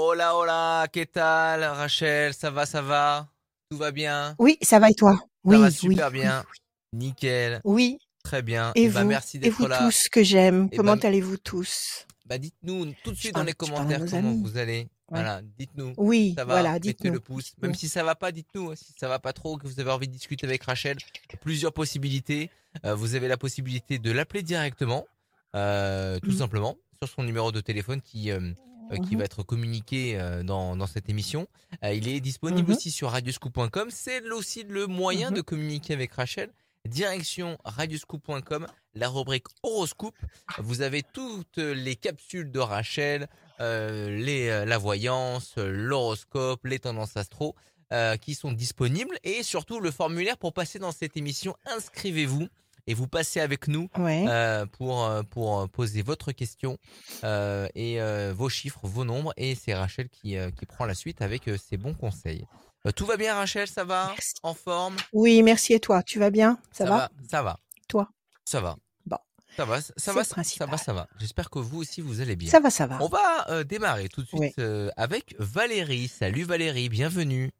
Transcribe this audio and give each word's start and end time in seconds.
Hola, 0.00 0.36
hola, 0.36 0.86
¿qué 0.92 1.06
tal, 1.06 1.64
Rachel? 1.64 2.32
Ça 2.32 2.52
va, 2.52 2.66
ça 2.66 2.82
va? 2.82 3.26
Tout 3.68 3.78
va 3.78 3.90
bien? 3.90 4.36
Oui, 4.38 4.56
ça 4.62 4.78
va 4.78 4.90
et 4.90 4.94
toi? 4.94 5.16
Ça 5.18 5.26
Oui, 5.42 5.58
va 5.58 5.64
oui, 5.66 5.72
super 5.72 6.06
oui, 6.12 6.20
bien. 6.20 6.44
Nickel. 6.92 7.60
oui. 7.64 7.98
Très 8.22 8.40
bien. 8.42 8.70
Et 8.76 8.84
Et 8.84 8.88
bah, 8.90 9.02
vous? 9.02 9.08
merci 9.10 9.38
Et 9.42 9.50
vous 9.50 9.64
d'être 9.64 9.68
là. 9.68 9.88
tous 9.88 10.08
que 10.08 10.22
j'aime, 10.22 10.68
Et 10.70 10.76
comment 10.76 10.94
bah, 10.94 11.00
allez-vous 11.02 11.38
tous? 11.38 12.06
bah, 12.26 12.38
dites-nous 12.38 12.92
tout 13.02 13.10
de 13.10 13.16
suite 13.16 13.34
dans 13.34 13.42
les 13.42 13.54
commentaires 13.54 13.98
comment 14.08 14.28
amis. 14.30 14.40
vous 14.44 14.56
allez. 14.56 14.82
Ouais. 14.82 14.88
Voilà, 15.08 15.42
dites-nous. 15.58 15.94
Oui, 15.96 16.34
Ça 16.36 16.44
va? 16.44 16.52
voilà, 16.52 16.74
Mettez 16.74 17.10
le 17.10 17.18
pouce. 17.18 17.54
Même 17.60 17.74
si 17.74 17.88
ça 17.88 18.04
va 18.04 18.14
pas, 18.14 18.30
dites-nous. 18.30 18.76
Si 18.76 18.94
ça 19.00 19.08
va 19.08 19.18
pas 19.18 19.32
trop, 19.32 19.56
que 19.56 19.66
vous 19.66 19.80
avez 19.80 19.90
envie 19.90 20.06
de 20.06 20.12
discuter 20.12 20.46
avec 20.46 20.62
Rachel, 20.62 20.96
plusieurs 21.40 21.72
possibilités. 21.72 22.50
Euh, 22.84 22.94
vous 22.94 23.16
avez 23.16 23.26
la 23.26 23.36
possibilité 23.36 23.98
de 23.98 24.12
l'appeler 24.12 24.44
directement, 24.44 25.08
euh, 25.56 26.20
tout 26.20 26.30
Mhm, 26.30 26.36
simplement, 26.38 26.76
sur 27.02 27.12
son 27.12 27.24
numéro 27.24 27.50
de 27.50 27.60
téléphone 27.60 28.00
qui 28.00 28.30
euh, 28.30 28.52
euh, 28.92 28.96
qui 28.96 29.14
va 29.14 29.18
mhm, 29.18 29.22
être 29.22 29.42
communiqué 29.42 30.18
euh, 30.18 30.42
dans, 30.42 30.76
dans 30.76 30.86
cette 30.86 31.08
émission. 31.08 31.46
Euh, 31.84 31.92
il 31.92 32.08
est 32.08 32.20
disponible 32.20 32.68
mhm, 32.70 32.76
aussi 32.76 32.90
sur 32.90 33.10
radioscoop.com. 33.10 33.88
C'est 33.90 34.22
aussi 34.30 34.64
le 34.64 34.86
moyen 34.86 35.30
mhm. 35.30 35.36
de 35.36 35.40
communiquer 35.42 35.94
avec 35.94 36.12
Rachel. 36.12 36.50
Direction 36.86 37.58
radioscoop.com, 37.64 38.66
la 38.94 39.08
rubrique 39.08 39.46
horoscope. 39.62 40.14
Vous 40.58 40.80
avez 40.80 41.02
toutes 41.02 41.58
les 41.58 41.96
capsules 41.96 42.50
de 42.50 42.60
Rachel, 42.60 43.28
euh, 43.60 44.16
les, 44.16 44.64
la 44.64 44.78
voyance, 44.78 45.56
l'horoscope, 45.56 46.64
les 46.64 46.78
tendances 46.78 47.16
astro 47.16 47.56
euh, 47.90 48.18
qui 48.18 48.34
sont 48.34 48.52
disponibles 48.52 49.18
et 49.24 49.42
surtout 49.42 49.80
le 49.80 49.90
formulaire 49.90 50.36
pour 50.36 50.52
passer 50.52 50.78
dans 50.78 50.92
cette 50.92 51.16
émission. 51.16 51.56
Inscrivez-vous 51.64 52.46
et 52.88 52.94
vous 52.94 53.06
passez 53.06 53.38
avec 53.40 53.68
nous 53.68 53.88
Ouais. 53.98 54.24
euh, 54.28 54.66
pour, 54.66 55.04
euh, 55.04 55.22
pour 55.22 55.60
euh, 55.60 55.66
poser 55.66 56.02
votre 56.02 56.32
question 56.32 56.78
euh, 57.22 57.68
et 57.74 58.00
euh, 58.00 58.32
vos 58.36 58.48
chiffres, 58.48 58.80
vos 58.84 59.04
nombres. 59.04 59.32
Et 59.36 59.54
c'est 59.54 59.74
Rachel 59.74 60.08
qui, 60.08 60.36
euh, 60.36 60.50
qui 60.50 60.66
prend 60.66 60.86
la 60.86 60.94
suite 60.94 61.20
avec 61.22 61.46
euh, 61.48 61.56
ses 61.56 61.76
bons 61.76 61.94
conseils. 61.94 62.46
Euh, 62.86 62.90
tout 62.92 63.04
va 63.06 63.16
bien 63.16 63.34
Rachel, 63.34 63.68
ça 63.68 63.84
va? 63.84 64.06
Merci. 64.08 64.34
En 64.42 64.54
forme? 64.54 64.96
Oui, 65.12 65.42
merci 65.42 65.74
et 65.74 65.80
toi, 65.80 66.02
tu 66.02 66.18
vas 66.18 66.30
bien? 66.30 66.58
Ça 66.72 66.84
Ça 66.84 66.90
va? 66.90 66.96
va 66.96 67.10
Ça 67.28 67.42
va 67.42 67.58
Toi? 67.88 68.08
Ça 68.44 68.60
va 68.60 68.76
Bon, 69.04 69.18
Ça 69.56 69.64
va, 69.66 69.80
ça 69.82 70.12
va, 70.12 70.24
ça 70.24 70.66
va, 70.66 70.76
ça 70.78 70.92
va. 70.92 71.06
J'espère 71.18 71.50
que 71.50 71.58
vous 71.58 71.80
aussi 71.80 72.00
vous 72.00 72.20
allez 72.22 72.36
bien. 72.36 72.50
Ça 72.50 72.60
va, 72.60 72.70
ça 72.70 72.88
On 73.00 73.08
va. 73.08 73.18
va 73.18 73.50
euh, 73.50 73.64
démarrer 73.64 74.08
tout 74.08 74.22
de 74.22 74.28
Oui. 74.32 74.46
suite 74.46 74.58
euh, 74.60 74.88
avec 74.96 75.34
Valérie. 75.38 76.08
Salut 76.08 76.44
Valérie, 76.44 76.88
bienvenue. 76.88 77.50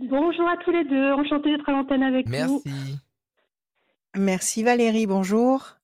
Bonjour 0.00 0.48
à 0.48 0.56
tous 0.64 0.70
les 0.72 0.84
deux, 0.84 1.12
enchantée 1.12 1.50
d'être 1.56 1.68
à 1.68 1.72
l'antenne 1.72 2.02
avec 2.02 2.26
vous. 2.26 2.32
Merci. 2.64 2.98
Merci 4.18 4.62
Valérie, 4.64 5.06
bonjour. 5.06 5.76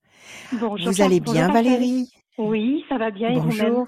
Bonjour, 0.53 0.91
Vous 0.91 1.03
allez 1.03 1.21
bien. 1.21 1.49
Valérie 1.53 2.13
Oui, 2.37 2.85
ça 2.89 2.99
va 2.99 3.11
bien 3.11 3.31
et 3.31 3.35
Bonjour. 3.41 3.87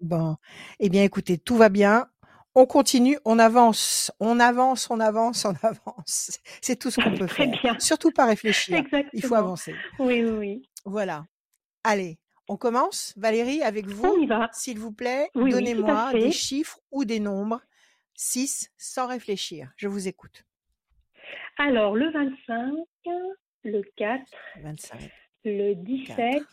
Bon, 0.00 0.36
eh 0.78 0.90
bien 0.90 1.02
écoutez, 1.02 1.38
tout 1.38 1.56
va 1.56 1.70
bien. 1.70 2.06
On 2.54 2.66
continue, 2.66 3.16
on 3.24 3.38
avance, 3.38 4.12
on 4.20 4.38
avance, 4.38 4.90
on 4.90 5.00
avance, 5.00 5.46
on 5.46 5.54
avance. 5.62 6.38
C'est 6.60 6.76
tout 6.78 6.90
ce 6.90 7.00
qu'on 7.00 7.14
peut 7.16 7.26
Très 7.26 7.46
faire. 7.50 7.60
bien, 7.62 7.78
Surtout 7.78 8.10
pas 8.10 8.26
réfléchir. 8.26 8.76
Il 8.76 8.88
faut 8.90 8.96
exactement. 8.96 9.36
avancer. 9.36 9.74
Oui, 9.98 10.22
oui, 10.24 10.30
oui. 10.38 10.68
Voilà. 10.84 11.24
Allez, 11.82 12.18
on 12.48 12.56
commence. 12.58 13.14
Valérie, 13.16 13.62
avec 13.62 13.86
vous, 13.86 14.26
s'il 14.52 14.78
vous 14.78 14.92
plaît, 14.92 15.30
Oui, 15.34 15.44
oui, 15.44 15.50
donnez-moi 15.52 16.12
des 16.12 16.32
chiffres 16.32 16.78
ou 16.90 17.04
des 17.06 17.20
nombres. 17.20 17.62
6 18.14 18.70
sans 18.76 19.06
réfléchir. 19.06 19.70
Je 19.76 19.88
vous 19.88 20.06
écoute. 20.06 20.44
Alors, 21.56 21.94
le 21.96 22.10
25, 22.12 22.72
le 23.64 23.82
4, 23.96 24.24
25, 24.62 25.10
le 25.44 25.74
4, 26.06 26.44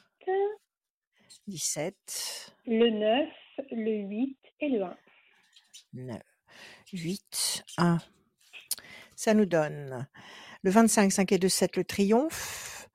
17, 1.45 1.45
17, 1.47 2.55
le 2.67 2.89
9, 2.89 3.29
le 3.71 3.91
8 4.07 4.37
et 4.61 4.69
le 4.69 4.83
1. 4.83 4.97
9, 5.93 6.21
8, 6.93 7.63
1. 7.77 7.97
Ça 9.15 9.33
nous 9.33 9.45
donne 9.45 10.07
le 10.63 10.71
25, 10.71 11.11
5 11.11 11.31
et 11.31 11.37
2, 11.37 11.49
7, 11.49 11.77
le 11.77 11.83
triomphe. 11.83 12.89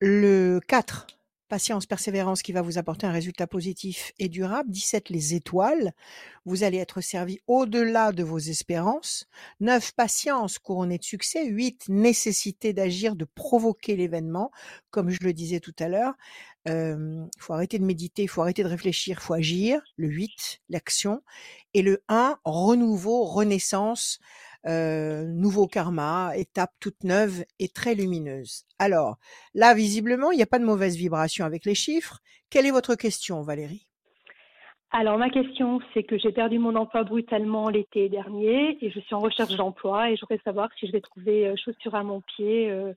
Le 0.00 0.60
4, 0.68 1.06
patience, 1.48 1.86
persévérance 1.86 2.42
qui 2.42 2.52
va 2.52 2.62
vous 2.62 2.78
apporter 2.78 3.06
un 3.06 3.12
résultat 3.12 3.46
positif 3.46 4.12
et 4.18 4.28
durable. 4.28 4.70
17, 4.70 5.10
les 5.10 5.34
étoiles. 5.34 5.92
Vous 6.44 6.62
allez 6.62 6.78
être 6.78 7.00
servi 7.00 7.40
au-delà 7.46 8.12
de 8.12 8.22
vos 8.22 8.38
espérances. 8.38 9.26
9, 9.60 9.92
patience, 9.92 10.58
couronnée 10.58 10.98
de 10.98 11.04
succès. 11.04 11.46
8, 11.46 11.88
nécessité 11.88 12.72
d'agir, 12.72 13.16
de 13.16 13.24
provoquer 13.24 13.96
l'événement. 13.96 14.50
Comme 14.90 15.10
je 15.10 15.18
le 15.22 15.32
disais 15.32 15.60
tout 15.60 15.74
à 15.78 15.88
l'heure, 15.88 16.14
il 16.66 17.28
faut 17.38 17.54
arrêter 17.54 17.78
de 17.78 17.84
méditer, 17.84 18.22
il 18.24 18.28
faut 18.28 18.42
arrêter 18.42 18.62
de 18.62 18.68
réfléchir, 18.68 19.18
il 19.20 19.24
faut 19.24 19.34
agir. 19.34 19.80
Le 19.96 20.08
8, 20.08 20.60
l'action. 20.68 21.22
Et 21.74 21.82
le 21.82 22.02
1, 22.08 22.38
renouveau, 22.44 23.24
renaissance, 23.24 24.20
euh, 24.20 24.47
nouveau 24.64 25.66
karma, 25.66 26.32
étape 26.36 26.72
toute 26.80 27.04
neuve 27.04 27.44
et 27.58 27.68
très 27.68 27.94
lumineuse. 27.94 28.64
Alors, 28.78 29.16
là, 29.54 29.74
visiblement, 29.74 30.30
il 30.30 30.36
n'y 30.36 30.42
a 30.42 30.46
pas 30.46 30.58
de 30.58 30.64
mauvaise 30.64 30.96
vibration 30.96 31.44
avec 31.44 31.64
les 31.64 31.74
chiffres. 31.74 32.20
Quelle 32.50 32.66
est 32.66 32.70
votre 32.70 32.94
question, 32.94 33.42
Valérie? 33.42 33.86
Alors, 34.90 35.18
ma 35.18 35.28
question, 35.28 35.80
c'est 35.92 36.02
que 36.02 36.16
j'ai 36.16 36.32
perdu 36.32 36.58
mon 36.58 36.74
emploi 36.74 37.04
brutalement 37.04 37.68
l'été 37.68 38.08
dernier 38.08 38.78
et 38.80 38.90
je 38.90 39.00
suis 39.00 39.14
en 39.14 39.20
recherche 39.20 39.54
d'emploi 39.54 40.10
et 40.10 40.16
je 40.16 40.22
voudrais 40.22 40.40
savoir 40.42 40.70
si 40.78 40.86
je 40.86 40.92
vais 40.92 41.02
trouver 41.02 41.46
euh, 41.46 41.56
chaussure 41.62 41.94
à 41.94 42.02
mon 42.02 42.22
pied 42.22 42.70
euh, 42.70 42.94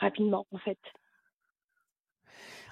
rapidement, 0.00 0.46
en 0.50 0.58
fait. 0.58 0.78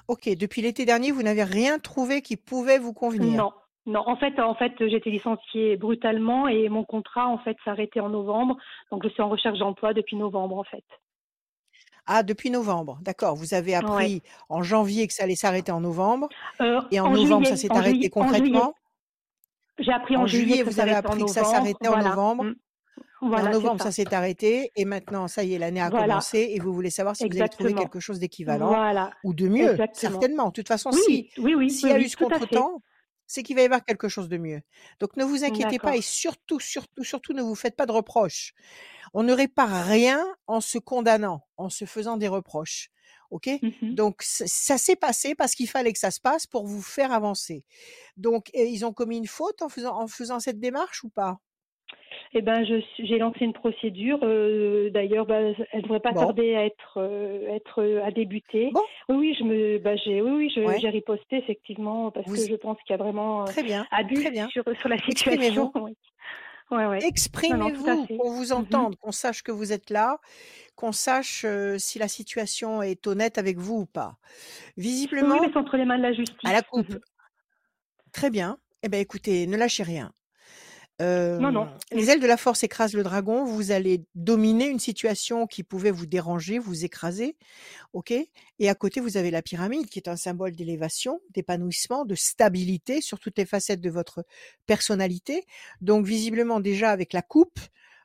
Ok, 0.08 0.28
depuis 0.36 0.62
l'été 0.62 0.84
dernier, 0.84 1.12
vous 1.12 1.22
n'avez 1.22 1.44
rien 1.44 1.78
trouvé 1.78 2.22
qui 2.22 2.36
pouvait 2.36 2.80
vous 2.80 2.92
convenir? 2.92 3.36
Non, 3.36 3.52
non. 3.90 4.02
En 4.06 4.16
fait, 4.16 4.38
en 4.40 4.54
fait, 4.54 4.72
j'ai 4.78 4.96
été 4.96 5.10
licenciée 5.10 5.76
brutalement 5.76 6.48
et 6.48 6.68
mon 6.68 6.84
contrat, 6.84 7.28
en 7.28 7.38
fait, 7.38 7.56
s'arrêtait 7.64 8.00
en 8.00 8.08
novembre. 8.08 8.56
Donc, 8.90 9.02
je 9.04 9.08
suis 9.10 9.22
en 9.22 9.28
recherche 9.28 9.58
d'emploi 9.58 9.92
depuis 9.94 10.16
novembre, 10.16 10.56
en 10.58 10.64
fait. 10.64 10.84
Ah, 12.06 12.22
depuis 12.22 12.50
novembre, 12.50 12.98
d'accord. 13.02 13.36
Vous 13.36 13.54
avez 13.54 13.72
Ouais. 13.72 13.76
appris 13.76 14.22
en 14.48 14.62
janvier 14.62 15.06
que 15.06 15.12
ça 15.12 15.24
allait 15.24 15.36
s'arrêter 15.36 15.70
en 15.70 15.80
novembre. 15.80 16.28
Euh, 16.60 16.80
Et 16.90 16.98
en, 16.98 17.06
en 17.06 17.10
novembre, 17.12 17.46
ça 17.46 17.56
s'est 17.56 17.70
arrêté 17.70 17.90
juillet, 17.96 18.10
concrètement? 18.10 18.74
J'ai 19.78 19.92
appris 19.92 20.16
en, 20.16 20.22
En 20.22 20.26
juillet, 20.26 20.58
que 20.60 20.64
vous 20.64 20.72
ça 20.72 20.82
avez 20.82 20.90
s'arrêtait 20.92 21.08
en 21.08 21.10
appris 21.12 21.24
que 21.24 21.30
ça 21.30 21.40
novembre. 21.42 21.56
s'arrêtait 21.56 21.88
en 21.88 22.02
novembre? 22.02 22.44
Mm. 22.44 22.54
Voilà, 23.22 23.48
en 23.48 23.52
novembre, 23.52 23.78
ça. 23.78 23.84
ça 23.84 23.92
s'est 23.92 24.14
arrêté. 24.14 24.72
Et 24.76 24.84
maintenant, 24.86 25.28
ça 25.28 25.44
y 25.44 25.54
est, 25.54 25.58
l'année 25.58 25.80
a 25.82 25.90
Voilà. 25.90 26.06
commencé. 26.06 26.48
Et 26.54 26.58
vous 26.58 26.72
voulez 26.72 26.90
savoir 26.90 27.14
si 27.16 27.28
vous 27.28 27.38
avez 27.38 27.48
trouvé 27.50 27.74
quelque 27.74 28.00
chose 28.00 28.18
d'équivalent 28.18 28.68
Voilà. 28.68 29.10
ou 29.24 29.34
de 29.34 29.46
mieux. 29.46 29.70
Exactement. 29.72 30.10
Certainement. 30.10 30.46
De 30.48 30.52
toute 30.52 30.68
façon, 30.68 30.90
si 30.90 31.30
Oui, 31.36 31.44
oui, 31.44 31.54
oui, 31.54 31.70
s'il 31.70 31.86
oui, 31.86 31.90
y 31.92 31.94
a 31.94 31.98
oui, 31.98 32.04
eu 32.06 32.08
ce 32.08 32.16
contretemps, 32.16 32.82
c'est 33.32 33.42
qu'il 33.42 33.56
va 33.56 33.62
y 33.62 33.64
avoir 33.66 33.84
quelque 33.84 34.08
chose 34.08 34.28
de 34.28 34.36
mieux. 34.38 34.62
Donc 35.00 35.16
ne 35.16 35.24
vous 35.24 35.44
inquiétez 35.44 35.78
pas 35.78 35.96
et 35.96 36.02
surtout, 36.02 36.60
surtout, 36.60 37.04
surtout, 37.04 37.32
ne 37.32 37.42
vous 37.42 37.54
faites 37.54 37.76
pas 37.76 37.86
de 37.86 37.92
reproches. 37.92 38.54
On 39.14 39.22
ne 39.22 39.32
répare 39.32 39.86
rien 39.86 40.24
en 40.46 40.60
se 40.60 40.78
condamnant, 40.78 41.46
en 41.56 41.68
se 41.70 41.84
faisant 41.84 42.16
des 42.16 42.28
reproches. 42.28 42.90
OK? 43.30 43.48
Mhm. 43.62 43.96
Donc 43.96 44.22
ça 44.22 44.78
s'est 44.78 44.96
passé 44.96 45.34
parce 45.34 45.54
qu'il 45.54 45.68
fallait 45.68 45.92
que 45.92 45.98
ça 45.98 46.10
se 46.10 46.20
passe 46.20 46.46
pour 46.46 46.66
vous 46.66 46.82
faire 46.82 47.12
avancer. 47.12 47.64
Donc 48.16 48.50
ils 48.54 48.84
ont 48.86 48.92
commis 48.92 49.18
une 49.18 49.26
faute 49.28 49.62
en 49.62 49.68
faisant 49.68 50.00
en 50.00 50.08
faisant 50.08 50.40
cette 50.40 50.60
démarche 50.60 51.04
ou 51.04 51.10
pas? 51.10 51.40
Eh 52.34 52.42
ben, 52.42 52.64
j'ai 52.64 53.18
lancé 53.18 53.44
une 53.44 53.52
procédure. 53.52 54.18
euh, 54.22 54.90
D'ailleurs, 54.90 55.26
bah, 55.26 55.40
elle 55.72 55.82
devrait 55.82 56.00
pas 56.00 56.14
Bon. 56.14 56.14
tarder 56.14 56.54
à 56.56 56.64
être, 56.66 56.98
euh, 56.98 57.48
être 57.48 57.82
euh, 57.82 58.04
à 58.04 58.10
débuter. 58.10 58.70
Bon, 58.70 58.86
Oui, 59.08 59.34
je 59.38 59.44
me, 59.44 59.78
bah, 59.78 59.96
j'ai, 59.96 60.20
oui, 60.22 60.52
oui, 60.56 60.62
ouais. 60.64 60.80
j'ai 60.80 60.88
riposté 60.90 61.36
effectivement 61.38 62.10
parce 62.10 62.26
Vous 62.26 62.32
que 62.32 62.46
je 62.46 62.54
pense 62.56 62.78
qu'il 62.86 62.90
y 62.96 63.00
a 63.00 63.02
vraiment 63.02 63.46
très 63.46 63.62
bien, 63.62 63.86
abus 63.90 64.14
très 64.14 64.30
bien. 64.30 64.52
sur 64.52 64.64
sur 64.80 64.88
la 64.88 64.98
situation. 64.98 65.72
Ouais, 66.70 66.86
ouais. 66.86 66.98
À 66.98 67.06
Exprimez-vous, 67.06 68.06
qu'on 68.08 68.30
vous 68.30 68.52
Mhm. 68.56 68.56
entende, 68.56 68.96
qu'on 68.96 69.10
sache 69.12 69.42
que 69.42 69.50
vous 69.52 69.72
êtes 69.72 69.88
là, 69.90 70.18
qu'on 70.76 70.92
sache 70.92 71.44
euh, 71.46 71.78
si 71.78 71.98
la 71.98 72.08
situation 72.08 72.82
est 72.82 73.06
honnête 73.06 73.38
avec 73.38 73.58
vous 73.58 73.80
ou 73.82 73.86
pas. 73.86 74.18
Oui, 75.20 75.38
Visiblement, 75.38 75.40
mais 75.40 75.56
entre 75.56 75.76
les 75.76 75.84
mains 75.84 75.98
de 75.98 76.02
la 76.02 76.12
à 76.44 76.52
justice. 76.52 76.52
la 76.52 76.62
coupe. 76.62 76.94
Mhm. 76.94 77.00
Très 78.12 78.30
bien. 78.30 78.58
Eh 78.84 78.88
bien, 78.88 79.00
écoutez, 79.00 79.46
ne 79.48 79.56
lâchez 79.56 79.82
rien. 79.82 80.12
Non, 81.00 81.50
non. 81.50 81.64
Euh, 81.64 81.96
les 81.96 82.10
ailes 82.10 82.20
de 82.20 82.26
la 82.26 82.36
force 82.36 82.62
écrasent 82.62 82.94
le 82.94 83.02
dragon. 83.02 83.44
Vous 83.44 83.70
allez 83.70 84.04
dominer 84.14 84.68
une 84.68 84.78
situation 84.78 85.46
qui 85.46 85.62
pouvait 85.62 85.90
vous 85.90 86.06
déranger, 86.06 86.58
vous 86.58 86.84
écraser. 86.84 87.36
OK? 87.92 88.12
Et 88.12 88.68
à 88.68 88.74
côté, 88.74 89.00
vous 89.00 89.16
avez 89.16 89.30
la 89.30 89.42
pyramide 89.42 89.86
qui 89.86 89.98
est 89.98 90.08
un 90.08 90.16
symbole 90.16 90.54
d'élévation, 90.54 91.20
d'épanouissement, 91.30 92.04
de 92.04 92.14
stabilité 92.14 93.00
sur 93.00 93.18
toutes 93.18 93.38
les 93.38 93.46
facettes 93.46 93.80
de 93.80 93.90
votre 93.90 94.24
personnalité. 94.66 95.46
Donc, 95.80 96.06
visiblement, 96.06 96.60
déjà 96.60 96.90
avec 96.90 97.12
la 97.12 97.22
coupe, 97.22 97.60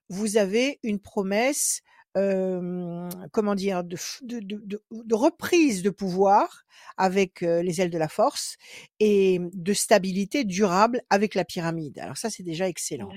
vous 0.09 0.37
avez 0.37 0.79
une 0.83 0.99
promesse, 0.99 1.81
euh, 2.17 3.09
comment 3.31 3.55
dire, 3.55 3.83
de, 3.83 3.95
f- 3.95 4.25
de, 4.25 4.39
de, 4.39 4.61
de- 4.65 4.81
de 4.91 5.15
reprise 5.15 5.83
de 5.83 5.89
pouvoir 5.89 6.63
avec 6.97 7.43
euh, 7.43 7.61
les 7.61 7.81
ailes 7.81 7.89
de 7.89 7.97
la 7.97 8.07
force 8.07 8.57
et 8.99 9.39
de 9.53 9.73
stabilité 9.73 10.43
durable 10.43 11.01
avec 11.09 11.35
la 11.35 11.43
pyramide. 11.45 11.99
Alors 11.99 12.17
ça, 12.17 12.29
c'est 12.29 12.43
déjà 12.43 12.67
excellent. 12.67 13.09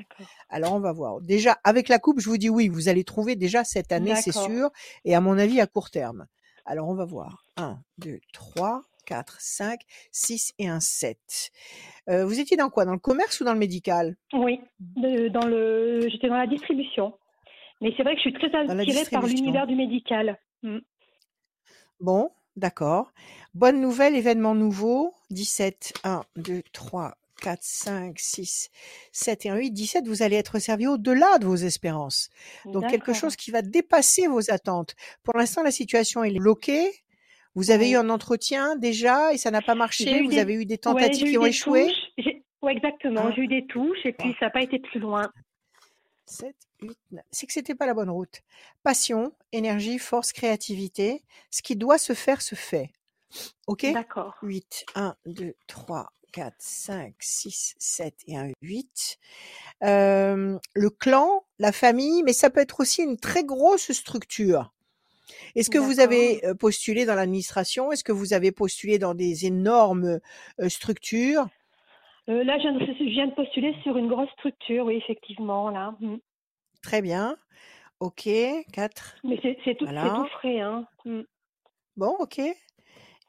Alors 0.48 0.72
on 0.74 0.80
va 0.80 0.92
voir. 0.92 1.20
Déjà, 1.20 1.58
avec 1.64 1.88
la 1.88 1.98
coupe, 1.98 2.20
je 2.20 2.28
vous 2.28 2.38
dis 2.38 2.50
oui, 2.50 2.68
vous 2.68 2.88
allez 2.88 3.04
trouver 3.04 3.36
déjà 3.36 3.64
cette 3.64 3.92
année, 3.92 4.10
c'est 4.22 4.32
sûr, 4.48 4.70
et 5.04 5.14
à 5.14 5.20
mon 5.20 5.38
avis 5.38 5.60
à 5.60 5.66
court 5.66 5.90
terme. 5.90 6.26
Alors 6.64 6.88
on 6.88 6.94
va 6.94 7.04
voir. 7.04 7.44
1, 7.56 7.78
2, 7.98 8.18
3, 8.32 8.82
4, 9.06 9.36
5, 9.40 9.80
6 10.12 10.52
et 10.58 10.68
un 10.68 10.80
7. 10.80 11.18
Euh, 12.10 12.26
vous 12.26 12.40
étiez 12.40 12.56
dans 12.56 12.68
quoi? 12.68 12.84
Dans 12.84 12.92
le 12.92 12.98
commerce 12.98 13.40
ou 13.40 13.44
dans 13.44 13.52
le 13.54 13.58
médical? 13.58 14.16
Oui, 14.34 14.60
dans 14.78 15.46
le, 15.46 16.08
j'étais 16.10 16.28
dans 16.28 16.36
la 16.36 16.46
distribution. 16.46 17.14
Mais 17.80 17.92
c'est 17.96 18.02
vrai 18.02 18.14
que 18.14 18.20
je 18.22 18.30
suis 18.30 18.32
très 18.32 18.54
attirée 18.54 19.04
par 19.10 19.26
l'univers 19.26 19.66
du 19.66 19.74
médical. 19.76 20.38
Mm. 20.62 20.78
Bon, 22.00 22.30
d'accord. 22.56 23.12
Bonne 23.54 23.80
nouvelle, 23.80 24.14
événement 24.16 24.54
nouveau. 24.54 25.14
17, 25.30 25.92
1, 26.04 26.22
2, 26.36 26.62
3, 26.72 27.16
4, 27.42 27.58
5, 27.62 28.18
6, 28.18 28.70
7 29.12 29.46
et 29.46 29.50
un 29.50 29.56
8. 29.56 29.70
17, 29.70 30.06
vous 30.08 30.22
allez 30.22 30.36
être 30.36 30.58
servi 30.58 30.86
au-delà 30.86 31.38
de 31.38 31.46
vos 31.46 31.56
espérances. 31.56 32.30
Donc 32.64 32.88
quelque 32.88 33.12
chose 33.12 33.36
qui 33.36 33.50
va 33.50 33.62
dépasser 33.62 34.26
vos 34.26 34.50
attentes. 34.50 34.94
Pour 35.22 35.36
l'instant, 35.36 35.62
la 35.62 35.70
situation 35.70 36.24
est 36.24 36.36
bloquée. 36.36 36.90
Vous 37.54 37.70
avez 37.70 37.90
eu 37.90 37.96
Oui. 37.96 38.04
un 38.04 38.10
entretien 38.10 38.76
déjà 38.76 39.32
et 39.32 39.38
ça 39.38 39.50
n'a 39.50 39.62
pas 39.62 39.74
marché. 39.74 40.18
eu 40.20 40.24
Vous 40.24 40.30
des, 40.30 40.38
avez 40.38 40.54
eu 40.54 40.64
des 40.64 40.74
ouais, 40.74 40.78
tentatives 40.78 41.26
qui 41.26 41.34
eu 41.34 41.38
ont 41.38 41.42
des 41.42 41.48
échoué. 41.48 41.92
Ouais, 42.62 42.72
exactement. 42.72 43.26
Un, 43.26 43.32
J'ai 43.34 43.42
eu 43.42 43.48
des 43.48 43.66
touches 43.66 44.04
et 44.04 44.12
puis 44.12 44.34
ça 44.38 44.46
n'a 44.46 44.50
pas 44.50 44.62
été 44.62 44.78
plus 44.78 45.00
loin. 45.00 45.30
7, 46.28 46.54
8, 46.82 46.98
9. 47.12 47.24
C'est 47.30 47.46
que 47.46 47.52
c'était 47.52 47.74
pas 47.74 47.86
la 47.86 47.94
bonne 47.94 48.10
route. 48.10 48.42
Passion, 48.82 49.32
énergie, 49.52 49.98
force, 49.98 50.32
créativité. 50.32 51.24
Ce 51.50 51.62
qui 51.62 51.76
doit 51.76 51.98
se 51.98 52.12
faire 52.12 52.42
se 52.42 52.54
fait. 52.54 52.90
OK? 53.66 53.86
D'accord. 53.92 54.36
8, 54.42 54.86
1, 54.94 55.16
2, 55.26 55.54
3, 55.66 56.12
4, 56.32 56.54
5, 56.58 57.14
6, 57.18 57.74
7 57.78 58.14
et 58.26 58.36
un 58.36 58.50
8. 58.62 59.18
Euh, 59.84 60.58
le 60.74 60.90
clan, 60.90 61.44
la 61.58 61.72
famille, 61.72 62.22
mais 62.22 62.32
ça 62.32 62.50
peut 62.50 62.60
être 62.60 62.80
aussi 62.80 63.02
une 63.02 63.18
très 63.18 63.44
grosse 63.44 63.92
structure. 63.92 64.72
Est-ce 65.54 65.70
que 65.70 65.78
vous 65.78 66.00
avez 66.00 66.44
euh, 66.46 66.54
postulé 66.54 67.04
dans 67.04 67.14
l'administration? 67.14 67.92
Est-ce 67.92 68.04
que 68.04 68.12
vous 68.12 68.32
avez 68.32 68.52
postulé 68.52 68.98
dans 68.98 69.14
des 69.14 69.46
énormes 69.46 70.20
euh, 70.60 70.68
structures? 70.68 71.48
Euh, 72.28 72.44
là, 72.44 72.58
je 72.58 72.68
viens, 73.04 73.26
de, 73.26 73.34
postuler 73.34 73.74
sur 73.82 73.96
une 73.96 74.08
grosse 74.08 74.30
structure, 74.32 74.86
oui, 74.86 74.96
effectivement, 74.96 75.70
là. 75.70 75.94
Mm. 76.00 76.16
Très 76.82 77.00
bien. 77.00 77.36
OK, 78.00 78.28
4. 78.72 79.16
Mais 79.24 79.38
c'est 79.42 79.54
tout, 79.76 79.86
c'est 79.86 79.92
Voilà. 79.92 80.10
tout 80.10 80.26
frais, 80.38 80.60
hein. 80.60 80.86
Mm. 81.04 81.22
Bon, 81.96 82.14
OK. 82.18 82.40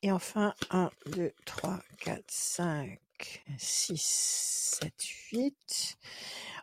Et 0.02 0.12
enfin, 0.12 0.54
1, 0.70 0.90
2, 1.16 1.32
3, 1.46 1.80
4, 2.02 2.24
5, 2.28 3.00
6, 3.58 4.80
7, 4.82 4.94
8. 5.32 5.98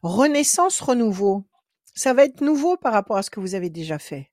Renaissance, 0.03 0.81
renouveau. 0.81 1.45
Ça 1.95 2.13
va 2.13 2.25
être 2.25 2.43
nouveau 2.43 2.77
par 2.77 2.93
rapport 2.93 3.17
à 3.17 3.23
ce 3.23 3.31
que 3.31 3.41
vous 3.41 3.55
avez 3.55 3.71
déjà 3.71 3.99
fait. 3.99 4.31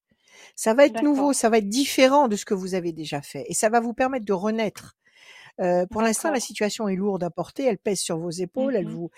Ça 0.56 0.74
va 0.74 0.86
être 0.86 1.02
nouveau, 1.02 1.34
ça 1.34 1.50
va 1.50 1.58
être 1.58 1.70
différent 1.70 2.28
de 2.28 2.36
ce 2.36 2.46
que 2.46 2.54
vous 2.54 2.76
avez 2.76 2.92
déjà 2.92 3.22
fait. 3.22 3.46
Et 3.48 3.54
ça 3.54 3.70
va 3.70 3.80
vous 3.80 3.94
permettre 3.94 4.26
de 4.26 4.34
renaître. 4.34 4.96
Euh, 5.62 5.86
pour 5.86 6.02
l'instant, 6.02 6.32
la 6.32 6.40
situation 6.40 6.88
est 6.88 6.96
lourde 6.96 7.24
à 7.24 7.30
porter, 7.30 7.64
elle 7.64 7.78
pèse 7.78 8.00
sur 8.00 8.18
vos 8.18 8.32
épaules, 8.32 8.76
elle 8.76 8.88
vous, 8.88 9.12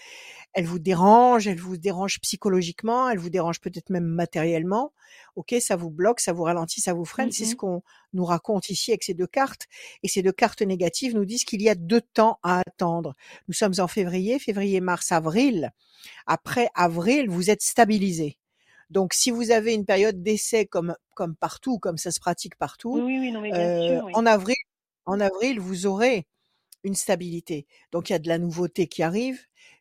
elle 0.54 0.66
vous 0.66 0.80
dérange, 0.80 1.48
elle 1.48 1.60
vous 1.60 1.78
dérange 1.78 2.20
psychologiquement, 2.22 3.10
elle 3.10 3.20
vous 3.20 3.30
dérange 3.30 3.62
peut-être 3.62 3.90
même 3.90 4.06
matériellement. 4.06 4.92
Ok, 5.36 5.56
ça 5.60 5.76
vous 5.76 5.90
bloque, 5.90 6.20
ça 6.20 6.34
vous 6.34 6.44
ralentit, 6.44 6.82
ça 6.82 6.94
vous 6.94 7.06
freine. 7.06 7.32
C'est 7.32 7.46
ce 7.46 7.56
qu'on 7.56 7.84
nous 8.14 8.26
raconte 8.26 8.70
ici 8.70 8.92
avec 8.92 9.04
ces 9.04 9.14
deux 9.14 9.28
cartes. 9.28 9.68
Et 10.04 10.10
ces 10.10 10.22
deux 10.22 10.34
cartes 10.34 10.62
négatives 10.62 11.16
nous 11.16 11.26
disent 11.26 11.46
qu'il 11.46 11.62
y 11.62 11.70
a 11.70 11.76
deux 11.76 12.02
temps 12.02 12.40
à 12.44 12.60
attendre. 12.60 13.16
Nous 13.48 13.54
sommes 13.54 13.74
en 13.78 13.88
février, 13.88 14.40
février, 14.40 14.82
mars, 14.82 15.12
avril. 15.12 15.72
Après 16.26 16.70
avril, 16.76 17.30
vous 17.30 17.50
êtes 17.50 17.62
stabilisé. 17.62 18.38
Donc, 18.90 19.14
si 19.14 19.32
vous 19.32 19.52
avez 19.52 19.74
une 19.74 19.86
période 19.86 20.22
d'essai 20.22 20.66
comme 20.66 20.96
comme 21.16 21.36
partout, 21.36 21.80
comme 21.80 21.98
ça 21.98 22.12
se 22.12 22.20
pratique 22.20 22.56
partout, 22.56 23.00
oui, 23.02 23.18
oui, 23.20 23.32
non, 23.32 23.42
mais 23.42 23.52
bien 23.52 23.60
euh, 23.60 23.88
sûr, 23.88 24.06
oui. 24.06 24.12
en 24.16 24.26
avril, 24.26 24.56
en 25.06 25.20
avril, 25.20 25.60
vous 25.60 25.86
aurez 25.86 26.28
une 26.84 26.96
stabilité. 26.96 27.68
Donc, 27.92 28.10
il 28.10 28.14
y 28.14 28.16
a 28.16 28.20
de 28.20 28.28
la 28.28 28.38
nouveauté 28.38 28.88
qui 28.88 29.04
arrive, 29.04 29.40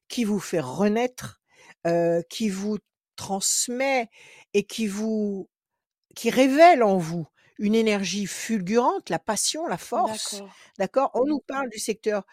qui 0.08 0.24
vous 0.24 0.40
fait 0.40 0.60
renaître, 0.60 1.40
euh, 1.86 2.22
qui 2.30 2.48
vous 2.48 2.78
transmet 3.16 4.08
et 4.54 4.64
qui 4.64 4.86
vous, 4.86 5.48
qui 6.16 6.30
révèle 6.30 6.82
en 6.82 6.98
vous 6.98 7.26
une 7.58 7.74
énergie 7.74 8.26
fulgurante, 8.26 9.10
la 9.10 9.18
passion, 9.20 9.66
la 9.66 9.78
force. 9.78 10.34
D'accord. 10.78 11.10
On 11.14 11.24
nous 11.24 11.40
parle 11.40 11.68
du 11.70 11.78
secteur. 11.78 12.24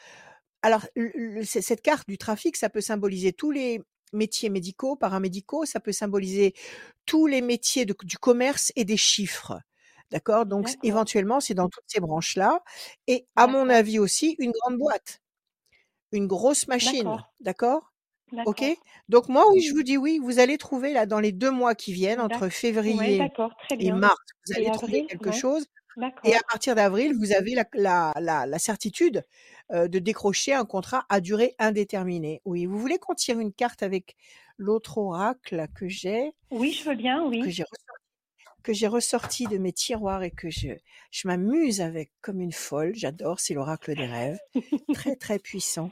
Alors, 0.64 0.86
le- 0.96 1.44
cette 1.44 1.82
carte 1.82 2.08
du 2.08 2.18
trafic, 2.18 2.56
ça 2.58 2.70
peut 2.70 2.82
symboliser 2.82 3.34
tous 3.34 3.52
les 3.52 3.82
métiers 4.14 4.50
médicaux, 4.50 4.96
paramédicaux, 4.96 5.66
ça 5.66 5.80
peut 5.80 5.92
symboliser 5.94 6.54
tous 7.06 7.28
les 7.28 7.42
métiers 7.42 7.86
de- 7.86 7.96
du 8.04 8.18
commerce 8.18 8.72
et 8.76 8.86
des 8.86 8.98
chiffres. 8.98 9.60
D'accord? 10.12 10.46
Donc, 10.46 10.70
éventuellement, 10.84 11.40
c'est 11.40 11.54
dans 11.54 11.70
toutes 11.70 11.86
ces 11.88 12.00
branches-là. 12.02 12.62
Et 13.08 13.26
à 13.36 13.48
mon 13.48 13.70
avis 13.70 13.98
aussi, 14.00 14.36
une 14.40 14.52
grande 14.52 14.78
boîte, 14.78 15.22
une 16.12 16.28
grosse 16.28 16.68
machine. 16.68 17.18
D'accord. 17.40 17.94
Ok? 18.46 18.64
Donc, 19.10 19.30
moi, 19.30 19.46
oui, 19.52 19.62
je 19.62 19.74
vous 19.74 19.84
dis 19.84 19.98
oui, 19.98 20.20
vous 20.22 20.40
allez 20.40 20.58
trouver 20.58 20.94
là, 20.94 21.06
dans 21.06 21.20
les 21.20 21.32
deux 21.32 21.52
mois 21.52 21.76
qui 21.76 21.94
viennent, 21.94 22.22
entre 22.22 22.44
Ouais, 22.44 22.50
février 22.50 23.22
et 23.80 23.92
mars, 23.92 24.16
vous 24.48 24.54
Et 24.54 24.58
allez 24.58 24.72
trouver 24.72 24.94
avril, 25.00 25.08
quelque 25.08 25.30
ouais. 25.30 25.32
chose. 25.32 25.66
Et 26.24 26.34
à 26.36 26.40
partir 26.50 26.76
d'avril, 26.76 27.14
vous 27.18 27.34
avez 27.34 27.54
la, 27.54 27.66
la, 27.74 28.14
la, 28.20 28.46
la 28.46 28.60
certitude 28.60 29.26
euh, 29.72 29.88
de 29.90 30.00
décrocher 30.00 30.54
un 30.54 30.64
contrat 30.66 31.06
à 31.10 31.20
durée 31.20 31.56
indéterminée. 31.60 32.42
Oui, 32.46 32.66
vous 32.66 32.80
voulez 32.80 32.98
qu'on 32.98 33.14
tire 33.14 33.40
une 33.40 33.52
carte 33.54 33.84
avec 33.84 34.16
l'autre 34.58 34.98
oracle 34.98 35.68
que 35.76 35.90
j'ai, 35.90 36.32
Oui, 36.52 36.72
je 36.72 36.90
veux 36.90 36.96
bien, 36.96 37.24
que 37.24 37.28
oui. 37.30 37.52
j'ai 37.52 37.64
que 38.64 38.74
j'ai 38.74 38.88
ressorti 38.88 39.46
de 39.48 39.58
mes 39.58 39.74
tiroirs 39.74 40.24
et 40.24 40.32
que 40.32 40.50
je, 40.50 40.70
je 41.12 41.28
m'amuse 41.28 41.82
avec 41.82 42.12
comme 42.22 42.40
une 42.42 42.52
folle. 42.52 42.94
J'adore, 42.96 43.40
c'est 43.40 43.54
l'oracle 43.54 43.96
des 43.96 44.06
rêves. 44.06 44.40
Très, 44.94 45.16
très 45.16 45.40
puissant. 45.40 45.92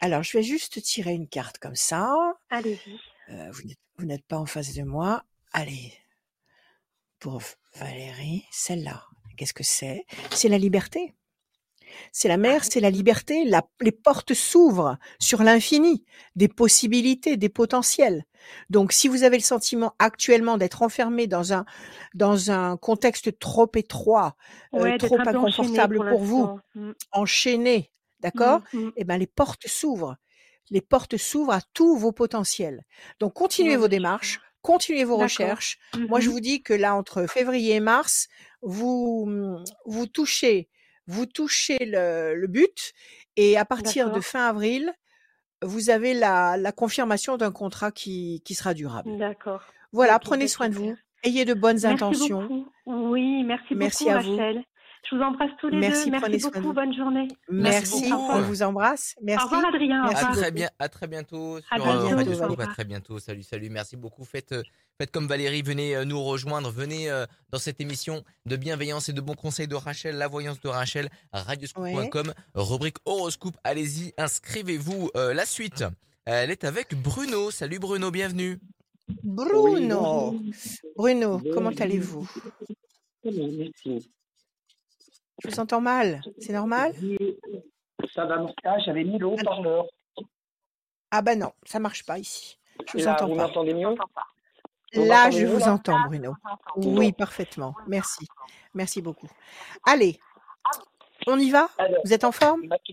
Alors, 0.00 0.22
je 0.22 0.36
vais 0.38 0.42
juste 0.42 0.80
tirer 0.82 1.12
une 1.12 1.28
carte 1.28 1.58
comme 1.58 1.76
ça. 1.76 2.14
Allez-y. 2.50 2.98
Euh, 3.32 3.50
vous 3.52 3.62
n'êtes- 3.68 3.78
vous 3.98 4.06
n'êtes 4.06 4.24
pas 4.26 4.38
en 4.38 4.46
face 4.46 4.72
de 4.74 4.82
moi. 4.82 5.24
Allez, 5.52 5.92
pour 7.18 7.42
Valérie, 7.76 8.44
celle-là. 8.50 9.04
Qu'est-ce 9.36 9.52
que 9.54 9.62
c'est? 9.64 10.06
C'est 10.32 10.48
la 10.48 10.58
liberté. 10.58 11.14
C'est 12.12 12.28
la 12.28 12.36
mer, 12.36 12.64
c'est 12.64 12.80
la 12.80 12.90
liberté. 12.90 13.44
La- 13.44 13.66
les 13.80 13.92
portes 13.92 14.34
s'ouvrent 14.34 14.98
sur 15.18 15.42
l'infini, 15.42 16.04
des 16.36 16.48
possibilités, 16.48 17.36
des 17.36 17.48
potentiels. 17.48 18.24
Donc, 18.70 18.92
si 18.92 19.06
vous 19.08 19.22
avez 19.22 19.36
le 19.36 19.42
sentiment 19.42 19.94
actuellement 19.98 20.56
d'être 20.56 20.82
enfermé 20.82 21.26
dans 21.26 21.52
un 21.52 21.64
dans 22.14 22.50
un 22.50 22.76
contexte 22.76 23.38
trop 23.38 23.70
étroit, 23.74 24.36
euh, 24.74 24.78
Ouais, 24.82 24.98
trop 24.98 25.18
inconfortable 25.20 25.96
pour 25.96 26.08
pour 26.08 26.20
vous, 26.24 26.40
l'instant. 26.46 26.60
Mm. 26.74 26.92
enchaîné, 27.12 27.90
d'accord? 28.20 28.60
Mm, 28.72 28.78
mm. 28.78 28.92
Eh 28.96 29.04
ben, 29.04 29.18
les 29.18 29.26
portes 29.26 29.66
s'ouvrent. 29.68 30.16
Les 30.70 30.80
portes 30.80 31.16
s'ouvrent 31.16 31.52
à 31.52 31.60
tous 31.74 31.96
vos 31.96 32.12
potentiels. 32.12 32.84
Donc, 33.18 33.34
continuez 33.34 33.76
vos 33.76 33.88
démarches, 33.88 34.40
continuez 34.62 35.04
vos 35.04 35.16
recherches. 35.16 35.78
Moi, 36.08 36.20
je 36.20 36.30
vous 36.30 36.40
dis 36.40 36.62
que 36.62 36.72
là, 36.72 36.94
entre 36.94 37.26
février 37.26 37.74
et 37.74 37.80
mars, 37.80 38.28
vous, 38.62 39.28
vous 39.86 40.06
touchez, 40.06 40.68
vous 41.10 41.26
touchez 41.26 41.78
le, 41.80 42.34
le 42.34 42.46
but. 42.46 42.92
Et 43.36 43.56
à 43.58 43.64
partir 43.64 44.10
de 44.10 44.20
fin 44.20 44.48
avril, 44.48 44.92
vous 45.62 45.90
avez 45.90 46.14
la, 46.14 46.56
la 46.56 46.72
confirmation 46.72 47.36
d'un 47.36 47.52
contrat 47.52 47.90
qui, 47.92 48.42
qui 48.44 48.54
sera 48.54 48.74
durable. 48.74 49.18
D'accord. 49.18 49.62
Voilà, 49.92 50.18
prenez 50.18 50.44
bah, 50.44 50.48
soin 50.48 50.68
de 50.68 50.74
vous. 50.74 50.96
Ayez 51.22 51.44
de 51.44 51.52
bonnes 51.54 51.80
Merci 51.82 51.86
intentions. 51.86 52.42
beaucoup. 52.42 52.68
Oui, 52.86 53.44
merci, 53.44 53.74
Merci 53.74 54.04
beaucoup, 54.04 54.16
à 54.16 54.20
vous. 54.22 54.62
Je 55.08 55.16
vous 55.16 55.22
embrasse 55.22 55.50
tous 55.60 55.68
les 55.68 55.78
Merci, 55.78 56.04
deux. 56.10 56.18
Merci 56.20 56.38
beaucoup. 56.38 56.72
Bonne 56.72 56.94
journée. 56.94 57.26
Merci, 57.50 57.94
Merci 58.00 58.12
Au 58.12 58.16
beaucoup. 58.16 58.32
on 58.32 58.42
vous 58.42 58.62
embrasse. 58.62 59.14
Au 59.18 59.24
Merci. 59.24 59.44
revoir, 59.44 59.64
Adrien. 59.66 60.00
Au 60.04 60.08
Merci 60.08 60.14
À 60.24 60.28
revoir. 60.28 60.36
très 60.42 60.50
bien, 60.52 60.70
à 60.78 60.88
très 60.88 61.06
bientôt 61.08 61.56
À 61.70 61.76
sur 61.78 61.86
À 61.88 61.90
euh, 61.96 62.00
bientôt. 62.02 62.16
Radio 62.16 62.32
Au 62.32 62.44
Scoop. 62.44 62.60
À 62.60 62.66
très 62.66 62.84
bientôt. 62.84 63.18
Salut, 63.18 63.42
salut. 63.42 63.70
Merci 63.70 63.96
beaucoup. 63.96 64.24
Faites, 64.24 64.52
euh, 64.52 64.62
faites 64.98 65.10
comme 65.10 65.26
Valérie. 65.26 65.62
Venez 65.62 65.96
euh, 65.96 66.04
nous 66.04 66.22
rejoindre. 66.22 66.70
Venez 66.70 67.10
euh, 67.10 67.26
dans 67.50 67.58
cette 67.58 67.80
émission 67.80 68.22
de 68.46 68.56
bienveillance 68.56 69.08
et 69.08 69.12
de 69.12 69.20
bons 69.20 69.34
conseils 69.34 69.66
de 69.68 69.74
Rachel, 69.74 70.16
la 70.16 70.28
voyance 70.28 70.60
de 70.60 70.68
Rachel, 70.68 71.08
Ouais. 71.32 71.40
radioscoop.com, 71.40 72.32
rubrique 72.54 72.98
horoscope. 73.04 73.56
Allez-y, 73.64 74.12
inscrivez-vous. 74.18 75.10
Euh, 75.16 75.34
la 75.34 75.46
suite, 75.46 75.82
elle 76.26 76.50
est 76.50 76.62
avec 76.64 76.94
Bruno. 76.94 77.50
Salut 77.50 77.78
Bruno, 77.80 78.10
bienvenue. 78.12 78.60
Oui, 79.08 79.14
Bruno. 79.24 80.40
Bruno, 80.96 81.42
comment 81.52 81.70
allez-vous? 81.70 82.30
Merci. 83.24 84.08
Je 85.44 85.50
vous 85.50 85.60
entends 85.60 85.80
mal. 85.80 86.20
C'est 86.38 86.52
normal? 86.52 86.92
Ça 88.14 88.24
va, 88.26 88.44
ah, 88.64 88.78
j'avais 88.80 89.04
mis 89.04 89.18
le 89.18 89.26
haut-parleur. 89.26 89.86
Ah 91.10 91.22
bah 91.22 91.34
non, 91.34 91.52
ça 91.64 91.78
marche 91.78 92.04
pas 92.04 92.18
ici. 92.18 92.58
Je 92.86 92.98
vous 92.98 93.04
Là, 93.04 93.12
entends 93.14 93.28
vous 93.28 93.36
pas. 93.36 93.46
m'entendez 93.48 93.74
mieux? 93.74 93.94
Vous 94.94 95.04
Là, 95.04 95.30
je 95.30 95.40
mieux, 95.44 95.46
vous 95.52 95.60
là? 95.60 95.72
entends, 95.74 96.00
Bruno. 96.06 96.34
Oui, 96.76 97.12
parfaitement. 97.12 97.74
Merci. 97.86 98.26
Merci 98.74 99.02
beaucoup. 99.02 99.28
Allez, 99.86 100.18
on 101.26 101.38
y 101.38 101.50
va? 101.50 101.68
Alors, 101.78 102.00
Vous 102.04 102.12
êtes 102.12 102.24
en 102.24 102.32
forme? 102.32 102.66
ma, 102.66 102.78
que- 102.78 102.92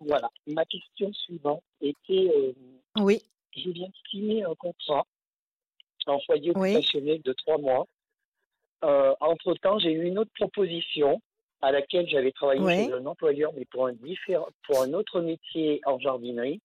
voilà. 0.00 0.30
ma 0.46 0.64
question 0.64 1.12
suivante 1.12 1.62
était, 1.80 2.30
euh, 2.34 2.52
Oui, 2.98 3.22
je 3.56 3.70
viens 3.70 3.88
de 3.88 3.94
signer 4.10 4.44
un 4.44 4.54
contrat 4.56 5.06
en 6.06 6.20
foyer 6.20 6.52
Oui. 6.54 6.70
occupationnel 6.74 7.22
de 7.22 7.32
trois 7.32 7.58
mois. 7.58 7.86
Euh, 8.84 9.14
entre-temps, 9.20 9.78
j'ai 9.78 9.92
eu 9.92 10.04
une 10.04 10.18
autre 10.18 10.32
proposition 10.38 11.20
à 11.64 11.72
laquelle 11.72 12.08
j'avais 12.08 12.32
travaillé 12.32 12.60
Ouais. 12.60 12.84
chez 12.86 12.92
un 12.92 13.06
employeur, 13.06 13.52
mais 13.56 13.64
pour 13.66 13.86
un, 13.86 13.92
différent, 13.94 14.48
pour 14.66 14.82
un 14.82 14.92
autre 14.92 15.20
métier 15.20 15.80
en 15.86 15.98
jardinerie. 15.98 16.60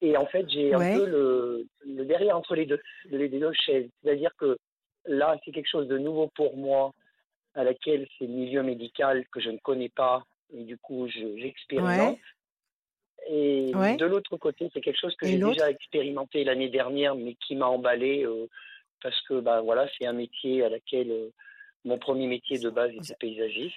Et 0.00 0.16
en 0.16 0.26
fait, 0.26 0.48
j'ai 0.50 0.74
Ouais. 0.74 0.92
un 0.94 0.98
peu 0.98 1.06
le, 1.06 1.66
le 1.86 2.04
derrière 2.04 2.36
entre 2.36 2.54
les 2.54 2.66
deux, 2.66 2.80
les 3.10 3.28
deux 3.28 3.52
chaises. 3.52 3.88
C'est-à-dire 4.02 4.34
que 4.36 4.56
là, 5.06 5.38
c'est 5.44 5.52
quelque 5.52 5.68
chose 5.70 5.88
de 5.88 5.98
nouveau 5.98 6.28
pour 6.34 6.56
moi, 6.56 6.92
à 7.54 7.64
laquelle 7.64 8.06
c'est 8.18 8.26
le 8.26 8.32
milieu 8.32 8.62
médical 8.62 9.24
que 9.32 9.40
je 9.40 9.50
ne 9.50 9.58
connais 9.58 9.88
pas, 9.90 10.24
et 10.54 10.62
du 10.64 10.76
coup, 10.78 11.06
je- 11.08 11.36
j'expérimente. 11.38 12.18
Et 13.28 13.70
Ouais. 13.74 13.96
de 13.96 14.06
l'autre 14.06 14.36
côté, 14.36 14.68
c'est 14.72 14.80
quelque 14.80 14.98
chose 15.00 15.14
que 15.16 15.26
j'ai 15.26 15.38
déjà 15.38 15.70
expérimenté 15.70 16.42
l'année 16.44 16.68
dernière, 16.70 17.14
mais 17.14 17.34
qui 17.34 17.54
m'a 17.54 17.66
emballé 17.66 18.24
euh, 18.24 18.46
parce 19.02 19.20
que 19.22 19.40
ben 19.40 19.60
voilà, 19.62 19.88
c'est 19.96 20.06
un 20.06 20.12
métier 20.12 20.64
à 20.64 20.68
laquelle 20.68 21.10
euh, 21.10 21.28
mon 21.84 21.98
premier 21.98 22.26
métier 22.26 22.58
de 22.58 22.68
base 22.70 22.90
était 22.92 23.14
paysagiste. 23.18 23.76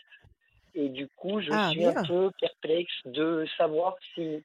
Et 0.75 0.89
du 0.89 1.07
coup, 1.15 1.39
je 1.41 1.51
Ah, 1.51 1.69
suis 1.71 1.79
bien. 1.79 1.95
un 1.95 2.03
peu 2.05 2.31
perplexe 2.39 2.93
de 3.05 3.45
savoir 3.57 3.95
si 4.13 4.43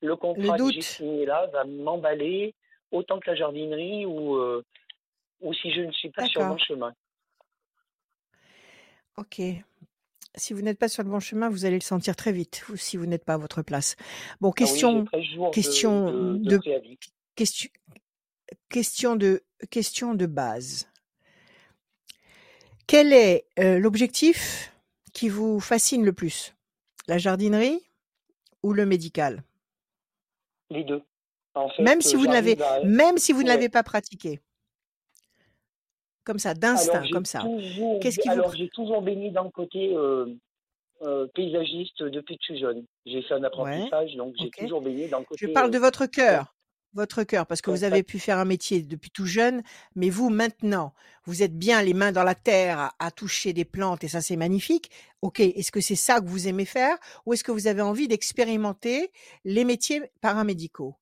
le 0.00 0.16
contrat 0.16 0.56
que 0.56 0.72
j'ai 0.72 0.80
signé 0.80 1.26
là 1.26 1.46
va 1.48 1.64
m'emballer 1.64 2.54
autant 2.92 3.18
que 3.18 3.30
la 3.30 3.36
jardinerie 3.36 4.06
ou, 4.06 4.36
euh, 4.36 4.64
ou 5.40 5.52
si 5.54 5.72
je 5.72 5.80
ne 5.80 5.92
suis 5.92 6.10
pas 6.10 6.26
sur 6.26 6.42
le 6.42 6.46
bon 6.48 6.52
D'accord. 6.56 6.66
chemin. 6.66 6.94
Ok. 9.16 9.40
Si 10.34 10.54
vous 10.54 10.62
n'êtes 10.62 10.78
pas 10.78 10.88
sur 10.88 11.02
le 11.02 11.10
bon 11.10 11.20
chemin, 11.20 11.48
vous 11.50 11.64
allez 11.66 11.74
le 11.76 11.82
sentir 11.82 12.16
très 12.16 12.32
vite, 12.32 12.64
ou 12.70 12.76
si 12.76 12.96
vous 12.96 13.04
n'êtes 13.06 13.24
pas 13.24 13.34
à 13.34 13.38
votre 13.38 13.62
place. 13.62 13.96
Bon, 14.40 14.48
Ah 14.50 14.52
oui, 14.60 14.66
question, 14.66 15.04
13 15.04 15.24
jours 15.24 15.50
de, 15.50 15.54
question 15.54 16.10
de, 16.10 16.38
de 16.38 16.50
de, 16.50 16.58
préavis. 16.58 16.98
question, 17.34 17.70
question 18.70 19.16
de, 19.16 19.42
question 19.70 20.14
de 20.14 20.26
base. 20.26 20.88
Quel 22.86 23.12
est 23.12 23.46
euh, 23.58 23.78
l'objectif 23.78 24.71
qui 25.12 25.28
vous 25.28 25.60
fascine 25.60 26.04
le 26.04 26.12
plus? 26.12 26.54
La 27.08 27.18
jardinerie 27.18 27.80
ou 28.62 28.72
le 28.72 28.86
médical? 28.86 29.42
Les 30.70 30.84
deux. 30.84 31.02
En 31.54 31.68
fait, 31.68 31.82
Même 31.82 32.00
si 32.00 32.14
euh, 32.14 32.18
vous 32.18 32.26
ne 32.26 32.32
l'avez, 32.32 32.60
à... 32.62 32.82
même 32.84 33.18
si 33.18 33.32
vous 33.32 33.42
ne 33.42 33.48
l'avez 33.48 33.68
pas 33.68 33.82
pratiqué. 33.82 34.40
Comme 36.24 36.38
ça, 36.38 36.54
d'instinct, 36.54 37.04
comme 37.12 37.24
ça. 37.26 37.40
toujours, 37.40 38.00
Qu'est-ce 38.00 38.18
qui 38.20 38.28
vous 38.28 38.34
alors 38.34 38.52
pr- 38.52 38.56
j'ai 38.56 38.68
toujours 38.70 39.02
baigné 39.02 39.30
dans 39.32 39.42
le 39.44 39.50
côté 39.50 39.92
euh, 39.94 40.26
euh, 41.02 41.26
paysagiste 41.34 42.02
depuis 42.02 42.36
que 42.36 42.42
je 42.42 42.52
suis 42.54 42.60
jeune. 42.60 42.86
J'ai 43.04 43.22
fait 43.22 43.34
un 43.34 43.38
Ouais, 43.40 43.46
apprentissage, 43.46 44.14
donc 44.14 44.34
j'ai 44.38 44.50
toujours 44.50 44.80
baigné 44.80 45.08
dans 45.08 45.18
le 45.18 45.24
Je 45.36 45.46
côté 45.46 45.52
parle 45.52 45.70
de 45.72 45.78
euh, 45.78 45.80
votre 45.80 46.06
cœur, 46.06 46.54
votre 46.94 47.22
cœur, 47.24 47.46
parce 47.46 47.60
que 47.62 47.70
vous 47.70 47.84
avez 47.84 48.02
pu 48.02 48.18
faire 48.18 48.38
un 48.38 48.44
métier 48.44 48.82
depuis 48.82 49.10
tout 49.10 49.26
jeune, 49.26 49.62
mais 49.94 50.10
vous 50.10 50.30
maintenant, 50.30 50.92
vous 51.24 51.42
êtes 51.42 51.56
bien 51.56 51.82
les 51.82 51.94
mains 51.94 52.12
dans 52.12 52.24
la 52.24 52.34
terre 52.34 52.78
à, 52.78 52.92
à 52.98 53.10
toucher 53.10 53.52
des 53.52 53.64
plantes 53.64 54.04
et 54.04 54.08
ça 54.08 54.20
c'est 54.20 54.36
magnifique. 54.36 54.90
Ok, 55.22 55.40
est-ce 55.40 55.70
que 55.72 55.80
c'est 55.80 55.94
ça 55.96 56.20
que 56.20 56.26
vous 56.26 56.48
aimez 56.48 56.64
faire 56.64 56.96
ou 57.26 57.32
est-ce 57.32 57.44
que 57.44 57.52
vous 57.52 57.66
avez 57.66 57.82
envie 57.82 58.08
d'expérimenter 58.08 59.10
les 59.44 59.64
métiers 59.64 60.02
paramédicaux? 60.20 60.96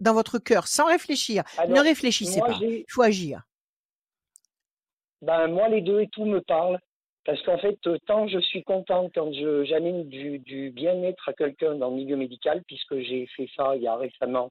Dans 0.00 0.14
votre 0.14 0.38
cœur, 0.38 0.66
sans 0.66 0.86
réfléchir 0.86 1.42
Ne 1.68 1.80
réfléchissez 1.80 2.38
moi, 2.38 2.48
pas, 2.48 2.58
il 2.62 2.84
faut 2.88 3.02
agir. 3.02 3.42
ben, 5.22 5.48
moi, 5.48 5.68
les 5.68 5.80
deux 5.82 6.00
et 6.00 6.08
tout 6.08 6.24
me 6.24 6.40
parlent. 6.40 6.78
Parce 7.24 7.42
qu'en 7.42 7.58
fait, 7.58 7.78
euh, 7.86 7.98
tant 8.06 8.26
je 8.26 8.38
suis 8.40 8.64
content 8.64 9.10
quand 9.14 9.30
j'amène 9.64 10.08
du, 10.08 10.38
du 10.38 10.70
bien-être 10.70 11.28
à 11.28 11.34
quelqu'un 11.34 11.74
dans 11.74 11.90
le 11.90 11.96
milieu 11.96 12.16
médical, 12.16 12.62
puisque 12.66 12.98
j'ai 13.00 13.26
fait 13.36 13.48
ça 13.54 13.76
il 13.76 13.82
y 13.82 13.86
a 13.86 13.96
récemment 13.96 14.50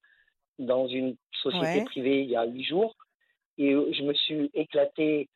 dans 0.59 0.87
une 0.87 1.15
société 1.41 1.79
Ouais, 1.79 1.85
privée 1.85 2.21
il 2.23 2.29
y 2.29 2.35
a 2.35 2.45
huit 2.45 2.63
jours, 2.63 2.95
et 3.57 3.73
euh, 3.73 3.91
je 3.93 4.03
me 4.03 4.13
suis 4.13 4.49
éclaté 4.53 5.29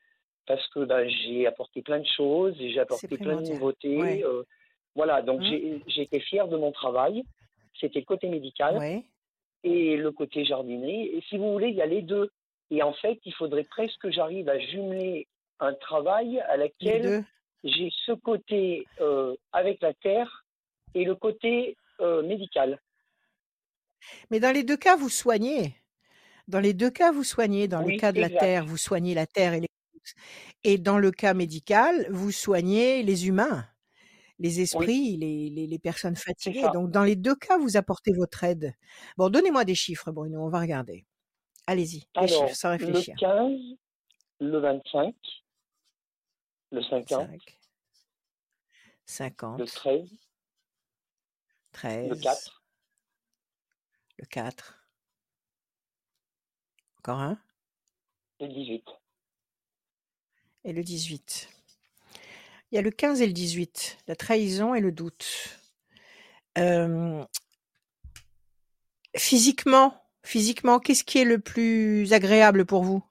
parce 0.48 0.68
que 0.70 0.84
ben, 0.86 1.08
j'ai 1.08 1.48
apporté 1.48 1.82
plein 1.82 2.00
de 2.00 2.08
choses, 2.18 2.56
j'ai 2.58 2.80
apporté 2.80 3.08
plein 3.18 3.42
de 3.42 3.48
nouveautés. 3.50 3.98
Ouais. 3.98 4.24
euh, 4.24 4.44
voilà, 4.96 5.22
donc 5.22 5.42
Hum, 5.42 5.80
j'ai 5.88 6.02
été 6.02 6.20
fier 6.20 6.48
de 6.48 6.58
mon 6.58 6.72
travail. 6.72 7.24
C'était 7.80 8.00
le 8.00 8.06
côté 8.06 8.28
médical 8.28 8.78
ouais. 8.78 9.04
et 9.64 9.96
le 9.96 10.12
côté 10.12 10.44
jardinerie. 10.44 11.08
Et 11.08 11.22
si 11.30 11.38
vous 11.38 11.54
voulez, 11.54 11.70
il 11.70 11.76
y 11.76 11.82
a 11.82 11.86
les 11.86 12.02
deux. 12.02 12.30
Et 12.70 12.84
en 12.84 12.94
fait, 12.94 13.20
il 13.26 13.34
faudrait 13.34 13.64
presque 13.64 14.00
que 14.02 14.12
j'arrive 14.12 14.50
à 14.50 14.60
jumeler 14.60 15.28
un 15.60 15.74
travail 15.74 16.40
à 16.42 16.58
laquelle 16.58 17.24
j'ai 17.64 17.90
ce 18.06 18.12
côté 18.12 18.86
euh, 19.00 19.36
avec 19.54 19.82
la 19.82 19.94
terre 19.94 20.44
et 20.96 21.06
le 21.06 21.16
côté 21.16 21.78
euh, 22.02 22.22
médical. 22.24 22.80
Mais 24.30 24.40
dans 24.40 24.52
les 24.52 24.64
deux 24.64 24.78
cas, 24.78 24.96
vous 24.96 25.10
soignez. 25.10 25.76
Dans 26.48 26.60
les 26.60 26.74
deux 26.74 26.90
cas, 26.92 27.12
vous 27.12 27.24
soignez. 27.24 27.68
Dans 27.68 27.82
le 27.82 27.98
cas 27.98 28.12
de 28.12 28.20
la 28.20 28.30
terre, 28.30 28.66
vous 28.66 28.78
soignez 28.78 29.14
la 29.14 29.28
terre 29.28 29.54
et 29.54 29.62
les 29.62 29.68
et 30.64 30.78
dans 30.78 30.98
le 30.98 31.12
cas 31.12 31.34
médical, 31.34 32.08
vous 32.12 32.32
soignez 32.32 33.04
les 33.04 33.28
humains, 33.28 33.66
les 34.40 34.58
Oui, 34.58 34.62
esprits, 34.64 35.18
les, 35.18 35.50
les, 35.50 35.68
les 35.68 35.80
personnes 35.80 36.16
fatiguées. 36.16 36.68
Donc, 36.74 36.92
dans 36.92 37.04
les 37.04 37.16
deux 37.16 37.36
cas, 37.36 37.58
vous 37.58 37.78
apportez 37.78 38.12
votre 38.14 38.44
aide. 38.44 38.74
Bon, 39.18 39.30
donnez-moi 39.30 39.66
des 39.66 39.76
chiffres, 39.76 40.12
Bruno, 40.12 40.44
on 40.44 40.50
va 40.50 40.60
regarder. 40.60 41.06
Allez-y, 41.68 42.08
des 42.20 42.28
chiffres 42.28 42.56
sans 42.56 42.70
le 42.70 42.86
réfléchir. 42.86 43.16
15, 43.20 43.60
le 44.40 44.60
25, 44.60 45.16
le 46.72 46.82
50, 46.82 47.30
5, 47.30 47.30
le 49.58 49.66
50, 49.66 49.66
13, 49.66 50.10
le 52.10 52.16
13, 52.16 52.22
4, 52.22 52.61
le 54.22 54.28
4, 54.28 54.80
encore 57.00 57.20
un, 57.20 57.38
le 58.40 58.48
18. 58.48 58.84
et 60.64 60.74
le 60.74 60.84
18. 60.84 61.50
Il 62.72 62.76
y 62.76 62.78
a 62.78 62.82
le 62.82 62.92
15 62.92 63.22
et 63.22 63.28
le 63.28 63.34
18, 63.34 63.98
la 64.08 64.16
trahison 64.16 64.74
et 64.76 64.80
le 64.80 64.92
doute. 64.92 65.60
Euh, 66.58 67.24
physiquement, 69.18 70.02
physiquement, 70.24 70.80
qu'est-ce 70.80 71.04
qui 71.04 71.18
est 71.18 71.26
le 71.26 71.40
plus 71.40 72.14
agréable 72.14 72.66
pour 72.66 72.84
vous? 72.84 73.04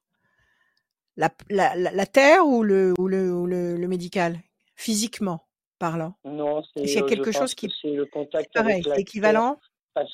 La, 1.16 1.30
la, 1.50 1.74
la, 1.76 1.90
la 1.90 2.06
terre 2.06 2.46
ou 2.46 2.62
le, 2.62 2.94
ou 2.98 3.08
le, 3.08 3.34
ou 3.34 3.46
le, 3.46 3.76
le 3.76 3.88
médical? 3.88 4.40
Physiquement 4.76 5.46
parlant. 5.78 6.14
Non, 6.24 6.62
c'est, 6.62 6.84
y 6.84 6.96
a 6.96 7.00
je 7.00 7.04
quelque 7.04 7.32
chose 7.32 7.54
qui 7.54 7.72
c'est 7.82 7.92
le 7.92 8.06
contact 8.06 8.52
pareil, 8.54 8.82
c'est 8.84 9.00
équivalent 9.00 9.58
parce, 9.92 10.12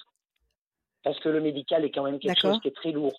parce 1.06 1.20
que 1.20 1.28
le 1.28 1.40
médical 1.40 1.84
est 1.84 1.92
quand 1.92 2.02
même 2.02 2.18
quelque 2.18 2.40
chose 2.40 2.58
qui 2.60 2.66
est 2.66 2.74
très 2.74 2.90
lourd. 2.90 3.16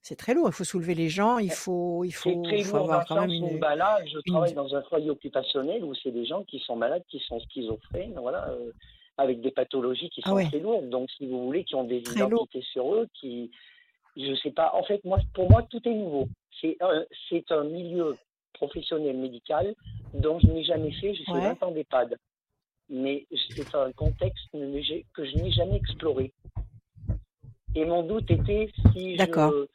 C'est 0.00 0.14
très 0.14 0.32
lourd, 0.32 0.46
il 0.46 0.52
faut 0.52 0.62
soulever 0.62 0.94
les 0.94 1.08
gens, 1.08 1.38
il 1.38 1.50
faut, 1.50 2.04
il 2.04 2.12
C'est 2.12 2.32
faut, 2.34 2.42
très 2.44 2.62
faut 2.62 2.76
lourd 2.76 2.84
avoir 2.84 3.04
quand 3.04 3.22
même 3.22 3.32
une, 3.32 3.58
bah 3.58 3.74
là, 3.74 3.98
je 4.06 4.20
travaille 4.30 4.54
dans 4.54 4.72
un 4.76 4.82
foyer 4.82 5.10
occupationnel 5.10 5.82
où 5.82 5.92
c'est 5.96 6.12
des 6.12 6.24
gens 6.24 6.44
qui 6.44 6.60
sont 6.60 6.76
malades, 6.76 7.02
qui 7.08 7.18
sont 7.18 7.40
schizophrènes, 7.40 8.16
voilà, 8.20 8.48
euh, 8.50 8.70
avec 9.18 9.40
des 9.40 9.50
pathologies 9.50 10.08
qui 10.10 10.20
Ah 10.22 10.28
sont 10.28 10.36
ouais, 10.36 10.46
très 10.46 10.60
lourdes. 10.60 10.88
Donc, 10.88 11.10
si 11.10 11.26
vous 11.26 11.46
voulez, 11.46 11.64
qui 11.64 11.74
ont 11.74 11.82
des 11.82 12.00
très 12.04 12.20
lourd. 12.20 12.42
identités 12.44 12.64
sur 12.70 12.94
eux, 12.94 13.08
qui, 13.14 13.50
je 14.16 14.32
sais 14.36 14.52
pas. 14.52 14.70
En 14.74 14.84
fait, 14.84 15.02
moi, 15.04 15.18
pour 15.34 15.50
moi, 15.50 15.64
tout 15.64 15.80
est 15.84 15.94
nouveau. 15.94 16.28
C'est 16.60 16.76
un, 16.80 17.04
c'est 17.28 17.50
un 17.50 17.64
milieu 17.64 18.16
professionnel 18.52 19.16
médical 19.16 19.74
dont 20.14 20.38
je 20.38 20.46
n'ai 20.46 20.62
jamais 20.62 20.92
fait. 20.92 21.12
J'ai 21.12 21.24
fait 21.24 21.32
Ouais, 21.32 21.40
20 21.40 21.62
ans 21.64 21.72
d'EHPAD, 21.72 22.16
mais 22.88 23.26
c'est 23.54 23.74
un 23.74 23.92
contexte 23.92 24.48
que 24.52 25.24
je 25.24 25.36
n'ai 25.36 25.50
jamais 25.52 25.76
exploré. 25.76 26.32
Et 27.74 27.84
mon 27.84 28.02
doute 28.02 28.30
était 28.30 28.70
si 28.92 29.16
d'accord. 29.16 29.50
je 29.52 29.66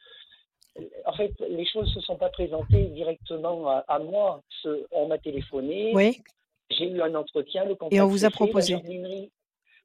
en 1.04 1.12
fait, 1.12 1.32
les 1.48 1.66
choses 1.66 1.88
ne 1.88 2.00
se 2.00 2.00
sont 2.00 2.16
pas 2.16 2.30
présentées 2.30 2.86
directement 2.86 3.68
à, 3.68 3.84
à 3.88 3.98
moi. 3.98 4.42
Ce- 4.62 4.86
on 4.90 5.06
m'a 5.06 5.18
téléphoné, 5.18 5.92
Oui, 5.94 6.22
j'ai 6.70 6.88
eu 6.88 7.02
un 7.02 7.14
entretien, 7.14 7.64
le 7.64 7.76
et 7.90 8.00
on 8.00 8.06
vous 8.06 8.24
a 8.24 8.30
fait, 8.30 8.34
proposé. 8.36 8.76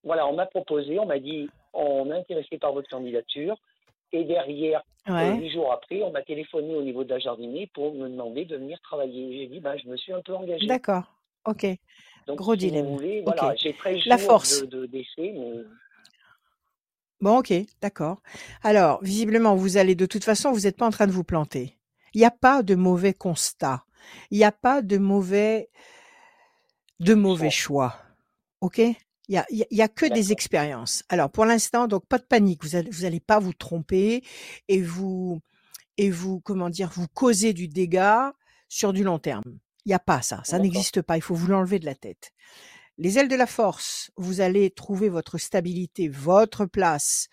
Voilà, 0.03 0.27
on 0.27 0.33
m'a 0.33 0.45
proposé, 0.45 0.97
on 0.99 1.05
m'a 1.05 1.19
dit, 1.19 1.49
on 1.73 2.09
est 2.11 2.17
intéressé 2.19 2.57
par 2.57 2.71
votre 2.71 2.89
candidature. 2.89 3.57
Et 4.13 4.23
derrière, 4.23 4.81
Ouais, 5.09 5.37
huit 5.37 5.51
jours 5.51 5.71
après, 5.71 6.01
on 6.03 6.11
m'a 6.11 6.21
téléphoné 6.21 6.75
au 6.75 6.81
niveau 6.81 7.03
de 7.05 7.09
la 7.09 7.19
jardinerie 7.19 7.67
pour 7.67 7.93
me 7.93 8.09
demander 8.09 8.45
de 8.45 8.57
venir 8.57 8.79
travailler. 8.81 9.37
J'ai 9.37 9.47
dit, 9.47 9.59
ben, 9.59 9.77
je 9.77 9.87
me 9.87 9.95
suis 9.97 10.11
un 10.11 10.21
peu 10.21 10.35
engagé. 10.35 10.67
d'accord. 10.67 11.03
Ok, 11.45 11.65
Donc, 12.27 12.37
gros 12.37 12.53
si 12.53 12.59
dilemme. 12.59 12.85
voulez, 12.87 13.23
Ok, 13.25 13.35
voilà, 13.37 13.55
j'ai 13.55 13.73
13 13.73 14.05
la 14.05 14.17
force. 14.17 14.61
de, 14.61 14.65
de, 14.67 14.85
d'essai, 14.85 15.33
mais 15.33 15.63
Bon, 17.19 17.39
ok, 17.39 17.51
d'accord. 17.81 18.21
Alors, 18.61 19.03
visiblement, 19.03 19.55
vous 19.55 19.77
allez 19.77 19.95
de 19.95 20.05
toute 20.05 20.23
façon, 20.23 20.51
vous 20.51 20.61
n'êtes 20.61 20.77
pas 20.77 20.85
en 20.85 20.91
train 20.91 21.07
de 21.07 21.11
vous 21.11 21.23
planter. 21.23 21.77
Il 22.13 22.19
n'y 22.19 22.25
a 22.25 22.31
pas 22.31 22.61
de 22.61 22.75
mauvais 22.75 23.13
constat. 23.13 23.83
Il 24.29 24.37
n'y 24.37 24.43
a 24.43 24.51
pas 24.51 24.81
de 24.83 24.97
mauvais, 24.97 25.69
de 26.99 27.13
mauvais 27.15 27.49
choix. 27.49 27.95
Ok? 28.61 28.77
Il 28.77 28.95
y 29.29 29.37
a, 29.37 29.45
il 29.49 29.65
y 29.71 29.81
a- 29.81 29.87
que 29.89 30.05
des 30.05 30.31
expériences. 30.31 31.03
Alors, 31.09 31.29
pour 31.29 31.45
l'instant, 31.45 31.87
donc 31.87 32.05
pas 32.05 32.17
de 32.17 32.23
panique. 32.23 32.63
Vous 32.63 32.75
allez, 32.75 32.89
vous 32.91 33.03
allez 33.05 33.19
pas 33.19 33.39
vous 33.39 33.53
tromper 33.53 34.23
et 34.67 34.81
vous 34.81 35.41
et 35.97 36.09
vous 36.11 36.39
comment 36.41 36.69
dire, 36.69 36.89
vous 36.93 37.07
causer 37.07 37.51
du 37.53 37.67
dégât 37.67 38.31
sur 38.69 38.93
du 38.93 39.03
long 39.03 39.17
terme. 39.19 39.43
Il 39.87 39.91
n'y 39.91 39.95
a 39.95 39.99
pas 39.99 40.21
ça. 40.21 40.41
Ça 40.43 40.59
n'existe 40.59 41.01
pas. 41.01 41.15
Il 41.15 41.21
faut 41.21 41.33
vous 41.33 41.47
l'enlever 41.47 41.79
de 41.79 41.85
la 41.85 41.95
tête. 41.95 42.33
Les 42.97 43.17
ailes 43.19 43.29
de 43.29 43.37
la 43.37 43.47
force, 43.47 44.11
vous 44.17 44.41
allez 44.41 44.69
trouver 44.69 45.07
votre 45.07 45.37
stabilité, 45.37 46.09
votre 46.09 46.65
place 46.65 47.29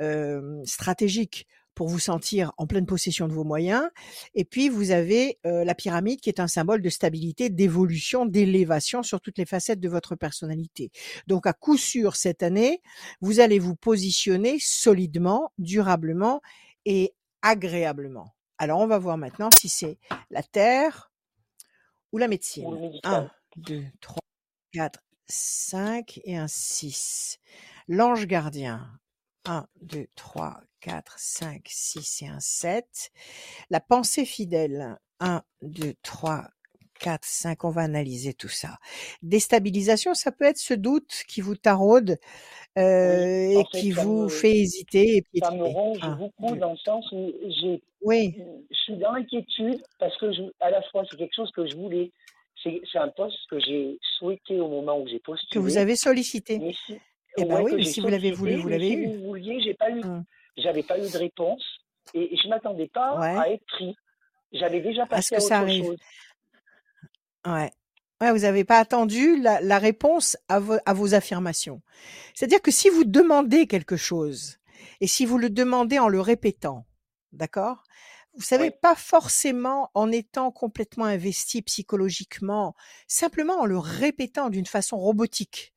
euh, 0.00 0.58
stratégique 0.64 1.46
pour 1.74 1.86
vous 1.86 1.98
sentir 1.98 2.52
en 2.56 2.66
pleine 2.66 2.86
possession 2.86 3.28
de 3.28 3.34
vos 3.34 3.44
moyens. 3.44 3.86
Et 4.34 4.46
puis, 4.46 4.70
vous 4.70 4.90
avez 4.90 5.38
euh, 5.44 5.66
la 5.66 5.74
pyramide 5.74 6.22
qui 6.22 6.30
est 6.30 6.40
un 6.40 6.46
symbole 6.46 6.80
de 6.80 6.88
stabilité, 6.88 7.50
d'évolution, 7.50 8.24
d'élévation 8.24 9.02
sur 9.02 9.20
toutes 9.20 9.36
les 9.36 9.44
facettes 9.44 9.78
de 9.78 9.88
votre 9.90 10.16
personnalité. 10.16 10.90
Donc, 11.26 11.46
à 11.46 11.52
coup 11.52 11.76
sûr, 11.76 12.16
cette 12.16 12.42
année, 12.42 12.80
vous 13.20 13.40
allez 13.40 13.58
vous 13.58 13.76
positionner 13.76 14.56
solidement, 14.58 15.52
durablement 15.58 16.40
et 16.86 17.12
agréablement. 17.42 18.34
Alors, 18.56 18.80
on 18.80 18.86
va 18.86 18.98
voir 18.98 19.18
maintenant 19.18 19.50
si 19.54 19.68
c'est 19.68 19.98
la 20.30 20.42
Terre 20.42 21.08
ou 22.12 22.18
la 22.18 22.28
médecine. 22.28 23.00
1, 23.04 23.30
2, 23.56 23.84
3, 24.00 24.18
4, 24.72 25.00
5 25.26 26.20
et 26.24 26.36
un 26.36 26.48
6. 26.48 27.38
L'ange 27.88 28.26
gardien. 28.26 28.88
1, 29.44 29.66
2, 29.82 30.06
3, 30.14 30.60
4, 30.80 31.14
5, 31.18 31.62
6 31.66 32.22
et 32.22 32.28
un 32.28 32.40
7. 32.40 33.10
La 33.70 33.80
pensée 33.80 34.24
fidèle. 34.24 34.98
1, 35.20 35.42
2, 35.62 35.94
3, 36.02 36.48
4, 37.00 37.24
5. 37.24 37.64
On 37.64 37.70
va 37.70 37.82
analyser 37.82 38.34
tout 38.34 38.48
ça. 38.48 38.78
Déstabilisation, 39.22 40.14
ça 40.14 40.32
peut 40.32 40.44
être 40.44 40.58
ce 40.58 40.74
doute 40.74 41.24
qui 41.26 41.40
vous 41.40 41.56
taraude 41.56 42.18
euh, 42.78 43.60
et 43.60 43.64
qui 43.72 43.90
vous 43.90 44.28
fait 44.28 44.56
hésiter. 44.56 45.24
Et 45.34 45.40
ça 45.40 45.50
me 45.50 45.64
ronge 45.64 46.00
beaucoup 46.18 46.56
dans 46.56 46.72
le 46.72 46.78
sens 46.78 47.10
où 47.12 47.32
j'ai, 47.48 47.82
oui. 48.02 48.36
je 48.70 48.76
suis 48.76 48.96
dans 48.96 49.12
l'inquiétude 49.12 49.82
parce 49.98 50.16
que 50.18 50.32
je, 50.32 50.42
à 50.60 50.70
la 50.70 50.82
fois 50.82 51.04
c'est 51.10 51.16
quelque 51.16 51.34
chose 51.34 51.50
que 51.52 51.66
je 51.66 51.76
voulais. 51.76 52.12
C'est, 52.62 52.80
un 52.98 53.08
poste 53.08 53.38
que 53.48 53.60
j'ai 53.60 53.98
souhaité 54.18 54.60
au 54.60 54.68
moment 54.68 55.00
où 55.00 55.06
j'ai 55.06 55.20
postulé. 55.20 55.48
Que 55.52 55.60
vous 55.60 55.76
avez 55.76 55.94
sollicité. 55.94 56.58
Mais 56.58 56.74
si, 56.86 56.98
eh 57.36 57.44
ben 57.44 57.62
oui, 57.62 57.86
si 57.86 58.00
vous 58.00 58.08
l'avez 58.08 58.32
voulu, 58.32 58.56
vous 58.56 58.68
l'avez 58.68 58.90
eu. 58.90 59.04
Si 59.04 59.16
vous 59.16 59.26
vouliez, 59.28 59.60
j'ai 59.62 59.74
pas 59.74 59.90
eu, 59.90 60.00
mmh. 60.00 60.24
j'avais 60.56 60.82
pas 60.82 60.98
eu 60.98 61.08
de 61.08 61.16
réponse 61.16 61.64
et 62.14 62.36
je 62.36 62.48
m'attendais 62.48 62.88
pas 62.88 63.16
à 63.20 63.48
être 63.50 63.64
pris. 63.66 63.94
J'avais 64.52 64.80
déjà 64.80 65.06
passé 65.06 65.36
à, 65.36 65.40
ce 65.40 65.44
que 65.44 65.48
ça 65.48 65.58
arrive. 65.58 65.84
chose. 65.84 65.98
Ouais. 67.46 67.70
Ouais, 68.20 68.32
vous 68.32 68.40
n'avez 68.40 68.64
pas 68.64 68.78
attendu 68.78 69.40
la, 69.40 69.60
la 69.60 69.78
réponse 69.78 70.36
à, 70.48 70.58
vo, 70.58 70.74
à 70.84 70.92
vos 70.92 71.14
affirmations. 71.14 71.80
C'est-à-dire 72.34 72.60
que 72.60 72.72
si 72.72 72.88
vous 72.88 73.04
demandez 73.04 73.68
quelque 73.68 73.96
chose, 73.96 74.58
et 75.00 75.06
si 75.06 75.24
vous 75.24 75.38
le 75.38 75.50
demandez 75.50 76.00
en 76.00 76.08
le 76.08 76.20
répétant, 76.20 76.84
d'accord? 77.38 77.84
Vous 78.34 78.44
savez, 78.44 78.70
pas 78.70 78.94
forcément 78.94 79.90
en 79.94 80.12
étant 80.12 80.52
complètement 80.52 81.06
investi 81.06 81.62
psychologiquement, 81.62 82.74
simplement 83.06 83.60
en 83.60 83.64
le 83.64 83.78
répétant 83.78 84.50
d'une 84.50 84.66
façon 84.66 84.96
robotique. 84.96 85.72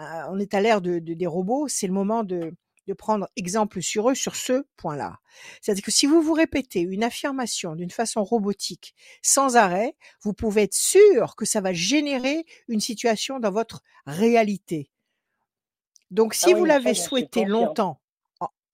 Euh, 0.00 0.22
on 0.30 0.38
est 0.38 0.54
à 0.54 0.60
l'ère 0.60 0.80
de, 0.80 0.98
de, 1.00 1.14
des 1.14 1.26
robots, 1.26 1.66
c'est 1.68 1.88
le 1.88 1.92
moment 1.92 2.22
de, 2.22 2.54
de 2.86 2.94
prendre 2.94 3.28
exemple 3.36 3.82
sur 3.82 4.10
eux 4.10 4.14
sur 4.14 4.36
ce 4.36 4.64
point-là. 4.76 5.18
C'est-à-dire 5.60 5.84
que 5.84 5.90
si 5.90 6.06
vous 6.06 6.22
vous 6.22 6.32
répétez 6.32 6.80
une 6.80 7.04
affirmation 7.04 7.74
d'une 7.74 7.90
façon 7.90 8.22
robotique 8.24 8.94
sans 9.22 9.56
arrêt, 9.56 9.96
vous 10.22 10.32
pouvez 10.32 10.62
être 10.62 10.74
sûr 10.74 11.36
que 11.36 11.44
ça 11.44 11.60
va 11.60 11.72
générer 11.72 12.46
une 12.68 12.80
situation 12.80 13.40
dans 13.40 13.50
votre 13.50 13.82
réalité. 14.06 14.90
Donc 16.10 16.34
si 16.34 16.52
ah 16.52 16.56
vous 16.56 16.64
l'avez 16.64 16.94
souhaité 16.94 17.44
longtemps, 17.44 18.00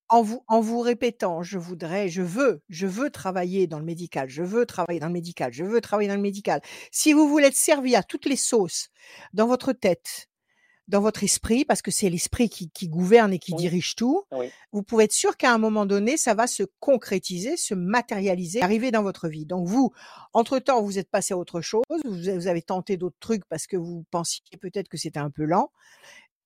en 0.08 0.22
vous, 0.22 0.44
en 0.46 0.60
vous 0.60 0.80
répétant, 0.80 1.42
je 1.42 1.58
voudrais, 1.58 2.08
je 2.08 2.22
veux, 2.22 2.62
je 2.68 2.86
veux 2.86 3.10
travailler 3.10 3.66
dans 3.66 3.78
le 3.78 3.84
médical, 3.84 4.28
je 4.28 4.42
veux 4.42 4.66
travailler 4.66 5.00
dans 5.00 5.08
le 5.08 5.12
médical, 5.12 5.52
je 5.52 5.64
veux 5.64 5.80
travailler 5.80 6.08
dans 6.08 6.16
le 6.16 6.20
médical. 6.20 6.60
Si 6.92 7.12
vous 7.12 7.28
voulez 7.28 7.46
être 7.46 7.56
servi 7.56 7.96
à 7.96 8.02
toutes 8.02 8.26
les 8.26 8.36
sauces 8.36 8.88
dans 9.32 9.46
votre 9.46 9.72
tête, 9.72 10.28
dans 10.88 11.00
votre 11.00 11.24
esprit, 11.24 11.64
parce 11.64 11.82
que 11.82 11.90
c'est 11.90 12.08
l'esprit 12.08 12.48
qui, 12.48 12.70
qui, 12.70 12.88
gouverne 12.88 13.32
et 13.32 13.40
qui 13.40 13.54
dirige 13.54 13.96
tout, 13.96 14.22
vous 14.72 14.82
pouvez 14.82 15.04
être 15.04 15.12
sûr 15.12 15.36
qu'à 15.36 15.52
un 15.52 15.58
moment 15.58 15.84
donné, 15.84 16.16
ça 16.16 16.34
va 16.34 16.46
se 16.46 16.62
concrétiser, 16.78 17.56
se 17.56 17.74
matérialiser, 17.74 18.62
arriver 18.62 18.92
dans 18.92 19.02
votre 19.02 19.28
vie. 19.28 19.46
Donc 19.46 19.66
vous, 19.66 19.92
entre-temps, 20.32 20.82
vous 20.82 20.98
êtes 20.98 21.10
passé 21.10 21.34
à 21.34 21.38
autre 21.38 21.60
chose, 21.60 21.82
vous, 22.04 22.46
avez 22.46 22.62
tenté 22.62 22.96
d'autres 22.96 23.18
trucs 23.18 23.44
parce 23.48 23.66
que 23.66 23.76
vous 23.76 24.04
pensiez 24.12 24.42
peut-être 24.60 24.88
que 24.88 24.96
c'était 24.96 25.18
un 25.18 25.30
peu 25.30 25.44
lent, 25.44 25.72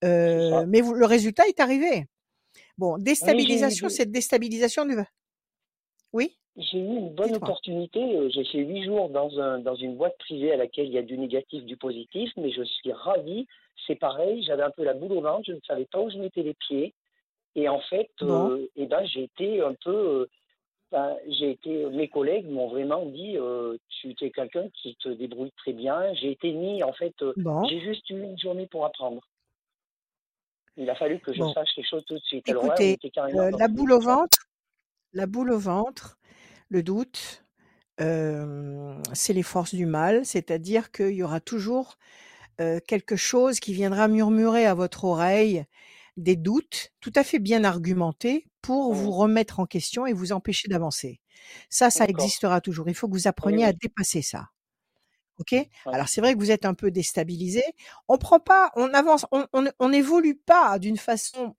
euh, 0.05 0.65
mais 0.67 0.81
vous, 0.81 0.95
le 0.95 1.05
résultat 1.05 1.47
est 1.47 1.61
arrivé. 1.61 2.07
Bon, 2.81 2.99
déstabilisation, 2.99 3.89
cette 3.89 4.11
déstabilisation 4.11 4.85
du... 4.87 4.97
Oui? 6.13 6.37
J'ai 6.57 6.79
eu 6.79 6.97
une 6.97 7.15
bonne 7.15 7.37
opportunité. 7.37 8.01
Euh, 8.01 8.29
j'ai 8.35 8.45
fait 8.45 8.59
huit 8.59 8.85
jours 8.85 9.09
dans, 9.11 9.39
un, 9.39 9.61
dans 9.61 9.77
une 9.77 9.97
boîte 9.97 10.19
privée 10.19 10.53
à 10.53 10.57
laquelle 10.57 10.87
il 10.87 10.95
y 10.95 10.99
a 10.99 11.03
du 11.03 11.17
négatif, 11.17 11.63
du 11.65 11.77
positif, 11.77 12.31
mais 12.37 12.51
je 12.51 12.65
suis 12.65 12.93
ravi 12.93 13.47
c'est 13.87 13.97
pareil, 13.97 14.43
j'avais 14.43 14.63
un 14.63 14.71
peu 14.71 14.85
la 14.85 14.95
boule 14.95 15.13
au 15.13 15.21
ventre, 15.21 15.45
je 15.47 15.53
ne 15.53 15.61
savais 15.67 15.87
pas 15.87 16.01
où 16.01 16.11
je 16.11 16.19
mettais 16.19 16.43
les 16.43 16.55
pieds. 16.55 16.95
Et 17.57 17.69
en 17.69 17.81
fait, 17.81 18.11
euh, 18.23 18.67
eh 18.77 18.87
ben, 18.87 19.05
j'ai 19.07 19.25
été 19.25 19.61
un 19.61 19.75
peu. 19.85 19.91
Euh, 19.91 20.27
ben, 20.93 21.17
j'ai 21.29 21.51
été, 21.51 21.87
mes 21.87 22.09
collègues 22.09 22.49
m'ont 22.49 22.69
vraiment 22.69 23.05
dit 23.07 23.37
euh, 23.37 23.77
tu 23.89 24.15
es 24.21 24.31
quelqu'un 24.31 24.69
qui 24.75 24.97
te 24.97 25.09
débrouille 25.09 25.53
très 25.57 25.73
bien. 25.73 26.15
J'ai 26.15 26.33
été 26.33 26.53
mis, 26.53 26.83
en 26.83 26.93
fait, 26.93 27.15
j'ai 27.69 27.81
juste 27.81 28.09
eu 28.11 28.23
une 28.23 28.39
journée 28.39 28.67
pour 28.67 28.85
apprendre. 28.85 29.23
Il 30.77 30.89
a 30.89 30.95
fallu 30.95 31.21
que 31.21 31.33
je 31.33 31.43
sache 31.53 31.71
les 31.77 31.85
choses 31.85 32.05
tout 32.07 32.15
de 32.15 32.25
suite. 32.25 32.49
Écoutez, 32.49 32.99
la 33.59 33.69
boule 33.69 33.93
au 33.93 34.01
ventre, 34.01 34.49
la 35.13 35.27
boule 35.27 35.51
au 35.51 35.59
ventre, 35.59 36.19
le 36.69 36.83
doute, 36.83 37.45
c'est 37.99 39.33
les 39.33 39.43
forces 39.43 39.75
du 39.75 39.87
mal, 39.87 40.25
c'est-à-dire 40.25 40.91
qu'il 40.91 41.15
y 41.15 41.23
aura 41.23 41.41
toujours 41.41 41.99
quelque 42.57 43.17
chose 43.17 43.61
qui 43.61 43.73
viendra 43.73 44.09
murmurer 44.09 44.67
à 44.67 44.75
votre 44.75 45.05
oreille 45.05 45.65
des 46.17 46.37
doutes 46.37 46.93
tout 47.01 47.13
à 47.15 47.25
fait 47.25 47.39
bien 47.39 47.65
argumentés 47.65 48.47
pour 48.63 48.93
vous 48.93 49.11
mmh. 49.11 49.15
remettre 49.15 49.61
en 49.61 49.67
question 49.67 50.07
et 50.07 50.13
vous 50.13 50.33
empêcher 50.33 50.69
d'avancer. 50.69 51.21
Ça, 51.69 51.91
ça 51.91 52.05
existera 52.05 52.61
toujours. 52.61 52.89
Il 52.89 52.95
faut 52.95 53.09
que 53.09 53.15
vous 53.15 53.29
appreniez 53.29 53.65
à 53.65 53.73
dépasser 53.73 54.23
ça. 54.23 54.49
Ok? 55.41 55.55
Alors 55.87 56.09
c'est 56.09 56.21
vrai 56.21 56.35
que 56.35 56.39
vous 56.39 56.51
êtes 56.51 56.65
un 56.67 56.75
peu 56.75 56.91
déstabilisé. 56.91 57.63
On 58.09 58.19
prend 58.19 58.41
pas, 58.41 58.71
on 58.77 58.93
avance, 58.95 59.27
on 59.33 59.89
n'évolue 59.89 60.37
pas 60.37 60.79
d'une 60.79 60.99
façon 60.99 61.57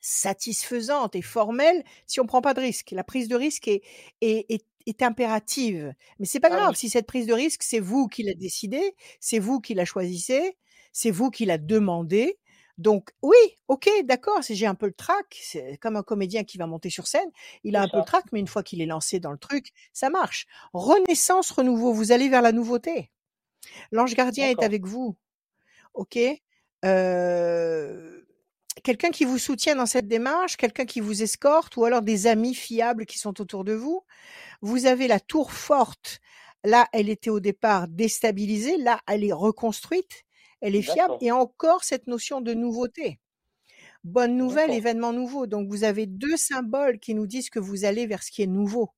satisfaisante 0.00 1.16
et 1.16 1.22
formelle 1.22 1.84
si 2.06 2.20
on 2.20 2.26
prend 2.26 2.40
pas 2.40 2.54
de 2.54 2.60
risque. 2.60 2.90
La 2.92 3.04
prise 3.04 3.28
de 3.28 3.36
risque 3.36 3.68
est, 3.68 3.82
est, 4.20 4.46
est, 4.50 4.64
est 4.86 5.02
impérative. 5.02 5.92
Mais 6.18 6.26
c'est 6.26 6.40
pas 6.40 6.48
ah 6.52 6.56
grave 6.56 6.74
si 6.74 6.88
cette 6.88 7.06
prise 7.06 7.26
de 7.26 7.34
risque, 7.34 7.62
c'est 7.62 7.80
vous 7.80 8.08
qui 8.08 8.22
la 8.22 8.34
décidé, 8.34 8.94
c'est 9.20 9.38
vous 9.38 9.60
qui 9.60 9.74
la 9.74 9.84
choisissez, 9.84 10.56
c'est 10.92 11.10
vous 11.10 11.30
qui 11.30 11.44
la 11.44 11.58
demandé. 11.58 12.38
Donc 12.78 13.10
oui, 13.22 13.36
ok, 13.66 13.90
d'accord, 14.04 14.42
si 14.42 14.54
j'ai 14.54 14.66
un 14.66 14.76
peu 14.76 14.86
le 14.86 14.92
trac, 14.92 15.36
c'est 15.42 15.76
comme 15.78 15.96
un 15.96 16.04
comédien 16.04 16.44
qui 16.44 16.58
va 16.58 16.66
monter 16.66 16.90
sur 16.90 17.08
scène, 17.08 17.28
il 17.64 17.74
a 17.74 17.82
un 17.82 17.88
peu 17.88 17.98
le 17.98 18.04
trac, 18.04 18.24
mais 18.32 18.38
une 18.38 18.46
fois 18.46 18.62
qu'il 18.62 18.80
est 18.80 18.86
lancé 18.86 19.18
dans 19.18 19.32
le 19.32 19.38
truc, 19.38 19.72
ça 19.92 20.10
marche. 20.10 20.46
Renaissance, 20.72 21.50
renouveau, 21.50 21.92
vous 21.92 22.12
allez 22.12 22.28
vers 22.28 22.42
la 22.42 22.52
nouveauté. 22.52 23.10
L'ange 23.90 24.14
gardien 24.14 24.48
est 24.48 24.62
avec 24.62 24.86
vous, 24.86 25.16
ok? 25.94 26.18
Euh, 26.84 28.22
quelqu'un 28.84 29.10
qui 29.10 29.24
vous 29.24 29.38
soutient 29.38 29.74
dans 29.74 29.86
cette 29.86 30.06
démarche, 30.06 30.56
quelqu'un 30.56 30.84
qui 30.84 31.00
vous 31.00 31.22
escorte, 31.22 31.76
ou 31.76 31.84
alors 31.84 32.02
des 32.02 32.28
amis 32.28 32.54
fiables 32.54 33.06
qui 33.06 33.18
sont 33.18 33.40
autour 33.40 33.64
de 33.64 33.72
vous. 33.72 34.04
Vous 34.62 34.86
avez 34.86 35.08
la 35.08 35.20
tour 35.20 35.52
forte. 35.52 36.20
Là, 36.64 36.88
elle 36.92 37.08
était 37.08 37.30
au 37.30 37.40
départ 37.40 37.88
déstabilisée. 37.88 38.76
Là, 38.78 39.00
elle 39.06 39.24
est 39.24 39.32
reconstruite. 39.32 40.24
Elle 40.60 40.76
est 40.76 40.82
fiable. 40.82 41.14
Et 41.20 41.30
encore 41.30 41.84
cette 41.84 42.06
notion 42.06 42.40
de 42.40 42.54
nouveauté. 42.54 43.20
Bonne 44.04 44.36
nouvelle, 44.36 44.70
événement 44.70 45.12
nouveau. 45.12 45.46
Donc, 45.46 45.68
vous 45.68 45.84
avez 45.84 46.06
deux 46.06 46.36
symboles 46.36 46.98
qui 46.98 47.14
nous 47.14 47.26
disent 47.26 47.50
que 47.50 47.58
vous 47.58 47.84
allez 47.84 48.06
vers 48.06 48.22
ce 48.22 48.30
qui 48.30 48.42
est 48.42 48.46
nouveau. 48.46 48.90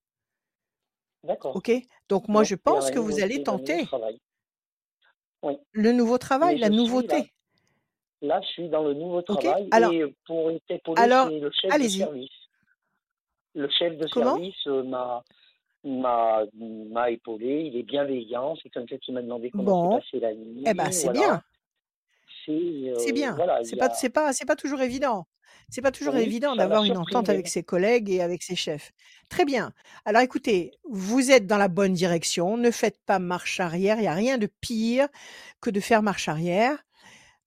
D'accord. 1.25 1.57
OK? 1.57 1.71
Donc, 2.09 2.29
moi, 2.29 2.45
je 2.45 2.55
pense 2.55 2.91
que 2.91 2.99
vous 2.99 3.21
allez 3.21 3.43
tenter. 3.43 3.87
Le 5.73 5.93
nouveau 5.93 6.19
travail, 6.19 6.59
la 6.59 6.69
nouveauté. 6.69 7.33
Là. 8.23 8.41
je 8.43 8.49
suis 8.49 8.69
dans 8.69 8.83
le 8.83 8.95
nouveau 8.95 9.23
travail. 9.23 9.69
Alors, 9.71 9.93
et 9.93 10.15
pour 10.27 10.99
alors, 10.99 11.31
le 11.31 11.51
chef 11.51 11.81
de 11.81 11.89
service. 11.89 12.31
Le 13.55 13.69
chef 13.71 13.97
de 13.97 14.07
service 14.07 14.67
euh, 14.67 14.83
m'a 14.85 15.23
m'a 15.83 17.11
épaulé, 17.11 17.63
il 17.73 17.77
est 17.77 17.83
bienveillant, 17.83 18.55
c'est 18.63 18.69
quelqu'un 18.69 18.99
qui 18.99 19.13
m'a 19.13 19.23
demandé 19.23 19.51
comment 19.51 19.93
s'est 19.93 19.99
passé 19.99 20.21
la 20.21 20.35
nuit. 20.35 20.65
Eh 20.67 20.75
ben 20.75 20.93
c'est 20.93 21.11
bien. 21.11 21.43
C'est 22.47 23.13
bien. 23.13 23.35
Voilà, 23.35 23.63
c'est 23.65 23.77
pas 23.77 23.93
c'est 23.95 24.11
pas 24.11 24.33
c'est 24.33 24.45
pas 24.45 24.57
toujours 24.57 24.83
évident. 24.83 25.27
C'est 25.69 25.83
pas 25.83 25.93
toujours 25.93 26.17
évident 26.17 26.57
d'avoir 26.57 26.85
une 26.85 26.97
entente 26.97 27.29
avec 27.29 27.47
ses 27.47 27.63
collègues 27.63 28.11
et 28.11 28.23
avec 28.23 28.43
ses 28.43 28.57
chefs. 28.57 28.93
Très 29.29 29.45
bien. 29.45 29.73
Alors 30.05 30.23
écoutez, 30.23 30.73
vous 30.89 31.31
êtes 31.31 31.47
dans 31.47 31.59
la 31.59 31.69
bonne 31.69 31.93
direction. 31.93 32.57
Ne 32.57 32.71
faites 32.71 32.99
pas 33.07 33.19
marche 33.21 33.61
arrière. 33.61 33.97
Il 33.99 34.03
n'y 34.03 34.09
a 34.09 34.15
rien 34.15 34.37
de 34.37 34.47
pire 34.61 35.09
que 35.61 35.71
de 35.71 35.79
faire 35.79 36.03
marche 36.03 36.29
arrière. 36.29 36.85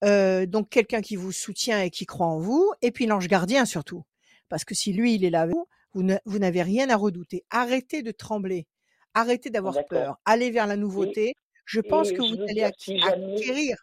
Euh, 0.03 0.45
donc 0.45 0.69
quelqu'un 0.69 1.01
qui 1.01 1.15
vous 1.15 1.31
soutient 1.31 1.81
et 1.81 1.89
qui 1.89 2.05
croit 2.05 2.27
en 2.27 2.39
vous, 2.39 2.73
et 2.81 2.91
puis 2.91 3.05
l'ange 3.05 3.27
gardien 3.27 3.65
surtout. 3.65 4.03
Parce 4.49 4.65
que 4.65 4.75
si 4.75 4.93
lui, 4.93 5.15
il 5.15 5.25
est 5.25 5.29
là 5.29 5.41
avec 5.41 5.55
vous, 5.55 5.67
vous 5.93 6.39
n'avez 6.39 6.61
rien 6.61 6.89
à 6.89 6.95
redouter. 6.95 7.43
Arrêtez 7.49 8.03
de 8.03 8.11
trembler. 8.11 8.67
Arrêtez 9.13 9.49
d'avoir 9.49 9.85
peur. 9.85 10.17
Allez 10.25 10.51
vers 10.51 10.67
la 10.67 10.75
nouveauté. 10.75 11.35
je 11.65 11.79
pense 11.81 12.11
que 12.11 12.21
vous 12.21 12.41
allez 12.49 12.63
acquérir. 12.63 13.77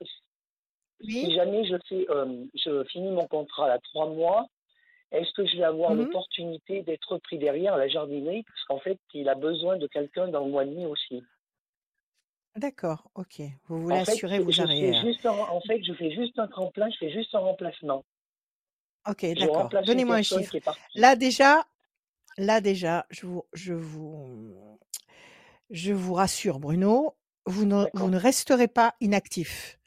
Si 1.03 1.33
jamais 1.35 1.65
je, 1.65 1.77
fais, 1.89 2.07
je 2.55 2.85
finis 2.85 3.11
mon 3.11 3.27
contrat 3.27 3.73
à 3.73 3.79
trois 3.79 4.07
mois 4.09 4.47
est-ce 5.13 5.33
que 5.33 5.45
je 5.47 5.57
vais 5.57 5.65
avoir 5.65 5.93
Mmh 5.93 5.97
mh. 5.97 6.05
l'opportunité 6.05 6.83
d'être 6.83 7.19
pris 7.19 7.39
derrière 7.39 7.75
à 7.75 7.79
la 7.79 7.89
jardinerie 7.89 8.45
Parce 8.45 8.65
qu'en 8.67 8.79
fait, 8.79 8.99
il 9.15 9.29
a 9.29 9.35
besoin 9.35 9.77
de 9.77 9.87
quelqu'un 9.89 10.29
dans 10.29 10.45
le 10.45 10.51
mois 10.51 10.65
de 10.65 10.71
mai 10.71 10.87
aussi. 10.87 11.23
D'accord, 12.57 13.11
OK. 13.15 13.41
Vous 13.69 13.83
voulez 13.83 13.97
En 13.97 14.05
fait, 14.05 14.13
assurer 14.13 14.39
vos 14.41 14.61
arrières. 14.61 15.05
en 15.25 15.61
fait, 15.63 15.83
je 15.85 15.93
fais 15.95 16.11
juste 16.13 16.39
un 16.39 16.49
tremplin, 16.49 16.89
je 16.91 16.97
fais 16.99 17.11
juste 17.11 17.35
un 17.35 17.39
remplacement. 17.41 18.05
OK, 19.09 19.25
d'accord. 19.39 19.69
Donnez-moi 19.85 20.17
un 20.17 20.23
chiffre. 20.23 20.57
Là 20.95 21.17
déjà 21.17 21.65
là 22.37 22.61
déjà, 22.61 23.07
je 23.11 23.27
vous 23.27 23.45
je 23.55 23.73
vous 23.73 24.79
je 25.71 25.93
vous 25.93 26.15
rassure 26.15 26.59
Bruno, 26.59 27.17
vous 27.47 27.65
ne 27.65 27.87
vous 27.95 28.11
ne 28.11 28.19
resterez 28.19 28.69
pas 28.69 28.95
inactif. 29.01 29.80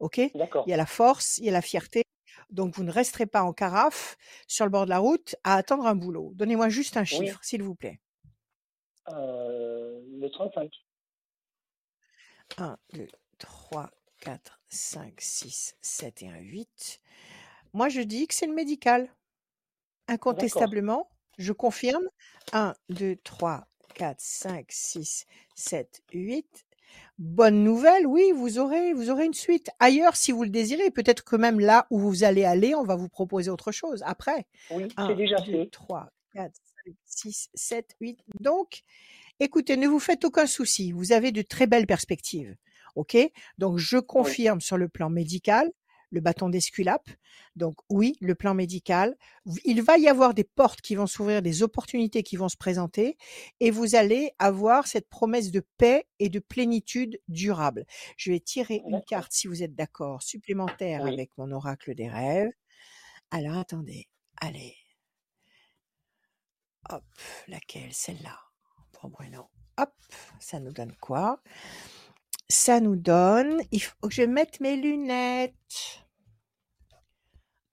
OK? 0.00 0.18
Il 0.18 0.34
y 0.66 0.72
a 0.72 0.76
la 0.76 0.86
force, 0.86 1.38
il 1.38 1.44
y 1.44 1.48
a 1.48 1.52
la 1.52 1.62
fierté, 1.62 2.02
donc 2.50 2.74
vous 2.76 2.84
ne 2.84 2.90
resterez 2.92 3.26
pas 3.26 3.42
en 3.42 3.52
carafe 3.52 4.16
sur 4.48 4.64
le 4.64 4.70
bord 4.70 4.84
de 4.84 4.90
la 4.90 4.98
route 4.98 5.36
à 5.44 5.54
attendre 5.54 5.86
un 5.86 5.94
boulot. 5.94 6.32
Donnez-moi 6.34 6.68
juste 6.68 6.96
un 6.96 7.04
Oui. 7.10 7.26
chiffre, 7.26 7.40
s'il 7.42 7.62
vous 7.62 7.74
plaît. 7.74 8.00
Heu, 9.06 10.04
le 10.20 10.28
35. 10.30 10.70
1, 12.58 12.76
2, 12.92 13.08
3, 13.38 13.90
4, 14.20 14.60
5, 14.68 15.14
6, 15.20 15.76
7 15.80 16.22
et 16.22 16.28
un 16.28 16.38
8. 16.38 17.00
Moi, 17.72 17.88
je 17.88 18.00
dis 18.00 18.26
que 18.26 18.34
c'est 18.34 18.46
le 18.46 18.54
médical. 18.54 19.14
Incontestablement, 20.08 21.10
je 21.38 21.52
confirme. 21.52 22.08
1, 22.52 22.74
2, 22.88 23.16
3, 23.16 23.66
4, 23.94 24.20
5, 24.20 24.66
6, 24.70 25.26
7, 25.54 26.02
8. 26.12 26.66
Bonne 27.18 27.62
nouvelle, 27.62 28.06
oui, 28.06 28.32
vous 28.34 28.58
aurez 28.58 28.92
vous 28.92 29.08
aurez 29.10 29.24
une 29.26 29.34
suite 29.34 29.70
ailleurs 29.78 30.16
si 30.16 30.32
vous 30.32 30.42
le 30.44 30.50
désirez. 30.50 30.90
Peut-être 30.90 31.22
que 31.24 31.36
même 31.36 31.60
là 31.60 31.86
où 31.90 31.98
vous 32.00 32.24
allez 32.24 32.44
aller, 32.44 32.74
on 32.74 32.82
va 32.84 32.96
vous 32.96 33.08
proposer 33.08 33.50
autre 33.50 33.70
chose 33.72 34.02
après. 34.04 34.46
Oui, 34.70 34.94
c'est 35.06 35.12
1, 35.12 35.14
déjà 35.14 35.40
2, 35.40 35.52
fait. 35.52 35.70
3, 35.70 36.10
4, 36.32 36.52
5, 36.86 36.94
6, 37.04 37.48
7, 37.54 37.96
8. 38.00 38.18
Donc, 38.40 38.82
écoutez, 39.40 39.76
ne 39.76 39.86
vous 39.88 40.00
faites 40.00 40.24
aucun 40.24 40.46
souci. 40.46 40.92
Vous 40.92 41.12
avez 41.12 41.32
de 41.32 41.42
très 41.42 41.66
belles 41.66 41.86
perspectives. 41.86 42.56
OK? 42.96 43.16
Donc, 43.58 43.78
je 43.78 43.98
Oui. 43.98 44.04
confirme 44.06 44.60
sur 44.60 44.76
le 44.76 44.88
plan 44.88 45.10
médical, 45.10 45.70
le 46.14 46.20
bâton 46.20 46.48
d'Esculape. 46.48 47.08
Donc, 47.56 47.76
oui, 47.90 48.16
le 48.20 48.34
plan 48.34 48.54
médical. 48.54 49.16
Il 49.64 49.82
va 49.82 49.98
y 49.98 50.08
avoir 50.08 50.32
des 50.32 50.44
portes 50.44 50.80
qui 50.80 50.94
vont 50.94 51.06
s'ouvrir, 51.06 51.42
des 51.42 51.62
opportunités 51.62 52.22
qui 52.22 52.36
vont 52.36 52.48
se 52.48 52.56
présenter 52.56 53.16
et 53.60 53.70
vous 53.70 53.94
allez 53.94 54.32
avoir 54.38 54.86
cette 54.86 55.08
promesse 55.08 55.50
de 55.50 55.60
paix 55.76 56.06
et 56.18 56.28
de 56.28 56.38
plénitude 56.38 57.20
durable. 57.28 57.84
Je 58.16 58.30
vais 58.30 58.40
tirer 58.40 58.82
une 58.86 59.02
carte, 59.02 59.32
si 59.32 59.46
vous 59.46 59.62
êtes 59.62 59.74
d'accord, 59.74 60.22
supplémentaire 60.22 61.02
Oui. 61.02 61.12
avec 61.12 61.36
mon 61.36 61.50
oracle 61.50 61.94
des 61.94 62.08
rêves. 62.08 62.50
Alors, 63.30 63.58
attendez. 63.58 64.08
Allez. 64.40 64.76
Hop, 66.90 67.04
laquelle? 67.48 67.92
Celle-là. 67.92 68.38
Pour 68.92 69.10
Bruno. 69.10 69.48
Hop, 69.76 69.92
ça 70.38 70.60
nous 70.60 70.72
donne 70.72 70.94
quoi? 71.00 71.42
Ça 72.48 72.78
nous 72.78 72.94
donne 72.94 73.60
il 73.72 73.80
faut 73.82 74.08
que 74.08 74.14
je 74.14 74.22
mette 74.22 74.60
mes 74.60 74.76
lunettes. 74.76 76.03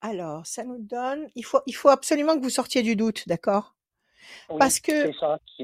Alors, 0.02 0.46
ça 0.48 0.64
nous 0.64 0.80
donne 0.80 1.28
il 1.36 1.46
faut 1.46 1.62
il 1.68 1.76
faut 1.76 1.90
absolument 1.90 2.36
que 2.36 2.42
vous 2.44 2.50
sortiez 2.50 2.82
du 2.82 2.96
doute, 2.96 3.24
d'accord? 3.28 3.76
Oui, 4.50 4.60
Parce 4.60 4.80
que 4.80 5.12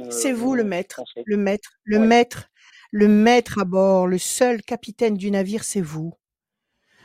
c'est 0.09 0.33
vous 0.33 0.55
le 0.55 0.63
maître, 0.65 1.03
le 1.25 1.37
maître, 1.37 1.79
le 1.85 1.99
Ouais. 1.99 2.07
maître, 2.07 2.49
le 2.91 3.07
maître 3.07 3.59
à 3.59 3.65
bord, 3.65 4.07
le 4.07 4.17
seul 4.19 4.63
capitaine 4.63 5.15
du 5.17 5.31
navire, 5.31 5.63
c'est 5.63 5.81
vous. 5.81 6.13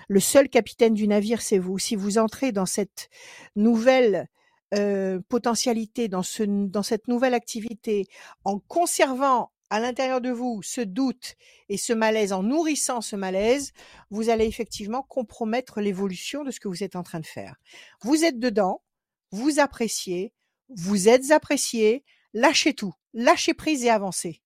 Le 0.09 0.21
seul 0.21 0.49
capitaine 0.49 0.95
du 0.95 1.09
navire, 1.09 1.43
c'est 1.43 1.59
vous. 1.59 1.79
Si 1.79 1.97
vous 1.97 2.19
entrez 2.19 2.53
dans 2.53 2.67
cette 2.67 3.09
nouvelle, 3.57 4.29
heu, 4.75 5.23
potentialité, 5.29 6.09
dans 6.09 6.23
ce 6.23 6.43
dans 6.45 6.83
cette 6.83 7.09
nouvelle 7.09 7.35
activité, 7.35 8.07
en 8.45 8.59
conservant 8.59 9.52
à 9.73 9.81
l'intérieur 9.81 10.21
de 10.21 10.29
vous 10.31 10.61
ce 10.63 10.83
doute 10.83 11.35
et 11.71 11.79
ce 11.79 11.95
malaise, 11.95 12.35
en 12.35 12.43
nourrissant 12.43 13.01
ce 13.01 13.17
malaise, 13.17 13.73
vous 14.11 14.29
allez 14.29 14.45
effectivement 14.45 15.03
compromettre 15.03 15.81
l'évolution 15.81 16.45
de 16.45 16.51
ce 16.51 16.61
que 16.61 16.69
vous 16.69 16.85
êtes 16.85 16.95
en 16.95 17.03
train 17.03 17.21
de 17.21 17.27
faire. 17.27 17.57
Vous 18.03 18.23
êtes 18.23 18.39
dedans, 18.39 18.83
vous 19.31 19.61
appréciez, 19.61 20.35
vous 20.69 21.09
êtes 21.09 21.31
apprécié, 21.31 22.05
lâchez 22.35 22.75
tout, 22.75 22.93
lâchez 23.15 23.55
prise 23.55 23.83
et 23.85 23.89
avancez. 23.89 24.43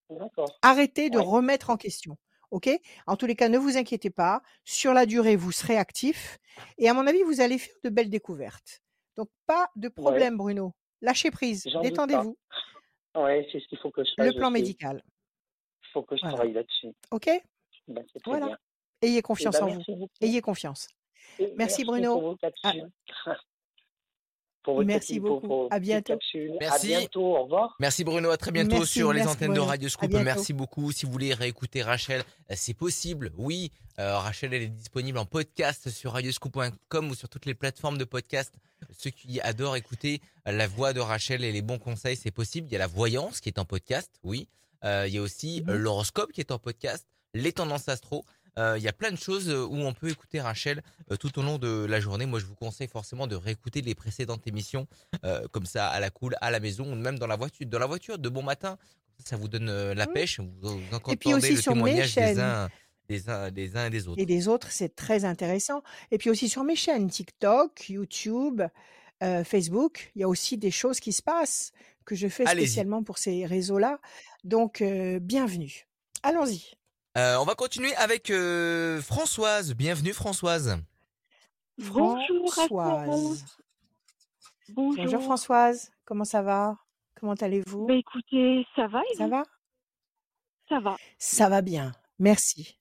Arrêtez 0.63 1.11
de 1.11 1.19
Ouais. 1.19 1.25
remettre 1.25 1.71
en 1.71 1.77
question. 1.77 2.17
OK? 2.53 2.71
En 3.09 3.17
tous 3.17 3.27
les 3.27 3.35
cas, 3.35 3.49
ne 3.49 3.59
vous 3.59 3.77
inquiétez 3.77 4.11
pas, 4.11 4.43
sur 4.65 4.95
la 4.95 5.07
durée, 5.07 5.35
vous 5.35 5.51
serez 5.51 5.77
actif 5.77 6.39
et 6.79 6.89
à 6.89 6.95
mon 6.95 7.05
avis, 7.09 7.25
vous 7.25 7.41
allez 7.41 7.59
faire 7.59 7.75
de 7.83 7.91
belles 7.91 8.11
découvertes. 8.11 8.81
Donc 9.17 9.29
pas 9.47 9.71
de 9.75 9.89
Ouais. 9.89 9.93
problème 9.93 10.37
Bruno, 10.37 10.73
lâchez 11.01 11.33
prise, 11.33 11.65
détendez-vous. 11.83 12.39
Ouais, 13.17 13.45
c'est 13.51 13.59
ce 13.59 13.67
qu'il 13.67 13.79
faut 13.79 13.91
que 13.91 14.05
je 14.05 14.11
Le 14.19 14.27
fasse 14.27 14.35
plan 14.37 14.49
aussi. 14.53 14.61
médical. 14.63 15.03
Faut 15.97 16.03
que 16.03 16.15
je 16.15 16.21
Voilà. 16.21 16.37
travaille 16.37 16.53
là-dessus. 16.53 16.89
OK? 17.11 17.31
Ben, 17.89 18.05
Voilà. 18.27 18.47
bien. 18.49 18.59
Ayez 19.01 19.19
Eh 19.19 19.23
confiance 19.23 19.55
ben, 19.55 19.63
en 19.65 19.69
vous. 19.69 19.75
merci 19.77 19.93
beaucoup. 19.95 20.13
Ayez 20.21 20.41
confiance. 20.43 20.89
Merci 21.39 21.55
merci 21.57 21.85
pour 21.85 21.93
Bruno. 21.95 22.21
vos 22.21 22.33
À 22.33 22.37
capsules. 22.51 22.91
pour 24.63 24.75
votre 24.75 24.87
Merci 24.87 25.21
pour 25.21 25.41
beaucoup. 25.41 25.47
vos 25.47 25.69
À 25.71 25.79
bientôt. 25.79 26.13
capsules. 26.13 26.51
À 26.53 26.57
Merci. 26.61 26.87
bientôt. 26.89 27.37
Au 27.37 27.43
revoir. 27.45 27.77
Merci 27.79 28.05
Bruno, 28.05 28.31
à 28.31 28.37
très 28.37 28.51
bientôt 28.51 28.77
Merci, 28.77 28.93
sur 28.99 29.13
les 29.13 29.21
merci 29.21 29.37
antennes 29.37 29.55
de. 29.55 29.61
Radio 29.61 29.89
Scoop. 29.89 30.11
Merci 30.13 30.53
beaucoup. 30.53 30.93
Si 30.93 31.07
vous 31.07 31.13
voulez 31.13 31.33
réécouter 31.33 31.83
Rachel, 31.83 32.21
euh, 32.51 32.55
c'est 32.57 32.75
possible. 32.75 33.33
Oui, 33.39 33.71
euh, 33.99 34.19
Rachel, 34.19 34.53
elle 34.53 34.63
est 34.63 34.69
disponible 34.69 35.17
en 35.17 35.25
podcast 35.25 35.89
sur 35.89 36.13
radioscoop.com 36.13 37.09
ou 37.11 37.15
sur 37.15 37.29
toutes 37.31 37.47
les 37.47 37.55
plateformes 37.55 37.97
de 37.97 38.05
podcast. 38.05 38.53
Ceux 38.91 39.09
qui 39.11 39.41
adorent 39.41 39.77
écouter 39.77 40.21
euh, 40.47 40.53
la 40.53 40.67
voix 40.67 40.93
de 40.93 41.01
Rachel 41.01 41.43
et 41.45 41.53
les 41.53 41.63
bons 41.63 41.79
conseils, 41.79 42.17
c'est 42.17 42.31
possible. 42.33 42.69
Il 42.69 42.73
y 42.73 42.77
a 42.77 42.81
la 42.81 42.87
voyance 42.87 43.41
qui 43.41 43.49
est 43.49 43.59
en 43.59 43.65
podcast, 43.65 44.11
oui. 44.25 44.47
Euh, 44.87 45.07
il 45.09 45.15
y 45.15 45.19
a 45.19 45.23
aussi 45.23 45.63
euh, 45.69 45.75
Mmh 45.75 45.83
l'horoscope 45.83 46.33
qui 46.33 46.41
est 46.41 46.51
en 46.51 46.59
podcast, 46.59 47.07
les 47.35 47.53
tendances 47.53 47.89
astro. 47.89 48.25
Euh, 48.59 48.79
il 48.79 48.83
y 48.83 48.89
a 48.89 48.93
plein 48.93 49.11
de 49.11 49.17
choses 49.17 49.51
où 49.51 49.75
on 49.77 49.93
peut 49.93 50.09
écouter 50.09 50.41
Rachel 50.41 50.83
tout 51.21 51.39
au 51.39 51.43
long 51.43 51.59
de 51.59 51.85
la 51.85 52.01
journée. 52.01 52.25
Moi, 52.25 52.41
je 52.41 52.47
vous 52.47 52.55
conseille 52.55 52.89
forcément 52.89 53.27
de 53.27 53.37
réécouter 53.37 53.83
les 53.83 53.95
précédentes 53.95 54.47
émissions 54.47 54.87
comme 55.53 55.67
ça 55.67 55.89
à 55.89 56.01
la 56.01 56.09
cool, 56.09 56.37
à 56.41 56.51
la 56.51 56.59
maison 56.59 56.91
ou 56.91 56.95
même 56.95 57.19
dans 57.19 57.27
la 57.27 57.37
voiture, 57.37 57.67
dans 57.67 57.79
la 57.79 57.85
voiture 57.85 58.19
de 58.19 58.29
bon 58.31 58.43
matin. 58.43 58.79
Ça 59.23 59.37
vous 59.37 59.49
donne 59.49 59.71
la 59.93 60.07
Mmh. 60.07 60.13
pêche. 60.15 60.41
Vous, 60.41 60.49
vous 60.63 60.79
Et 61.13 61.17
puis 61.17 61.35
entendez 61.35 61.35
aussi 61.35 61.55
le 61.57 61.61
sur 61.61 61.75
mes 61.75 61.83
témoignage 61.83 62.07
des 62.07 62.13
chaînes. 62.13 62.41
uns, 62.41 62.71
des 63.11 63.29
uns, 63.29 63.51
des 63.51 63.77
uns 63.77 63.87
et 63.87 63.91
des 63.91 64.09
autres. 64.09 64.23
Et 64.23 64.27
des 64.27 64.49
autres, 64.49 64.71
c'est 64.71 64.97
très 64.97 65.27
intéressant. 65.27 65.83
Et 66.11 66.17
puis 66.17 66.31
aussi 66.31 66.49
sur 66.49 66.65
mes 66.65 66.77
chaînes 66.77 67.11
TikTok, 67.11 67.91
YouTube, 67.91 68.63
Facebook, 69.45 70.13
il 70.15 70.21
y 70.21 70.25
a 70.25 70.29
aussi 70.29 70.57
des 70.57 70.71
choses 70.71 70.99
qui 71.01 71.13
se 71.13 71.23
passent 71.23 71.73
que 72.07 72.15
je 72.15 72.29
fais 72.29 72.47
spécialement 72.47 73.03
pour 73.03 73.19
ces 73.19 73.45
réseaux-là. 73.45 73.99
Donc 74.45 74.81
heu, 74.81 75.19
bienvenue. 75.19 75.87
Allons-y. 76.23 76.73
Euh, 77.19 77.37
on 77.39 77.45
va 77.45 77.55
continuer 77.55 77.95
avec 77.97 78.31
euh, 78.31 79.03
Françoise. 79.03 79.75
Bienvenue 79.75 80.13
Françoise. 80.15 80.79
Bonjour. 81.79 82.53
Françoise. 82.53 83.45
Bonjour 84.71 85.05
Bonjour. 85.05 85.23
Françoise, 85.23 85.93
comment 86.05 86.25
ça 86.25 86.43
va? 86.43 86.79
Comment 87.21 87.35
allez-vous? 87.35 87.87
Bah 87.87 87.95
écoutez, 87.95 88.67
ça 88.75 88.87
va 88.89 89.03
et 89.13 89.17
Ça 89.17 89.25
vous? 89.25 89.31
va? 89.31 89.43
Ça 90.69 90.81
va. 90.81 90.97
Ça 91.19 91.49
va 91.49 91.63
bien, 91.63 91.93
merci. 92.19 92.79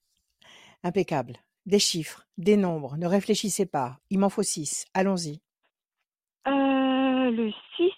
Impeccable. 0.82 1.36
Des 1.64 1.78
chiffres, 1.78 2.26
des 2.38 2.56
nombres, 2.56 2.96
ne 2.96 3.06
réfléchissez 3.06 3.66
pas. 3.66 3.98
Il 4.10 4.18
m'en 4.18 4.28
faut 4.28 4.42
6. 4.42 4.86
Allons-y. 4.94 5.40
Euh, 6.46 7.30
le 7.30 7.50
6, 7.76 7.90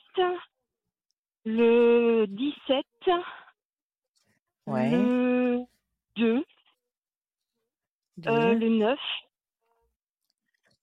le 1.48 2.26
17, 2.28 2.84
Ouais. 4.66 4.90
le 4.90 5.64
2, 6.16 6.44
2, 8.18 8.30
euh, 8.30 8.52
le 8.54 8.68
9, 8.68 8.98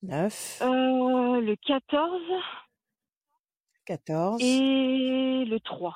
9, 0.01 0.62
euh, 0.63 1.39
le 1.39 1.56
14 1.67 2.21
14 3.86 4.41
et 4.41 5.45
le 5.45 5.60
3. 5.60 5.95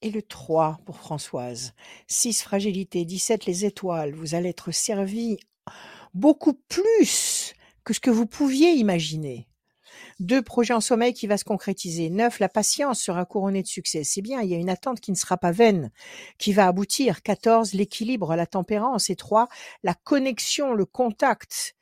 et 0.00 0.10
le 0.10 0.22
3 0.22 0.78
pour 0.86 0.96
Françoise. 0.96 1.74
6 2.08 2.42
fragilité, 2.42 3.04
17 3.04 3.44
les 3.44 3.66
étoiles. 3.66 4.14
Vous 4.14 4.34
allez 4.34 4.48
être 4.50 4.70
servi 4.70 5.36
beaucoup 6.14 6.54
plus 6.54 7.54
que 7.84 7.92
ce 7.92 8.00
que 8.00 8.10
vous 8.10 8.26
pouviez 8.26 8.72
imaginer. 8.72 9.46
2 10.20 10.42
projet 10.42 10.74
en 10.74 10.80
sommeil 10.80 11.12
qui 11.12 11.26
va 11.26 11.36
se 11.36 11.44
concrétiser. 11.44 12.10
9 12.10 12.38
la 12.40 12.48
patience 12.48 13.00
sera 13.00 13.24
couronnée 13.24 13.62
de 13.62 13.68
succès. 13.68 14.04
C'est 14.04 14.22
bien, 14.22 14.40
il 14.40 14.50
y 14.50 14.54
a 14.54 14.58
une 14.58 14.70
attente 14.70 15.00
qui 15.00 15.10
ne 15.10 15.16
sera 15.16 15.36
pas 15.36 15.52
vaine, 15.52 15.90
qui 16.38 16.52
va 16.52 16.66
aboutir. 16.66 17.22
14 17.22 17.74
l'équilibre, 17.74 18.34
la 18.36 18.46
tempérance. 18.46 19.10
Et 19.10 19.16
3 19.16 19.48
la 19.82 19.94
connexion, 19.94 20.74
le 20.74 20.84
contact. 20.84 21.74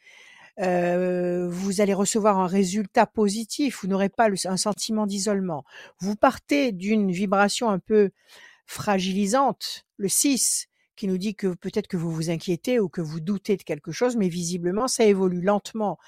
Euh, 0.60 1.48
vous 1.48 1.80
allez 1.80 1.94
recevoir 1.94 2.38
un 2.38 2.46
résultat 2.46 3.06
positif. 3.06 3.80
Vous 3.82 3.88
n'aurez 3.88 4.08
pas 4.10 4.28
un 4.44 4.56
sentiment 4.56 5.06
d'isolement. 5.06 5.64
Vous 6.00 6.16
partez 6.16 6.72
d'une 6.72 7.10
vibration 7.10 7.70
un 7.70 7.78
peu 7.78 8.10
fragilisante, 8.66 9.86
le 9.96 10.08
6, 10.08 10.68
qui 10.96 11.08
nous 11.08 11.18
dit 11.18 11.34
que 11.34 11.48
peut-être 11.48 11.88
que 11.88 11.96
vous 11.96 12.10
vous 12.10 12.30
inquiétez 12.30 12.78
ou 12.78 12.88
que 12.88 13.00
vous 13.00 13.20
doutez 13.20 13.56
de 13.56 13.62
quelque 13.62 13.92
chose, 13.92 14.16
mais 14.16 14.28
visiblement 14.28 14.88
ça 14.88 15.04
évolue 15.04 15.40
lentement, 15.40 15.98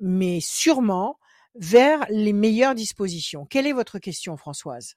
mais 0.00 0.40
sûrement 0.40 1.18
vers 1.54 2.04
les 2.10 2.32
meilleures 2.32 2.74
dispositions. 2.74 3.46
Quelle 3.46 3.66
est 3.66 3.72
votre 3.72 3.98
question, 3.98 4.36
Françoise? 4.36 4.96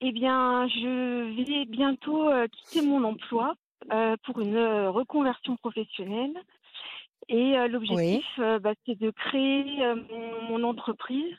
Eh 0.00 0.12
bien, 0.12 0.66
je 0.68 1.36
vais 1.36 1.66
bientôt 1.66 2.28
euh, 2.30 2.46
quitter 2.48 2.82
mon 2.82 3.04
emploi 3.04 3.54
euh, 3.92 4.16
pour 4.24 4.40
une 4.40 4.56
euh, 4.56 4.90
reconversion 4.90 5.56
professionnelle. 5.56 6.34
Et 7.28 7.54
l'objectif, 7.68 8.26
bah, 8.38 8.72
c'est 8.84 8.98
de 8.98 9.12
créer 9.12 9.64
mon, 10.48 10.64
entreprise. 10.64 11.32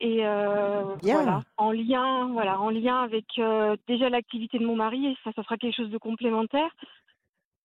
Et 0.00 0.24
euh, 0.24 0.94
Bien. 1.02 1.14
voilà, 1.14 1.42
en 1.56 1.72
lien, 1.72 2.28
voilà, 2.28 2.60
en 2.60 2.70
lien 2.70 3.02
avec 3.02 3.24
euh, 3.38 3.76
déjà 3.88 4.08
l'activité 4.08 4.58
de 4.58 4.64
mon 4.64 4.76
mari, 4.76 5.06
et 5.06 5.16
ça, 5.24 5.32
ça 5.34 5.42
sera 5.42 5.56
quelque 5.56 5.74
chose 5.74 5.90
de 5.90 5.98
complémentaire. 5.98 6.70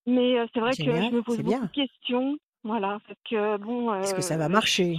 Mais 0.08 0.40
euh, 0.40 0.48
c'est 0.54 0.60
vrai 0.60 0.72
que 0.72 0.84
je 0.84 0.90
me 1.16 1.22
pose 1.22 1.38
beaucoup 1.38 1.50
bien. 1.50 1.62
de 1.62 1.68
questions, 1.68 2.38
voilà, 2.64 3.00
parce 3.08 3.20
que 3.30 3.58
bon, 3.58 3.94
Est-ce 4.02 4.16
que 4.16 4.22
ça 4.22 4.38
va 4.38 4.50
marcher 4.50 4.98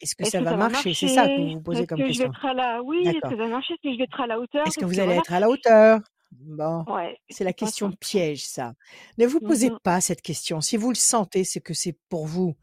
Est-ce 0.00 0.14
que 0.14 0.24
ça 0.24 0.40
que 0.40 0.44
va 0.44 0.52
ça 0.52 0.56
va 0.56 0.68
marcher? 0.68 0.94
C'est 0.94 1.08
ça 1.08 1.28
que 1.28 1.40
vous 1.40 1.50
vous 1.54 1.60
posez 1.62 1.86
comme 1.86 2.02
que 2.02 2.08
je 2.10 2.18
vais 2.18 2.24
question. 2.24 2.26
être 2.26 2.44
à 2.44 2.54
la, 2.54 2.82
oui, 2.82 2.98
est-ce 3.08 3.28
que 3.28 3.36
ça 3.36 3.42
va 3.44 3.48
marcher 3.48 3.74
Est-ce 3.74 3.82
que 3.82 3.92
je 3.92 3.98
vais 3.98 4.04
être 4.04 4.20
à 4.20 4.26
la 4.26 4.38
hauteur? 4.40 4.66
Est-ce 4.66 4.78
que 4.78 4.84
vous 4.84 4.98
allez 5.00 5.14
être 5.14 5.32
à 5.32 5.40
la 5.40 5.48
hauteur? 5.48 6.00
Bon, 6.32 6.86
ouais, 6.86 7.18
c'est 7.28 7.44
la 7.44 7.52
question 7.52 7.92
piège, 7.92 8.44
ça. 8.44 8.74
Ne 9.18 9.26
vous 9.26 9.40
posez 9.40 9.70
Mhm. 9.70 9.78
pas 9.82 10.00
cette 10.00 10.22
question. 10.22 10.60
Si 10.60 10.76
vous 10.76 10.90
le 10.90 10.96
sentez, 10.96 11.44
c'est 11.44 11.60
que 11.60 11.74
c'est 11.74 11.96
pour 12.08 12.26
vous, 12.26 12.56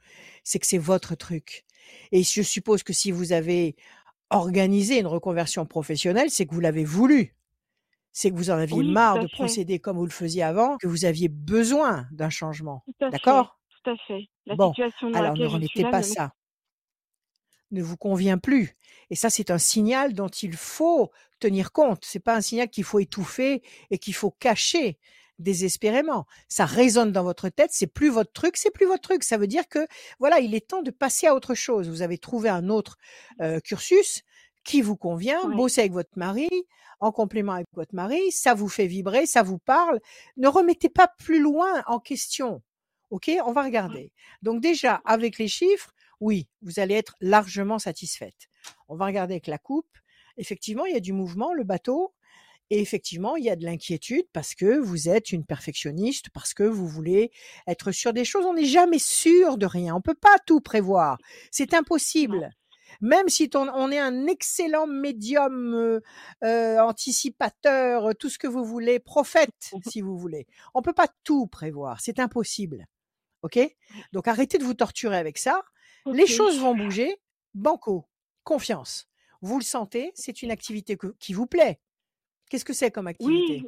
c'est 0.44 0.60
que 0.60 0.68
c'est 0.68 0.78
votre 0.78 1.16
truc. 1.16 1.66
Et 2.12 2.24
je 2.24 2.42
suppose 2.42 2.84
que 2.84 2.94
si 2.94 3.12
vous 3.12 3.32
avez 3.34 3.76
organisé 4.32 5.00
une 5.00 5.08
reconversion 5.08 5.66
professionnelle, 5.66 6.30
c'est 6.32 6.46
que 6.48 6.54
vous 6.56 6.62
l'avez 6.62 6.86
voulu. 6.86 7.36
C'est 8.12 8.32
que 8.32 8.36
vous 8.38 8.52
en 8.52 8.58
aviez 8.58 8.84
Oui, 8.84 8.86
marre 8.86 9.20
de 9.20 9.28
fait, 9.28 9.28
procéder 9.28 9.80
comme 9.80 9.98
vous 9.98 10.06
le 10.06 10.12
faisiez 10.12 10.44
avant, 10.44 10.78
que 10.78 10.88
vous 10.88 11.06
aviez 11.06 11.30
besoin 11.30 12.08
d'un 12.12 12.30
changement. 12.32 12.86
D'accord? 13.12 13.60
tout 13.84 13.92
à 13.92 13.96
fait. 14.08 14.28
La 14.46 14.56
Bon, 14.56 14.58
situation 14.58 15.10
dans 15.12 15.20
alors 15.20 15.38
ne 15.38 15.46
remettez 15.48 15.86
pas 15.86 16.02
ça. 16.04 16.34
Ne 17.74 17.84
vous 17.84 17.98
convient 17.98 18.38
plus. 18.38 18.78
Et 19.10 19.16
ça, 19.16 19.30
c'est 19.30 19.52
un 19.52 19.58
signal 19.58 20.14
dont 20.14 20.30
il 20.30 20.54
faut 20.54 21.12
tenir 21.40 21.72
compte. 21.74 22.06
C'est 22.06 22.20
pas 22.22 22.36
un 22.36 22.42
signal 22.42 22.70
qu'il 22.70 22.86
faut 22.86 23.00
étouffer 23.00 23.62
et 23.92 23.98
qu'il 23.98 24.14
faut 24.14 24.32
cacher 24.32 24.98
désespérément. 25.40 26.26
Ça 26.48 26.66
résonne 26.66 27.12
dans 27.12 27.24
votre 27.24 27.50
tête, 27.50 27.72
c'est 27.74 27.88
plus 27.88 28.10
votre 28.10 28.32
truc, 28.32 28.56
c'est 28.56 28.72
plus 28.72 28.86
votre 28.86 29.02
truc. 29.02 29.24
Ça 29.24 29.38
veut 29.38 29.48
dire 29.48 29.68
que 29.68 29.86
voilà, 30.20 30.40
il 30.40 30.56
est 30.56 30.68
temps 30.68 30.82
de 30.84 30.92
passer 30.92 31.28
à 31.28 31.36
autre 31.36 31.54
chose. 31.56 31.90
Vous 31.90 32.02
avez 32.02 32.18
trouvé 32.18 32.48
un 32.50 32.70
autre 32.70 32.98
euh, 33.42 33.60
cursus 33.60 34.22
qui 34.64 34.82
vous 34.82 34.96
convient, 34.96 35.42
Ouais. 35.50 35.56
bossez 35.56 35.82
avec 35.82 35.92
votre 35.92 36.18
mari, 36.18 36.48
en 37.02 37.12
complément 37.12 37.54
avec 37.54 37.68
votre 37.74 37.94
mari, 37.94 38.32
ça 38.32 38.54
vous 38.54 38.70
fait 38.70 38.88
vibrer, 38.88 39.26
ça 39.26 39.44
vous 39.44 39.58
parle. 39.58 40.00
Ne 40.38 40.48
remettez 40.48 40.88
pas 40.90 41.10
plus 41.20 41.42
loin 41.42 41.84
en 41.88 42.00
question. 42.00 42.62
OK? 43.10 43.30
On 43.46 43.52
va 43.52 43.64
regarder. 43.64 44.12
Donc 44.42 44.62
déjà, 44.62 45.02
avec 45.04 45.38
les 45.38 45.50
chiffres, 45.50 45.94
oui, 46.24 46.48
vous 46.62 46.80
allez 46.80 46.94
être 46.94 47.18
largement 47.20 47.80
satisfaite. 47.80 48.48
On 48.88 48.96
va 48.96 49.08
regarder 49.08 49.34
avec 49.34 49.48
la 49.48 49.58
coupe. 49.58 49.98
Effectivement, 50.38 50.86
il 50.86 50.94
y 50.94 50.98
a 50.98 51.02
du 51.02 51.12
mouvement, 51.12 51.54
le 51.54 51.66
bateau. 51.66 52.14
Et 52.70 52.80
effectivement, 52.80 53.36
il 53.36 53.44
y 53.44 53.50
a 53.50 53.58
de 53.58 53.66
l'inquiétude 53.66 54.26
parce 54.32 54.56
que 54.56 54.80
vous 54.80 55.10
êtes 55.10 55.34
une 55.34 55.46
perfectionniste, 55.46 56.30
parce 56.30 56.54
que 56.54 56.64
vous 56.64 56.88
voulez 56.88 57.32
être 57.68 57.92
sûr 57.92 58.14
des 58.14 58.24
choses. 58.24 58.46
On 58.46 58.54
n'est 58.54 58.64
jamais 58.64 59.00
sûr 59.00 59.58
de 59.58 59.66
rien. 59.66 59.96
On 59.96 60.02
peut 60.02 60.16
pas 60.16 60.38
tout 60.48 60.62
prévoir. 60.62 61.18
C'est 61.52 61.74
impossible. 61.74 62.52
Même 63.02 63.28
si 63.28 63.50
on, 63.54 63.68
on 63.68 63.92
est 63.92 64.00
un 64.00 64.26
excellent 64.28 64.88
médium, 64.88 65.74
euh, 65.76 66.00
euh, 66.46 66.80
anticipateur, 66.80 68.16
tout 68.18 68.30
ce 68.30 68.40
que 68.40 68.48
vous 68.48 68.64
voulez, 68.64 69.00
prophète, 69.00 69.74
si 69.90 70.00
vous 70.00 70.18
voulez. 70.18 70.48
On 70.74 70.82
peut 70.82 70.94
pas 70.94 71.10
tout 71.26 71.48
prévoir. 71.48 72.00
C'est 72.00 72.20
impossible. 72.20 72.88
OK? 73.42 73.60
Donc 74.14 74.30
arrêtez 74.30 74.58
de 74.58 74.64
vous 74.64 74.74
torturer 74.74 75.18
avec 75.18 75.38
ça. 75.38 75.64
Les 76.06 76.28
choses 76.28 76.60
vont 76.60 76.76
bouger. 76.76 77.16
Banco, 77.54 78.06
confiance. 78.44 79.08
Vous 79.42 79.58
le 79.60 79.64
sentez, 79.64 80.12
c'est 80.16 80.42
une 80.42 80.52
activité 80.52 80.98
que- 80.98 81.16
qui 81.20 81.34
vous 81.34 81.46
plaît. 81.48 81.80
Qu'est-ce 82.50 82.66
que 82.66 82.74
c'est 82.74 82.92
comme 82.92 83.08
activité? 83.08 83.62
Oui. 83.64 83.68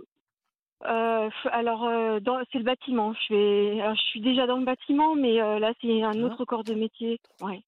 Euh, 0.85 1.29
alors, 1.51 1.85
euh, 1.85 2.19
c'est 2.51 2.57
le 2.59 2.63
bâtiment. 2.63 3.13
Je 3.13 3.33
vais, 3.33 3.81
alors, 3.81 3.95
je 3.95 4.01
suis 4.01 4.21
déjà 4.21 4.45
dans 4.45 4.57
le 4.57 4.65
bâtiment, 4.65 5.15
mais 5.15 5.41
euh, 5.41 5.59
là, 5.59 5.73
c'est 5.81 6.01
un 6.03 6.11
Ah. 6.21 6.25
autre 6.25 6.45
corps 6.45 6.63
de 6.63 6.73
métier. 6.73 7.19
Ouais. 7.41 7.61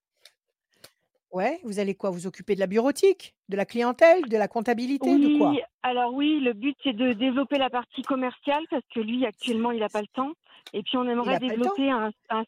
Ouais, 1.31 1.59
vous 1.63 1.79
allez 1.79 1.93
quoi? 1.95 2.09
Vous 2.09 2.25
occuper 2.25 2.55
de 2.55 2.59
la 2.59 2.67
bureautique, 2.67 3.35
de 3.49 3.57
la 3.57 3.65
clientèle, 3.65 4.27
de 4.29 4.37
la 4.37 4.47
comptabilité, 4.47 5.13
de 5.17 5.37
quoi? 5.37 5.49
Oui, 5.51 5.59
alors 5.83 6.13
oui, 6.13 6.39
le 6.39 6.53
but 6.53 6.75
c'est 6.83 6.93
de 6.93 7.11
développer 7.13 7.57
la 7.57 7.69
partie 7.69 8.01
commerciale 8.01 8.63
parce 8.69 8.83
que 8.93 9.01
lui 9.01 9.25
actuellement 9.25 9.71
il 9.71 9.79
n'a 9.81 9.89
pas 9.89 10.01
le 10.01 10.07
temps. 10.07 10.31
Et 10.73 10.83
puis 10.83 10.95
on 10.97 11.03
aimerait 11.07 11.37
développer 11.39 11.89
un, 11.91 12.11
un- 12.29 12.43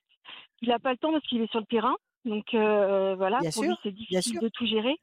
il 0.61 0.69
n'a 0.69 0.79
pas 0.79 0.91
le 0.91 0.97
temps 0.97 1.11
parce 1.11 1.25
qu'il 1.27 1.41
est 1.41 1.51
sur 1.51 1.59
le 1.59 1.65
terrain. 1.65 1.95
Donc 2.25 2.53
euh, 2.53 3.15
voilà, 3.15 3.39
Bien 3.39 3.49
pour 3.51 3.63
sûr, 3.63 3.71
lui 3.71 3.77
c'est 3.83 3.91
difficile 3.91 4.39
de 4.39 4.49
tout 4.49 4.65
gérer. 4.65 4.95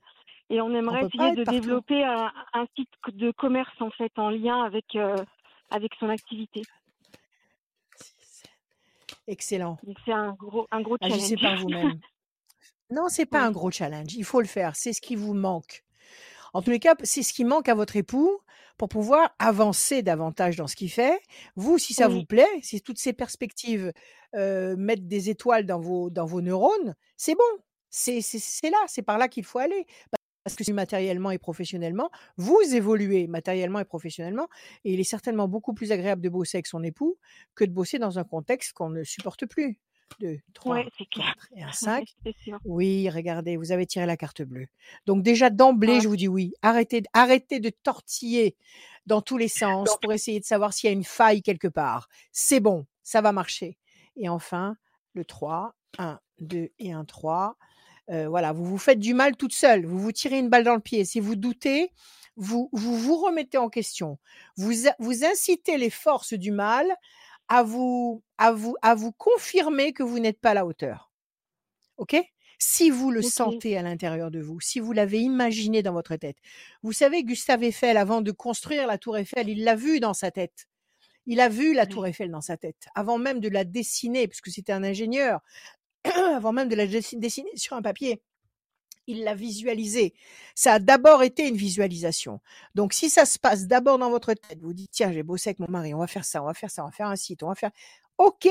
Et 0.48 0.60
on 0.60 0.72
aimerait 0.74 1.04
essayer 1.06 1.32
de 1.34 1.42
partout. 1.44 1.60
développer 1.60 2.04
un, 2.04 2.32
un 2.52 2.66
site 2.76 2.88
de 3.12 3.30
commerce 3.32 3.74
en 3.80 3.90
fait 3.90 4.12
en 4.16 4.30
lien 4.30 4.62
avec 4.62 4.94
euh, 4.94 5.16
avec 5.70 5.92
son 5.98 6.08
activité. 6.08 6.62
Excellent. 9.26 9.78
Donc 9.82 9.96
c'est 10.04 10.12
un 10.12 10.32
gros 10.34 10.66
un 10.70 10.82
gros 10.82 10.96
Agissez 11.00 11.36
challenge. 11.36 11.42
par 11.42 11.62
vous-même. 11.62 12.00
Non, 12.90 13.08
c'est 13.08 13.26
pas 13.30 13.40
Ouais. 13.40 13.46
un 13.46 13.50
gros 13.50 13.70
challenge. 13.70 14.14
Il 14.14 14.24
faut 14.24 14.40
le 14.40 14.46
faire. 14.46 14.76
C'est 14.76 14.92
ce 14.92 15.00
qui 15.00 15.16
vous 15.16 15.34
manque. 15.34 15.84
En 16.52 16.62
tous 16.62 16.70
les 16.70 16.78
cas, 16.78 16.94
c'est 17.02 17.22
ce 17.22 17.32
qui 17.32 17.44
manque 17.44 17.68
à 17.68 17.74
votre 17.74 17.96
époux 17.96 18.38
pour 18.76 18.88
pouvoir 18.88 19.34
avancer 19.38 20.02
davantage 20.02 20.56
dans 20.56 20.66
ce 20.66 20.76
qu'il 20.76 20.90
fait. 20.90 21.20
Vous, 21.56 21.78
si 21.78 21.94
ça 21.94 22.08
vous 22.08 22.24
plaît, 22.24 22.46
si 22.62 22.80
toutes 22.80 22.98
ces 22.98 23.12
perspectives 23.12 23.92
euh, 24.34 24.76
mettent 24.76 25.08
des 25.08 25.30
étoiles 25.30 25.66
dans 25.66 25.80
vos, 25.80 26.10
dans 26.10 26.26
vos 26.26 26.40
neurones, 26.40 26.94
c'est 27.16 27.34
bon. 27.34 27.62
C'est 27.88 28.20
là, 28.64 28.78
c'est 28.88 29.02
par 29.02 29.18
là 29.18 29.28
qu'il 29.28 29.44
faut 29.44 29.58
aller. 29.58 29.86
Parce 30.44 30.54
que 30.54 30.62
si 30.62 30.72
matériellement 30.72 31.32
et 31.32 31.38
professionnellement, 31.38 32.10
vous 32.36 32.60
évoluez 32.72 33.26
matériellement 33.26 33.80
et 33.80 33.84
professionnellement, 33.84 34.48
et 34.84 34.92
il 34.92 35.00
est 35.00 35.04
certainement 35.04 35.48
beaucoup 35.48 35.74
plus 35.74 35.90
agréable 35.90 36.22
de 36.22 36.28
bosser 36.28 36.58
avec 36.58 36.68
son 36.68 36.84
époux 36.84 37.18
que 37.56 37.64
de 37.64 37.72
bosser 37.72 37.98
dans 37.98 38.20
un 38.20 38.24
contexte 38.24 38.72
qu'on 38.72 38.90
ne 38.90 39.02
supporte 39.02 39.46
plus. 39.46 39.80
2, 40.20 40.38
3, 40.54 40.74
ouais, 40.76 40.88
c'est 40.98 41.06
clair. 41.08 41.34
4 41.34 41.48
et 41.56 41.62
un 41.62 41.72
5. 41.72 42.14
c'est 42.24 42.36
sûr. 42.38 42.58
Oui, 42.64 43.08
regardez, 43.10 43.56
vous 43.56 43.72
avez 43.72 43.86
tiré 43.86 44.06
la 44.06 44.16
carte 44.16 44.42
bleue. 44.42 44.66
Donc 45.06 45.22
déjà 45.22 45.50
d'emblée, 45.50 45.94
Ouais. 45.94 46.00
je 46.00 46.08
vous 46.08 46.16
dis 46.16 46.28
oui. 46.28 46.52
Arrêtez, 46.62 47.02
arrêtez 47.12 47.60
de 47.60 47.70
tortiller 47.70 48.56
dans 49.06 49.20
tous 49.22 49.36
les 49.38 49.48
sens 49.48 49.96
pour 50.02 50.12
essayer 50.12 50.40
de 50.40 50.44
savoir 50.44 50.72
s'il 50.72 50.88
y 50.88 50.90
a 50.90 50.94
une 50.94 51.04
faille 51.04 51.42
quelque 51.42 51.68
part. 51.68 52.08
C'est 52.32 52.60
bon, 52.60 52.86
ça 53.02 53.20
va 53.20 53.32
marcher. 53.32 53.78
Et 54.16 54.28
enfin, 54.28 54.76
le 55.12 55.24
3, 55.24 55.74
1, 55.98 56.18
2 56.40 56.70
et 56.78 56.92
un 56.92 57.04
3. 57.04 57.56
Euh, 58.10 58.28
voilà, 58.28 58.52
vous 58.52 58.64
vous 58.64 58.78
faites 58.78 59.00
du 59.00 59.14
mal 59.14 59.36
toute 59.36 59.52
seule. 59.54 59.84
Vous 59.86 59.98
vous 59.98 60.12
tirez 60.12 60.38
une 60.38 60.48
balle 60.48 60.64
dans 60.64 60.74
le 60.74 60.80
pied. 60.80 61.04
Si 61.04 61.18
vous 61.20 61.34
doutez, 61.36 61.90
vous 62.36 62.68
vous, 62.72 62.96
vous 62.96 63.16
remettez 63.16 63.58
en 63.58 63.68
question. 63.68 64.18
Vous, 64.56 64.72
vous 64.98 65.24
incitez 65.24 65.76
les 65.78 65.90
forces 65.90 66.32
du 66.34 66.50
mal 66.52 66.86
à 67.48 67.62
vous, 67.62 68.22
à 68.38 68.52
vous, 68.52 68.76
à 68.82 68.94
vous 68.94 69.12
confirmer 69.12 69.92
que 69.92 70.02
vous 70.02 70.18
n'êtes 70.18 70.40
pas 70.40 70.50
à 70.50 70.54
la 70.54 70.66
hauteur. 70.66 71.10
OK? 71.96 72.16
Si 72.58 72.88
vous 72.90 73.10
le 73.10 73.20
sentez 73.22 73.76
à 73.76 73.82
l'intérieur 73.82 74.30
de 74.30 74.40
vous, 74.40 74.60
si 74.60 74.80
vous 74.80 74.92
l'avez 74.92 75.20
imaginé 75.20 75.82
dans 75.82 75.92
votre 75.92 76.16
tête. 76.16 76.38
Vous 76.82 76.92
savez, 76.92 77.22
Gustave 77.22 77.62
Eiffel, 77.64 77.96
avant 77.98 78.22
de 78.22 78.32
construire 78.32 78.86
la 78.86 78.96
tour 78.98 79.18
Eiffel, 79.18 79.48
il 79.48 79.62
l'a 79.62 79.74
vu 79.76 80.00
dans 80.00 80.14
sa 80.14 80.30
tête. 80.30 80.66
Il 81.26 81.40
a 81.40 81.48
vu 81.48 81.74
la 81.74 81.86
tour 81.86 82.06
Eiffel 82.06 82.30
dans 82.30 82.40
sa 82.40 82.56
tête, 82.56 82.86
avant 82.94 83.18
même 83.18 83.40
de 83.40 83.48
la 83.48 83.64
dessiner, 83.64 84.26
puisque 84.28 84.48
c'était 84.48 84.72
un 84.72 84.84
ingénieur, 84.84 85.40
avant 86.04 86.52
même 86.52 86.68
de 86.68 86.76
la 86.76 86.86
dessi- 86.86 87.18
dessiner 87.18 87.50
sur 87.56 87.76
un 87.76 87.82
papier. 87.82 88.22
Il 89.06 89.24
l'a 89.24 89.34
visualisé. 89.34 90.14
Ça 90.54 90.74
a 90.74 90.78
d'abord 90.78 91.22
été 91.22 91.46
une 91.48 91.56
visualisation. 91.56 92.40
Donc, 92.74 92.92
si 92.92 93.08
ça 93.08 93.24
se 93.24 93.38
passe 93.38 93.66
d'abord 93.66 93.98
dans 93.98 94.10
votre 94.10 94.34
tête, 94.34 94.60
vous 94.60 94.72
dites, 94.74 94.90
tiens, 94.90 95.12
j'ai 95.12 95.22
bossé 95.22 95.50
avec 95.50 95.60
mon 95.60 95.68
mari, 95.68 95.94
on 95.94 95.98
va 95.98 96.06
faire 96.06 96.24
ça, 96.24 96.42
on 96.42 96.46
va 96.46 96.54
faire 96.54 96.70
ça, 96.70 96.82
on 96.82 96.86
va 96.86 96.92
faire 96.92 97.08
un 97.08 97.16
site, 97.16 97.42
on 97.42 97.48
va 97.48 97.54
faire, 97.54 97.70
OK, 98.18 98.48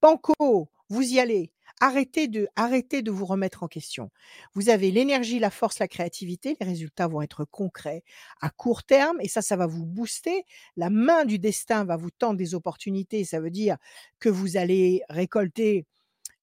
banco, 0.00 0.68
vous 0.88 1.02
y 1.02 1.18
allez. 1.20 1.50
Arrêtez 1.82 2.28
de, 2.28 2.46
arrêtez 2.56 3.00
de 3.00 3.10
vous 3.10 3.24
remettre 3.24 3.62
en 3.62 3.68
question. 3.68 4.10
Vous 4.52 4.68
avez 4.68 4.90
l'énergie, 4.90 5.38
la 5.38 5.48
force, 5.48 5.78
la 5.78 5.88
créativité. 5.88 6.56
Les 6.60 6.66
résultats 6.66 7.06
vont 7.08 7.22
être 7.22 7.46
concrets 7.46 8.04
à 8.42 8.50
court 8.50 8.82
terme 8.84 9.16
et 9.20 9.28
ça, 9.28 9.40
ça 9.40 9.56
va 9.56 9.66
vous 9.66 9.86
booster. 9.86 10.44
La 10.76 10.90
main 10.90 11.24
du 11.24 11.38
destin 11.38 11.84
va 11.84 11.96
vous 11.96 12.10
tendre 12.10 12.36
des 12.36 12.54
opportunités. 12.54 13.24
Ça 13.24 13.40
veut 13.40 13.50
dire 13.50 13.78
que 14.18 14.28
vous 14.28 14.58
allez 14.58 15.00
récolter 15.08 15.86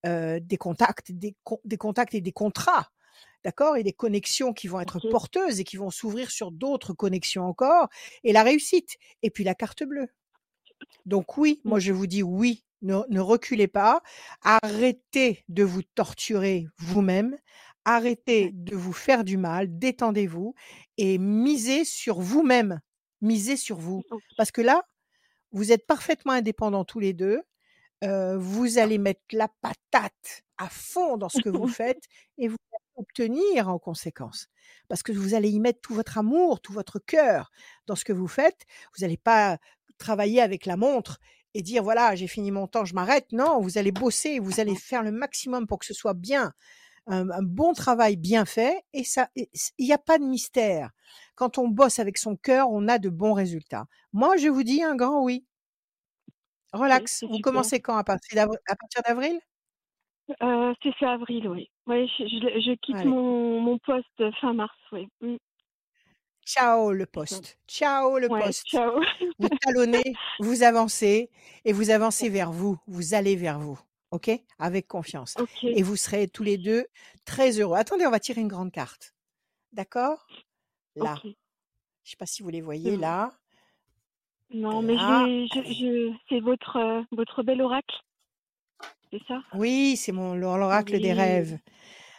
euh, 0.08 0.40
des 0.42 0.58
contacts, 0.58 1.12
des, 1.12 1.36
con- 1.44 1.62
des 1.66 1.78
contacts 1.78 2.16
et 2.16 2.22
des 2.22 2.32
contrats. 2.32 2.90
D'accord? 3.48 3.78
Et 3.78 3.84
des 3.84 3.94
connexions 3.94 4.54
qui 4.54 4.68
vont 4.68 4.82
être 4.82 5.00
porteuses 5.10 5.62
et 5.62 5.64
qui 5.64 5.78
vont 5.78 5.90
s'ouvrir 5.90 6.32
sur 6.32 6.52
d'autres 6.52 6.94
connexions 6.94 7.46
encore. 7.46 7.88
Et 8.26 8.34
la 8.34 8.44
réussite. 8.44 8.98
Et 9.24 9.32
puis 9.32 9.46
la 9.46 9.56
carte 9.56 9.84
bleue. 9.86 10.10
Donc 11.06 11.38
oui, 11.38 11.62
moi 11.66 11.80
Mm. 11.80 11.82
je 11.82 11.94
vous 11.94 12.08
dis 12.08 12.24
oui, 12.24 12.66
ne, 12.82 13.00
ne 13.10 13.20
reculez 13.22 13.68
pas, 13.70 14.02
arrêtez 14.44 15.46
de 15.50 15.64
vous 15.64 15.84
torturer 15.84 16.68
vous-même, 16.78 17.38
arrêtez 17.86 18.52
de 18.54 18.76
vous 18.76 18.94
faire 18.94 19.24
du 19.24 19.38
mal, 19.38 19.80
détendez-vous 19.80 20.54
et 20.98 21.18
misez 21.18 21.86
sur 21.86 22.20
vous-même, 22.22 22.82
misez 23.22 23.58
sur 23.58 23.78
vous. 23.78 24.06
Parce 24.38 24.52
que 24.52 24.62
là, 24.62 24.84
vous 25.54 25.72
êtes 25.72 25.88
parfaitement 25.88 26.34
indépendants 26.34 26.86
tous 26.86 27.00
les 27.00 27.14
deux, 27.14 27.42
euh, 28.04 28.38
vous 28.38 28.80
allez 28.80 29.00
mettre 29.00 29.22
la 29.34 29.50
patate 29.62 30.44
à 30.58 30.70
fond 30.70 31.18
dans 31.18 31.30
ce 31.30 31.42
que 31.42 31.50
vous 31.50 31.68
faites 31.68 32.04
et 32.38 32.50
vous 32.50 32.58
obtenir 32.98 33.70
en 33.70 33.80
conséquence. 33.80 34.48
Parce 34.90 35.04
que 35.04 35.12
vous 35.12 35.34
allez 35.34 35.50
y 35.50 35.60
mettre 35.60 35.80
tout 35.82 35.94
votre 35.94 36.18
amour, 36.18 36.60
tout 36.60 36.74
votre 36.74 37.00
cœur 37.00 37.52
dans 37.86 37.96
ce 37.96 38.04
que 38.04 38.14
vous 38.14 38.28
faites. 38.28 38.66
Vous 38.96 39.02
n'allez 39.04 39.18
pas 39.18 39.58
travailler 39.98 40.42
avec 40.42 40.66
la 40.66 40.78
montre 40.78 41.20
et 41.54 41.62
dire 41.62 41.84
voilà, 41.84 42.16
j'ai 42.16 42.28
fini 42.28 42.52
mon 42.52 42.68
temps, 42.68 42.86
je 42.86 42.94
m'arrête. 42.94 43.32
Non, 43.32 43.62
vous 43.62 43.78
allez 43.78 43.92
bosser, 43.92 44.40
vous 44.40 44.60
allez 44.60 44.76
faire 44.76 45.04
le 45.04 45.12
maximum 45.12 45.68
pour 45.68 45.80
que 45.80 45.86
ce 45.86 45.94
soit 45.94 46.14
bien, 46.14 46.54
un, 47.08 47.30
un 47.30 47.44
bon 47.44 47.74
travail 47.74 48.18
bien 48.18 48.46
fait. 48.46 48.84
Et 48.94 49.04
ça, 49.04 49.30
il 49.36 49.48
n'y 49.80 49.94
a 49.94 49.98
pas 49.98 50.18
de 50.20 50.26
mystère. 50.26 50.92
Quand 51.36 51.58
on 51.58 51.68
bosse 51.68 52.00
avec 52.00 52.18
son 52.18 52.36
cœur, 52.36 52.70
on 52.70 52.88
a 52.88 53.00
de 53.00 53.10
bons 53.10 53.34
résultats. 53.34 53.86
Moi, 54.14 54.38
je 54.38 54.50
vous 54.50 54.64
dis 54.64 54.84
un 54.84 54.96
grand 54.96 55.24
oui. 55.24 55.46
Relax. 56.74 57.24
Vous 57.24 57.40
commencez 57.40 57.80
quand? 57.80 57.98
À 57.98 58.04
partir 58.04 58.46
d'avril? 59.08 59.40
Euh, 60.42 60.74
c'est 60.84 60.94
fait 60.96 61.06
avril, 61.06 61.48
oui. 61.48 61.72
Oui, 61.88 62.08
je, 62.20 62.26
je- 62.28 62.60
je 62.60 62.76
quitte 62.76 62.96
Allez. 62.98 63.10
mon, 63.10 63.60
mon 63.62 63.78
poste 63.80 64.32
fin 64.42 64.54
mars, 64.54 64.76
oui. 64.92 65.08
Mm. 65.22 65.38
Ciao 66.46 66.92
le 66.94 67.06
poste. 67.06 67.58
Ciao 67.68 68.18
le 68.20 68.30
Ouais, 68.32 68.42
poste. 68.42 68.66
ciao. 68.68 69.02
Vous 69.40 69.50
talonnez, 69.62 70.14
vous 70.40 70.64
avancez 70.64 71.30
et 71.66 71.74
vous 71.74 71.90
avancez 71.90 72.30
vers 72.30 72.52
vous. 72.52 72.78
Vous 72.88 73.14
allez 73.14 73.36
vers 73.36 73.60
vous. 73.60 73.80
OK? 74.12 74.30
Avec 74.58 74.88
confiance. 74.88 75.36
Et 75.64 75.84
vous 75.84 75.98
serez 75.98 76.28
tous 76.30 76.44
les 76.44 76.58
deux 76.58 76.86
très 77.26 77.60
heureux. 77.60 77.76
Attendez, 77.78 78.06
on 78.08 78.12
va 78.12 78.20
tirer 78.22 78.40
une 78.40 78.48
grande 78.48 78.72
carte. 78.72 79.14
D'accord? 79.74 80.26
Là. 80.96 81.16
Je 81.24 82.12
sais 82.12 82.16
pas 82.18 82.26
si 82.26 82.42
vous 82.44 82.50
les 82.50 82.62
voyez 82.62 82.96
là. 82.96 83.32
Non, 84.50 84.82
mais 84.82 84.96
Là. 84.96 85.26
je, 85.28 85.46
je, 85.54 85.74
je- 85.74 86.14
c'est 86.30 86.40
votre, 86.40 86.78
euh, 86.78 87.02
votre 87.12 87.44
bel 87.44 87.62
oracle. 87.62 87.98
C'est 89.18 89.28
ça? 89.28 89.42
Oui, 89.56 89.98
c'est 89.98 90.12
mon 90.12 90.36
l'oracle 90.36 91.00
des 91.00 91.14
rêves. 91.14 91.58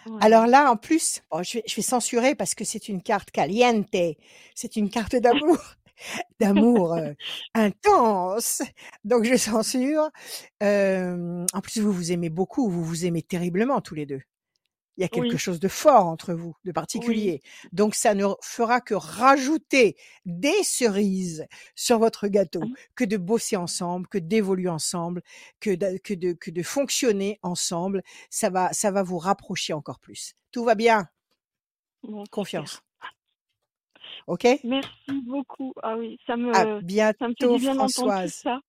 Ouais. 0.06 0.18
Alors 0.20 0.46
là, 0.46 0.70
en 0.70 0.76
plus, 0.76 1.22
bon, 1.30 1.42
je, 1.42 1.58
vais, 1.58 1.64
je 1.66 1.76
vais 1.76 1.82
censurer 1.82 2.34
parce 2.34 2.54
que 2.54 2.64
c'est 2.64 2.88
une 2.88 3.02
carte 3.02 3.30
caliente. 3.30 3.94
C'est 4.54 4.76
une 4.76 4.90
carte 4.90 5.16
d'amour, 5.16 5.58
d'amour 6.40 6.94
euh, 6.94 7.12
intense. 7.54 8.62
Donc 9.04 9.24
je 9.24 9.37
censure. 9.37 10.11
Euh, 10.62 11.44
en 11.52 11.61
plus, 11.61 11.80
vous 11.80 11.92
vous 11.92 12.12
aimez 12.12 12.30
beaucoup, 12.30 12.68
vous 12.68 12.84
vous 12.84 13.06
aimez 13.06 13.22
terriblement 13.22 13.80
tous 13.80 13.94
les 13.94 14.06
deux. 14.06 14.22
Il 14.98 15.02
y 15.02 15.04
a 15.04 15.08
quelque 15.08 15.32
Oui. 15.32 15.38
chose 15.38 15.61
de 15.61 15.68
fort 15.68 16.06
entre 16.06 16.34
vous, 16.34 16.56
de 16.64 16.72
particulier. 16.72 17.40
Donc 17.72 17.94
ça 17.94 18.14
ne 18.14 18.26
fera 18.42 18.80
que 18.80 18.94
rajouter 18.94 19.96
des 20.26 20.62
cerises 20.64 21.46
sur 21.76 22.00
votre 22.00 22.26
gâteau, 22.26 22.61
Mhm. 22.61 22.74
que 22.96 23.04
de 23.04 23.16
bosser 23.16 23.56
ensemble, 23.56 24.08
que 24.08 24.18
d'évoluer 24.18 24.68
ensemble, 24.68 25.22
que 25.61 25.70
de, 25.74 25.98
que 25.98 26.14
de, 26.14 26.32
que 26.32 26.50
de 26.50 26.62
fonctionner 26.64 27.38
ensemble. 27.42 28.02
Ça 28.28 28.50
va, 28.50 28.72
ça 28.72 28.90
va 28.90 29.04
vous 29.04 29.18
rapprocher 29.18 29.72
encore 29.72 30.00
plus. 30.00 30.34
Tout 30.50 30.64
va 30.64 30.74
bien? 30.74 31.08
Bon. 32.02 32.24
Confiance. 32.30 32.82
OK? 34.26 34.46
Merci 34.64 35.22
beaucoup. 35.24 35.72
Ah 35.82 35.96
oui, 35.96 36.18
ça 36.26 36.37
me, 36.37 36.50
À 36.50 36.54
ça 36.54 36.64
me 36.66 36.80
fait 36.80 36.84
bientôt, 36.87 37.56
bien 37.58 37.74
Françoise. 37.74 38.34
ça. 38.42 38.61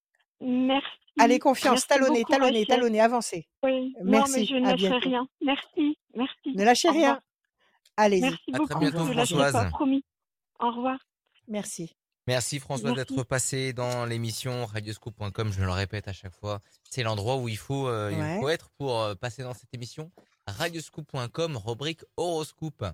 Merci. 0.42 0.88
Allez, 1.20 1.40
confiance, 1.40 1.74
Merci 1.74 1.88
talonnez, 1.88 2.24
talonnez, 2.28 2.66
talonnez, 2.66 3.02
avancez. 3.02 3.48
Oui. 3.64 3.94
Non, 4.02 4.06
mais 4.06 4.12
Merci, 4.12 4.46
je 4.46 4.56
ne 4.56 4.74
bientôt. 4.76 5.00
rien. 5.00 5.28
Merci. 5.42 5.98
Merci. 6.16 6.56
Ne 6.56 6.64
lâchez 6.64 6.90
rien. 6.90 7.20
Allez-y. 7.98 8.22
Merci 8.22 8.44
À 8.54 8.58
très 8.60 8.80
bientôt, 8.80 9.04
ne 9.06 9.14
Françoise. 9.14 9.52
pas, 9.54 9.66
promis. 9.70 10.04
Au 10.60 10.72
revoir. 10.72 10.98
Merci. 11.48 11.96
Merci 12.28 12.60
François 12.60 12.92
Merci. 12.94 13.14
d'être 13.16 13.24
passé 13.24 13.74
dans 13.74 14.06
l'émission 14.06 14.66
radioscope.com. 14.68 15.52
Je 15.52 15.64
le 15.64 15.72
répète 15.72 16.08
à 16.08 16.14
chaque 16.14 16.34
fois, 16.34 16.62
c'est 16.90 17.02
l'endroit 17.02 17.38
où 17.38 17.50
il 17.50 17.58
faut, 17.58 17.88
euh, 17.88 18.12
il 18.12 18.20
Ouais. 18.20 18.40
faut 18.40 18.50
être 18.50 18.70
pour 18.78 19.00
euh, 19.02 19.16
passer 19.16 19.42
dans 19.42 19.54
cette 19.56 19.74
émission. 19.74 20.12
Radioscope.com, 20.46 21.58
rubrique 21.58 22.02
horoscope. 22.18 22.86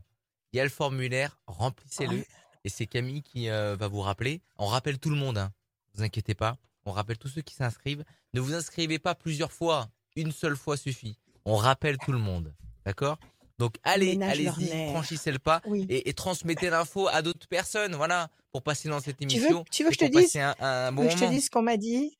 Il 0.54 0.58
y 0.58 0.60
a 0.62 0.64
le 0.64 0.70
formulaire, 0.70 1.38
remplissez-le. 1.48 2.18
Ouais. 2.20 2.28
Et 2.64 2.70
c'est 2.70 2.86
Camille 2.88 3.22
qui 3.24 3.50
euh, 3.50 3.76
va 3.76 3.90
vous 3.90 4.00
rappeler. 4.02 4.42
On 4.58 4.68
rappelle 4.68 5.00
tout 5.00 5.10
le 5.10 5.18
monde, 5.18 5.38
hein. 5.38 5.52
vous 5.94 6.04
inquiétez 6.04 6.34
pas. 6.34 6.58
On 6.86 6.92
rappelle 6.92 7.18
tous 7.18 7.28
ceux 7.30 7.42
qui 7.42 7.56
s'inscrivent. 7.56 8.04
Ne 8.34 8.40
vous 8.40 8.54
inscrivez 8.54 9.00
pas 9.00 9.16
plusieurs 9.16 9.52
fois. 9.52 9.90
Une 10.16 10.32
seule 10.32 10.56
fois 10.56 10.78
suffit. 10.78 11.18
On 11.46 11.56
rappelle 11.56 11.98
tout 11.98 12.12
le 12.12 12.20
monde. 12.20 12.54
D'accord? 12.86 13.18
Donc 13.58 13.76
allez, 13.84 14.20
allez-y, 14.22 14.90
franchissez 14.90 15.32
le 15.32 15.40
pas 15.40 15.62
Oui. 15.66 15.86
et, 15.90 16.10
et 16.10 16.14
transmettez 16.14 16.70
l'info 16.70 17.08
à 17.08 17.22
d'autres 17.22 17.48
personnes. 17.48 17.96
Voilà, 17.96 18.30
pour 18.52 18.62
passer 18.62 18.90
dans 18.90 19.00
cette 19.00 19.18
Tu 19.18 19.24
émission. 19.24 19.60
veux, 19.60 19.64
tu 19.72 19.84
veux 19.84 19.90
que 19.90 19.96
je 19.96 20.00
te 20.00 20.12
dise 20.12 20.36
un, 20.38 20.54
un 20.60 20.90
Tu 20.90 20.96
bon 20.96 21.02
veux 21.04 21.08
que 21.10 21.16
je 21.16 21.20
te 21.26 21.30
dise 21.30 21.46
ce 21.46 21.50
qu'on 21.50 21.62
m'a 21.62 21.78
dit? 21.78 22.18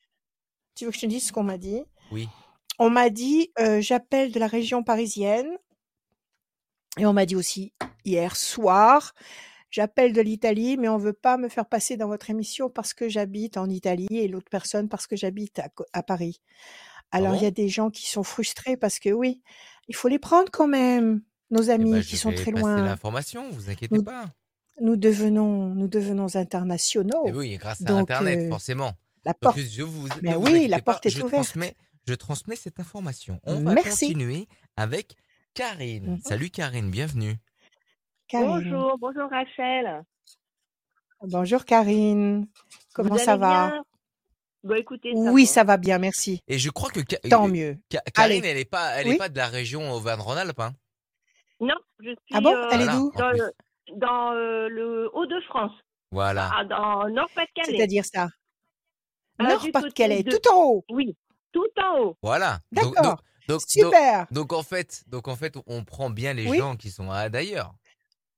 Tu 0.74 0.84
veux 0.86 0.90
que 0.90 0.96
je 0.96 1.02
te 1.02 1.06
dise 1.06 1.26
ce 1.28 1.32
qu'on 1.32 1.42
m'a 1.42 1.58
dit? 1.58 1.82
Oui. 2.10 2.28
On 2.78 2.90
m'a 2.90 3.10
dit, 3.10 3.50
euh, 3.58 3.80
j'appelle 3.80 4.32
de 4.32 4.38
la 4.38 4.46
région 4.46 4.82
parisienne. 4.82 5.48
Et 6.98 7.04
on 7.06 7.12
m'a 7.12 7.26
dit 7.26 7.36
aussi 7.36 7.72
hier 8.06 8.34
soir, 8.36 9.12
j'appelle 9.76 10.14
de 10.14 10.22
l'Italie, 10.22 10.78
mais 10.78 10.88
on 10.88 10.96
veut 10.96 11.12
pas 11.12 11.36
me 11.36 11.50
faire 11.50 11.66
passer 11.66 11.98
dans 11.98 12.08
votre 12.08 12.30
émission 12.30 12.70
parce 12.70 12.94
que 12.94 13.10
j'habite 13.10 13.58
en 13.58 13.68
Italie 13.68 14.08
et 14.10 14.26
l'autre 14.26 14.48
personne 14.50 14.88
parce 14.88 15.06
que 15.06 15.16
j'habite 15.16 15.60
à, 15.92 16.02
Paris. 16.02 16.40
Alors 17.10 17.34
il 17.34 17.42
y 17.42 17.42
bon 17.42 17.46
a 17.46 17.50
des 17.50 17.68
gens 17.68 17.90
qui 17.90 18.08
sont 18.08 18.22
frustrés 18.22 18.78
parce 18.78 18.98
que 18.98 19.10
oui, 19.10 19.42
il 19.88 19.94
faut 19.94 20.08
les 20.08 20.18
prendre 20.18 20.50
quand 20.50 20.66
même, 20.66 21.20
nos 21.50 21.64
Eh 21.64 21.70
amis 21.70 21.92
ben, 21.92 22.02
qui 22.02 22.16
je 22.16 22.20
sont 22.22 22.32
très 22.32 22.52
loin. 22.52 22.82
l'information, 22.82 23.50
vous 23.50 23.68
inquiétez 23.68 23.94
Nous, 23.94 24.02
pas. 24.02 24.32
nous 24.80 24.96
devenons, 24.96 25.66
nous 25.74 25.88
devenons 25.88 26.28
Et 26.28 26.38
internationaux. 26.38 27.30
oui, 27.34 27.58
grâce 27.58 27.82
à 27.82 27.84
Donc 27.84 28.10
Internet, 28.10 28.46
euh, 28.46 28.48
forcément. 28.48 28.92
la 29.26 29.34
porte, 29.34 29.58
je 29.58 29.82
vous, 29.82 30.08
mais 30.22 30.30
ne 30.30 30.36
vous 30.36 30.46
oui, 30.46 30.68
la 30.68 30.78
pas, 30.78 30.92
porte 30.92 31.04
est 31.04 31.10
je 31.10 31.18
ouverte. 31.18 31.44
transmets, 31.44 31.74
je 32.08 32.14
transmets 32.14 32.56
cette 32.56 32.80
information. 32.80 33.40
On 33.44 33.60
va 33.60 33.74
continuer 33.76 34.48
avec 34.78 35.16
Karine. 35.52 36.12
Mhm. 36.12 36.20
Salut 36.24 36.48
Karine, 36.48 36.90
bienvenue. 36.90 37.36
Karine. 38.28 38.48
Bonjour, 38.48 38.98
bonjour 38.98 39.30
Rachel. 39.30 40.02
Bonjour 41.22 41.64
Karine, 41.64 42.42
Vous 42.42 42.48
comment 42.92 43.16
ça 43.18 43.36
va? 43.36 43.80
Bah 44.64 44.78
écoutez, 44.78 45.14
ça 45.14 45.30
Oui, 45.30 45.42
va. 45.44 45.48
ça 45.48 45.64
va 45.64 45.76
bien, 45.76 45.98
merci. 45.98 46.40
Et 46.48 46.58
je 46.58 46.70
crois 46.70 46.90
que 46.90 47.00
Ka- 47.00 47.18
Tant 47.30 47.46
euh, 47.46 47.52
mieux. 47.52 47.78
Ka- 47.88 48.02
Karine, 48.12 48.38
Allez, 48.38 48.48
elle 48.48 48.58
est 48.58 48.64
pas, 48.64 48.90
elle 48.96 49.06
est 49.06 49.10
oui 49.12 49.16
pas 49.16 49.28
de 49.28 49.36
la 49.36 49.46
région 49.46 49.92
Auvergne-Rhône-Alpes. 49.92 50.58
Hein? 50.58 50.74
Non, 51.60 51.76
je 52.00 52.10
Ah 52.10 52.36
suis 52.36 52.40
bon? 52.44 52.54
euh, 52.54 52.68
Elle 52.72 52.80
est 52.82 52.88
d'où? 52.88 53.12
Dans, 53.16 53.30
plus. 53.30 53.38
le, 53.38 53.52
dans 53.96 54.32
euh, 54.32 54.68
le 54.68 55.08
Haut-de-France, 55.14 55.72
Voilà. 56.10 56.50
ah, 56.52 56.64
dans 56.64 57.08
Nord-Pas-de-Calais. 57.08 57.76
C'est-à-dire 57.76 58.04
ça? 58.04 58.28
Ah, 59.38 59.44
du 59.44 59.48
Nord-Pas-de-Calais, 59.70 60.22
de- 60.24 60.36
tout 60.36 60.48
en 60.52 60.64
haut. 60.64 60.84
Oui, 60.90 61.16
tout 61.52 61.64
en 61.80 62.00
haut. 62.00 62.16
Voilà. 62.22 62.58
D'accord, 62.72 63.02
donc, 63.02 63.18
donc, 63.48 63.60
super. 63.68 64.26
donc 64.32 64.52
en 64.52 64.62
fait, 64.64 65.04
donc 65.06 65.28
en 65.28 65.36
fait, 65.36 65.54
on 65.66 65.84
prend 65.84 66.10
bien 66.10 66.32
les 66.34 66.50
Oui, 66.50 66.58
gens 66.58 66.76
qui 66.76 66.90
sont 66.90 67.10
à 67.10 67.28
d'ailleurs 67.28 67.72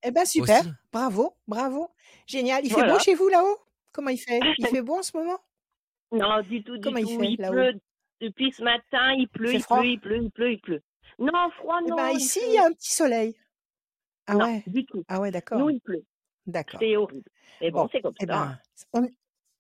eh 0.03 0.11
ben 0.11 0.25
super. 0.25 0.61
aussi. 0.61 0.71
Bravo, 0.93 1.35
bravo. 1.47 1.91
Génial. 2.27 2.65
Il 2.65 2.73
fait 2.73 2.87
beau 2.87 2.99
chez 2.99 3.15
vous 3.15 3.29
là-haut? 3.29 3.59
Comment 3.93 4.11
il 4.11 4.19
fait? 4.19 4.41
Il 4.59 4.67
fait 4.79 4.83
beau 4.83 4.99
en 4.99 5.03
ce 5.03 5.17
moment? 5.17 5.39
Non, 6.13 6.41
du 6.43 6.63
tout, 6.63 6.77
du 6.77 6.81
Comment 6.83 6.99
il 6.99 7.05
tout. 7.07 7.21
fait 7.21 7.27
Il 7.31 7.37
pleut 7.37 7.75
depuis 8.21 8.53
ce 8.53 8.63
matin, 8.63 9.13
il 9.15 9.23
Il 9.23 9.29
pleut, 9.29 9.55
il 9.55 9.63
pleut, 9.65 9.85
il 9.85 10.01
pleut, 10.01 10.23
il 10.23 10.31
pleut, 10.31 10.53
il 10.53 10.61
pleut. 10.61 10.83
Non, 11.19 11.51
froid, 11.59 11.79
Eh 11.85 11.89
non, 11.91 11.97
ben 11.97 12.11
il 12.11 12.19
ici, 12.19 12.41
il 12.47 12.53
y 12.55 12.59
a 12.59 12.67
un 12.67 12.73
petit 12.73 12.93
soleil. 12.93 13.37
Ah 14.27 14.35
Non, 14.35 14.45
ouais, 14.47 14.63
du 14.67 14.85
tout. 14.87 15.05
ah 15.09 15.21
ouais, 15.21 15.29
Nous, 15.29 15.33
d'accord, 15.33 15.71
il 15.71 15.81
pleut. 15.81 16.05
d'accord. 16.47 16.81
C'est 16.81 16.97
horrible. 16.97 17.29
Mais 17.61 17.71
bon, 17.71 17.83
Bon, 17.83 17.89
c'est 17.93 18.01
comme 18.03 18.15
eh 18.21 18.27
ça. 18.27 18.27
ben, 18.27 18.59
on, 18.93 19.09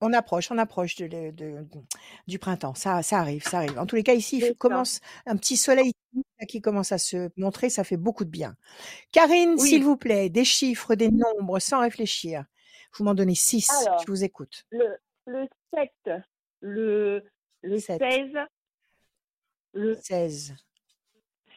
on 0.01 0.13
approche, 0.13 0.51
on 0.51 0.59
approche 0.59 0.97
de, 0.97 1.07
de- 1.07 1.31
de- 1.31 1.65
du 2.27 2.39
printemps. 2.39 2.75
Ça, 2.75 3.03
ça 3.03 3.19
arrive, 3.19 3.43
ça 3.43 3.59
arrive. 3.59 3.79
En 3.79 3.87
tous 3.87 3.97
les 3.97 4.03
cas, 4.03 4.15
ici, 4.15 4.39
il 4.39 4.55
commence 4.57 5.01
un 5.27 5.37
petit 5.37 5.57
soleil 5.57 5.93
qui 6.49 6.61
commence 6.61 6.93
à 6.93 6.99
se 6.99 7.31
montrer. 7.37 7.71
Ça 7.71 7.85
fait 7.85 7.97
beaucoup 7.97 8.25
de 8.25 8.31
bien. 8.31 8.57
Karine, 9.13 9.59
s'il 9.59 9.79
Oui. 9.81 9.85
vous 9.85 9.97
plaît, 9.97 10.29
des 10.31 10.45
chiffres, 10.45 10.95
des 10.95 11.11
nombres, 11.11 11.59
sans 11.59 11.81
réfléchir. 11.81 12.45
Vous 12.95 13.05
m'en 13.05 13.15
donnez 13.15 13.35
six. 13.35 13.69
Alors, 13.87 14.01
Je 14.03 14.07
vous 14.11 14.25
écoute. 14.25 14.65
le, 14.71 14.97
le 15.27 15.47
7, 15.75 15.91
le, 16.61 17.23
le 17.63 17.79
7, 17.79 18.01
16, 18.01 18.31
le 19.75 19.95
16, 19.95 20.55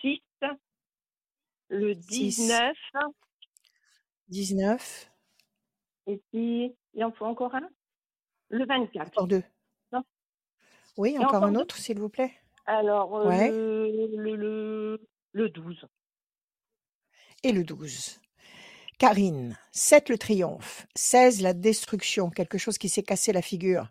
6, 0.02 0.20
le 1.70 1.94
6, 2.02 2.38
19, 2.38 2.76
19, 4.28 5.12
et 6.08 6.22
puis, 6.32 6.76
il 6.94 7.04
en 7.04 7.12
faut 7.12 7.26
encore 7.26 7.54
un? 7.56 7.70
Le 8.50 8.66
24. 8.66 9.08
encore 9.08 9.28
deux. 9.28 9.44
Non, 9.94 10.04
Oui, 10.98 11.18
encore 11.18 11.36
encore 11.36 11.43
un 11.45 11.56
autre, 11.56 11.78
s'il 11.78 11.99
vous 11.99 12.10
plaît. 12.10 12.34
Alors, 12.66 13.18
euh, 13.18 13.30
Ouais. 13.30 13.39
le, 13.39 14.07
le, 14.16 14.36
le, 14.36 15.07
le 15.34 15.49
12. 15.49 15.86
Et 17.43 17.51
le 17.51 17.64
12. 17.64 18.20
Karine, 18.99 19.57
7 19.72 20.09
le 20.09 20.18
triomphe, 20.20 20.86
16 20.95 21.41
la 21.41 21.53
destruction, 21.53 22.30
quelque 22.30 22.59
chose 22.59 22.78
qui 22.78 22.88
s'est 22.89 23.03
cassé 23.03 23.34
la 23.34 23.41
figure, 23.41 23.88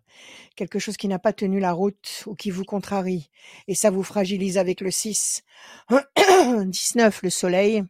quelque 0.56 0.78
chose 0.78 0.96
qui 0.96 1.08
n'a 1.08 1.18
pas 1.18 1.32
tenu 1.32 1.60
la 1.60 1.72
route 1.72 2.24
ou 2.26 2.34
qui 2.36 2.50
vous 2.50 2.64
contrarie, 2.64 3.30
et 3.68 3.74
ça 3.74 3.90
vous 3.90 4.04
fragilise 4.04 4.58
avec 4.58 4.80
le 4.80 4.90
6. 4.92 5.42
19 6.66 7.22
le 7.24 7.30
soleil, 7.30 7.84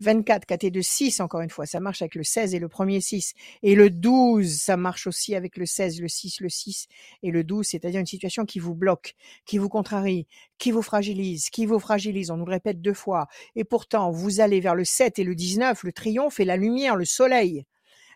24, 0.00 0.46
KT 0.46 0.70
de 0.70 0.80
6, 0.80 1.20
encore 1.20 1.40
une 1.40 1.50
fois, 1.50 1.66
ça 1.66 1.80
marche 1.80 2.02
avec 2.02 2.14
le 2.14 2.22
16 2.24 2.54
et 2.54 2.58
le 2.58 2.68
premier 2.68 3.00
6. 3.00 3.34
Et 3.62 3.74
le 3.74 3.90
12, 3.90 4.58
ça 4.60 4.76
marche 4.76 5.06
aussi 5.06 5.34
avec 5.34 5.56
le 5.56 5.66
16, 5.66 6.00
le 6.00 6.08
6, 6.08 6.40
le 6.40 6.48
6 6.48 6.86
et 7.22 7.30
le 7.30 7.44
12, 7.44 7.66
c'est-à-dire 7.66 8.00
une 8.00 8.06
situation 8.06 8.44
qui 8.44 8.58
vous 8.58 8.74
bloque, 8.74 9.14
qui 9.44 9.58
vous 9.58 9.68
contrarie, 9.68 10.26
qui 10.58 10.70
vous 10.72 10.82
fragilise, 10.82 11.50
qui 11.50 11.66
vous 11.66 11.78
fragilise, 11.78 12.30
on 12.30 12.36
nous 12.36 12.46
le 12.46 12.52
répète 12.52 12.80
deux 12.80 12.94
fois. 12.94 13.26
Et 13.56 13.64
pourtant, 13.64 14.10
vous 14.10 14.40
allez 14.40 14.60
vers 14.60 14.74
le 14.74 14.84
7 14.84 15.18
et 15.18 15.24
le 15.24 15.34
19, 15.34 15.84
le 15.84 15.92
triomphe 15.92 16.40
et 16.40 16.44
la 16.44 16.56
lumière, 16.56 16.96
le 16.96 17.04
soleil. 17.04 17.64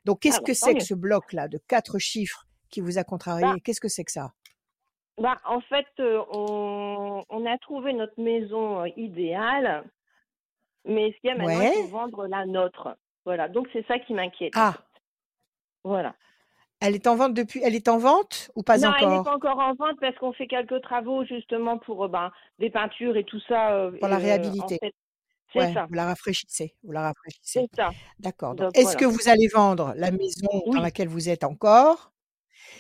Donc, 0.05 0.21
qu'est-ce 0.21 0.39
Ah, 0.39 0.41
que 0.41 0.53
bah, 0.53 0.57
tant 0.61 0.73
c'est 0.73 0.75
que 0.75 0.83
ce 0.83 0.95
bloc-là 0.95 1.49
de 1.49 1.59
quatre 1.69 1.99
chiffres 1.99 2.47
qui 2.71 2.81
vous 2.81 2.99
a 2.99 3.05
contrarié? 3.05 3.47
Bah, 3.49 3.61
Qu'est-ce 3.61 3.81
que 3.81 3.89
c'est 3.89 4.05
que 4.05 4.13
ça? 4.13 4.33
bah, 5.19 5.41
en 5.45 5.61
fait, 5.61 5.87
euh, 6.01 6.23
on, 6.33 7.25
on 7.29 7.47
a 7.47 7.59
trouvé 7.59 7.93
notre 7.93 8.21
maison 8.21 8.83
euh, 8.83 8.89
idéale, 8.97 9.85
mais 10.85 11.13
ce 11.13 11.21
qu'il 11.21 11.29
y 11.29 11.33
a 11.33 11.37
maintenant, 11.37 11.59
Ouais. 11.59 11.89
vendre 11.89 12.27
la 12.27 12.47
nôtre? 12.47 12.97
Voilà, 13.25 13.49
donc 13.49 13.69
c'est 13.73 13.87
ça 13.87 13.99
qui 13.99 14.15
m'inquiète. 14.15 14.53
Ah, 14.57 14.75
Voilà. 15.85 16.15
elle 16.81 16.95
est 16.95 17.07
en 17.07 17.17
vente 17.17 17.35
depuis, 17.35 17.61
elle 17.63 17.75
est 17.75 17.89
en 17.89 17.99
vente 17.99 18.51
ou 18.55 18.63
pas 18.63 18.79
Non, 18.79 18.93
elle 19.01 19.09
n'est 19.09 19.15
encore? 19.15 19.25
pas 19.25 19.35
encore 19.37 19.59
en 19.59 19.75
vente 19.75 19.99
parce 20.01 20.17
qu'on 20.19 20.33
fait 20.33 20.47
quelques 20.47 20.81
travaux 20.83 21.25
justement 21.25 21.79
pour 21.79 22.05
euh, 22.05 22.09
ben, 22.09 22.31
des 22.59 22.71
peintures 22.71 23.17
et 23.17 23.25
tout 23.25 23.41
ça. 23.49 23.73
euh, 23.75 23.91
Pour 23.99 24.09
la 24.09 24.17
euh, 24.17 24.19
en 24.19 24.21
réhabiliter. 24.21 24.79
fait, 24.81 24.93
c'est 25.53 25.61
Ouais, 25.61 25.73
ça, 25.75 25.87
vous 25.89 25.95
la 25.95 26.07
rafraîchissez, 26.07 26.75
vous 26.85 26.93
la 26.93 27.03
rafraîchissez. 27.03 27.61
c'est 27.61 27.77
ça. 27.77 27.93
D'accord. 28.19 28.57
Est-ce 28.75 28.97
que 28.97 29.05
vous 29.05 29.29
allez 29.29 29.49
vendre 29.49 29.95
la 29.97 30.11
maison 30.11 30.63
dans 30.75 30.81
laquelle 30.81 31.09
vous 31.09 31.29
êtes 31.29 31.45
encore? 31.45 32.14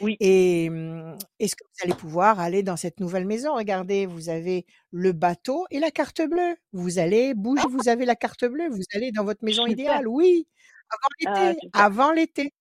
Oui. 0.00 0.16
Et 0.20 0.68
hum, 0.70 1.16
est-ce 1.38 1.56
que 1.56 1.64
vous 1.64 1.84
allez 1.84 1.94
pouvoir 1.94 2.40
aller 2.40 2.62
dans 2.62 2.76
cette 2.76 3.00
nouvelle 3.00 3.26
maison? 3.26 3.54
Regardez, 3.54 4.06
vous 4.06 4.28
avez 4.28 4.66
le 4.90 5.12
bateau 5.12 5.66
et 5.70 5.78
la 5.80 5.90
carte 5.90 6.22
bleue. 6.22 6.56
Vous 6.72 6.98
allez 6.98 7.34
bouger, 7.34 7.62
vous 7.70 7.88
avez 7.88 8.04
la 8.04 8.16
carte 8.16 8.44
bleue, 8.44 8.68
vous 8.68 8.82
allez 8.94 9.12
dans 9.12 9.24
votre 9.24 9.44
maison 9.44 9.66
idéale. 9.66 10.06
Oui, 10.08 10.46
avant 10.90 11.34
Ah, 11.34 11.52
l'été, 11.52 11.68
avant 11.72 12.12
l'été. 12.12 12.52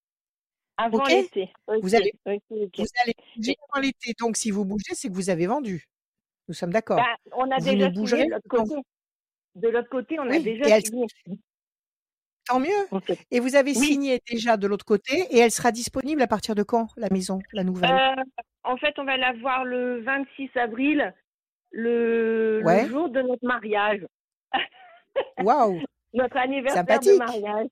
Avant 0.78 1.04
l'été. 1.06 1.52
Vous 1.82 1.96
allez, 1.96 2.14
ok, 2.26 2.42
ok. 2.50 2.80
vous 2.80 2.86
allez 3.04 3.14
bouger 3.36 3.56
avant 3.72 3.82
l'été. 3.82 4.14
Donc, 4.20 4.38
si 4.38 4.52
vous 4.52 4.66
bougez, 4.66 4.94
c'est 4.96 5.10
que 5.10 5.14
vous 5.14 5.30
avez 5.30 5.46
vendu. 5.48 5.88
Nous 6.48 6.54
sommes 6.54 6.74
d'accord. 6.74 6.98
bah, 6.98 7.16
on 7.34 7.50
a 7.52 7.58
Vous 7.60 7.66
déjà 7.66 7.92
signé 7.94 8.26
de 8.26 8.32
l'autre 8.32 8.48
côté. 8.50 8.76
De 9.56 9.70
l'autre 9.70 9.90
côté, 9.90 10.20
on 10.20 10.24
a 10.24 10.30
Oui, 10.32 10.44
déjà 10.44 10.82
signé. 10.82 11.06
Tant 12.46 12.60
mieux. 12.60 12.70
Et 13.32 13.40
vous 13.40 13.56
avez 13.56 13.72
Oui. 13.72 13.86
signé 13.86 14.22
déjà 14.30 14.58
de 14.58 14.68
l'autre 14.68 14.86
côté 14.86 15.26
et 15.30 15.40
elle 15.40 15.52
sera 15.52 15.72
disponible 15.72 16.22
à 16.22 16.28
partir 16.28 16.56
de 16.56 16.64
quand, 16.64 16.88
la 16.98 17.10
maison, 17.10 17.40
la 17.52 17.64
nouvelle? 17.64 17.92
Euh, 17.92 18.24
en 18.64 18.78
fait, 18.78 18.94
on 18.98 19.06
va 19.06 19.18
la 19.18 19.34
voir 19.34 19.66
le 19.66 20.02
26 20.04 20.50
avril, 20.56 21.14
le, 21.72 22.62
jour 22.88 23.10
de 23.10 23.22
notre 23.22 23.46
mariage, 23.46 24.06
Waouh, 25.40 25.82
notre 26.14 26.38
anniversaire 26.38 26.86
de 26.86 27.18
mariage. 27.18 27.68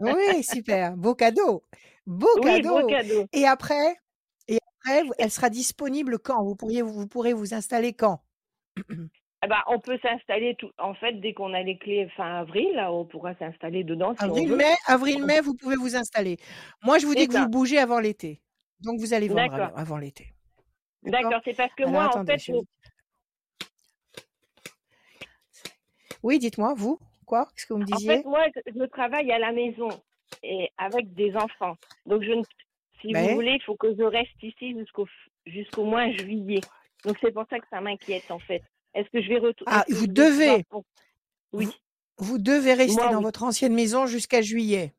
Oui, 0.00 0.42
super. 0.42 0.96
Beau 0.96 1.14
cadeau. 1.14 1.62
Beau 2.06 2.28
Oui, 2.42 2.62
beau 2.62 2.86
cadeau. 2.86 3.26
Et 3.32 3.46
après, 3.46 3.96
et 4.48 4.58
après, 4.78 5.02
elle 5.18 5.30
sera 5.30 5.50
disponible 5.50 6.18
quand? 6.18 6.42
Vous 6.42 6.56
pourriez, 6.56 6.82
vous 6.82 7.06
pourrez 7.06 7.32
vous 7.32 7.54
installer 7.54 7.92
quand? 7.92 8.22
Ah 9.44 9.46
bah, 9.46 9.62
on 9.66 9.78
peut 9.78 9.98
s'installer 10.00 10.54
tout. 10.54 10.70
En 10.78 10.94
fait, 10.94 11.20
dès 11.20 11.34
qu'on 11.34 11.52
a 11.52 11.60
les 11.60 11.76
clés 11.76 12.08
fin 12.16 12.36
avril, 12.36 12.72
là, 12.76 12.90
on 12.90 13.04
pourra 13.04 13.34
s'installer 13.34 13.84
dedans 13.84 14.14
si 14.16 14.24
Avril, 14.24 14.56
mai, 14.56 14.72
avril, 14.86 15.22
mai, 15.22 15.42
vous 15.42 15.52
pouvez 15.52 15.76
vous 15.76 15.96
installer. 15.96 16.38
Moi, 16.82 16.96
je 16.96 17.04
vous 17.04 17.14
dis 17.14 17.26
que 17.26 17.34
ça. 17.34 17.42
vous 17.42 17.50
bougez 17.50 17.76
avant 17.76 18.00
l'été. 18.00 18.40
Donc, 18.80 19.00
vous 19.00 19.12
allez 19.12 19.28
vendre 19.28 19.52
avant 19.52 19.76
avant 19.76 19.98
l'été. 19.98 20.32
D'accord? 21.02 21.42
C'est 21.44 21.54
parce 21.54 21.74
que 21.74 21.82
Alors, 21.82 21.92
moi, 21.92 22.16
en 22.16 22.24
fait, 22.24 22.38
je 22.38 22.54
Oui, 26.22 26.38
dites-moi, 26.38 26.72
vous, 26.74 26.98
quoi? 27.26 27.46
Qu'est-ce 27.54 27.66
que 27.66 27.74
vous 27.74 27.80
me 27.80 27.84
en 27.84 27.88
fait, 27.88 27.96
disiez? 27.96 28.22
moi, 28.24 28.46
je, 28.66 28.84
travaille 28.86 29.30
à 29.30 29.38
la 29.38 29.52
maison 29.52 29.90
et 30.42 30.70
avec 30.78 31.12
des 31.12 31.36
enfants. 31.36 31.76
Donc, 32.06 32.22
je 32.22 32.32
ne, 32.32 32.42
si 33.02 33.12
vous 33.12 33.34
voulez, 33.34 33.58
il 33.60 33.62
faut 33.62 33.76
que 33.76 33.94
je 33.94 34.04
reste 34.04 34.42
ici 34.42 34.74
jusqu'au 34.78 35.06
jusqu'au 35.44 35.84
mois 35.84 36.10
juillet. 36.12 36.62
Donc, 37.04 37.18
c'est 37.20 37.30
pour 37.30 37.44
ça 37.50 37.58
que 37.58 37.66
ça 37.68 37.82
m'inquiète, 37.82 38.30
en 38.30 38.38
fait. 38.38 38.62
Est-ce 38.94 39.08
que 39.10 39.20
je 39.22 39.28
vais 39.28 39.38
retourner 39.38 39.72
Ah, 39.72 39.84
vous 39.88 40.06
devez, 40.06 40.64
Oui, 41.52 41.66
vous, 41.66 41.72
vous 42.18 42.38
devez 42.38 42.74
rester 42.74 43.02
Moi, 43.02 43.10
dans 43.12 43.18
oui. 43.18 43.24
votre 43.24 43.42
ancienne 43.42 43.74
maison 43.74 44.06
jusqu'à 44.06 44.40
juillet 44.42 44.94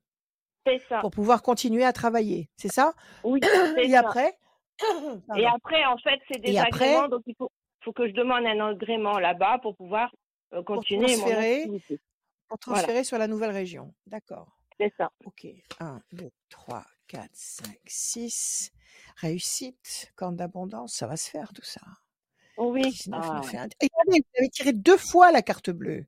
c'est 0.68 0.82
ça. 0.89 1.00
pour 1.00 1.12
pouvoir 1.12 1.41
continuer 1.43 1.86
à 1.86 1.93
travailler. 1.93 2.50
C'est 2.58 2.72
ça? 2.72 2.93
Oui, 3.24 3.39
Et 3.78 3.91
ça. 3.91 4.00
après? 4.00 4.38
Et 5.38 5.46
après, 5.46 5.86
en 5.86 5.98
fait, 5.98 6.20
c'est 6.32 6.39
des 6.41 6.58
après? 6.58 6.89
agréments, 6.89 7.08
donc 7.08 7.22
il 7.28 7.36
faut, 7.38 7.52
faut 7.84 7.93
que 7.93 8.08
je 8.08 8.14
demande 8.14 8.46
un 8.46 8.60
agrément 8.72 9.18
là-bas 9.20 9.60
pour 9.62 9.76
pouvoir 9.76 10.14
euh, 10.54 10.58
Pour 10.64 10.76
continuer 10.78 11.16
mon 11.18 11.24
transférer, 11.24 11.56
activité. 11.62 12.00
pour 12.48 12.58
Voilà. 12.66 12.82
transférer 12.82 13.04
sur 13.04 13.18
la 13.18 13.28
nouvelle 13.28 13.52
région. 13.52 13.93
D'accord. 14.08 14.58
C'est 14.80 14.93
ça. 14.98 15.10
Ok. 15.24 15.46
1, 15.80 16.02
2, 16.12 16.30
3, 16.50 16.84
4, 17.08 17.30
5, 17.32 17.78
6. 17.86 18.72
Réussite, 19.18 20.12
corne 20.16 20.36
d'abondance, 20.36 20.93
ça 20.96 21.08
va 21.08 21.16
se 21.16 21.30
faire 21.30 21.54
tout 21.54 21.64
ça. 21.64 21.82
Oui. 22.58 22.84
19, 22.91 23.22
Ah, 23.24 23.41
9 23.43 23.53
et 23.53 23.58
1. 23.58 23.64
Et 23.66 23.68
regardez, 23.82 24.20
vous 24.22 24.39
avez 24.39 24.49
tiré 24.49 24.74
deux 24.74 24.97
fois 24.97 25.32
la 25.32 25.41
carte 25.41 25.70
bleue. 25.70 26.06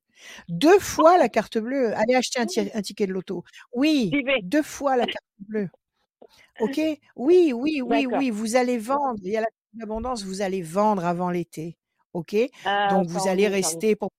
Deux 0.49 0.79
fois 0.79 1.17
la 1.17 1.29
carte 1.29 1.57
bleue. 1.57 1.93
Allez 1.95 2.15
acheter 2.15 2.39
un, 2.39 2.45
un 2.73 2.81
ticket 2.81 3.07
de 3.07 3.13
loto. 3.13 3.43
Oui, 3.73 4.11
deux 4.43 4.63
fois 4.63 4.95
la 4.97 5.05
carte 5.05 5.25
bleue. 5.39 5.69
Ok? 6.59 6.79
Oui, 7.15 7.53
oui, 7.53 7.81
oui, 7.85 8.07
oui. 8.07 8.29
Vous 8.31 8.55
allez 8.55 8.77
vendre. 8.77 9.19
Il 9.23 9.31
y 9.31 9.37
a 9.37 9.41
la 9.41 9.47
corne 9.47 9.79
d'abondance, 9.79 10.23
vous 10.23 10.41
allez 10.41 10.61
vendre 10.61 11.05
avant 11.05 11.29
l'été. 11.29 11.77
Ok? 12.13 12.35
Ah, 12.65 12.87
Donc, 12.91 13.07
vous 13.07 13.27
allez 13.27 13.47
rester 13.47 13.95
pour 13.95 14.09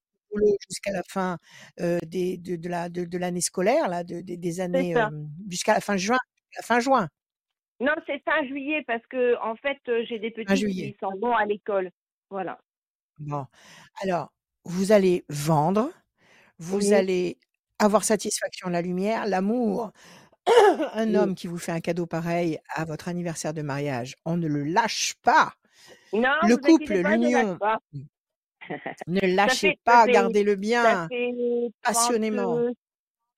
jusqu'à 0.68 0.93
la 0.93 1.03
fin 1.09 1.39
euh, 1.81 1.99
des, 2.07 2.37
de, 2.37 2.55
de 2.57 2.68
la 2.68 2.89
de, 2.91 3.05
de 3.05 3.18
l'année 3.18 3.41
scolaire, 3.41 3.89
là, 3.89 4.05
de, 4.05 4.20
des- 4.20 4.61
années 4.61 4.95
euh, 4.95 5.09
jusqu'à 5.49 5.72
la 5.74 5.81
fin 5.81 5.97
juin. 5.97 6.18
La 6.57 6.62
fin 6.62 6.79
juin. 6.81 7.09
Non, 7.81 7.95
c'est 8.07 8.22
fin 8.24 8.45
juillet 8.47 8.85
parce 8.87 9.05
que 9.07 9.37
en 9.43 9.57
fait, 9.57 9.79
euh, 9.89 10.05
j'ai 10.09 10.18
des 10.18 10.31
petits 10.31 10.55
qui 10.66 10.97
s'en 11.01 11.16
vont 11.18 11.35
à 11.35 11.45
l'école. 11.47 11.91
Voilà. 12.31 12.59
Bon. 13.18 13.47
Alors, 14.03 14.33
vous 14.64 14.93
allez 14.93 15.24
vendre, 15.29 15.91
vous 16.59 16.79
Oui. 16.79 16.95
allez 16.95 17.39
avoir 17.79 18.05
satisfaction 18.05 18.68
de 18.68 18.72
la 18.74 18.83
lumière, 18.83 19.26
l'amour. 19.26 19.93
Un 20.95 21.14
homme 21.14 21.35
qui 21.35 21.47
vous 21.47 21.59
fait 21.59 21.72
un 21.72 21.81
cadeau 21.81 22.07
pareil 22.07 22.59
à 22.74 22.85
votre 22.85 23.09
anniversaire 23.09 23.55
de 23.55 23.62
mariage, 23.62 24.16
on 24.24 24.37
ne 24.37 24.49
le 24.49 24.64
lâche 24.64 25.14
pas. 25.22 25.55
Non, 26.12 26.31
Le 26.43 26.55
vous 26.55 26.61
couple, 26.61 26.95
inquiétez 26.95 27.03
pas, 27.03 27.11
je 27.11 27.14
l'union, 27.14 27.31
lâche 27.31 27.59
pas. 27.59 27.79
ne 29.07 29.20
Ça 29.20 29.26
lâchez 29.26 29.68
fait, 29.70 29.79
ça 29.87 29.93
pas, 29.93 30.05
fait, 30.07 30.12
gardez-le 30.12 30.53
ça 30.53 30.57
bien, 30.57 31.09
fait 31.09 31.33
30, 31.33 31.72
passionnément. 31.83 32.57
euh, 32.59 32.72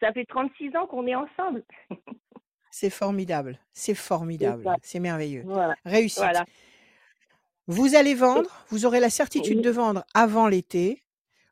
ça 0.01 0.13
fait 0.13 0.27
36 0.27 0.77
ans 0.77 0.87
qu'on 0.87 1.07
est 1.07 1.15
ensemble. 1.15 1.65
C'est 2.73 2.91
formidable, 2.91 3.59
c'est 3.73 3.95
C'est 3.95 3.95
formidable, 3.95 4.63
ça. 4.65 4.77
c'est 4.83 5.01
merveilleux. 5.01 5.43
Voilà. 5.45 5.75
Réussite. 5.85 6.19
Voilà. 6.19 6.45
Vous 7.71 7.95
allez 7.95 8.15
vendre, 8.17 8.51
vous 8.71 8.85
aurez 8.85 8.99
la 8.99 9.11
certitude 9.11 9.61
de 9.61 9.71
vendre 9.71 10.05
avant 10.13 10.49
l'été. 10.49 11.05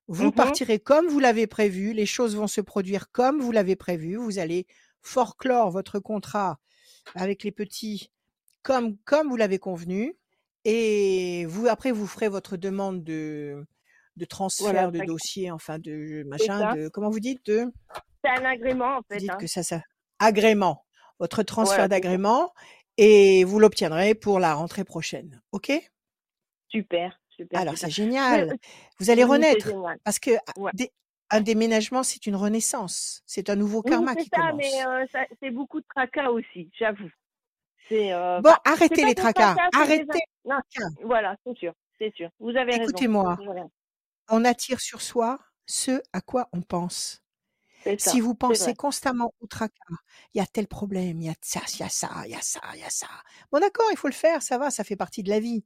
Vous 0.09 0.27
Mhm. 0.27 0.33
partirez 0.33 0.79
comme 0.81 1.07
vous 1.07 1.21
l'avez 1.21 1.47
prévu, 1.47 1.93
les 1.93 2.07
choses 2.07 2.35
vont 2.35 2.49
se 2.49 2.61
produire 2.61 3.12
comme 3.12 3.41
vous 3.41 3.53
l'avez 3.53 3.77
prévu. 3.77 4.16
Vous 4.16 4.41
allez 4.41 4.66
forclore 5.01 5.71
votre 5.71 6.01
contrat 6.01 6.59
avec 7.14 7.45
les 7.45 7.53
petits 7.53 8.11
comme 8.62 8.97
comme 9.05 9.29
vous 9.29 9.37
l'avez 9.37 9.61
convenu 9.61 10.16
et 10.64 11.47
vous 11.47 11.69
après 11.69 11.93
vous 11.93 12.07
ferez 12.09 12.29
votre 12.29 12.57
demande 12.57 13.05
de 13.05 13.64
de 14.16 14.25
transfert 14.25 14.73
Voilà. 14.73 14.91
de 14.91 15.05
dossier, 15.07 15.53
enfin 15.53 15.79
de 15.79 16.25
machin, 16.27 16.75
de 16.75 16.89
comment 16.89 17.11
vous 17.11 17.21
dites 17.21 17.47
de 17.47 17.71
C'est 18.25 18.31
un 18.31 18.45
agrément, 18.45 18.97
en 18.97 18.99
vous 18.99 19.05
fait. 19.09 19.19
dites 19.19 19.31
Hein. 19.31 19.37
que 19.39 19.47
ça 19.47 19.62
ça 19.62 19.83
agrément, 20.19 20.85
votre 21.21 21.45
transfert 21.45 21.89
d'agrément 21.89 22.53
et 22.97 23.45
vous 23.45 23.61
l'obtiendrez 23.61 24.16
pour 24.16 24.41
la 24.41 24.55
rentrée 24.55 24.83
prochaine. 24.85 25.41
OK? 25.53 25.71
Super, 26.71 27.19
super, 27.31 27.61
Alors, 27.61 27.77
c'est 27.79 27.91
génial. 27.91 28.57
Vous 28.99 29.11
allez 29.11 29.25
oui, 29.25 29.31
renaître 29.31 29.71
parce 30.05 30.19
que 30.19 30.33
ah, 30.47 30.53
Ouais. 30.61 30.73
un 31.31 31.41
déménagement, 31.41 32.03
c'est 32.03 32.27
une 32.27 32.37
renaissance. 32.37 33.23
C'est 33.27 33.49
un 33.51 33.57
nouveau 33.57 33.83
Oui, 33.85 33.91
karma 33.91 34.12
c'est 34.14 34.25
qui 34.25 34.29
ça, 34.35 34.49
commence. 34.49 34.57
mais 34.59 34.87
euh, 34.87 35.07
ça- 35.12 35.27
c'est 35.43 35.51
beaucoup 35.51 35.81
de 35.81 35.87
tracas 35.95 36.31
aussi, 36.31 36.71
j'avoue. 36.79 37.11
C'est 37.89 38.12
euh, 38.12 38.41
Bon, 38.43 38.51
c'est 38.66 38.71
arrêtez 38.73 39.05
les 39.07 39.14
tracas. 39.14 39.57
Arrêtez. 39.75 40.07
Tiens, 40.71 40.89
voilà, 41.03 41.37
c'est 41.47 41.57
sûr, 41.57 41.73
c'est 41.99 42.14
sûr. 42.14 42.29
Vous 42.39 42.51
avez 42.51 42.73
raison. 42.73 42.83
écoutez-moi. 42.85 43.39
On 44.31 44.45
attire 44.45 44.81
sur 44.81 45.01
soi 45.01 45.39
ce 45.66 46.03
à 46.12 46.21
quoi 46.21 46.49
on 46.53 46.61
pense. 46.61 47.23
Ça, 47.85 48.11
Si 48.11 48.20
vous 48.20 48.35
pensez 48.35 48.74
constamment 48.74 49.33
au 49.41 49.47
tracas, 49.47 49.74
il 50.35 50.39
y 50.39 50.41
a 50.41 50.47
tel 50.47 50.66
problème, 50.66 51.20
il 51.20 51.26
y 51.26 51.31
a 51.31 51.35
ça, 51.41 51.61
il 51.74 51.81
y 51.81 51.83
a 51.83 51.89
ça, 51.89 52.11
il 52.24 52.33
y 52.33 52.35
a 52.35 52.43
ça, 52.43 52.61
il 52.74 52.81
y 52.81 52.85
a 52.85 52.91
ça. 52.91 53.09
Bon, 53.53 53.61
d'accord, 53.61 53.87
il 53.93 53.97
faut 53.97 54.09
le 54.09 54.14
faire, 54.14 54.43
ça 54.43 54.59
va, 54.59 54.70
ça 54.70 54.85
fait 54.85 54.97
partie 54.97 55.22
de 55.22 55.31
la 55.31 55.41
vie. 55.41 55.64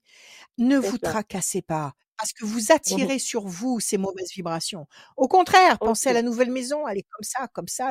Ne 0.59 0.79
vous 0.79 0.99
ça. 1.03 1.11
tracassez 1.11 1.63
pas 1.63 1.95
parce 2.19 2.33
que 2.35 2.45
vous 2.45 2.71
attirez 2.71 3.19
sur 3.19 3.49
vous 3.49 3.81
ces 3.81 3.99
mauvaises 3.99 4.31
vibrations. 4.33 4.87
Au 5.17 5.27
contraire, 5.27 5.79
pensez 5.81 6.11
à 6.11 6.13
la 6.13 6.23
nouvelle 6.23 6.53
maison, 6.53 6.87
elle 6.87 6.99
est 6.99 7.07
comme 7.11 7.25
ça, 7.25 7.49
comme 7.49 7.67
ça, 7.67 7.91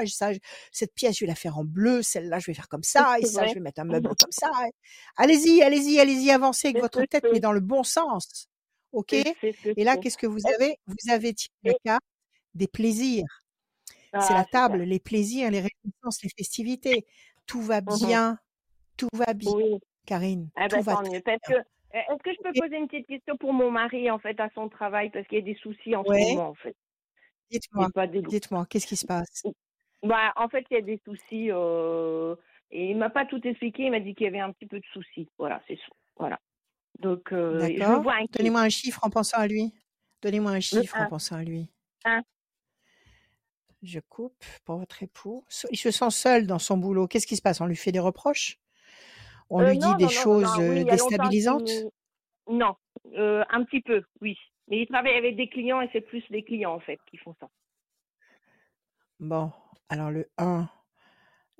cette 0.72 0.94
pièce, 0.94 1.18
je 1.18 1.26
vais 1.26 1.28
la 1.28 1.36
faire 1.36 1.58
en 1.58 1.66
bleu, 1.66 2.02
celle-là, 2.02 2.40
je 2.40 2.46
vais 2.46 2.54
faire 2.54 2.70
comme 2.70 2.84
ça, 2.84 3.18
et 3.20 3.26
ça, 3.26 3.46
je 3.48 3.56
vais 3.56 3.60
mettre 3.60 3.82
un 3.82 3.86
meuble 3.86 4.08
comme 4.18 4.32
ça. 4.32 4.50
Allez-y, 5.18 5.62
allez-y, 5.62 6.00
allez-y, 6.00 6.32
avancez 6.32 6.70
avec 6.70 6.82
votre 6.82 7.04
tête, 7.06 7.26
mais 7.34 7.42
dans 7.42 7.52
le 7.52 7.60
bon 7.60 7.84
sens. 7.84 8.48
OK? 8.94 9.12
Et 9.14 9.84
là, 9.84 9.98
qu'est-ce 9.98 10.18
que 10.18 10.28
vous 10.28 10.48
avez? 10.48 10.78
Vous 10.88 11.12
avez 11.12 11.34
tiré 11.34 11.52
la 11.64 11.72
et- 11.72 11.78
carte 11.84 12.04
des 12.54 12.68
plaisirs. 12.68 13.41
C'est 14.20 14.34
Ah, 14.34 14.38
la 14.38 14.46
super. 14.46 14.62
table, 14.62 14.84
les 14.84 15.00
plaisirs, 15.00 15.52
les 15.52 15.62
récompenses, 15.62 16.24
les 16.24 16.30
festivités. 16.38 17.06
Tout 17.48 17.62
va 17.62 17.82
Mhm. 17.88 17.98
bien, 17.98 18.40
tout 18.98 19.10
va 19.14 19.34
bien, 19.34 19.52
Oui. 19.54 19.80
Karine, 20.06 20.50
Ah 20.56 20.70
tout 20.70 20.78
ben, 20.78 20.84
va 20.84 20.96
bien. 20.98 21.22
euh, 21.56 21.62
est-ce 21.94 22.24
que 22.24 22.34
je 22.34 22.42
peux 22.44 22.54
poser 22.56 22.78
une 22.78 22.88
petite 22.88 23.08
question 23.08 23.38
pour 23.38 23.54
mon 23.54 23.72
mari, 23.72 24.10
en 24.12 24.20
fait, 24.20 24.40
à 24.40 24.50
son 24.56 24.70
travail, 24.70 25.10
parce 25.12 25.28
qu'il 25.28 25.40
y 25.40 25.42
a 25.42 25.46
des 25.46 25.56
soucis 25.56 25.96
en 25.96 26.06
ce 26.06 26.16
moment, 26.18 26.50
en 26.50 26.56
fait. 26.56 26.76
dites-moi, 27.52 27.90
dites-moi, 28.28 28.66
qu'est-ce 28.68 28.88
qui 28.88 28.96
se 28.98 29.06
passe? 29.06 29.44
Bah, 30.04 30.34
en 30.36 30.50
fait, 30.50 30.66
il 30.72 30.76
y 30.76 30.78
a 30.78 30.82
des 30.82 31.00
soucis, 31.06 31.50
euh, 31.52 32.36
et 32.72 32.90
il 32.92 32.98
m'a 32.98 33.10
pas 33.10 33.26
tout 33.26 33.46
expliqué, 33.48 33.84
il 33.84 33.92
m'a 33.92 34.00
dit 34.00 34.16
qu'il 34.16 34.26
y 34.26 34.28
avait 34.28 34.40
un 34.40 34.52
petit 34.52 34.66
peu 34.68 34.80
de 34.80 34.86
soucis. 34.94 35.28
Voilà, 35.38 35.62
c'est 35.68 35.76
tout. 35.76 35.92
Voilà. 36.18 36.40
Donc, 37.00 37.32
euh, 37.34 37.58
D'accord. 37.60 38.04
Donnez-moi 38.32 38.62
un 38.62 38.70
chiffre 38.70 39.00
en 39.04 39.10
pensant 39.10 39.38
à 39.38 39.48
lui. 39.48 39.74
Donnez-moi 40.22 40.52
un 40.52 40.60
chiffre 40.60 41.00
en 41.00 41.06
1. 41.06 41.08
pensant 41.08 41.36
à 41.36 41.44
lui. 41.44 41.70
1. 42.06 42.24
Je 43.84 44.00
coupe 44.00 44.44
pour 44.66 44.78
votre 44.78 45.02
époux. 45.02 45.44
Il 45.72 45.78
se 45.78 45.92
sent 45.92 46.12
seul 46.12 46.46
dans 46.46 46.60
son 46.60 46.78
boulot. 46.78 47.08
Qu'est-ce 47.08 47.26
qui 47.28 47.36
se 47.36 47.42
passe? 47.42 47.62
On 47.62 47.66
lui 47.66 47.76
fait 47.76 47.92
des 47.92 48.00
reproches? 48.00 48.60
On 49.50 49.60
Euh, 49.60 49.70
lui 49.72 49.78
dit 49.80 49.96
des 49.96 50.04
non, 50.04 50.10
choses 50.10 50.44
non, 50.44 50.70
oui, 50.70 50.82
euh, 50.82 50.84
déstabilisantes? 50.86 51.72
Non, 52.48 52.76
euh, 53.18 53.44
un 53.50 53.64
petit 53.64 53.82
peu, 53.82 54.04
oui. 54.22 54.38
Mais 54.68 54.82
il 54.82 54.88
travaille 54.88 55.16
avec 55.18 55.36
des 55.36 55.50
clients 55.50 55.82
et 55.82 55.90
c'est 55.92 56.02
plus 56.02 56.24
les 56.30 56.44
clients, 56.44 56.74
en 56.74 56.80
fait, 56.80 57.00
qui 57.10 57.18
font 57.18 57.36
ça. 57.40 57.50
Bon, 59.20 59.52
alors 59.90 60.10
le 60.12 60.30
1. 60.38 60.70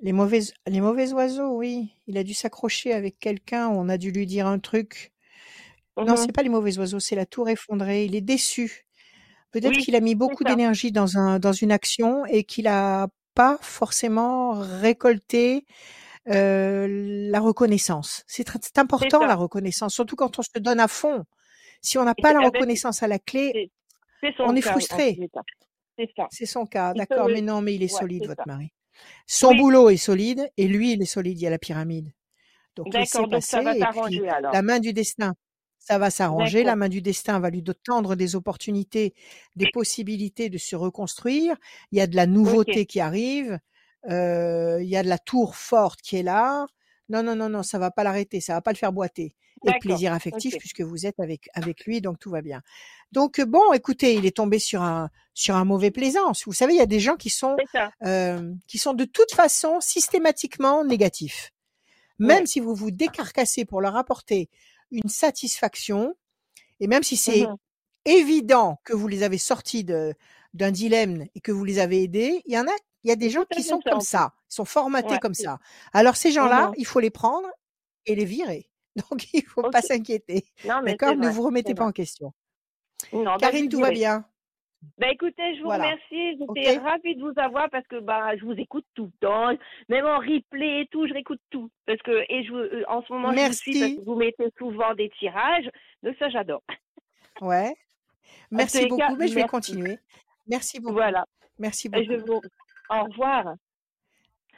Les 0.00 0.12
mauvais, 0.12 0.40
les 0.66 0.80
mauvais 0.80 1.12
oiseaux, 1.12 1.56
oui. 1.56 1.94
Il 2.06 2.18
a 2.18 2.24
dû 2.24 2.34
s'accrocher 2.34 2.92
avec 2.92 3.18
quelqu'un. 3.18 3.68
On 3.68 3.88
a 3.88 3.98
dû 3.98 4.10
lui 4.10 4.26
dire 4.26 4.46
un 4.46 4.58
truc. 4.58 5.12
Non, 5.96 6.14
Mhm. 6.14 6.16
c'est 6.16 6.32
pas 6.32 6.42
les 6.42 6.48
mauvais 6.48 6.78
oiseaux, 6.78 7.00
c'est 7.00 7.16
la 7.16 7.26
tour 7.26 7.48
effondrée. 7.48 8.04
Il 8.06 8.14
est 8.16 8.20
déçu. 8.20 8.86
Peut-être 9.52 9.76
Oui, 9.76 9.82
qu'il 9.82 9.94
a 9.96 10.00
mis 10.00 10.14
beaucoup 10.14 10.44
d'énergie 10.44 10.92
dans 10.92 11.18
un, 11.18 11.38
dans 11.38 11.52
une 11.52 11.72
action 11.72 12.24
et 12.26 12.44
qu'il 12.44 12.66
a 12.66 13.08
pas 13.34 13.58
forcément 13.60 14.52
récolté 14.52 15.64
euh, 16.28 16.86
la 17.30 17.40
reconnaissance. 17.40 18.24
C'est 18.26 18.78
important 18.78 19.24
la 19.24 19.34
reconnaissance, 19.34 19.94
surtout 19.94 20.16
quand 20.16 20.38
on 20.38 20.42
se 20.42 20.58
donne 20.58 20.80
à 20.80 20.88
fond. 20.88 21.24
Si 21.80 21.98
on 21.98 22.04
n'a 22.04 22.14
pas 22.14 22.32
la 22.32 22.38
eh 22.38 22.42
ben, 22.42 22.46
reconnaissance 22.46 23.02
à 23.02 23.08
la 23.08 23.18
clé, 23.18 23.70
on 24.38 24.54
est 24.54 24.60
frustré. 24.60 25.18
C'est 26.30 26.46
son 26.46 26.64
cas, 26.64 26.94
d'accord. 26.94 27.28
Mais 27.28 27.42
non, 27.42 27.60
mais 27.60 27.74
il 27.74 27.82
est 27.82 27.92
Ouais, 27.92 28.00
solide, 28.00 28.26
votre 28.26 28.44
ça. 28.46 28.52
mari. 28.52 28.72
Son 29.26 29.48
Oui, 29.48 29.58
boulot 29.58 29.90
est 29.90 29.96
solide 29.96 30.48
et 30.56 30.68
lui, 30.68 30.92
il 30.92 31.02
est 31.02 31.06
solide. 31.06 31.38
Il 31.38 31.42
y 31.42 31.46
a 31.46 31.50
la 31.50 31.58
pyramide. 31.58 32.12
Donc 32.76 32.94
laissez 32.94 33.18
d'accord. 33.18 33.28
Donc, 33.28 33.42
ça 33.42 33.62
passer 33.62 33.80
va 33.82 34.06
et 34.06 34.08
puis 34.08 34.20
la 34.52 34.62
main 34.62 34.78
du 34.78 34.92
destin, 34.92 35.34
ça 35.84 35.98
va 35.98 36.10
s'arranger. 36.10 36.62
La 36.62 36.76
main 36.76 36.88
du 36.88 37.02
destin 37.02 37.40
va 37.40 37.50
lui 37.50 37.62
tendre 37.84 38.14
des 38.14 38.36
opportunités, 38.36 39.14
des 39.56 39.68
possibilités 39.72 40.48
de 40.48 40.58
se 40.58 40.76
reconstruire. 40.76 41.56
Il 41.90 41.98
y 41.98 42.00
a 42.00 42.06
de 42.06 42.14
la 42.16 42.26
nouveauté 42.26 42.86
qui 42.86 43.00
arrive. 43.00 43.58
Euh, 44.10 44.78
il 44.80 44.88
y 44.88 44.96
a 44.96 45.02
de 45.02 45.08
la 45.08 45.18
tour 45.18 45.56
forte 45.56 46.00
qui 46.00 46.16
est 46.16 46.22
là. 46.22 46.66
Non, 47.08 47.22
non, 47.22 47.34
non, 47.36 47.48
non, 47.48 47.62
ça 47.62 47.78
va 47.78 47.90
pas 47.90 48.04
l'arrêter, 48.04 48.40
ça 48.40 48.54
va 48.54 48.60
pas 48.60 48.72
le 48.72 48.76
faire 48.76 48.92
boiter. 48.92 49.34
Et 49.64 49.78
plaisir 49.78 50.12
affectif 50.12 50.56
puisque 50.58 50.80
vous 50.80 51.06
êtes 51.06 51.20
avec 51.20 51.48
avec 51.54 51.84
lui, 51.84 52.00
donc 52.00 52.18
tout 52.18 52.30
va 52.30 52.42
bien. 52.42 52.62
Donc 53.12 53.40
bon, 53.40 53.72
écoutez, 53.72 54.14
il 54.14 54.26
est 54.26 54.36
tombé 54.36 54.58
sur 54.58 54.82
un 54.82 55.08
sur 55.34 55.54
un 55.54 55.64
mauvais 55.64 55.92
plaisance. 55.92 56.44
Vous 56.46 56.52
savez, 56.52 56.74
il 56.74 56.78
y 56.78 56.80
a 56.82 56.86
des 56.86 56.98
gens 56.98 57.14
qui 57.14 57.30
sont 57.30 57.56
euh, 58.04 58.52
qui 58.66 58.78
sont 58.78 58.92
de 58.92 59.04
toute 59.04 59.32
façon 59.32 59.80
systématiquement 59.80 60.84
négatifs. 60.84 61.52
Même 62.18 62.40
Ouais. 62.40 62.46
si 62.46 62.58
vous 62.60 62.74
vous 62.74 62.90
décarcassez 62.90 63.64
pour 63.64 63.80
leur 63.80 63.96
apporter 63.96 64.48
une 64.92 65.08
satisfaction, 65.08 66.14
et 66.80 66.86
même 66.86 67.02
si 67.02 67.16
c'est 67.16 67.42
Mhm. 67.42 67.56
évident 68.04 68.80
que 68.84 68.92
vous 68.94 69.08
les 69.08 69.22
avez 69.24 69.38
sortis 69.38 69.84
de 69.84 70.14
d'un 70.54 70.70
dilemme 70.70 71.24
et 71.34 71.40
que 71.40 71.50
vous 71.50 71.64
les 71.64 71.78
avez 71.78 72.02
aidés, 72.02 72.42
il 72.44 72.52
y 72.54 72.58
en 72.58 72.66
a, 72.66 72.72
il 73.04 73.08
y 73.08 73.12
a 73.12 73.16
des 73.16 73.30
gens 73.30 73.44
qui 73.50 73.62
sont 73.62 73.80
comme 73.80 74.02
ça, 74.02 74.34
ils 74.50 74.54
sont 74.56 74.64
formatés 74.66 75.08
Ouais. 75.14 75.18
comme 75.18 75.34
ça. 75.34 75.58
Alors 75.94 76.14
ces 76.16 76.30
gens-là, 76.30 76.70
il 76.76 76.84
faut 76.86 77.00
les 77.00 77.10
prendre 77.10 77.48
et 78.06 78.14
les 78.14 78.26
virer. 78.26 78.70
Donc 79.10 79.32
il 79.32 79.44
faut 79.46 79.62
Ok. 79.62 79.72
pas 79.72 79.80
s'inquiéter. 79.80 80.44
D'accord 80.64 81.16
Ne 81.16 81.28
vous 81.30 81.42
remettez 81.42 81.74
pas 81.74 81.84
vrai. 81.84 81.90
en 81.90 81.92
question. 81.92 82.34
Non, 83.12 83.24
bah, 83.24 83.38
Karine, 83.38 83.68
tout 83.70 83.80
va 83.80 83.90
bien? 83.90 84.26
Bah 84.98 85.08
écoutez, 85.10 85.54
je 85.54 85.60
vous 85.60 85.66
Voilà. 85.66 85.84
remercie. 85.84 86.38
J'étais 86.38 86.78
ravie 86.78 87.16
de 87.16 87.20
vous 87.22 87.32
avoir 87.36 87.70
parce 87.70 87.86
que 87.86 87.98
bah 88.00 88.36
je 88.36 88.44
vous 88.44 88.52
écoute 88.52 88.84
tout 88.94 89.06
le 89.06 89.26
temps, 89.26 89.56
même 89.88 90.06
en 90.06 90.18
replay 90.18 90.82
et 90.82 90.86
tout, 90.90 91.06
je 91.06 91.12
réécoute 91.12 91.40
tout 91.50 91.70
parce 91.86 92.00
que 92.02 92.24
et 92.28 92.44
je 92.44 92.52
euh, 92.52 92.84
en 92.88 93.02
ce 93.02 93.12
moment 93.12 93.32
je 93.32 93.46
vous 93.46 93.52
suis 93.52 93.78
parce 93.78 93.92
que 93.94 94.00
vous 94.04 94.14
mettez 94.16 94.48
souvent 94.58 94.94
des 94.94 95.08
tirages, 95.10 95.68
donc 96.02 96.16
ça 96.18 96.28
j'adore. 96.28 96.62
Ouais. 97.40 97.74
Merci 98.50 98.80
cas, 98.80 98.88
beaucoup. 98.88 99.16
Mais 99.16 99.28
je 99.28 99.34
vais 99.34 99.46
continuer. 99.46 99.98
Merci 100.46 100.80
beaucoup. 100.80 100.94
Voilà. 100.94 101.24
Merci 101.58 101.88
Et 101.94 102.04
je 102.04 102.14
beaucoup. 102.14 102.40
vous 102.40 102.40
au 102.90 103.04
revoir. 103.04 103.54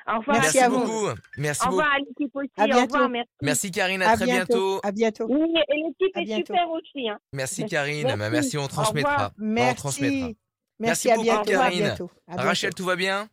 Au 0.07 0.19
revoir 0.19 0.37
à 0.37 0.41
Merci 0.41 0.59
Merci 0.59 0.59
à 0.59 0.69
vous. 0.69 0.81
beaucoup. 0.81 1.09
Merci 1.39 1.63
Au 1.63 1.65
beaucoup. 1.71 1.77
revoir 1.79 1.95
à 1.95 1.99
l'équipe 1.99 2.37
aussi. 2.37 2.51
À 2.59 2.65
Au 2.65 2.83
revoir, 2.83 3.09
merci. 3.09 3.31
Merci 3.43 3.71
Karine, 3.71 4.03
à 4.03 4.11
À 4.11 4.17
très 4.17 4.25
bientôt. 4.27 4.53
bientôt. 4.55 4.81
À 4.83 4.93
bientôt. 4.93 5.27
Oui, 5.29 5.55
et 5.69 5.75
l'équipe 5.77 6.17
est 6.17 6.25
bientôt. 6.25 6.47
super 6.47 6.71
aussi. 6.71 7.09
Hein. 7.09 7.19
Merci 7.33 7.65
Karine. 7.67 8.15
Merci. 8.17 8.31
Merci, 8.31 8.59
on 8.59 8.65
Au 8.65 8.69
transmettra. 8.69 9.13
revoir. 9.13 9.33
Bah, 9.39 9.63
on 9.71 9.75
transmettra. 9.75 10.17
Merci. 10.19 10.37
Merci 10.79 11.09
Merci. 11.09 11.11
À 11.11 11.15
beaucoup 11.15 11.25
bientôt. 11.25 11.51
À 11.51 11.65
Karine. 11.65 11.79
bientôt. 11.85 12.11
Rachel, 12.29 12.75
tout 12.75 12.85
va 12.85 12.97
bien? 12.97 13.29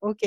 Ok. 0.00 0.20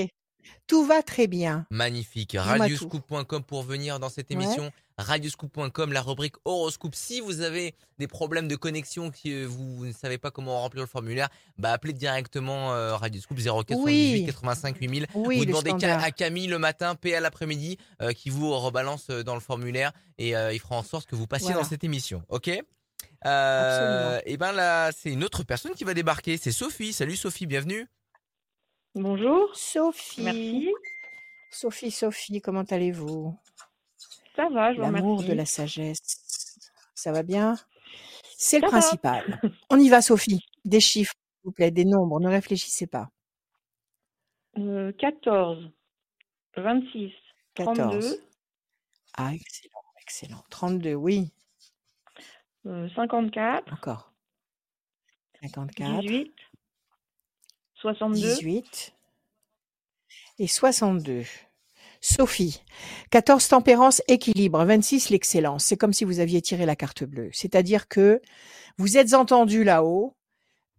Tout 0.68 0.86
va 0.86 1.02
très 1.02 1.28
bien. 1.28 1.66
Magnifique. 1.72 2.36
Radioscoop.com 2.40 3.44
pour 3.44 3.64
venir 3.64 4.00
dans 4.00 4.10
cette 4.10 4.30
Ouais. 4.30 4.36
émission. 4.36 4.72
Radioscoop.com, 4.98 5.94
la 5.94 6.02
rubrique 6.02 6.36
horoscope. 6.46 6.94
Si 6.94 7.22
vous 7.22 7.40
avez 7.42 7.74
des 8.00 8.08
problèmes 8.08 8.48
de 8.50 8.56
connexion, 8.58 9.12
que 9.12 9.46
vous 9.46 9.86
ne 9.86 9.94
savez 9.94 10.18
pas 10.18 10.30
comment 10.30 10.60
remplir 10.62 10.82
le 10.84 10.88
formulaire, 10.88 11.30
bah 11.58 11.72
appelez 11.72 11.94
directement 11.94 12.74
euh, 12.74 12.96
Radioscoop 12.98 13.38
0478 13.40 13.84
Oui. 13.84 14.26
85 14.26 14.78
8000. 14.78 15.08
Oui, 15.16 15.38
vous 15.38 15.46
demandez 15.46 15.70
standard. 15.70 16.04
à 16.04 16.12
Camille 16.12 16.48
le 16.48 16.60
matin, 16.60 16.96
PA 16.96 17.20
l'après-midi, 17.22 17.78
euh, 18.02 18.12
qui 18.12 18.30
vous 18.30 18.52
rebalance 18.58 19.08
euh, 19.10 19.24
dans 19.24 19.36
le 19.36 19.40
formulaire 19.42 19.94
et 20.18 20.36
euh, 20.36 20.52
il 20.54 20.60
fera 20.60 20.76
en 20.76 20.84
sorte 20.84 21.08
que 21.10 21.16
vous 21.16 21.28
passiez 21.28 21.48
Voilà. 21.48 21.62
dans 21.62 21.68
cette 21.70 21.84
émission. 21.86 22.22
Ok? 22.28 22.52
Euh, 23.26 24.20
Et 24.26 24.38
ben 24.38 24.52
là, 24.52 24.92
c'est 24.92 25.10
une 25.12 25.24
autre 25.24 25.44
personne 25.44 25.74
qui 25.74 25.84
va 25.84 25.94
débarquer. 25.94 26.38
C'est 26.38 26.52
Sophie. 26.52 26.94
Salut 26.94 27.16
Sophie, 27.16 27.46
bienvenue. 27.46 27.88
Bonjour. 28.96 29.56
Sophie. 29.56 30.22
Merci. 30.24 30.70
Sophie, 31.52 31.92
Sophie, 31.92 32.42
comment 32.42 32.64
allez-vous? 32.64 33.38
Ça 34.36 34.50
va, 34.50 34.72
je 34.74 34.78
vous 34.78 34.84
L'amour 34.84 35.24
de 35.24 35.34
la 35.34 35.46
sagesse. 35.46 36.00
Ça 36.96 37.12
va 37.12 37.24
bien? 37.24 37.56
C'est 38.38 38.60
le 38.60 38.68
va. 38.68 38.80
principal. 38.80 39.42
On 39.70 39.80
y 39.80 39.90
va, 39.90 40.02
Sophie. 40.02 40.40
Des 40.66 40.80
chiffres, 40.80 41.14
s'il 41.14 41.42
vous 41.46 41.52
plaît, 41.52 41.72
des 41.72 41.86
nombres. 41.86 42.20
Ne 42.20 42.30
réfléchissez 42.30 42.88
pas. 42.88 43.10
Euh, 44.58 44.92
14, 44.94 45.70
26, 46.58 47.12
14. 47.56 47.76
32, 48.00 48.24
Ah, 49.18 49.34
excellent, 49.34 49.84
excellent. 50.02 50.44
32, 50.50 50.94
oui. 50.96 51.32
euh, 52.66 52.90
54, 52.96 53.74
Encore. 53.74 54.14
54. 55.42 56.02
18, 56.02 56.34
62. 57.82 58.22
18 58.22 58.94
et 60.40 60.48
62. 60.48 61.24
Sophie, 62.02 62.62
14 63.12 63.48
tempérance, 63.50 64.02
équilibre, 64.08 64.64
26 64.64 65.10
l'excellence. 65.10 65.66
C'est 65.66 65.78
comme 65.78 65.94
si 65.94 66.06
vous 66.06 66.20
aviez 66.20 66.42
tiré 66.42 66.66
la 66.66 66.76
carte 66.76 67.04
bleue. 67.04 67.30
C'est-à-dire 67.34 67.88
que 67.88 68.22
vous 68.78 68.98
êtes 68.98 69.14
entendu 69.14 69.64
là-haut, 69.64 70.16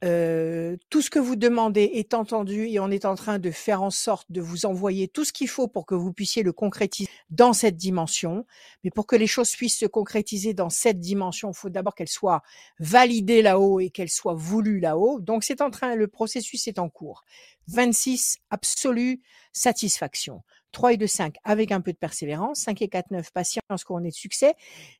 tout 0.01 1.03
ce 1.03 1.11
que 1.11 1.19
vous 1.19 1.37
demandez 1.37 1.83
est 1.83 2.15
entendu 2.15 2.67
et 2.67 2.81
on 2.81 2.91
est 2.91 3.05
en 3.05 3.15
train 3.15 3.39
de 3.39 3.51
faire 3.51 3.83
en 3.83 3.91
sorte 3.91 4.31
de 4.33 4.41
vous 4.41 4.65
envoyer 4.65 5.09
tout 5.09 5.25
ce 5.25 5.33
qu'il 5.33 5.49
faut 5.49 5.69
pour 5.69 5.85
que 5.85 5.95
vous 5.95 6.13
puissiez 6.13 6.43
le 6.43 6.53
concrétiser 6.53 7.09
dans 7.29 7.53
cette 7.53 7.77
dimension. 7.77 8.47
Mais 8.83 8.91
pour 8.91 9.07
que 9.07 9.17
les 9.17 9.27
choses 9.27 9.51
puissent 9.51 9.79
se 9.79 9.87
concrétiser 9.87 10.55
dans 10.55 10.71
cette 10.71 11.01
dimension, 11.01 11.51
il 11.51 11.57
faut 11.57 11.69
d'abord 11.69 11.95
qu'elles 11.95 12.09
soient 12.09 12.43
validées 12.79 13.43
là-haut 13.43 13.81
et 13.81 13.91
qu'elles 13.91 14.09
soient 14.09 14.35
voulues 14.35 14.81
là-haut. 14.81 15.21
Donc 15.21 15.45
c'est 15.45 15.61
en 15.61 15.71
train, 15.71 15.95
le 15.95 16.09
processus 16.09 16.67
est 16.67 16.79
en 16.79 16.89
cours. 16.89 17.25
26, 17.69 18.39
absolue 18.51 19.21
satisfaction. 19.53 20.43
3 20.73 20.95
et 20.95 20.97
2, 20.97 21.07
5 21.07 21.37
avec 21.45 21.73
un 21.73 21.81
peu 21.81 21.93
de 21.93 21.99
persévérance. 21.99 22.61
5 22.61 22.81
et 22.83 22.89
4, 22.89 23.11
9, 23.11 23.33
patience, 23.33 23.85
couronné 23.85 24.11
de 24.11 24.15
succès. 24.15 24.55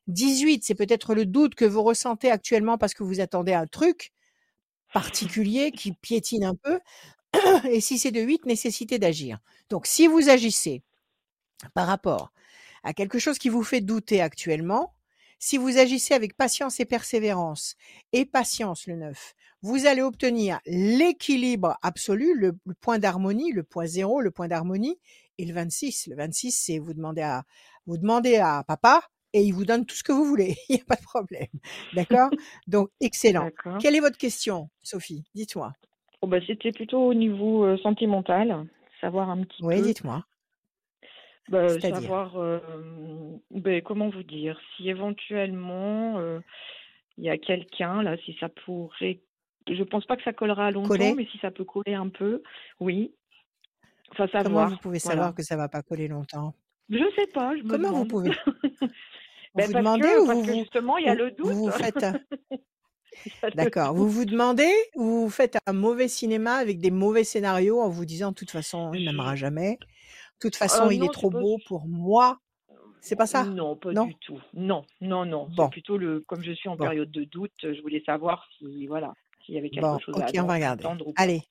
18, 0.07 0.63
c'est 0.63 0.75
peut-être 0.75 1.15
le 1.15 1.25
doute 1.25 1.55
que 1.55 1.65
vous 1.65 1.81
ressentez 1.81 2.29
actuellement 2.29 2.77
parce 2.77 2.93
que 2.93 3.03
vous 3.03 3.19
attendez 3.19 3.53
un 3.53 3.67
truc 3.67 4.11
particulier 4.93 5.71
qui 5.71 5.93
piétine 5.93 6.43
un 6.43 6.55
peu. 6.55 6.79
Et 7.69 7.81
si 7.81 7.97
c'est 7.99 8.11
de 8.11 8.21
8, 8.21 8.45
nécessité 8.45 8.99
d'agir. 8.99 9.39
Donc, 9.69 9.87
si 9.87 10.07
vous 10.07 10.29
agissez 10.29 10.83
par 11.73 11.87
rapport 11.87 12.31
à 12.83 12.93
quelque 12.93 13.19
chose 13.19 13.37
qui 13.37 13.49
vous 13.49 13.63
fait 13.63 13.81
douter 13.81 14.21
actuellement, 14.21 14.93
si 15.39 15.57
vous 15.57 15.77
agissez 15.77 16.13
avec 16.13 16.37
patience 16.37 16.79
et 16.79 16.85
persévérance, 16.85 17.75
et 18.13 18.25
patience 18.25 18.87
le 18.87 18.95
9, 18.95 19.33
vous 19.63 19.85
allez 19.85 20.01
obtenir 20.01 20.59
l'équilibre 20.65 21.77
absolu, 21.81 22.35
le, 22.35 22.57
le 22.65 22.73
point 22.75 22.99
d'harmonie, 22.99 23.51
le 23.51 23.63
point 23.63 23.85
zéro, 23.85 24.21
le 24.21 24.31
point 24.31 24.47
d'harmonie, 24.47 24.99
et 25.37 25.45
le 25.45 25.53
26. 25.53 26.07
Le 26.07 26.15
26, 26.15 26.51
c'est 26.51 26.79
vous 26.79 26.93
demandez 26.93 27.21
à, 27.21 27.43
vous 27.87 27.97
demandez 27.97 28.37
à 28.37 28.63
papa 28.67 29.03
et 29.33 29.41
il 29.41 29.53
vous 29.53 29.65
donne 29.65 29.85
tout 29.85 29.95
ce 29.95 30.03
que 30.03 30.11
vous 30.11 30.25
voulez. 30.25 30.55
Il 30.69 30.75
n'y 30.75 30.81
a 30.81 30.85
pas 30.85 30.95
de 30.95 31.03
problème. 31.03 31.47
D'accord? 31.93 32.29
Donc, 32.67 32.89
excellent. 32.99 33.49
Quelle 33.79 33.95
est 33.95 33.99
votre 33.99 34.17
question, 34.17 34.69
Sophie? 34.83 35.23
Dites-moi. 35.35 35.73
Oh, 36.21 36.27
bah, 36.27 36.37
c'était 36.45 36.71
plutôt 36.71 36.99
au 37.07 37.13
niveau 37.13 37.63
euh, 37.65 37.77
sentimental, 37.77 38.67
savoir 38.99 39.29
un 39.29 39.43
petit 39.43 39.63
Oui, 39.63 39.77
peu, 39.77 39.81
dites-moi. 39.81 40.23
bah, 41.49 41.79
savoir, 41.79 42.37
euh, 42.37 42.59
ben, 43.49 43.81
comment 43.81 44.09
vous 44.09 44.23
dire, 44.23 44.59
si 44.75 44.89
éventuellement 44.89 46.19
euh, 46.19 46.39
il 47.17 47.23
y 47.25 47.29
a 47.29 47.37
quelqu'un 47.37 48.03
là, 48.03 48.17
si 48.25 48.35
ça 48.39 48.49
pourrait, 48.49 49.21
je 49.67 49.83
pense 49.83 50.05
pas 50.05 50.15
que 50.15 50.23
ça 50.23 50.33
collera 50.33 50.69
longtemps, 50.71 50.89
Coller? 50.89 51.15
mais 51.15 51.25
si 51.31 51.37
ça 51.39 51.49
peut 51.51 51.65
coller 51.65 51.93
un 51.95 52.09
peu, 52.09 52.43
oui. 52.79 53.13
Enfin, 54.11 54.27
Comment 54.27 54.43
vous 54.43 54.43
savoir, 54.43 54.79
pouvez 54.81 54.99
voilà. 54.99 55.15
savoir 55.15 55.35
que 55.35 55.41
ça 55.43 55.55
va 55.57 55.69
pas 55.69 55.81
coller 55.81 56.07
longtemps? 56.07 56.53
Je 56.89 57.03
sais 57.15 57.27
pas, 57.33 57.55
je 57.57 57.63
me 57.63 57.69
Comment 57.69 57.91
vous 57.93 58.05
pouvez? 58.05 58.29
Vous 59.53 59.61
Ben, 59.61 59.67
vous 59.67 59.73
parce 59.73 59.89
demandez 59.89 60.07
que, 60.07 60.19
ou 60.19 60.25
parce 60.25 60.41
vous 60.41 60.41
que 60.41 60.51
vous 60.51 60.57
justement, 60.57 60.97
il 60.97 61.05
y 61.05 61.09
a 61.09 61.13
ou 61.13 61.15
le 61.15 61.31
vous 61.43 61.55
vous 61.55 61.71
doute. 61.71 61.71
faites 61.71 62.03
un 62.03 62.19
le 63.53 63.53
d'accord, 63.53 63.93
vous 63.95 64.09
vous 64.09 64.25
demandez 64.25 64.71
ou 64.95 65.03
vous 65.21 65.29
faites 65.29 65.57
un 65.65 65.73
mauvais 65.73 66.07
cinéma 66.07 66.55
avec 66.55 66.79
des 66.79 66.91
mauvais 66.91 67.23
scénarios 67.23 67.81
en 67.81 67.89
vous 67.89 68.05
disant: 68.05 68.29
«De 68.29 68.35
toute 68.35 68.51
façon, 68.51 68.93
il 68.93 69.03
m'aimera 69.03 69.35
Je 69.35 69.41
jamais. 69.41 69.73
De 69.75 70.49
toute 70.49 70.55
façon, 70.57 70.89
Euh, 70.89 70.91
il 70.91 71.03
est 71.03 71.09
non, 71.09 71.13
trop 71.13 71.31
pas 71.31 71.39
beau 71.39 71.59
pour 71.67 71.87
moi». 71.87 72.39
C'est 73.01 73.15
pas 73.17 73.27
ça? 73.27 73.47
Non, 73.47 73.75
pas 73.75 73.93
Non? 73.93 74.05
du 74.05 74.15
tout. 74.17 74.39
Non, 74.53 74.85
non, 75.01 75.25
non. 75.25 75.49
C'est 75.57 75.57
Bon. 75.57 75.69
plutôt 75.69 75.97
le, 75.97 76.21
comme 76.21 76.43
je 76.43 76.51
suis 76.51 76.69
en 76.69 76.77
Bon. 76.77 76.85
période 76.85 77.11
de 77.11 77.23
doute, 77.23 77.51
je 77.63 77.81
voulais 77.81 78.03
savoir 78.05 78.47
si, 78.57 78.87
voilà, 78.87 79.13
s'il 79.45 79.55
y 79.55 79.57
avait 79.57 79.69
quelque 79.69 79.87
Bon, 79.87 79.97
chose 79.97 80.15
OK, 80.15 80.25
à, 80.25 80.31
on 80.35 80.45
va 80.45 80.53
regarder. 80.55 80.85
ou. 81.05 81.13
Allez, 81.15 81.43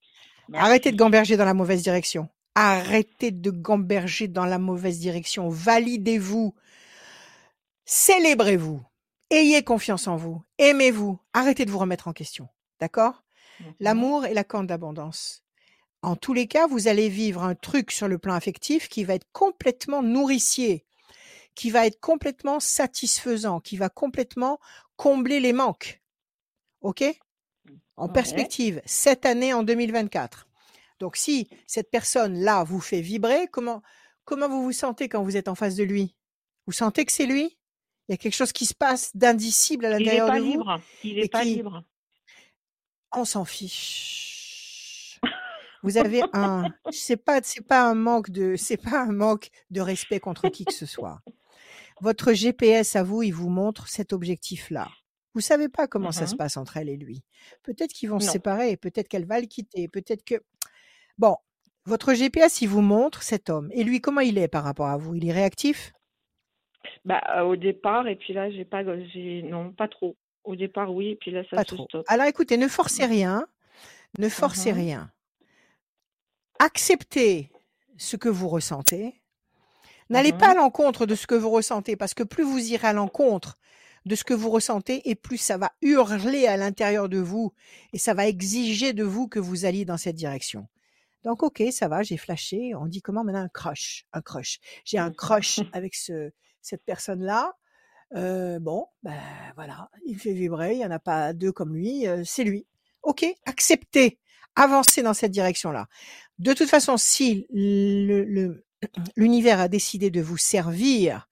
arrêtez 0.52 0.92
de 0.92 0.96
gamberger 0.96 1.36
dans 1.36 1.44
la 1.44 1.54
mauvaise 1.54 1.82
direction. 1.82 2.28
Arrêtez 2.54 3.30
de 3.30 3.50
gamberger 3.50 4.28
dans 4.28 4.46
la 4.46 4.58
mauvaise 4.58 4.98
direction. 5.00 5.48
Validez-vous. 5.48 6.54
Célébrez-vous. 7.92 8.80
Ayez 9.30 9.64
confiance 9.64 10.06
en 10.06 10.14
vous. 10.14 10.40
Aimez-vous. 10.58 11.18
Arrêtez 11.32 11.64
de 11.64 11.72
vous 11.72 11.78
remettre 11.78 12.06
en 12.06 12.12
question. 12.12 12.48
D'accord? 12.78 13.24
L'amour 13.80 14.26
est 14.26 14.32
la 14.32 14.44
corne 14.44 14.68
d'abondance. 14.68 15.42
En 16.00 16.14
tous 16.14 16.32
les 16.32 16.46
cas, 16.46 16.68
vous 16.68 16.86
allez 16.86 17.08
vivre 17.08 17.42
un 17.42 17.56
truc 17.56 17.90
sur 17.90 18.06
le 18.06 18.16
plan 18.18 18.34
affectif 18.34 18.88
qui 18.88 19.02
va 19.02 19.14
être 19.16 19.26
complètement 19.32 20.04
nourricier, 20.04 20.86
qui 21.56 21.72
va 21.72 21.84
être 21.84 21.98
complètement 21.98 22.60
satisfaisant, 22.60 23.58
qui 23.58 23.76
va 23.76 23.88
complètement 23.88 24.60
combler 24.94 25.40
les 25.40 25.52
manques. 25.52 26.00
OK? 26.82 27.02
En 27.96 28.06
Ouais. 28.06 28.12
perspective, 28.12 28.80
cette 28.86 29.26
année 29.26 29.52
en 29.52 29.64
2024. 29.64 30.46
Donc 31.00 31.16
si 31.16 31.50
cette 31.66 31.90
personne-là 31.90 32.62
vous 32.62 32.80
fait 32.80 33.00
vibrer, 33.00 33.48
comment 33.48 33.82
comment 34.24 34.48
vous 34.48 34.62
vous 34.62 34.72
sentez 34.72 35.08
quand 35.08 35.24
vous 35.24 35.36
êtes 35.36 35.48
en 35.48 35.56
face 35.56 35.74
de 35.74 35.82
lui? 35.82 36.14
Vous 36.68 36.72
sentez 36.72 37.04
que 37.04 37.10
c'est 37.10 37.26
lui? 37.26 37.56
Il 38.10 38.14
y 38.14 38.14
a 38.14 38.16
quelque 38.16 38.34
chose 38.34 38.50
qui 38.52 38.66
se 38.66 38.74
passe 38.74 39.12
d'indicible 39.14 39.84
à 39.86 39.90
Il 39.90 39.92
n'est 39.98 40.18
l'intérieur 40.18 40.26
pas 40.26 40.38
de 40.40 40.40
vous 40.44 40.50
libre. 40.50 40.80
Il 41.04 41.14
n'est 41.14 41.28
pas 41.28 41.42
qui 41.44 41.54
libre. 41.54 41.84
on 43.12 43.24
s'en 43.24 43.44
fiche. 43.44 45.20
Vous 45.84 45.96
avez 45.96 46.22
un 46.32 46.64
c'est 46.90 47.16
pas 47.16 47.40
c'est 47.44 47.62
pas 47.64 47.84
un 47.88 47.94
manque 47.94 48.30
de 48.30 48.56
c'est 48.56 48.76
pas 48.76 49.00
un 49.02 49.12
manque 49.12 49.50
de 49.70 49.80
respect 49.80 50.18
contre 50.18 50.48
qui 50.48 50.64
que 50.64 50.72
ce 50.74 50.86
soit. 50.86 51.20
Votre 52.00 52.32
GPS 52.32 52.96
à 52.96 53.04
vous, 53.04 53.22
il 53.22 53.30
vous 53.30 53.48
montre 53.48 53.86
cet 53.86 54.12
objectif-là. 54.12 54.88
Vous 55.34 55.40
savez 55.40 55.68
pas 55.68 55.86
comment 55.86 56.10
ça 56.10 56.26
se 56.26 56.32
Mhm. 56.32 56.38
passe 56.38 56.56
entre 56.56 56.76
elle 56.78 56.88
et 56.88 56.96
lui. 56.96 57.22
Peut-être 57.62 57.92
qu'ils 57.92 58.10
vont 58.10 58.18
se 58.18 58.26
séparer, 58.32 58.76
peut-être 58.76 59.06
qu'elle 59.06 59.24
va 59.26 59.40
le 59.40 59.46
quitter, 59.46 59.86
peut-être 59.86 60.24
que 60.24 60.42
bon, 61.16 61.36
votre 61.86 62.12
GPS, 62.12 62.60
il 62.60 62.68
vous 62.68 62.80
montre 62.82 63.22
cet 63.22 63.48
homme. 63.50 63.70
Et 63.72 63.84
lui, 63.84 64.00
comment 64.00 64.20
il 64.22 64.36
est 64.36 64.48
par 64.48 64.64
rapport 64.64 64.88
à 64.88 64.96
vous? 64.96 65.14
Il 65.14 65.24
est 65.28 65.32
réactif? 65.32 65.92
Bah, 67.04 67.22
euh, 67.36 67.42
au 67.42 67.56
départ, 67.56 68.06
et 68.08 68.16
puis 68.16 68.32
là, 68.32 68.50
j'ai 68.50 68.64
pas, 68.64 68.82
j'ai, 69.12 69.42
non, 69.42 69.72
pas 69.72 69.88
trop. 69.88 70.16
Au 70.44 70.56
départ, 70.56 70.92
oui, 70.94 71.08
et 71.10 71.16
puis 71.16 71.30
là, 71.30 71.42
ça 71.50 71.56
Pas 71.56 71.64
se 71.64 71.74
trop. 71.74 71.84
stoppe. 71.84 72.04
Alors 72.08 72.26
écoutez, 72.26 72.56
ne 72.56 72.68
forcez 72.68 73.04
rien, 73.04 73.46
ne 74.18 74.28
forcez 74.28 74.72
Mhm. 74.72 74.78
rien. 74.78 75.12
Acceptez 76.58 77.50
ce 77.96 78.16
que 78.16 78.28
vous 78.28 78.48
ressentez. 78.48 79.14
N'allez 80.08 80.32
pas 80.32 80.48
à 80.50 80.54
Mhm. 80.54 80.56
l'encontre 80.60 81.06
de 81.06 81.14
ce 81.14 81.26
que 81.26 81.34
vous 81.34 81.50
ressentez, 81.50 81.96
parce 81.96 82.14
que 82.14 82.22
plus 82.22 82.42
vous 82.44 82.72
irez 82.72 82.88
à 82.88 82.92
l'encontre 82.92 83.56
de 84.06 84.14
ce 84.14 84.24
que 84.24 84.34
vous 84.34 84.50
ressentez, 84.50 85.08
et 85.10 85.14
plus 85.14 85.36
ça 85.36 85.58
va 85.58 85.70
hurler 85.82 86.46
à 86.46 86.56
l'intérieur 86.56 87.08
de 87.08 87.18
vous, 87.18 87.52
et 87.92 87.98
ça 87.98 88.14
va 88.14 88.26
exiger 88.26 88.92
de 88.92 89.04
vous 89.04 89.28
que 89.28 89.38
vous 89.38 89.66
alliez 89.66 89.84
dans 89.84 89.98
cette 89.98 90.16
direction. 90.16 90.66
Donc, 91.22 91.42
ok, 91.42 91.62
ça 91.70 91.86
va, 91.86 92.02
j'ai 92.02 92.16
flashé. 92.16 92.74
On 92.74 92.86
dit 92.86 93.02
comment 93.02 93.24
maintenant? 93.24 93.42
Un 93.42 93.48
crush, 93.48 94.06
un 94.14 94.22
crush. 94.22 94.58
J'ai 94.86 94.96
un 94.98 95.12
crush 95.12 95.60
avec 95.74 95.94
ce, 95.94 96.30
cette 96.62 96.84
personne-là. 96.84 97.54
Bon, 98.12 98.86
ben 99.02 99.18
voilà, 99.54 99.90
il 100.06 100.18
fait 100.18 100.32
vibrer. 100.32 100.74
Il 100.74 100.80
y 100.80 100.84
en 100.86 100.90
a 100.90 100.98
pas 100.98 101.32
deux 101.32 101.52
comme 101.52 101.74
lui. 101.74 102.06
c'est 102.24 102.44
lui. 102.44 102.66
Ok, 103.02 103.24
acceptez, 103.46 104.18
avancez 104.56 105.02
dans 105.02 105.14
cette 105.14 105.30
direction-là. 105.32 105.86
De 106.38 106.52
toute 106.52 106.68
façon, 106.68 106.96
si 106.96 107.46
le- 107.50 108.24
le- 108.24 108.64
l'univers 109.16 109.60
a 109.60 109.68
décidé 109.68 110.10
de 110.10 110.20
vous 110.20 110.36
servir 110.38 111.28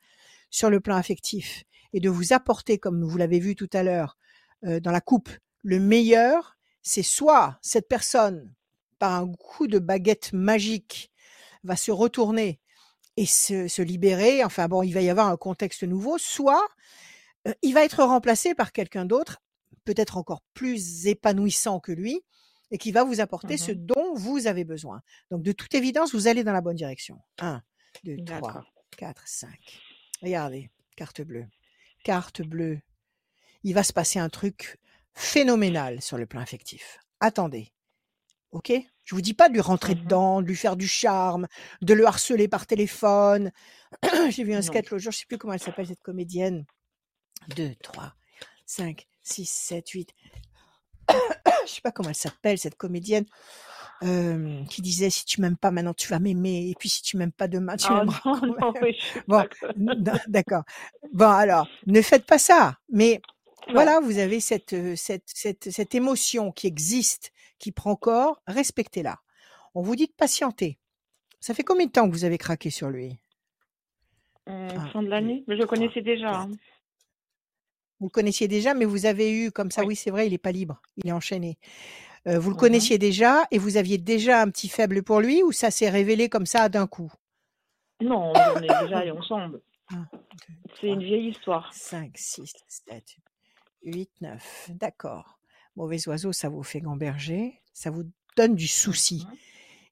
sur 0.50 0.70
le 0.70 0.80
plan 0.80 0.96
affectif 0.96 1.64
et 1.92 2.00
de 2.00 2.08
vous 2.08 2.32
apporter, 2.32 2.78
comme 2.78 3.04
vous 3.04 3.18
l'avez 3.18 3.38
vu 3.38 3.54
tout 3.54 3.68
à 3.72 3.82
l'heure, 3.82 4.16
dans 4.62 4.90
la 4.90 5.00
coupe, 5.00 5.30
le 5.62 5.78
meilleur, 5.78 6.56
c'est 6.82 7.02
soit 7.02 7.58
cette 7.62 7.88
personne, 7.88 8.52
par 8.98 9.12
un 9.14 9.30
coup 9.32 9.66
de 9.66 9.78
baguette 9.78 10.32
magique, 10.32 11.12
va 11.64 11.76
se 11.76 11.90
retourner 11.90 12.60
et 13.18 13.26
se, 13.26 13.66
se 13.68 13.82
libérer, 13.82 14.44
enfin 14.44 14.68
bon, 14.68 14.82
il 14.82 14.92
va 14.92 15.00
y 15.00 15.10
avoir 15.10 15.28
un 15.28 15.36
contexte 15.36 15.82
nouveau, 15.82 16.18
soit 16.18 16.66
euh, 17.48 17.52
il 17.62 17.74
va 17.74 17.84
être 17.84 18.02
remplacé 18.04 18.54
par 18.54 18.70
quelqu'un 18.72 19.04
d'autre, 19.04 19.42
peut-être 19.84 20.16
encore 20.16 20.42
plus 20.54 21.06
épanouissant 21.06 21.80
que 21.80 21.90
lui, 21.92 22.20
et 22.70 22.78
qui 22.78 22.92
va 22.92 23.02
vous 23.02 23.20
apporter 23.20 23.56
ce 23.56 23.72
Mhm. 23.72 23.86
dont 23.86 24.14
vous 24.14 24.46
avez 24.46 24.62
besoin. 24.64 25.00
Donc, 25.30 25.42
de 25.42 25.52
toute 25.52 25.74
évidence, 25.74 26.14
vous 26.14 26.28
allez 26.28 26.44
dans 26.44 26.52
la 26.52 26.60
bonne 26.60 26.76
direction. 26.76 27.18
1, 27.38 27.62
2, 28.04 28.16
3, 28.24 28.40
D'accord. 28.40 28.72
4, 28.96 29.26
5. 29.26 29.80
Regardez, 30.22 30.70
carte 30.96 31.22
bleue. 31.22 31.46
Carte 32.04 32.42
bleue. 32.42 32.78
Il 33.64 33.74
va 33.74 33.82
se 33.82 33.92
passer 33.92 34.18
un 34.18 34.28
truc 34.28 34.78
phénoménal 35.14 36.00
sur 36.02 36.18
le 36.18 36.26
plan 36.26 36.40
affectif. 36.40 36.98
Attendez. 37.20 37.72
OK? 38.52 38.72
Je 39.08 39.14
vous 39.14 39.22
dis 39.22 39.32
pas 39.32 39.48
de 39.48 39.54
lui 39.54 39.62
rentrer 39.62 39.94
Mhm. 39.94 40.02
dedans, 40.04 40.42
de 40.42 40.46
lui 40.46 40.54
faire 40.56 40.76
du 40.76 40.86
charme, 40.86 41.48
de 41.80 41.94
le 41.94 42.06
harceler 42.06 42.46
par 42.46 42.66
téléphone. 42.66 43.52
J'ai 44.30 44.44
vu 44.44 44.52
un 44.52 44.56
Non. 44.56 44.62
sketch 44.62 44.90
l'autre 44.90 45.02
jour, 45.02 45.12
je 45.12 45.18
sais 45.20 45.24
plus 45.26 45.38
comment 45.38 45.54
elle 45.54 45.60
s'appelle 45.60 45.86
cette 45.86 46.02
comédienne. 46.02 46.66
2, 47.56 47.74
3, 47.82 48.12
5, 48.66 49.06
6, 49.22 49.46
7, 49.48 49.88
8. 49.88 50.10
je 51.08 51.72
sais 51.72 51.80
pas 51.80 51.90
comment 51.90 52.10
elle 52.10 52.14
s'appelle 52.14 52.58
cette 52.58 52.74
comédienne 52.76 53.24
euh, 54.02 54.62
qui 54.66 54.82
disait 54.82 55.08
si 55.08 55.24
tu 55.24 55.40
m'aimes 55.40 55.56
pas 55.56 55.70
maintenant 55.70 55.94
tu 55.94 56.08
vas 56.08 56.18
m'aimer 56.18 56.68
et 56.68 56.74
puis 56.78 56.90
si 56.90 57.00
tu 57.00 57.16
m'aimes 57.16 57.32
pas 57.32 57.48
demain 57.48 57.76
tu 57.78 57.90
m'aimeras 57.90 58.20
même. 58.42 58.72
mais 58.82 58.92
je 58.92 59.00
suis 59.00 59.20
Bon, 59.26 59.46
d'accord. 60.28 60.64
Bon 61.14 61.30
alors, 61.30 61.66
ne 61.86 62.02
faites 62.02 62.26
pas 62.26 62.38
ça. 62.38 62.76
Mais 62.92 63.22
voilà, 63.72 64.00
vous 64.00 64.18
avez 64.18 64.40
cette, 64.40 64.74
euh, 64.74 64.94
cette, 64.96 65.24
cette, 65.26 65.70
cette 65.70 65.94
émotion 65.94 66.52
qui 66.52 66.66
existe, 66.66 67.32
qui 67.58 67.72
prend 67.72 67.96
corps, 67.96 68.40
respectez-la. 68.46 69.18
On 69.74 69.82
vous 69.82 69.96
dit 69.96 70.06
de 70.06 70.12
patienter. 70.12 70.78
Ça 71.40 71.54
fait 71.54 71.62
combien 71.62 71.86
de 71.86 71.92
temps 71.92 72.06
que 72.08 72.12
vous 72.12 72.24
avez 72.24 72.38
craqué 72.38 72.70
sur 72.70 72.88
lui? 72.90 73.18
Hum, 74.46 74.68
Un, 74.76 74.88
fin 74.90 75.02
de 75.02 75.08
l'année, 75.08 75.44
mais 75.46 75.56
je 75.56 75.60
le 75.62 75.66
connaissais 75.66 76.00
déjà. 76.02 76.40
hein. 76.42 76.50
Vous 78.00 78.06
le 78.06 78.10
connaissiez 78.12 78.46
déjà, 78.48 78.74
mais 78.74 78.84
vous 78.84 79.06
avez 79.06 79.32
eu, 79.32 79.50
comme 79.50 79.70
ça, 79.70 79.82
Oui. 79.82 79.88
oui, 79.88 79.96
c'est 79.96 80.10
vrai, 80.10 80.26
il 80.26 80.30
n'est 80.30 80.38
pas 80.38 80.52
libre, 80.52 80.80
il 80.96 81.08
est 81.08 81.12
enchaîné. 81.12 81.58
Euh, 82.26 82.38
vous 82.38 82.50
le 82.50 82.56
connaissiez 82.56 82.98
déjà 82.98 83.42
et 83.50 83.58
vous 83.58 83.76
aviez 83.76 83.98
déjà 83.98 84.40
un 84.42 84.50
petit 84.50 84.68
faible 84.68 85.02
pour 85.02 85.20
lui 85.20 85.42
ou 85.42 85.52
ça 85.52 85.70
s'est 85.70 85.88
révélé 85.90 86.28
comme 86.28 86.46
ça 86.46 86.68
d'un 86.68 86.86
coup? 86.86 87.12
Non, 88.00 88.32
on 88.32 88.56
est 88.62 88.82
déjà 88.82 89.14
ensemble. 89.14 89.60
1, 89.90 89.96
2, 89.96 90.18
C'est 90.80 90.86
une 90.88 90.94
3, 90.96 91.04
vieille 91.04 91.28
histoire. 91.30 91.72
5, 91.74 92.12
6, 92.16 92.52
7, 92.68 93.16
8, 93.84 94.10
9. 94.20 94.70
D'accord. 94.74 95.37
Mauvais 95.78 96.08
oiseau, 96.08 96.32
ça 96.32 96.48
vous 96.48 96.64
fait 96.64 96.80
gamberger, 96.80 97.62
ça 97.72 97.90
vous 97.90 98.02
donne 98.36 98.56
du 98.56 98.66
souci. 98.66 99.24
Mhm. 99.24 99.36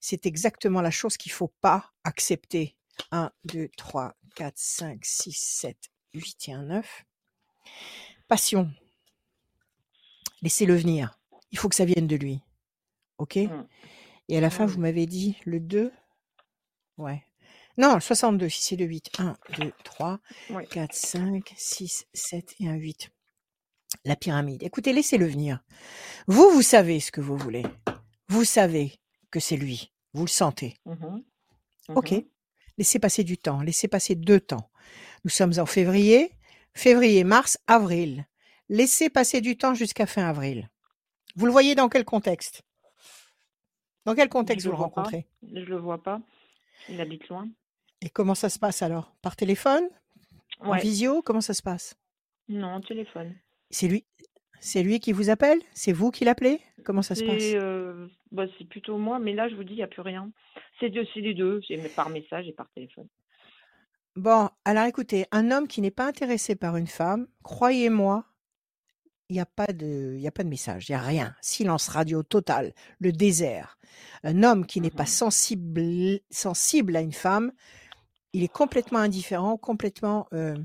C'est 0.01 0.27
exactement 0.27 0.81
la 0.81 0.91
chose 0.91 1.17
qu'il 1.17 1.31
faut 1.31 1.53
pas 1.61 1.93
accepter. 2.03 2.77
1, 3.13 3.31
2, 3.45 3.69
3, 3.77 4.17
4, 4.35 4.59
5, 4.59 5.05
6, 5.05 5.33
7, 5.33 5.77
8 6.13 6.49
et 6.49 6.53
un 6.55 6.65
9. 6.65 7.05
Passion. 8.27 8.69
Laissez-le 10.43 10.75
venir. 10.75 11.21
Il 11.53 11.59
faut 11.59 11.69
que 11.69 11.77
ça 11.77 11.85
vienne 11.85 12.09
de 12.09 12.17
lui. 12.17 12.41
OK? 13.19 13.37
Mm. 13.37 13.69
Et 14.29 14.39
à 14.39 14.41
la 14.41 14.51
fin, 14.51 14.67
Oui, 14.67 14.73
vous 14.73 14.81
m'avez 14.81 15.07
dit 15.07 15.39
le 15.45 15.61
2 15.61 15.93
Ouais. 16.99 17.23
Non, 17.79 17.95
le 17.95 18.01
62, 18.01 18.49
si 18.49 18.61
c'est 18.61 18.77
le 18.77 18.87
8. 18.87 19.21
1, 19.21 19.37
2, 19.61 19.73
3, 19.85 20.19
Oui. 20.51 20.67
4, 20.67 20.93
5, 20.93 21.55
6, 21.57 22.09
7 22.13 22.57
et 22.59 22.69
un 22.69 22.75
8. 22.75 23.13
La 24.07 24.15
pyramide. 24.15 24.63
Écoutez, 24.63 24.93
laissez-le 24.93 25.27
venir. 25.27 25.65
Vous, 26.29 26.49
vous 26.51 26.63
savez 26.63 27.01
ce 27.01 27.11
que 27.11 27.21
vous 27.21 27.37
voulez. 27.37 27.65
Vous 28.29 28.45
savez 28.45 28.93
que 29.33 29.41
c'est 29.41 29.57
lui. 29.57 29.93
Vous 30.15 30.25
le 30.25 30.31
sentez. 30.31 30.77
Mhm. 30.87 31.25
OK. 31.89 32.13
Mhm. 32.13 32.25
Laissez 32.79 33.01
passer 33.01 33.25
du 33.25 33.37
temps. 33.37 33.63
Laissez 33.63 33.89
passer 33.89 34.15
deux 34.15 34.39
temps. 34.39 34.71
Nous 35.25 35.31
sommes 35.31 35.55
en 35.59 35.67
février. 35.67 36.31
Février, 36.73 37.25
mars, 37.25 37.59
avril. 37.67 38.27
Laissez 38.69 39.11
passer 39.11 39.41
du 39.41 39.57
temps 39.57 39.75
jusqu'à 39.75 40.07
fin 40.07 40.29
avril. 40.29 40.71
Vous 41.35 41.47
le 41.47 41.53
voyez 41.53 41.75
dans 41.75 41.89
quel 41.89 42.05
contexte? 42.05 42.63
Dans 44.05 44.15
quel 44.15 44.29
contexte 44.29 44.67
vous 44.67 44.73
le 44.73 44.79
vois 44.79 44.89
pas. 44.93 45.01
rencontrez? 45.03 45.27
Je 45.43 45.65
le 45.65 45.79
vois 45.79 46.01
pas. 46.01 46.21
Il 46.89 47.01
habite 47.01 47.27
loin. 47.29 47.49
Et 48.03 48.11
comment 48.11 48.37
ça 48.37 48.51
se 48.51 48.59
passe 48.61 48.83
alors? 48.83 49.17
Par 49.21 49.35
téléphone? 49.35 49.89
En 50.61 50.77
visio? 50.77 51.23
Comment 51.23 51.41
ça 51.41 51.55
se 51.55 51.63
passe? 51.63 51.97
Non, 52.49 52.81
téléphone. 52.81 53.35
C'est 53.71 53.89
lui, 53.89 54.05
c'est 54.61 54.83
lui 54.83 55.01
qui 55.01 55.13
vous 55.13 55.31
appelle? 55.31 55.59
C'est 55.75 55.93
vous 55.93 56.11
qui 56.11 56.25
l'appelez? 56.25 56.61
Comment 56.85 57.03
ça 57.03 57.15
se 57.15 57.25
passe? 57.25 57.37
C'est 57.41 57.57
euh, 57.57 58.07
bah, 58.31 58.45
c'est 58.59 58.69
plutôt 58.69 58.97
moi, 58.99 59.19
mais 59.19 59.33
là, 59.33 59.49
je 59.49 59.55
vous 59.55 59.65
dis, 59.65 59.73
il 59.73 59.77
n'y 59.77 59.83
a 59.83 59.89
plus 59.89 60.03
rien. 60.03 60.31
C'est 60.81 60.89
les 60.89 61.35
deux, 61.35 61.61
c'est 61.67 61.95
par 61.95 62.11
message 62.11 62.47
et 62.49 62.53
par 62.53 62.69
téléphone. 62.75 63.09
Bon, 64.15 64.49
alors 64.65 64.85
écoutez, 64.87 65.27
un 65.31 65.51
homme 65.51 65.69
qui 65.69 65.81
n'est 65.81 65.91
pas 65.91 66.07
intéressé 66.07 66.57
par 66.57 66.77
une 66.77 66.87
femme, 66.87 67.27
croyez-moi, 67.43 68.25
il 69.29 69.35
n'y 69.35 69.41
a 69.41 69.47
pas 69.47 69.67
de, 69.67 70.17
y 70.17 70.27
a 70.27 70.31
pas 70.33 70.45
de 70.45 70.49
message, 70.49 70.89
il 70.89 70.93
n'y 70.93 70.97
a 70.97 71.03
rien. 71.03 71.35
Silence 71.43 71.89
radio 71.89 72.23
total, 72.23 72.73
le 73.01 73.13
désert. 73.13 73.79
Un 74.23 74.43
homme 74.43 74.65
qui 74.65 74.81
n'est 74.81 74.91
pas 74.91 75.03
Mhm. 75.03 75.09
sensible, 75.09 76.21
sensible 76.31 76.97
à 76.97 77.01
une 77.01 77.13
femme, 77.13 77.53
il 78.33 78.43
est 78.43 78.53
complètement 78.53 79.01
indifférent, 79.01 79.57
complètement 79.59 80.29
euh, 80.33 80.57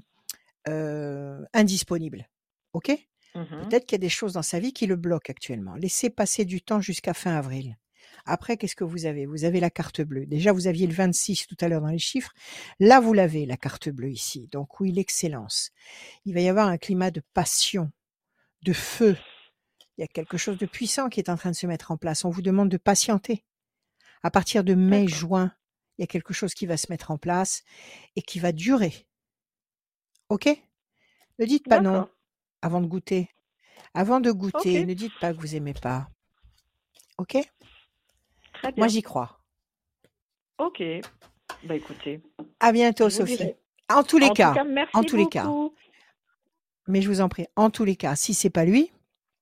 euh, 0.68 1.44
indisponible. 1.54 2.28
Ok? 2.74 2.92
Mhm. 3.36 3.70
Peut-être 3.70 3.86
qu'il 3.86 3.96
y 3.96 4.02
a 4.02 4.06
des 4.06 4.10
choses 4.10 4.34
dans 4.34 4.42
sa 4.42 4.60
vie 4.60 4.74
qui 4.74 4.88
le 4.88 4.96
bloquent 4.96 5.32
actuellement. 5.32 5.76
Laissez 5.76 6.10
passer 6.10 6.46
du 6.46 6.62
temps 6.62 6.82
jusqu'à 6.82 7.14
fin 7.14 7.36
avril. 7.36 7.78
Après, 8.26 8.58
qu'est-ce 8.58 8.76
que 8.76 8.84
vous 8.84 9.06
avez? 9.06 9.26
Vous 9.26 9.46
avez 9.46 9.60
la 9.60 9.70
carte 9.70 10.02
bleue. 10.02 10.26
Déjà, 10.26 10.52
vous 10.52 10.68
aviez 10.68 10.86
le 10.86 10.94
26 10.94 11.48
tout 11.48 11.56
à 11.60 11.68
l'heure 11.68 11.82
dans 11.82 11.88
les 11.88 12.00
chiffres. 12.00 12.34
Là, 12.80 13.00
vous 13.00 13.14
l'avez, 13.14 13.46
la 13.46 13.58
carte 13.58 13.90
bleue 13.90 14.12
ici. 14.12 14.48
Donc 14.52 14.80
oui, 14.80 14.92
l'excellence. 14.92 15.72
Il 16.26 16.34
va 16.34 16.42
y 16.42 16.50
avoir 16.50 16.68
un 16.68 16.78
climat 16.78 17.12
de 17.12 17.22
passion, 17.34 17.92
de 18.64 18.74
feu. 18.74 19.18
Il 19.98 20.02
y 20.02 20.04
a 20.04 20.08
quelque 20.08 20.38
chose 20.38 20.58
de 20.58 20.66
puissant 20.66 21.10
qui 21.10 21.20
est 21.20 21.30
en 21.30 21.38
train 21.38 21.52
de 21.52 21.56
se 21.56 21.68
mettre 21.68 21.92
en 21.92 21.98
place. 21.98 22.26
On 22.26 22.30
vous 22.30 22.42
demande 22.42 22.70
de 22.70 22.78
patienter. 22.78 23.44
À 24.24 24.30
partir 24.30 24.64
de 24.64 24.76
mai, 24.76 25.08
juin, 25.08 25.52
il 25.98 26.02
y 26.02 26.04
a 26.04 26.08
quelque 26.08 26.34
chose 26.34 26.54
qui 26.54 26.66
va 26.66 26.78
se 26.78 26.88
mettre 26.92 27.12
en 27.12 27.18
place 27.18 27.64
et 28.16 28.22
qui 28.22 28.40
va 28.40 28.52
durer. 28.52 29.08
OK? 30.30 30.48
Ne 31.40 31.46
dites 31.46 31.68
pas 31.68 31.80
non. 31.82 32.08
Avant 32.62 32.82
de 32.82 32.88
goûter. 32.88 33.30
Avant 33.94 34.20
de 34.20 34.32
goûter, 34.32 34.82
Ok. 34.82 34.88
ne 34.88 34.94
dites 34.94 35.18
pas 35.20 35.34
que 35.34 35.40
vous 35.40 35.56
aimez 35.56 35.74
pas. 35.74 36.08
OK? 37.18 37.32
Très 38.54 38.72
bien. 38.72 38.74
Moi, 38.78 38.88
j'y 38.88 39.02
crois. 39.02 39.40
Ok. 40.58 40.82
Bah 41.64 41.76
écoutez, 41.76 42.22
À 42.60 42.72
bientôt, 42.72 43.10
je 43.10 43.16
vous 43.16 43.22
Sophie. 43.22 43.38
dirai. 43.38 43.58
En 43.92 44.04
tous 44.04 44.18
les 44.18 44.28
En 44.28 44.34
cas, 44.34 44.50
tout 44.50 44.56
cas, 44.56 44.64
merci 44.64 44.96
en 44.96 45.04
tous 45.04 45.18
les 45.18 45.28
cas, 45.28 45.46
beaucoup. 45.46 45.76
mais 46.88 47.02
je 47.02 47.10
vous 47.10 47.20
en 47.22 47.28
prie, 47.30 47.46
en 47.56 47.70
tous 47.70 47.84
les 47.84 47.96
cas, 47.98 48.16
si 48.16 48.34
c'est 48.34 48.50
pas 48.50 48.64
lui, 48.64 48.92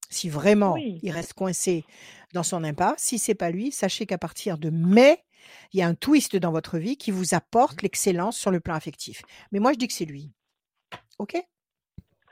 si 0.09 0.28
vraiment 0.30 0.74
Oui. 0.74 0.99
il 1.03 1.11
reste 1.11 1.34
coincé 1.34 1.86
dans 2.34 2.41
son 2.43 2.63
impasse, 2.63 3.01
si 3.03 3.20
c'est 3.20 3.36
pas 3.36 3.51
lui, 3.51 3.72
sachez 3.72 4.05
qu'à 4.07 4.17
partir 4.17 4.57
de 4.57 4.70
mai, 4.72 5.24
il 5.72 5.80
y 5.80 5.84
a 5.84 5.88
un 5.88 5.93
twist 5.93 6.36
dans 6.36 6.51
votre 6.51 6.80
vie 6.80 6.97
qui 6.97 7.11
vous 7.11 7.36
apporte 7.36 7.82
l'excellence 7.84 8.38
sur 8.38 8.49
le 8.51 8.59
plan 8.59 8.74
affectif. 8.74 9.22
Mais 9.51 9.59
moi, 9.59 9.72
je 9.74 9.78
dis 9.78 9.88
que 9.88 9.93
c'est 9.93 10.05
lui. 10.05 10.32
OK? 11.20 11.36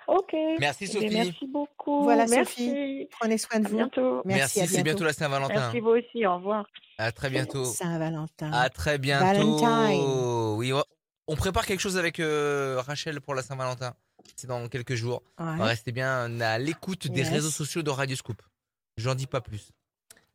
Ok. 0.08 0.34
Merci 0.60 0.86
Eh 0.86 0.88
Sophie. 0.88 1.10
merci 1.10 1.48
beaucoup. 1.48 2.04
Voilà, 2.04 2.26
merci. 2.28 2.68
Sophie. 2.70 3.08
Prenez 3.20 3.38
soin 3.38 3.60
de 3.60 3.66
À 3.66 3.70
vous. 3.70 3.76
bientôt. 3.76 4.22
Merci, 4.26 4.40
Merci, 4.40 4.62
à 4.62 4.68
c'est 4.68 4.84
bientôt 4.84 5.04
la 5.04 5.14
Saint-Valentin. 5.14 5.54
Merci 5.56 5.80
vous 5.80 5.90
aussi. 5.90 6.26
Au 6.26 6.36
revoir. 6.36 6.66
À 6.98 7.12
très 7.12 7.30
bientôt. 7.30 7.66
Saint-Valentin. 7.66 8.52
À 8.54 8.70
très 8.70 8.98
bientôt. 8.98 9.26
Valentine. 9.58 10.56
Oui, 10.58 10.72
on- 10.74 10.84
on 11.28 11.36
prépare 11.36 11.66
quelque 11.66 11.82
chose 11.82 11.98
avec 11.98 12.20
euh, 12.20 12.82
Rachel 12.86 13.20
pour 13.22 13.36
la 13.36 13.42
Saint-Valentin. 13.42 13.94
C'est 14.36 14.48
dans 14.48 14.68
quelques 14.68 14.96
jours. 14.96 15.22
Ouais. 15.40 15.62
Restez 15.64 15.92
bien 15.92 16.40
à 16.42 16.58
l'écoute 16.58 17.08
des 17.08 17.20
Yes. 17.22 17.30
réseaux 17.30 17.50
sociaux 17.50 17.84
de 17.84 17.90
Radio 17.90 18.16
Scoop. 18.16 18.42
J'en 18.98 19.14
dis 19.16 19.28
pas 19.28 19.42
plus. 19.42 19.72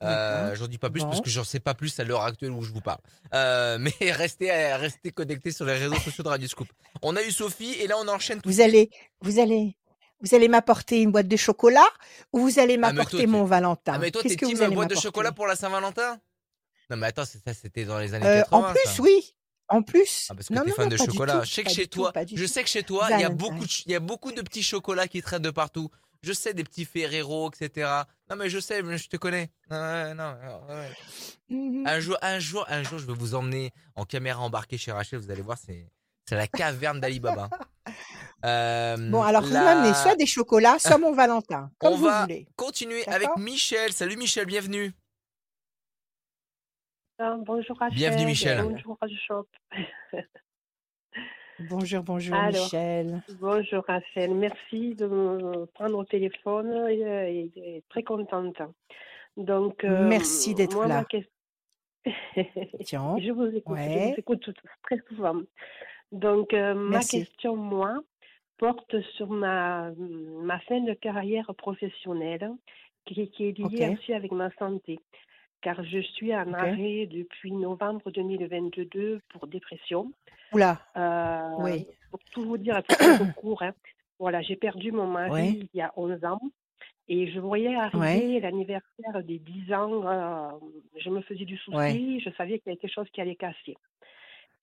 Euh, 0.03 0.55
j'en 0.55 0.67
dis 0.67 0.79
pas 0.79 0.91
plus 0.91 1.01
Bon. 1.03 1.09
parce 1.09 1.21
que 1.21 1.31
j'en 1.31 1.45
sais 1.45 1.61
pas 1.61 1.75
plus 1.75 1.99
à 2.01 2.05
l'heure 2.05 2.23
actuelle 2.23 2.51
où 2.51 2.63
je 2.63 2.73
vous 2.73 2.81
parle. 2.81 2.99
Euh, 3.35 3.79
mais 4.01 4.13
restez, 4.13 4.51
restez 4.75 5.11
connectés 5.13 5.53
sur 5.53 5.65
les 5.65 5.75
réseaux 5.79 5.95
sociaux 5.97 6.25
de 6.25 6.29
Radio 6.29 6.49
Scoop. 6.49 6.69
On 7.03 7.15
a 7.17 7.23
eu 7.23 7.31
Sophie 7.31 7.75
et 7.81 7.87
là 7.87 7.95
on 7.99 8.09
enchaîne 8.09 8.41
tout. 8.41 8.49
Vous 8.49 8.61
allez, 8.61 8.91
vous 9.21 9.39
allez, 9.39 9.77
vous 10.21 10.35
allez 10.35 10.49
m'apporter 10.49 11.01
une 11.03 11.13
boîte 11.13 11.29
de 11.29 11.37
chocolat 11.37 11.87
ou 12.33 12.41
vous 12.41 12.59
allez 12.59 12.77
toi, 12.79 12.93
m'apporter 12.93 13.27
mon 13.27 13.45
Valentin? 13.45 13.93
Ah 13.95 13.99
mais 13.99 14.11
toi 14.11 14.23
t'es 14.23 14.37
team 14.37 14.55
vous 14.57 14.63
allez 14.63 14.75
boîte 14.75 14.91
de 14.91 14.97
chocolat 14.97 15.33
pour 15.33 15.47
la 15.47 15.57
Saint-Valentin? 15.57 16.19
Non 16.91 16.97
mais 16.97 17.07
attends, 17.07 17.25
ça 17.25 17.39
c'était 17.55 17.85
dans 17.85 17.99
les 17.99 18.13
années 18.15 18.27
Euh, 18.27 18.43
80. 18.43 18.59
En 18.59 18.73
plus, 18.73 18.91
ça. 18.91 19.03
oui. 19.03 19.35
En 19.69 19.83
plus. 19.83 20.27
Ah, 20.29 20.35
parce 20.35 20.49
que 20.49 20.55
non, 20.55 20.63
t'es 20.65 20.69
non, 20.71 20.75
fan 20.77 20.85
non, 20.85 20.91
de 20.91 20.97
chocolat. 20.99 21.39
tout, 21.39 21.45
je 21.47 21.51
sais 21.55 21.65
que 21.65 21.71
chez 21.71 21.87
tout, 21.87 22.01
toi, 22.01 22.13
je 22.35 22.45
sais 22.45 22.63
que 22.63 22.69
chez 22.69 22.83
toi, 22.83 23.07
il 23.13 23.21
y 23.21 23.25
a 23.25 23.31
beaucoup, 23.31 23.65
il 23.87 23.93
y 23.93 23.95
a 23.95 24.01
beaucoup 24.01 24.31
de 24.33 24.43
petits 24.43 24.63
chocolats 24.63 25.09
qui 25.09 25.23
traînent 25.23 25.41
de 25.41 25.51
partout. 25.51 25.89
Je 26.23 26.33
sais 26.33 26.55
des 26.55 26.63
petits 26.63 26.85
Ferrero, 26.85 27.51
etc. 27.51 27.91
Non 28.31 28.37
mais 28.37 28.49
je 28.49 28.61
sais, 28.61 28.81
je 28.97 29.09
te 29.09 29.17
connais. 29.17 29.51
Non, 29.71 29.77
ouais. 30.69 30.91
Mhm. 31.49 31.87
Un 31.87 32.01
jour, 32.01 32.17
un 32.23 32.39
jour, 32.39 32.65
un 32.69 32.83
jour, 32.85 32.99
je 32.99 33.07
vais 33.07 33.13
vous 33.15 33.35
emmener 33.35 33.73
en 33.97 34.05
caméra 34.05 34.41
embarquée 34.41 34.79
chez 34.79 34.93
Rachel. 34.93 35.19
Vous 35.19 35.31
allez 35.31 35.43
voir, 35.43 35.59
c'est, 35.59 35.91
c'est 36.29 36.37
la 36.37 36.47
caverne 36.47 37.01
d'Ali 37.01 37.21
Baba. 37.21 37.49
Euh, 38.45 38.97
Bon, 39.11 39.23
alors 39.23 39.43
vous 39.43 39.53
m'amenez 39.53 39.95
soit 39.95 40.17
des 40.17 40.27
chocolats, 40.27 40.77
soit 40.81 40.99
mon 40.99 41.13
Valentin, 41.13 41.71
comme 41.79 41.93
On 41.93 41.97
vous 41.97 42.07
va 42.07 42.23
voulez. 42.23 42.49
continuer 42.57 43.05
D'accord? 43.05 43.15
Avec 43.15 43.29
Michel. 43.37 43.93
Salut 43.93 44.17
Michel, 44.17 44.47
bienvenue. 44.47 44.93
Ah, 47.21 47.37
bonjour 47.39 47.79
Rachel. 47.79 47.97
Bienvenue, 47.97 48.27
Michel. 48.27 48.61
Bonjour 48.65 48.99
Shop. 49.29 49.47
Bonjour, 51.69 52.03
bonjour 52.03 52.35
Alors. 52.37 52.65
Michel. 52.65 53.23
Bonjour 53.41 53.85
Rachel. 53.87 54.35
Merci 54.35 54.95
de 54.95 55.07
me 55.07 55.67
prendre 55.67 55.99
au 55.99 56.05
téléphone 56.05 56.89
et, 56.89 57.51
et- 57.55 57.77
et 57.77 57.85
très 57.89 58.03
contente. 58.03 58.61
Donc, 59.37 59.85
euh, 59.85 60.09
Merci 60.09 60.55
d'être 60.55 60.81
là. 60.87 60.99
ma 61.01 61.05
question- 61.05 61.31
Tiens. 62.85 63.17
je 63.19 63.31
vous 63.31 63.47
écoute, 63.47 63.77
je 63.79 64.09
vous 64.11 64.15
écoute 64.19 64.41
tout- 64.41 64.55
très 64.83 64.99
souvent. 65.09 65.41
Donc, 66.11 66.53
euh, 66.53 66.75
ma 66.75 67.01
question, 67.21 67.57
moi, 67.57 68.01
porte 68.59 69.01
sur 69.17 69.29
ma, 69.31 69.91
ma 69.97 70.59
fin 70.61 70.81
de 70.81 70.93
carrière 70.95 71.51
professionnelle 71.57 72.51
qui, 73.07 73.29
qui 73.31 73.49
est 73.49 73.59
liée 73.59 73.65
aussi 73.99 74.13
avec 74.13 74.33
ma 74.33 74.51
santé. 74.59 74.99
Car 75.63 75.83
je 75.85 76.01
suis 76.01 76.35
en 76.35 76.49
Ok. 76.49 76.55
arrêt 76.59 77.07
depuis 77.07 77.53
novembre 77.53 78.11
2022 78.11 79.21
pour 79.31 79.47
dépression. 79.47 80.13
Oula, 80.53 80.81
Euh, 80.97 81.49
oui. 81.61 81.87
Pour 82.11 82.19
tout 82.33 82.43
vous 82.45 82.59
dire, 82.59 82.83
au 83.21 83.27
court, 83.41 83.63
hein, 83.63 83.73
voilà, 84.19 84.43
j'ai 84.43 84.57
perdu 84.57 84.93
mon 84.93 85.07
mari 85.07 85.69
il 85.73 85.79
y 85.79 85.81
a 85.81 85.93
11 85.97 86.25
ans 86.25 86.41
et 87.09 87.31
je 87.31 87.41
voyais 87.41 87.75
arriver 87.75 88.41
l'anniversaire 88.41 89.23
des 89.25 89.39
10 89.39 89.73
ans. 89.73 90.07
euh, 90.07 90.51
je 90.97 91.09
me 91.11 91.21
faisais 91.23 91.45
du 91.47 91.57
souci, 91.57 92.21
je 92.21 92.31
savais 92.37 92.59
qu'il 92.59 92.69
y 92.69 92.71
avait 92.73 92.77
quelque 92.81 92.93
chose 92.93 93.09
qui 93.13 93.21
allait 93.21 93.37
casser. 93.37 93.77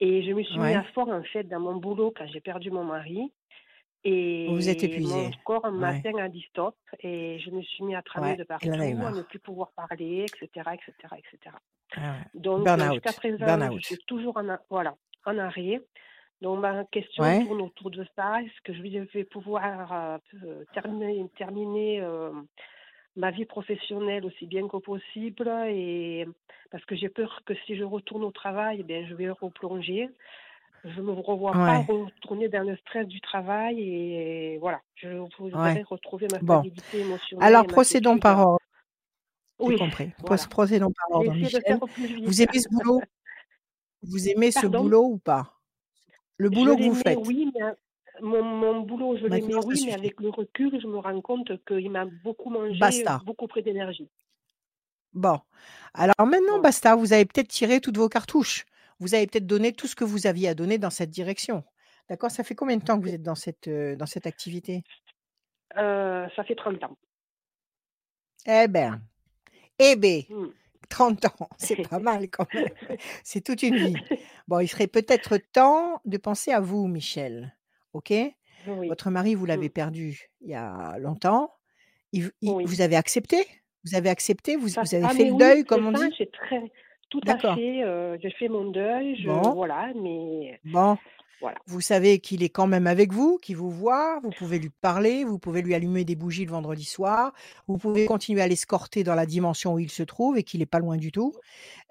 Et 0.02 0.22
je 0.24 0.32
me 0.32 0.43
suis 0.43 0.60
mis 0.60 0.76
à 0.76 0.84
fort 0.93 1.10
en 1.10 1.24
fait 1.24 1.43
dans 1.45 1.60
mon 1.60 1.76
boulot 1.78 2.14
quand 2.16 2.28
j'ai 2.28 2.39
perdu 2.41 2.70
mon 2.72 2.84
mari. 2.84 3.32
Et 4.06 4.47
Vous 4.47 4.70
êtes 4.70 4.82
mon 4.84 4.86
épuisée. 4.86 5.32
corps 5.43 5.66
un 5.66 5.74
Ouais. 5.74 5.80
matin 5.80 6.18
a 6.20 6.30
dit 6.30 6.45
stop 6.50 6.76
et 7.02 7.38
je 7.39 7.52
me 7.52 7.62
suis 7.62 7.84
mis 7.84 7.95
à 7.95 8.04
Ouais, 8.18 8.36
de 8.38 8.43
partout, 8.43 8.70
à 8.72 9.12
ne 9.12 9.22
plus 9.24 9.39
pouvoir 9.39 9.72
parler, 9.76 10.26
etc., 10.26 10.47
etc., 10.74 11.16
etc. 11.18 11.56
Ah 11.97 12.00
ouais. 12.00 12.26
Donc, 12.34 12.66
jusqu'à 12.68 13.14
présent, 13.14 13.72
je 13.76 13.80
suis 13.80 13.97
toujours 14.06 14.38
en, 14.38 14.58
voilà, 14.70 14.95
en 15.26 15.38
arrêt. 15.38 15.82
Donc, 16.41 16.60
ma 16.62 16.86
question 16.86 17.24
tourne 17.45 17.62
autour 17.62 17.91
de 17.91 18.06
ça. 18.16 18.41
Est-ce 18.41 18.62
que 18.64 18.74
je 18.74 18.82
vais 18.82 19.24
pouvoir 19.26 19.91
euh, 19.91 20.18
euh, 20.45 20.64
terminer, 20.74 21.28
terminer 21.38 22.00
euh, 22.00 22.32
ma 23.18 23.32
vie 23.32 23.45
professionnelle 23.45 24.26
aussi 24.26 24.47
bien 24.47 24.68
que 24.70 24.78
possible 24.78 25.50
et 25.68 26.26
parce 26.72 26.86
que 26.86 26.95
j'ai 26.95 27.10
peur 27.10 27.41
que 27.45 27.54
si 27.66 27.76
je 27.76 27.84
retourne 27.84 28.24
au 28.24 28.32
travail, 28.32 28.78
eh 28.80 28.84
bien, 28.84 29.06
je 29.08 29.14
vais 29.16 29.30
replonger. 29.30 30.08
Je 30.86 31.02
ne 31.02 31.08
me 31.08 31.12
revois 31.12 31.52
pas 31.52 31.80
retourner 31.80 32.48
dans 32.50 32.64
le 32.68 32.78
stress 32.78 33.06
du 33.08 33.20
travail 33.22 33.80
et 33.82 34.58
voilà, 34.60 34.82
je 34.96 35.10
voudrais 35.38 35.74
Ouais. 35.74 35.84
retrouver 35.84 36.28
ma 36.32 36.40
Bon. 36.40 36.60
stabilité 36.60 37.00
émotionnelle. 37.00 37.48
Alors 37.48 37.68
procédons 37.68 38.18
par 38.18 38.40
ordre. 38.40 38.60
Oui, 39.60 39.78
compris. 39.78 40.12
Voilà. 40.20 40.44
Procédons 40.50 40.92
par 40.92 41.18
ordre, 41.18 41.34
Michel. 41.34 41.80
Vous 42.26 42.42
aimez 42.42 42.60
ce 42.60 42.70
boulot? 42.70 43.02
Vous 44.04 44.30
aimez 44.30 44.52
ce 44.52 44.68
boulot 44.68 45.04
ou 45.06 45.18
pas? 45.18 45.54
Le 46.38 46.50
boulot 46.50 46.74
je 46.74 46.78
que 46.78 46.84
vous 46.84 46.90
l'aimais, 46.92 47.04
faites. 47.04 47.28
oui, 47.28 47.52
mais 47.54 47.64
euh, 47.64 47.74
mon, 48.22 48.42
mon 48.42 48.80
boulot, 48.82 49.18
je 49.18 49.24
l'aimais, 49.24 49.42
Maintenant, 49.42 49.62
ça 49.62 49.68
oui, 49.68 49.84
mais 49.86 49.94
avec 49.94 50.22
le 50.22 50.30
recul, 50.30 50.80
je 50.82 50.88
me 50.88 50.98
rends 50.98 51.20
compte 51.20 51.52
qu'il 51.66 51.90
m'a 51.92 52.06
beaucoup 52.24 52.50
mangé, 52.50 52.80
Basta. 52.80 53.20
beaucoup 53.26 53.48
pris 53.48 53.62
d'énergie. 53.62 54.08
Bon. 55.12 55.40
Alors 55.94 56.16
maintenant, 56.26 56.60
basta, 56.60 56.96
vous 56.96 57.12
avez 57.12 57.26
peut-être 57.26 57.50
tiré 57.50 57.82
toutes 57.82 57.98
vos 57.98 58.08
cartouches. 58.08 58.64
Vous 59.00 59.14
avez 59.16 59.28
peut-être 59.28 59.47
donné 59.47 59.74
tout 59.74 59.88
ce 59.88 59.95
que 59.95 60.04
vous 60.04 60.28
aviez 60.28 60.50
à 60.50 60.54
donner 60.54 60.78
dans 60.78 60.89
cette 60.89 61.10
direction. 61.10 61.64
D'accord? 62.10 62.32
Ça 62.32 62.43
fait 62.43 62.56
combien 62.56 62.78
de 62.78 62.84
temps 62.84 63.00
que 63.00 63.06
vous 63.08 63.14
êtes 63.14 63.22
dans 63.24 63.36
cette, 63.36 63.68
euh, 63.68 63.95
dans 63.95 64.06
cette 64.08 64.26
activité? 64.28 64.84
Euh, 65.78 66.28
ça 66.36 66.43
fait 66.43 66.56
30 66.56 66.84
ans. 66.84 66.97
Eh 68.47 68.68
ben, 68.68 69.02
eh 69.78 69.95
Hmm. 70.30 70.47
30 70.89 71.26
ans, 71.26 71.50
c'est 71.58 71.88
pas 71.88 72.00
mal 72.00 72.30
quand 72.30 72.52
même. 72.54 72.68
C'est 73.24 73.41
toute 73.43 73.62
une 73.62 73.76
vie. 73.78 73.95
Bon, 74.47 74.60
il 74.60 74.68
serait 74.68 74.88
peut-être 74.88 75.38
temps 75.38 76.02
de 76.06 76.18
penser 76.18 76.52
à 76.52 76.60
vous, 76.60 76.88
Michel. 76.88 77.56
OK? 77.93 78.10
Oui. 78.68 78.88
Votre 78.88 79.10
mari, 79.12 79.36
vous 79.36 79.45
l'avez 79.45 79.68
Mm. 79.70 79.74
perdu 79.74 80.30
il 80.41 80.50
y 80.50 80.56
a 80.56 80.97
longtemps. 80.97 81.54
Il- 82.12 82.32
il- 82.41 82.50
Oui. 82.52 82.64
Vous 82.66 82.82
avez 82.82 82.95
accepté? 82.95 83.45
Vous 83.86 83.95
avez 83.95 84.10
accepté? 84.10 84.56
Vous, 84.56 84.68
Ça 84.68 84.82
vous 84.82 84.95
avez 84.95 85.06
ah 85.06 85.10
fait 85.10 85.26
le 85.26 85.32
oui, 85.32 85.38
deuil, 85.38 85.64
comme 85.64 85.86
on 85.88 85.95
ça, 85.95 86.08
dit? 86.08 86.28
très 86.34 86.72
tout 87.10 87.22
à 87.28 87.34
D'accord. 87.34 87.55
fait, 87.55 87.84
heu, 87.84 88.18
j'ai 88.22 88.32
fait 88.32 88.47
mon 88.49 88.70
deuil, 88.72 89.16
je 89.22 89.28
Bon. 89.28 89.53
voilà, 89.53 89.91
mais 90.01 90.60
Bon. 90.66 90.97
voilà. 91.41 91.57
Vous 91.68 91.82
savez 91.82 92.20
qu'il 92.20 92.43
est 92.43 92.49
quand 92.49 92.68
même 92.68 92.86
avec 92.86 93.12
vous, 93.14 93.38
qu'il 93.41 93.55
vous 93.57 93.72
voit, 93.72 94.20
vous 94.24 94.30
pouvez 94.32 94.60
lui 94.60 94.70
parler, 94.82 95.24
vous 95.24 95.39
pouvez 95.39 95.62
lui 95.62 95.74
allumer 95.74 96.03
des 96.03 96.16
bougies 96.16 96.45
le 96.45 96.51
vendredi 96.51 96.84
soir, 96.86 97.34
vous 97.68 97.78
pouvez 97.78 98.05
continuer 98.05 98.41
à 98.41 98.47
l'escorter 98.47 99.03
dans 99.03 99.16
la 99.16 99.26
dimension 99.26 99.74
où 99.74 99.80
il 99.80 99.89
se 99.89 100.03
trouve 100.03 100.38
et 100.38 100.43
qu'il 100.43 100.62
est 100.62 100.66
pas 100.68 100.80
loin 100.80 100.97
du 100.97 101.12
tout. 101.12 101.34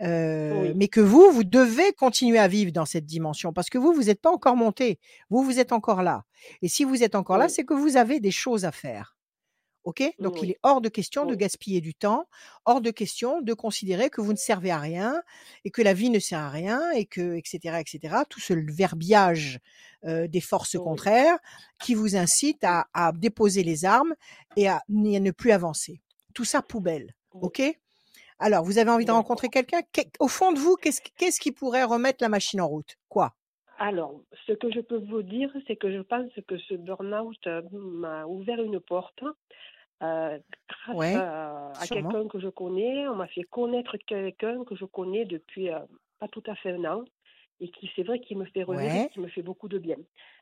Oui. 0.00 0.72
mais 0.76 0.88
que 0.88 1.00
vous, 1.00 1.30
vous 1.32 1.44
devez 1.44 1.92
continuer 1.92 2.38
à 2.38 2.46
vivre 2.48 2.70
dans 2.72 2.84
cette 2.86 3.06
dimension 3.06 3.52
parce 3.52 3.70
que 3.70 3.78
vous, 3.78 3.92
vous 3.92 4.10
êtes 4.10 4.20
pas 4.20 4.30
encore 4.30 4.56
monté. 4.56 4.98
Vous, 5.30 5.42
vous 5.42 5.58
êtes 5.58 5.72
encore 5.72 6.02
là 6.02 6.22
et 6.62 6.68
si 6.68 6.84
vous 6.84 7.02
êtes 7.02 7.16
encore 7.16 7.38
là, 7.38 7.46
Oui. 7.46 7.50
c'est 7.50 7.64
que 7.64 7.74
vous 7.74 7.96
avez 7.96 8.20
des 8.20 8.30
choses 8.30 8.64
à 8.64 8.70
faire. 8.72 9.16
OK? 9.88 10.02
Donc 10.18 10.42
il 10.42 10.50
est 10.50 10.58
hors 10.62 10.82
de 10.82 10.90
question 10.90 11.24
de 11.24 11.34
gaspiller 11.34 11.80
du 11.80 11.94
temps, 11.94 12.26
hors 12.66 12.82
de 12.82 12.90
question 12.90 13.40
de 13.40 13.54
considérer 13.54 14.10
que 14.10 14.20
vous 14.20 14.32
ne 14.32 14.36
servez 14.50 14.70
à 14.70 14.78
rien 14.78 15.22
et 15.64 15.70
que 15.70 15.80
la 15.80 15.94
vie 15.94 16.10
ne 16.10 16.18
sert 16.18 16.40
à 16.40 16.50
rien 16.50 16.78
et 16.92 17.06
que 17.06 17.36
et 17.36 17.42
cetera 17.44 17.80
et 17.80 17.84
cetera. 17.86 18.26
Tout 18.26 18.40
ce 18.40 18.52
verbiage, 18.52 19.60
des 20.04 20.42
forces 20.42 20.74
Oui. 20.74 20.82
contraires 20.88 21.38
qui 21.82 21.94
vous 21.94 22.16
incite 22.16 22.62
à 22.64 22.86
à 22.92 23.12
déposer 23.12 23.62
les 23.62 23.86
armes 23.86 24.14
et 24.56 24.68
à 24.68 24.82
ne 24.88 25.30
plus 25.30 25.52
avancer. 25.52 26.02
Tout 26.34 26.44
ça 26.44 26.60
poubelle. 26.60 27.14
OK? 27.32 27.62
Alors 28.38 28.64
vous 28.64 28.76
avez 28.78 28.90
envie 28.90 29.06
de 29.06 29.10
rencontrer 29.20 29.48
quelqu'un, 29.48 29.80
au 30.20 30.28
fond 30.28 30.52
de 30.52 30.58
vous, 30.58 30.76
qu'est-ce 30.76 31.00
qu'est-ce 31.16 31.40
qui 31.40 31.50
pourrait 31.50 31.84
remettre 31.84 32.22
la 32.22 32.28
machine 32.28 32.60
en 32.60 32.68
route? 32.68 32.96
Quoi? 33.08 33.32
Alors, 33.80 34.12
ce 34.46 34.52
que 34.54 34.72
je 34.72 34.80
peux 34.80 34.98
vous 35.10 35.22
dire, 35.22 35.50
c'est 35.68 35.76
que 35.76 35.92
je 35.96 36.00
pense 36.00 36.32
que 36.48 36.58
ce 36.58 36.74
burn-out, 36.74 37.44
m'a 38.02 38.26
ouvert 38.26 38.60
une 38.60 38.80
porte, 38.80 39.22
heu, 40.02 40.40
grâce 40.68 40.98
Ouais, 40.98 41.26
à 41.80 41.86
quelqu'un 41.90 42.28
que 42.28 42.40
je 42.40 42.48
connais. 42.48 43.08
On 43.08 43.16
m'a 43.16 43.28
fait 43.28 43.42
connaître 43.44 43.96
quelqu'un 44.06 44.64
que 44.64 44.76
je 44.76 44.84
connais 44.86 45.24
depuis, 45.24 45.70
heu, 45.70 45.80
pas 46.18 46.28
tout 46.28 46.42
à 46.46 46.54
fait 46.56 46.72
un 46.72 46.84
an 46.84 47.04
et 47.60 47.70
qui 47.70 47.90
c'est 47.96 48.04
vrai 48.04 48.20
qui 48.20 48.36
me 48.36 48.44
fait 48.46 48.62
revivre 48.62 48.96
Ouais. 48.96 49.10
qui 49.10 49.20
me 49.20 49.28
fait 49.28 49.42
beaucoup 49.42 49.68
de 49.68 49.78
bien. 49.78 49.96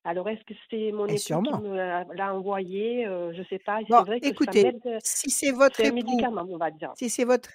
Alors 0.05 0.29
est-ce 0.29 0.45
que 0.45 0.55
c'est 0.71 0.93
mon 0.93 1.09
Et 1.09 1.15
époux 1.15 1.39
qui 1.39 1.57
me 1.57 1.75
l'a 1.77 2.35
envoyé? 2.35 3.05
Je 3.07 3.43
sais 3.51 3.59
pas 3.61 3.81
Bon, 3.89 4.03
c'est 4.03 4.05
vrai 4.05 4.21
que 4.23 4.33
ça 4.45 4.53
écoutez, 4.53 4.55
m'aide, 4.55 4.81
si 4.99 5.31
c'est 5.31 5.53
votre 5.53 5.85
c'est 5.85 5.87
un 5.87 5.93
époux 5.93 5.93
médicament, 5.93 6.47
on 6.51 6.59
va 6.59 6.71
dire. 6.71 6.95
si 6.95 7.11
c'est 7.11 7.25
votre 7.25 7.51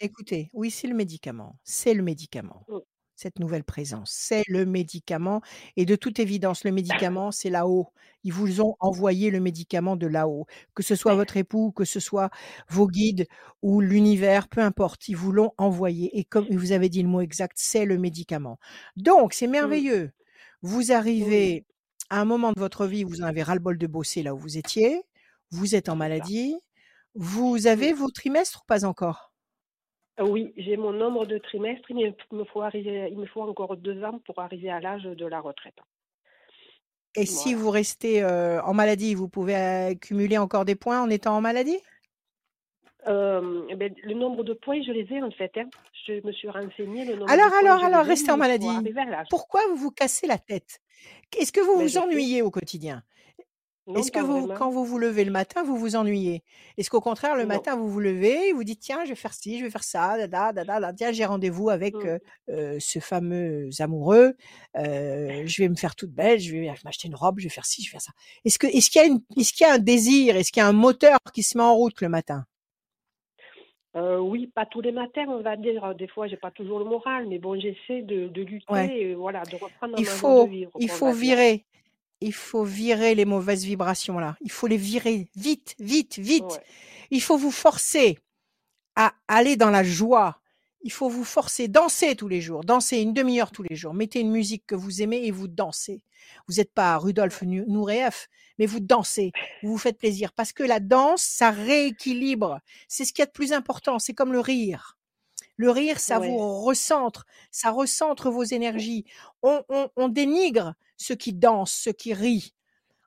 écoutez, 0.00 0.50
oui, 0.54 0.70
c'est 0.70 0.88
le 0.88 0.94
médicament, 0.94 1.58
c'est 1.64 1.94
le 1.94 2.02
médicament. 2.04 2.68
Mmh. 2.68 2.82
Cette 3.22 3.38
nouvelle 3.38 3.62
présence, 3.64 4.10
c'est 4.12 4.42
le 4.48 4.66
médicament 4.66 5.42
et 5.76 5.84
de 5.86 5.94
toute 5.96 6.18
évidence, 6.18 6.64
le 6.64 6.72
médicament, 6.72 7.30
c'est 7.30 7.50
là-haut. 7.50 7.88
Ils 8.24 8.32
vous 8.32 8.60
ont 8.60 8.74
envoyé 8.80 9.30
le 9.30 9.40
médicament 9.40 9.96
de 9.96 10.06
là-haut. 10.08 10.46
Que 10.74 10.82
ce 10.82 10.96
soit 10.96 11.14
votre 11.14 11.36
époux, 11.36 11.70
que 11.72 11.84
ce 11.84 12.00
soit 12.00 12.30
vos 12.68 12.88
guides 12.88 13.26
ou 13.62 13.80
l'univers, 13.80 14.48
peu 14.48 14.60
importe, 14.60 15.08
ils 15.08 15.16
vous 15.16 15.32
l'ont 15.32 15.52
envoyé 15.58 16.18
et 16.18 16.24
comme 16.24 16.46
vous 16.50 16.72
avez 16.72 16.88
dit 16.88 17.02
le 17.02 17.08
mot 17.08 17.20
exact, 17.20 17.54
c'est 17.56 17.84
le 17.84 17.98
médicament. 17.98 18.58
Donc 18.96 19.32
c'est 19.34 19.46
Mmh. 19.46 19.50
merveilleux. 19.52 20.12
Vous 20.62 20.92
arrivez 20.92 21.66
à 22.10 22.20
un 22.20 22.24
moment 22.24 22.52
de 22.52 22.58
votre 22.60 22.86
vie 22.86 23.04
où 23.04 23.08
vous 23.08 23.22
en 23.22 23.26
avez 23.26 23.42
ras-le-bol 23.42 23.78
de 23.78 23.86
bosser 23.86 24.22
là 24.22 24.34
où 24.34 24.38
vous 24.38 24.58
étiez, 24.58 25.02
vous 25.50 25.74
êtes 25.74 25.88
en 25.88 25.96
maladie, 25.96 26.56
vous 27.14 27.66
avez 27.66 27.92
vos 27.92 28.10
trimestres 28.10 28.62
ou 28.62 28.66
pas 28.66 28.84
encore? 28.84 29.31
Oui, 30.20 30.52
j'ai 30.58 30.76
mon 30.76 30.92
nombre 30.92 31.24
de 31.24 31.38
trimestres, 31.38 31.90
mais 31.94 32.14
il 32.30 32.36
me 32.36 32.44
faut 32.44 32.60
arriver 32.60 33.08
il 33.10 33.18
me 33.18 33.26
faut 33.26 33.40
encore 33.42 33.76
2 33.78 34.04
ans 34.04 34.18
pour 34.26 34.38
arriver 34.40 34.70
à 34.70 34.78
l'âge 34.80 35.04
de 35.04 35.26
la 35.26 35.40
retraite. 35.40 35.78
Et 37.14 37.26
si 37.26 37.52
vous 37.54 37.70
restez, 37.70 38.22
heu, 38.22 38.60
en 38.64 38.72
maladie, 38.72 39.14
vous 39.14 39.28
pouvez 39.28 39.54
accumuler 39.54 40.38
encore 40.38 40.64
des 40.64 40.74
points 40.76 41.02
en 41.02 41.10
étant 41.10 41.36
en 41.36 41.40
maladie? 41.42 41.78
Et 43.68 43.74
beh, 43.76 43.92
le 44.02 44.14
nombre 44.14 44.44
de 44.44 44.52
points, 44.54 44.82
je 44.82 44.92
les 44.92 45.06
ai 45.12 45.22
en 45.22 45.30
fait, 45.30 45.50
hein. 45.56 45.68
Je 46.06 46.24
me 46.26 46.32
suis 46.32 46.48
renseignée, 46.48 47.04
le 47.04 47.16
nombre 47.16 47.32
Alors 47.32 47.46
de 47.46 47.52
alors 47.54 47.82
alors 47.84 48.04
restez 48.06 48.30
en 48.32 48.36
maladie. 48.36 48.68
Pourquoi 49.28 49.60
vous 49.68 49.76
vous 49.76 49.90
cassez 49.90 50.26
la 50.26 50.38
tête? 50.38 50.80
Est-ce 51.38 51.52
que 51.52 51.60
vous 51.60 51.76
Beh, 51.78 51.88
vous 51.88 51.98
sais. 51.98 51.98
ennuyez 51.98 52.42
au 52.42 52.50
quotidien? 52.50 53.02
Est-ce 53.94 54.10
que 54.10 54.20
vous 54.20 54.48
vraiment. 54.48 54.54
quand 54.54 54.70
vous 54.70 54.84
vous 54.86 54.96
levez 54.98 55.24
le 55.24 55.30
matin, 55.30 55.62
vous 55.64 55.76
vous 55.76 55.96
ennuyez? 55.96 56.42
Est-ce 56.78 56.88
qu'au 56.88 57.00
contraire, 57.02 57.36
le 57.36 57.44
Non. 57.44 57.46
matin, 57.46 57.76
vous 57.76 57.90
vous 57.90 58.00
levez 58.00 58.48
et 58.48 58.52
vous 58.54 58.64
dites: 58.64 58.80
«Tiens, 58.80 59.04
je 59.04 59.10
vais 59.10 59.14
faire 59.14 59.34
ci, 59.34 59.58
je 59.58 59.64
vais 59.64 59.70
faire 59.70 59.84
ça, 59.84 60.16
da 60.16 60.26
da, 60.26 60.52
da 60.52 60.64
da, 60.64 60.80
da, 60.80 60.92
tiens, 60.94 61.12
j'ai 61.12 61.26
rendez-vous 61.26 61.68
avec, 61.68 62.04
Mmh. 62.04 62.18
heu, 62.50 62.78
ce 62.80 62.98
fameux 63.00 63.68
amoureux, 63.80 64.34
je 64.76 65.56
vais 65.62 65.68
me 65.68 65.74
faire 65.76 65.94
toute 65.94 66.12
belle, 66.12 66.40
je 66.40 66.52
vais 66.56 66.72
m'acheter 66.84 67.08
une 67.08 67.14
robe, 67.16 67.38
je 67.38 67.44
vais 67.44 67.50
faire 67.50 67.66
ci, 67.66 67.82
je 67.82 67.88
vais 67.88 67.92
faire 67.92 68.00
ça». 68.00 68.12
Est-ce 68.46 68.58
que 68.58 68.66
est-ce 68.66 68.90
qu'il 68.90 69.00
y 69.02 69.04
a 69.04 69.08
une 69.08 69.20
est-ce 69.36 69.52
qu'il 69.52 69.66
y 69.66 69.70
a 69.70 69.74
un 69.74 69.78
désir? 69.78 70.36
Est-ce 70.36 70.52
qu'il 70.52 70.62
y 70.62 70.64
a 70.64 70.68
un 70.68 70.72
moteur 70.72 71.18
qui 71.34 71.42
se 71.42 71.58
met 71.58 71.64
en 71.64 71.74
route 71.74 72.00
le 72.00 72.08
matin? 72.08 72.46
Oui, 73.94 74.46
pas 74.54 74.64
tous 74.66 74.80
les 74.80 74.92
matins, 74.92 75.26
on 75.28 75.42
va 75.42 75.56
dire. 75.56 75.94
Des 75.94 76.08
fois, 76.08 76.26
j'ai 76.26 76.36
pas 76.36 76.50
toujours 76.50 76.78
le 76.78 76.84
moral, 76.86 77.26
mais 77.28 77.38
bon, 77.38 77.58
j'essaie 77.60 78.02
de 78.02 78.28
de 78.28 78.42
lutter 78.42 78.74
Ouais. 78.74 78.92
et 79.10 79.14
voilà, 79.14 79.44
de 79.46 79.56
reprendre 79.56 79.94
Il 79.96 80.06
ma 80.06 80.16
de 80.18 80.44
vivre, 80.46 80.72
il 80.78 80.90
faut 80.90 81.12
virer 81.12 81.66
il 82.22 82.32
faut 82.32 82.64
virer 82.64 83.14
les 83.14 83.24
mauvaises 83.24 83.64
vibrations 83.64 84.18
là. 84.18 84.36
Il 84.40 84.50
faut 84.50 84.66
les 84.66 84.76
virer 84.76 85.28
vite, 85.36 85.74
vite, 85.78 86.18
vite. 86.18 86.44
Ouais. 86.44 86.64
Il 87.10 87.22
faut 87.22 87.36
vous 87.36 87.50
forcer 87.50 88.18
à 88.96 89.14
aller 89.28 89.56
dans 89.56 89.70
la 89.70 89.84
joie. 89.84 90.40
Il 90.84 90.90
faut 90.90 91.08
vous 91.08 91.24
forcer, 91.24 91.68
danser 91.68 92.16
tous 92.16 92.26
les 92.26 92.40
jours, 92.40 92.64
danser 92.64 92.98
une 92.98 93.12
demi-heure 93.12 93.52
tous 93.52 93.62
les 93.62 93.76
jours. 93.76 93.94
Mettez 93.94 94.20
une 94.20 94.32
musique 94.32 94.64
que 94.66 94.74
vous 94.74 95.00
aimez 95.00 95.24
et 95.26 95.30
vous 95.30 95.46
dansez. 95.46 96.02
Vous 96.48 96.58
êtes 96.60 96.72
pas 96.72 96.96
Rudolf 96.96 97.42
Nu 97.42 97.64
Nureyev, 97.68 98.26
mais 98.58 98.66
vous 98.66 98.80
dansez, 98.80 99.30
vous 99.62 99.72
vous 99.72 99.78
faites 99.78 99.98
plaisir 99.98 100.32
parce 100.32 100.52
que 100.52 100.64
la 100.64 100.80
danse, 100.80 101.22
ça 101.22 101.50
rééquilibre. 101.50 102.58
C'est 102.88 103.04
ce 103.04 103.12
qu'il 103.12 103.22
y 103.22 103.24
a 103.24 103.26
de 103.26 103.32
plus 103.32 103.52
important, 103.52 104.00
c'est 104.00 104.14
comme 104.14 104.32
le 104.32 104.40
rire. 104.40 104.98
Le 105.56 105.70
rire, 105.70 106.00
ça 106.00 106.18
Ouais. 106.18 106.20
vous 106.20 106.62
recentre, 106.62 107.26
ça 107.50 107.70
recentre 107.70 108.30
vos 108.30 108.44
énergies. 108.44 109.04
On 109.42 109.62
on 109.68 109.88
on 109.96 110.08
dénigre 110.08 110.74
ceux 110.96 111.14
qui 111.16 111.32
dansent, 111.34 111.72
ceux 111.72 111.92
qui 111.92 112.14
rient 112.14 112.52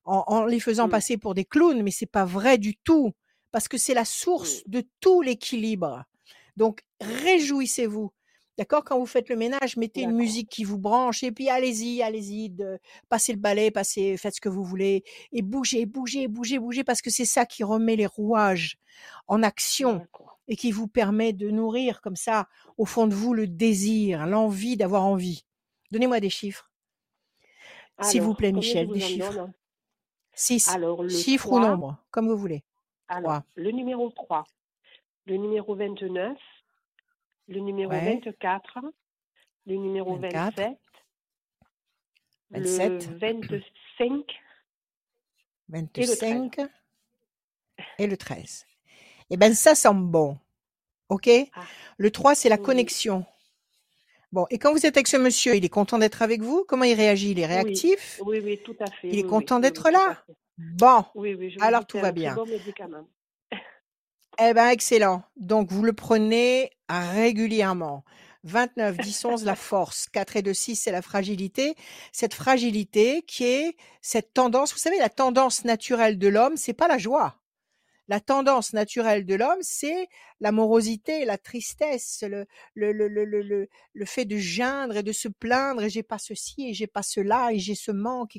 en 0.06 0.24
en 0.28 0.46
les 0.46 0.60
faisant 0.60 0.88
Mmh. 0.88 0.90
passer 0.90 1.18
pour 1.18 1.36
des 1.36 1.46
clowns, 1.46 1.84
mais 1.84 1.92
c'est 1.92 2.06
pas 2.08 2.26
vrai 2.26 2.58
du 2.58 2.76
tout 2.78 3.14
parce 3.52 3.68
que 3.70 3.78
c'est 3.78 3.94
la 3.96 4.06
source 4.06 4.62
Mmh. 4.62 4.66
de 4.68 4.84
tout 5.02 5.22
l'équilibre. 5.22 6.06
Donc 6.58 6.82
réjouissez-vous. 7.02 8.12
D'accord? 8.58 8.84
Quand 8.86 9.00
vous 9.00 9.06
faites 9.08 9.30
le 9.30 9.36
ménage, 9.36 9.78
mettez 9.78 10.02
une 10.04 10.14
musique 10.16 10.50
qui 10.50 10.64
vous 10.64 10.78
branche 10.80 11.24
et 11.24 11.32
puis 11.34 11.50
allez-y, 11.50 12.02
allez-y 12.04 12.54
passez 13.10 13.34
le 13.34 13.40
balai, 13.40 13.72
passez 13.72 14.18
faites 14.18 14.36
ce 14.36 14.42
que 14.42 14.50
vous 14.50 14.64
voulez 14.64 15.04
et 15.34 15.42
bougez, 15.42 15.86
bougez, 15.86 16.28
bougez, 16.30 16.60
bougez 16.60 16.84
parce 16.86 17.02
que 17.02 17.10
c'est 17.12 17.26
ça 17.26 17.46
qui 17.46 17.64
remet 17.66 17.96
les 17.98 18.06
rouages 18.08 18.78
en 19.28 19.44
action 19.44 20.02
D'accord. 20.02 20.35
Et 20.48 20.56
qui 20.56 20.72
vous 20.72 20.88
permet 20.88 21.34
de 21.34 21.50
nourrir 21.50 22.02
comme 22.02 22.16
ça 22.16 22.48
au 22.78 22.86
fond 22.86 23.08
de 23.08 23.14
vous 23.16 23.34
le 23.34 23.48
désir, 23.48 24.26
l'envie 24.28 24.78
d'avoir 24.78 25.04
envie. 25.06 25.46
Donnez-moi 25.92 26.20
des 26.20 26.30
chiffres. 26.30 26.72
S'il 28.02 28.22
vous 28.22 28.34
plaît 28.36 28.52
Michel, 28.52 28.88
vous 28.88 28.94
des 28.94 29.00
chiffres. 29.00 29.34
donne? 29.34 29.54
6. 30.34 30.68
Alors 30.70 31.02
le 31.02 31.10
Chiffre 31.10 31.48
ou 31.48 31.58
3 31.58 31.70
nombre, 31.70 31.98
comme 32.12 32.28
vous 32.28 32.38
voulez. 32.38 32.64
alors 33.08 33.32
3. 33.32 33.46
le 33.56 33.72
numéro 33.72 34.10
3, 34.10 34.44
le 35.28 35.38
numéro 35.38 35.76
29, 35.76 36.38
le 37.48 37.60
numéro 37.62 37.92
Ouais. 37.92 38.20
24, 38.22 38.80
le 39.66 39.76
numéro 39.76 40.18
24. 40.18 40.76
27, 42.52 43.10
le 43.10 43.18
27. 43.18 43.62
25 45.70 45.88
et 45.98 46.06
le 46.06 46.16
13. 46.18 46.20
25 46.20 46.70
et 47.98 48.08
le 48.08 48.18
13. 48.18 48.66
Eh 49.30 49.38
ben 49.38 49.54
ça 49.54 49.76
semble 49.76 50.06
bon. 50.10 50.38
OK? 51.10 51.30
Ah. 51.54 51.62
Le 51.98 52.12
3, 52.12 52.36
c'est 52.36 52.50
la 52.50 52.58
Oui. 52.58 52.64
connexion. 52.64 53.26
Bon, 54.32 54.46
et 54.50 54.58
quand 54.60 54.72
vous 54.72 54.86
êtes 54.86 54.98
avec 54.98 55.08
ce 55.08 55.18
monsieur, 55.18 55.56
il 55.56 55.64
est 55.66 55.70
content 55.70 55.98
d'être 55.98 56.22
avec 56.22 56.42
vous? 56.42 56.66
Comment 56.68 56.84
il 56.84 56.94
réagit? 56.96 57.32
Il 57.32 57.40
est 57.40 57.44
Oui, 57.46 57.48
réactif? 57.48 58.20
oui, 58.26 58.40
oui, 58.44 58.60
tout 58.64 58.76
à 58.80 58.90
fait. 58.90 59.08
Il 59.12 59.20
est 59.20 59.24
Oui, 59.24 59.30
oui, 59.30 59.30
content 59.30 59.56
oui, 59.58 59.62
d'être 59.62 59.86
oui, 59.86 59.94
là? 59.94 60.24
Bon, 60.58 61.06
Oui, 61.16 61.34
oui, 61.36 61.52
je 61.52 61.60
alors 61.64 61.86
tout 61.86 62.00
va 62.00 62.12
bien. 62.12 62.36
bon 62.36 62.46
médicament. 62.46 63.08
Eh 64.40 64.54
ben 64.54 64.68
excellent. 64.70 65.24
Donc 65.38 65.72
vous 65.72 65.84
le 65.84 65.94
prenez 65.94 66.72
régulièrement. 66.90 68.04
29, 68.44 69.00
10, 69.00 69.26
11, 69.26 69.46
la 69.46 69.56
force. 69.56 70.08
4 70.12 70.36
et 70.36 70.42
2, 70.42 70.54
6, 70.54 70.76
c'est 70.76 70.92
la 70.92 71.02
fragilité. 71.02 71.76
Cette 72.12 72.34
fragilité 72.34 73.24
qui 73.24 73.46
est 73.46 73.76
cette 74.02 74.34
tendance, 74.34 74.74
vous 74.74 74.78
savez, 74.80 75.00
la 75.00 75.10
tendance 75.10 75.64
naturelle 75.66 76.18
de 76.20 76.28
l'homme, 76.28 76.58
c'est 76.58 76.74
pas 76.74 76.88
la 76.88 76.98
joie. 76.98 77.38
La 78.08 78.20
tendance 78.20 78.74
naturelle 78.74 79.26
de 79.26 79.36
l'homme, 79.36 79.58
c'est 79.62 80.08
la 80.40 80.52
morosité, 80.52 81.26
la 81.26 81.38
tristesse, 81.38 82.24
le, 82.28 82.46
le, 82.76 82.92
le, 82.92 83.08
le, 83.08 83.26
le, 83.26 83.42
le, 83.42 83.68
le 83.94 84.06
fait 84.06 84.26
de 84.26 84.38
geindre 84.38 84.98
et 84.98 85.04
de 85.04 85.12
se 85.12 85.28
plaindre 85.28 85.84
et 85.84 85.90
j'ai 85.90 86.04
pas 86.04 86.20
ceci 86.20 86.68
et 86.70 86.74
j'ai 86.74 86.88
pas 86.88 87.02
cela 87.04 87.52
et 87.52 87.60
j'ai 87.60 87.76
ce 87.76 87.92
manque. 87.92 88.38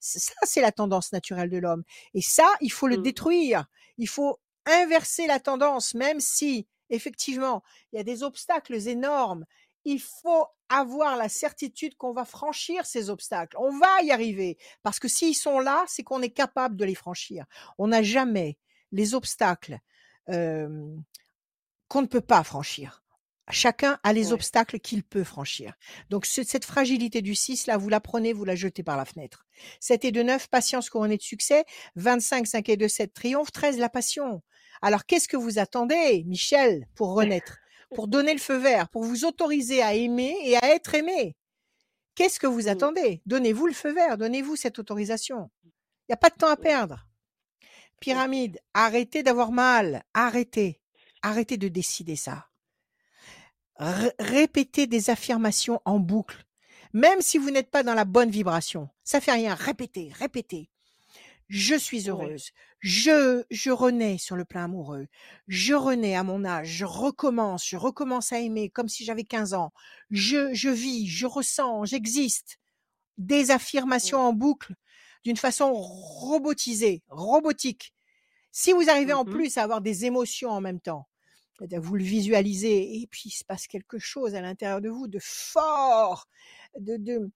Ça, 0.00 0.32
c'est 0.44 0.60
la 0.60 0.72
tendance 0.72 1.12
naturelle 1.12 1.50
de 1.50 1.58
l'homme. 1.58 1.84
Et 2.14 2.22
ça, 2.22 2.48
il 2.60 2.70
faut 2.72 2.88
le 2.88 2.96
Mm. 2.96 2.96
détruire. 2.96 3.66
Il 3.98 4.08
faut 4.08 4.38
inverser 4.66 5.26
la 5.26 5.40
tendance, 5.40 5.94
même 5.94 6.20
si, 6.20 6.66
effectivement, 6.90 7.62
il 7.92 7.96
y 7.96 8.00
a 8.00 8.04
des 8.04 8.22
obstacles 8.22 8.74
énormes. 8.88 9.44
Il 9.84 10.00
faut 10.00 10.46
avoir 10.68 11.16
la 11.16 11.28
certitude 11.28 11.96
qu'on 11.96 12.12
va 12.12 12.24
franchir 12.24 12.86
ces 12.86 13.10
obstacles. 13.10 13.56
On 13.58 13.76
va 13.76 14.02
y 14.02 14.10
arriver. 14.12 14.56
Parce 14.82 14.98
que 15.00 15.08
s'ils 15.08 15.34
sont 15.34 15.58
là, 15.58 15.84
c'est 15.88 16.02
qu'on 16.04 16.22
est 16.22 16.30
capable 16.30 16.76
de 16.76 16.84
les 16.84 16.94
franchir. 16.94 17.44
On 17.78 17.88
n'a 17.88 18.02
jamais 18.02 18.58
les 18.92 19.14
obstacles 19.14 19.78
qu'on 20.26 22.02
ne 22.02 22.06
peut 22.06 22.20
pas 22.20 22.44
franchir. 22.44 23.02
Chacun 23.50 23.98
a 24.04 24.12
les 24.12 24.32
obstacles 24.32 24.78
qu'il 24.78 25.02
peut 25.02 25.24
franchir. 25.24 25.74
Donc 26.10 26.26
cette 26.26 26.64
fragilité 26.64 27.22
du 27.22 27.34
6, 27.34 27.66
là, 27.66 27.76
vous 27.76 27.88
la 27.88 28.00
prenez, 28.00 28.32
vous 28.32 28.44
la 28.44 28.54
jetez 28.54 28.82
par 28.82 28.96
la 28.96 29.04
fenêtre. 29.04 29.44
7 29.80 30.04
et 30.06 30.12
2, 30.12 30.22
9, 30.22 30.48
patience 30.48 30.88
couronnée 30.88 31.16
de 31.16 31.22
succès. 31.22 31.64
25, 31.96 32.46
5 32.46 32.68
et 32.68 32.76
2, 32.76 32.88
7, 32.88 33.12
triomphe. 33.12 33.50
13, 33.50 33.78
la 33.78 33.88
passion. 33.88 34.42
Alors 34.80 35.04
qu'est-ce 35.04 35.28
que 35.28 35.36
vous 35.36 35.58
attendez, 35.58 36.24
Michel, 36.24 36.86
pour 36.94 37.14
renaître? 37.14 37.58
Pour 37.94 38.08
donner 38.08 38.32
le 38.32 38.38
feu 38.38 38.56
vert, 38.56 38.88
pour 38.88 39.02
vous 39.02 39.24
autoriser 39.24 39.82
à 39.82 39.92
aimer 39.92 40.36
et 40.44 40.56
à 40.56 40.74
être 40.74 40.94
aimé? 40.94 41.36
Qu'est-ce 42.14 42.38
que 42.38 42.46
vous 42.46 42.68
attendez? 42.68 43.22
Donnez-vous 43.26 43.66
le 43.66 43.72
feu 43.72 43.92
vert, 43.92 44.18
donnez-vous 44.18 44.56
cette 44.56 44.78
autorisation. 44.78 45.50
Il 45.64 45.70
n'y 46.10 46.14
a 46.14 46.16
pas 46.16 46.30
de 46.30 46.36
temps 46.36 46.50
à 46.50 46.56
perdre. 46.56 47.06
Pyramide, 48.02 48.58
arrêtez 48.74 49.22
d'avoir 49.22 49.52
mal, 49.52 50.02
arrêtez. 50.12 50.80
Arrêtez 51.22 51.56
de 51.56 51.68
décider 51.68 52.16
ça 52.16 52.48
répétez 54.18 54.86
des 54.86 55.10
affirmations 55.10 55.80
en 55.84 55.98
boucle, 55.98 56.44
même 56.92 57.20
si 57.20 57.38
vous 57.38 57.50
n'êtes 57.50 57.70
pas 57.70 57.82
dans 57.82 57.94
la 57.94 58.04
bonne 58.04 58.30
vibration. 58.30 58.88
Ça 59.04 59.20
fait 59.20 59.32
rien. 59.32 59.54
Répétez, 59.54 60.10
répétez. 60.14 60.68
Je 61.48 61.74
suis 61.74 62.08
heureuse. 62.08 62.50
Je, 62.80 63.44
je 63.50 63.70
renais 63.70 64.16
sur 64.16 64.36
le 64.36 64.44
plan 64.44 64.64
amoureux. 64.64 65.06
Je 65.48 65.74
renais 65.74 66.14
à 66.14 66.22
mon 66.22 66.44
âge. 66.44 66.68
Je 66.68 66.84
recommence. 66.84 67.66
Je 67.66 67.76
recommence 67.76 68.32
à 68.32 68.40
aimer 68.40 68.70
comme 68.70 68.88
si 68.88 69.04
j'avais 69.04 69.24
15 69.24 69.52
ans. 69.52 69.72
Je, 70.10 70.54
je 70.54 70.70
vis, 70.70 71.08
je 71.08 71.26
ressens, 71.26 71.84
j'existe. 71.84 72.58
Des 73.18 73.50
affirmations 73.50 74.20
en 74.20 74.32
boucle 74.32 74.74
d'une 75.24 75.36
façon 75.36 75.72
robotisée, 75.72 77.02
robotique. 77.08 77.94
Si 78.50 78.72
vous 78.72 78.90
arrivez 78.90 79.12
en 79.12 79.24
mmh 79.24 79.30
plus 79.30 79.58
à 79.58 79.62
avoir 79.62 79.80
des 79.80 80.04
émotions 80.04 80.50
en 80.50 80.60
même 80.60 80.80
temps, 80.80 81.06
vous 81.60 81.94
le 81.96 82.04
visualisez 82.04 83.00
et 83.00 83.06
puis 83.06 83.24
il 83.26 83.30
se 83.30 83.44
passe 83.44 83.66
quelque 83.66 83.98
chose 83.98 84.34
à 84.34 84.40
l'intérieur 84.40 84.80
de 84.80 84.88
vous 84.88 85.06
de 85.06 85.18
fort, 85.20 86.26
de 86.78 87.30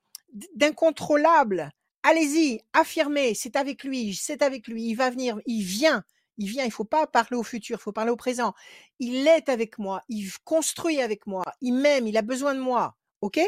d'incontrôlable. 0.55 1.71
Allez-y, 2.03 2.61
affirmez, 2.73 3.35
c'est 3.35 3.57
avec 3.57 3.85
lui, 3.85 4.15
c'est 4.15 4.43
avec 4.43 4.69
lui, 4.69 4.85
il 4.85 4.95
va 4.95 5.11
venir, 5.11 5.41
il 5.47 5.63
vient, 5.63 6.05
il 6.37 6.49
vient, 6.49 6.65
il 6.65 6.71
faut 6.71 6.85
pas 6.85 7.07
parler 7.07 7.37
au 7.37 7.43
futur, 7.43 7.79
il 7.79 7.83
faut 7.83 7.93
parler 7.93 8.11
au 8.11 8.17
présent. 8.17 8.55
Il 8.99 9.27
est 9.27 9.49
avec 9.49 9.79
moi, 9.79 10.03
il 10.09 10.31
construit 10.45 11.01
avec 11.01 11.27
moi, 11.27 11.45
il 11.61 11.75
m'aime, 11.75 12.07
il 12.07 12.17
a 12.17 12.23
besoin 12.23 12.55
de 12.55 12.61
moi. 12.61 12.97
OK? 13.21 13.41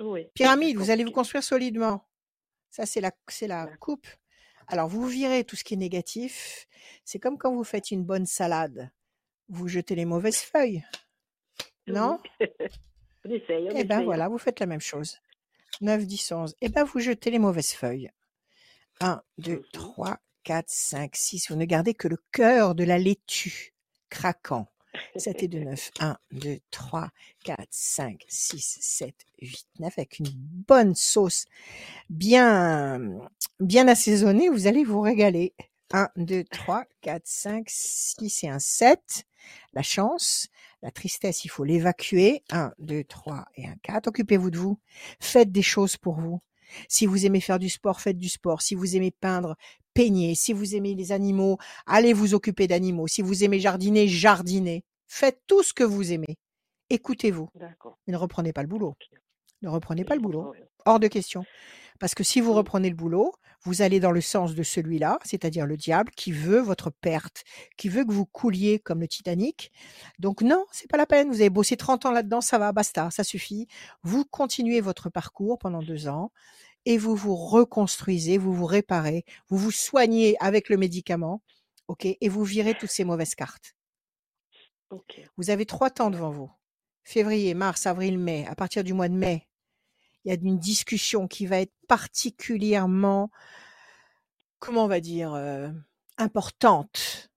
Oui. 0.00 0.26
Pyramide, 0.34 0.76
vous 0.76 0.90
allez 0.90 1.04
vous 1.04 1.12
construire 1.12 1.42
solidement. 1.42 2.06
Ça 2.70 2.86
c'est 2.86 3.00
la 3.00 3.12
c'est 3.28 3.48
la 3.48 3.66
coupe. 3.78 4.06
Alors 4.68 4.88
vous 4.88 5.06
virez 5.06 5.44
tout 5.44 5.56
ce 5.56 5.64
qui 5.64 5.74
est 5.74 5.76
négatif. 5.76 6.66
C'est 7.04 7.18
comme 7.18 7.38
quand 7.38 7.54
vous 7.54 7.64
faites 7.64 7.90
une 7.90 8.04
bonne 8.04 8.26
salade 8.26 8.90
vous 9.50 9.68
jetez 9.68 9.94
les 9.94 10.04
mauvaises 10.04 10.40
feuilles. 10.40 10.84
Non? 11.86 12.18
On 13.24 13.30
essaye, 13.30 13.68
Eh 13.74 13.84
bien 13.84 14.02
voilà, 14.02 14.28
vous 14.28 14.38
faites 14.38 14.60
la 14.60 14.66
même 14.66 14.80
chose. 14.80 15.18
9, 15.82 16.06
10, 16.06 16.32
11. 16.32 16.56
Eh 16.60 16.68
bien 16.68 16.84
vous 16.84 17.00
jetez 17.00 17.30
les 17.30 17.38
mauvaises 17.38 17.72
feuilles. 17.72 18.10
1, 19.00 19.22
2, 19.38 19.62
3, 19.72 20.18
4, 20.44 20.64
5, 20.68 21.16
6. 21.16 21.50
Vous 21.50 21.56
ne 21.56 21.64
gardez 21.64 21.94
que 21.94 22.08
le 22.08 22.16
cœur 22.32 22.74
de 22.74 22.84
la 22.84 22.98
laitue 22.98 23.74
craquant. 24.08 24.68
7 25.16 25.42
et 25.42 25.48
2, 25.48 25.60
9. 25.60 25.90
1, 26.00 26.18
2, 26.32 26.58
3, 26.70 27.10
4, 27.44 27.66
5, 27.70 28.24
6, 28.28 28.78
7, 28.80 29.14
8, 29.40 29.66
9. 29.80 29.98
Avec 29.98 30.18
une 30.18 30.30
bonne 30.32 30.94
sauce 30.94 31.46
bien, 32.08 33.00
bien 33.60 33.88
assaisonnée, 33.88 34.48
vous 34.48 34.66
allez 34.66 34.84
vous 34.84 35.00
régaler. 35.00 35.54
1, 35.92 36.08
2, 36.16 36.44
3, 36.44 36.84
4, 37.00 37.22
5, 37.24 37.64
6 37.68 38.44
et 38.44 38.48
un 38.48 38.58
7. 38.58 39.24
La 39.72 39.82
chance, 39.82 40.48
la 40.82 40.90
tristesse, 40.90 41.44
il 41.44 41.48
faut 41.48 41.64
l'évacuer. 41.64 42.42
1, 42.50 42.72
2, 42.78 43.04
3 43.04 43.46
et 43.56 43.66
un 43.66 43.76
4. 43.82 44.08
Occupez-vous 44.08 44.50
de 44.50 44.58
vous. 44.58 44.78
Faites 45.18 45.50
des 45.52 45.62
choses 45.62 45.96
pour 45.96 46.20
vous. 46.20 46.40
Si 46.88 47.06
vous 47.06 47.26
aimez 47.26 47.40
faire 47.40 47.58
du 47.58 47.68
sport, 47.68 48.00
faites 48.00 48.18
du 48.18 48.28
sport. 48.28 48.62
Si 48.62 48.74
vous 48.74 48.96
aimez 48.96 49.10
peindre, 49.10 49.56
peignez. 49.94 50.34
Si 50.34 50.52
vous 50.52 50.74
aimez 50.74 50.94
les 50.94 51.12
animaux, 51.12 51.58
allez 51.86 52.12
vous 52.12 52.34
occuper 52.34 52.66
d'animaux. 52.66 53.06
Si 53.06 53.22
vous 53.22 53.44
aimez 53.44 53.60
jardiner, 53.60 54.08
jardinez. 54.08 54.84
Faites 55.06 55.40
tout 55.46 55.62
ce 55.62 55.72
que 55.72 55.84
vous 55.84 56.12
aimez. 56.12 56.38
Écoutez-vous. 56.88 57.48
Mais 58.06 58.12
ne 58.12 58.16
reprenez 58.16 58.52
pas 58.52 58.62
le 58.62 58.68
boulot. 58.68 58.94
Ne 59.62 59.68
reprenez 59.68 60.04
pas 60.04 60.14
le 60.14 60.20
boulot. 60.20 60.54
Hors 60.86 61.00
de 61.00 61.08
question. 61.08 61.44
Parce 62.00 62.14
que 62.14 62.24
si 62.24 62.40
vous 62.40 62.52
reprenez 62.52 62.90
le 62.90 62.96
boulot, 62.96 63.32
vous 63.62 63.82
allez 63.82 64.00
dans 64.00 64.10
le 64.10 64.20
sens 64.20 64.54
de 64.54 64.62
celui-là, 64.62 65.18
c'est-à-dire 65.22 65.66
le 65.66 65.76
diable 65.76 66.10
qui 66.16 66.32
veut 66.32 66.58
votre 66.58 66.90
perte, 66.90 67.44
qui 67.76 67.88
veut 67.88 68.04
que 68.04 68.12
vous 68.12 68.26
couliez 68.26 68.80
comme 68.80 69.00
le 69.00 69.06
Titanic. 69.06 69.70
Donc 70.18 70.42
non, 70.42 70.64
c'est 70.72 70.90
pas 70.90 70.96
la 70.96 71.06
peine. 71.06 71.28
Vous 71.28 71.40
avez 71.40 71.50
bossé 71.50 71.76
30 71.76 72.06
ans 72.06 72.10
là-dedans, 72.10 72.40
ça 72.40 72.58
va, 72.58 72.72
basta, 72.72 73.10
ça 73.10 73.22
suffit. 73.22 73.68
Vous 74.02 74.24
continuez 74.24 74.80
votre 74.80 75.10
parcours 75.10 75.58
pendant 75.58 75.82
deux 75.82 76.08
ans 76.08 76.32
et 76.86 76.96
vous 76.96 77.14
vous 77.14 77.36
reconstruisez, 77.36 78.38
vous 78.38 78.54
vous 78.54 78.66
réparez, 78.66 79.24
vous 79.48 79.58
vous 79.58 79.70
soignez 79.70 80.36
avec 80.40 80.70
le 80.70 80.78
médicament, 80.78 81.42
ok, 81.86 82.06
et 82.06 82.28
vous 82.28 82.44
virez 82.44 82.74
toutes 82.74 82.90
ces 82.90 83.04
mauvaises 83.04 83.34
cartes. 83.34 83.76
Vous 85.36 85.50
avez 85.50 85.66
trois 85.66 85.90
temps 85.90 86.10
devant 86.10 86.30
vous 86.30 86.50
février, 87.04 87.54
mars, 87.54 87.86
avril, 87.86 88.18
mai. 88.18 88.46
À 88.48 88.54
partir 88.54 88.84
du 88.84 88.94
mois 88.94 89.08
de 89.08 89.14
mai, 89.14 89.48
il 90.24 90.32
y 90.32 90.36
a 90.36 90.38
une 90.40 90.58
discussion 90.58 91.28
qui 91.28 91.46
va 91.46 91.60
être 91.60 91.74
particulièrement, 91.88 93.30
comment 94.58 94.84
on 94.84 94.88
va 94.88 95.00
dire, 95.00 95.34
euh, 95.34 95.68
importante. 96.18 97.30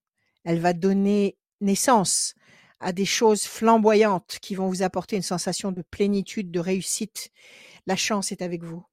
Elle 0.44 0.60
va 0.60 0.74
donner 0.74 1.38
naissance 1.62 2.36
à 2.80 2.92
des 2.92 3.06
choses 3.06 3.44
flamboyantes 3.44 4.40
qui 4.42 4.56
vont 4.56 4.68
vous 4.68 4.84
apporter 4.84 5.16
une 5.16 5.22
sensation 5.22 5.72
de 5.72 5.82
plénitude, 5.82 6.52
de 6.52 6.60
réussite. 6.60 7.32
La 7.88 7.96
chance 7.96 8.32
est 8.32 8.42
avec 8.42 8.64
vous. 8.64 8.86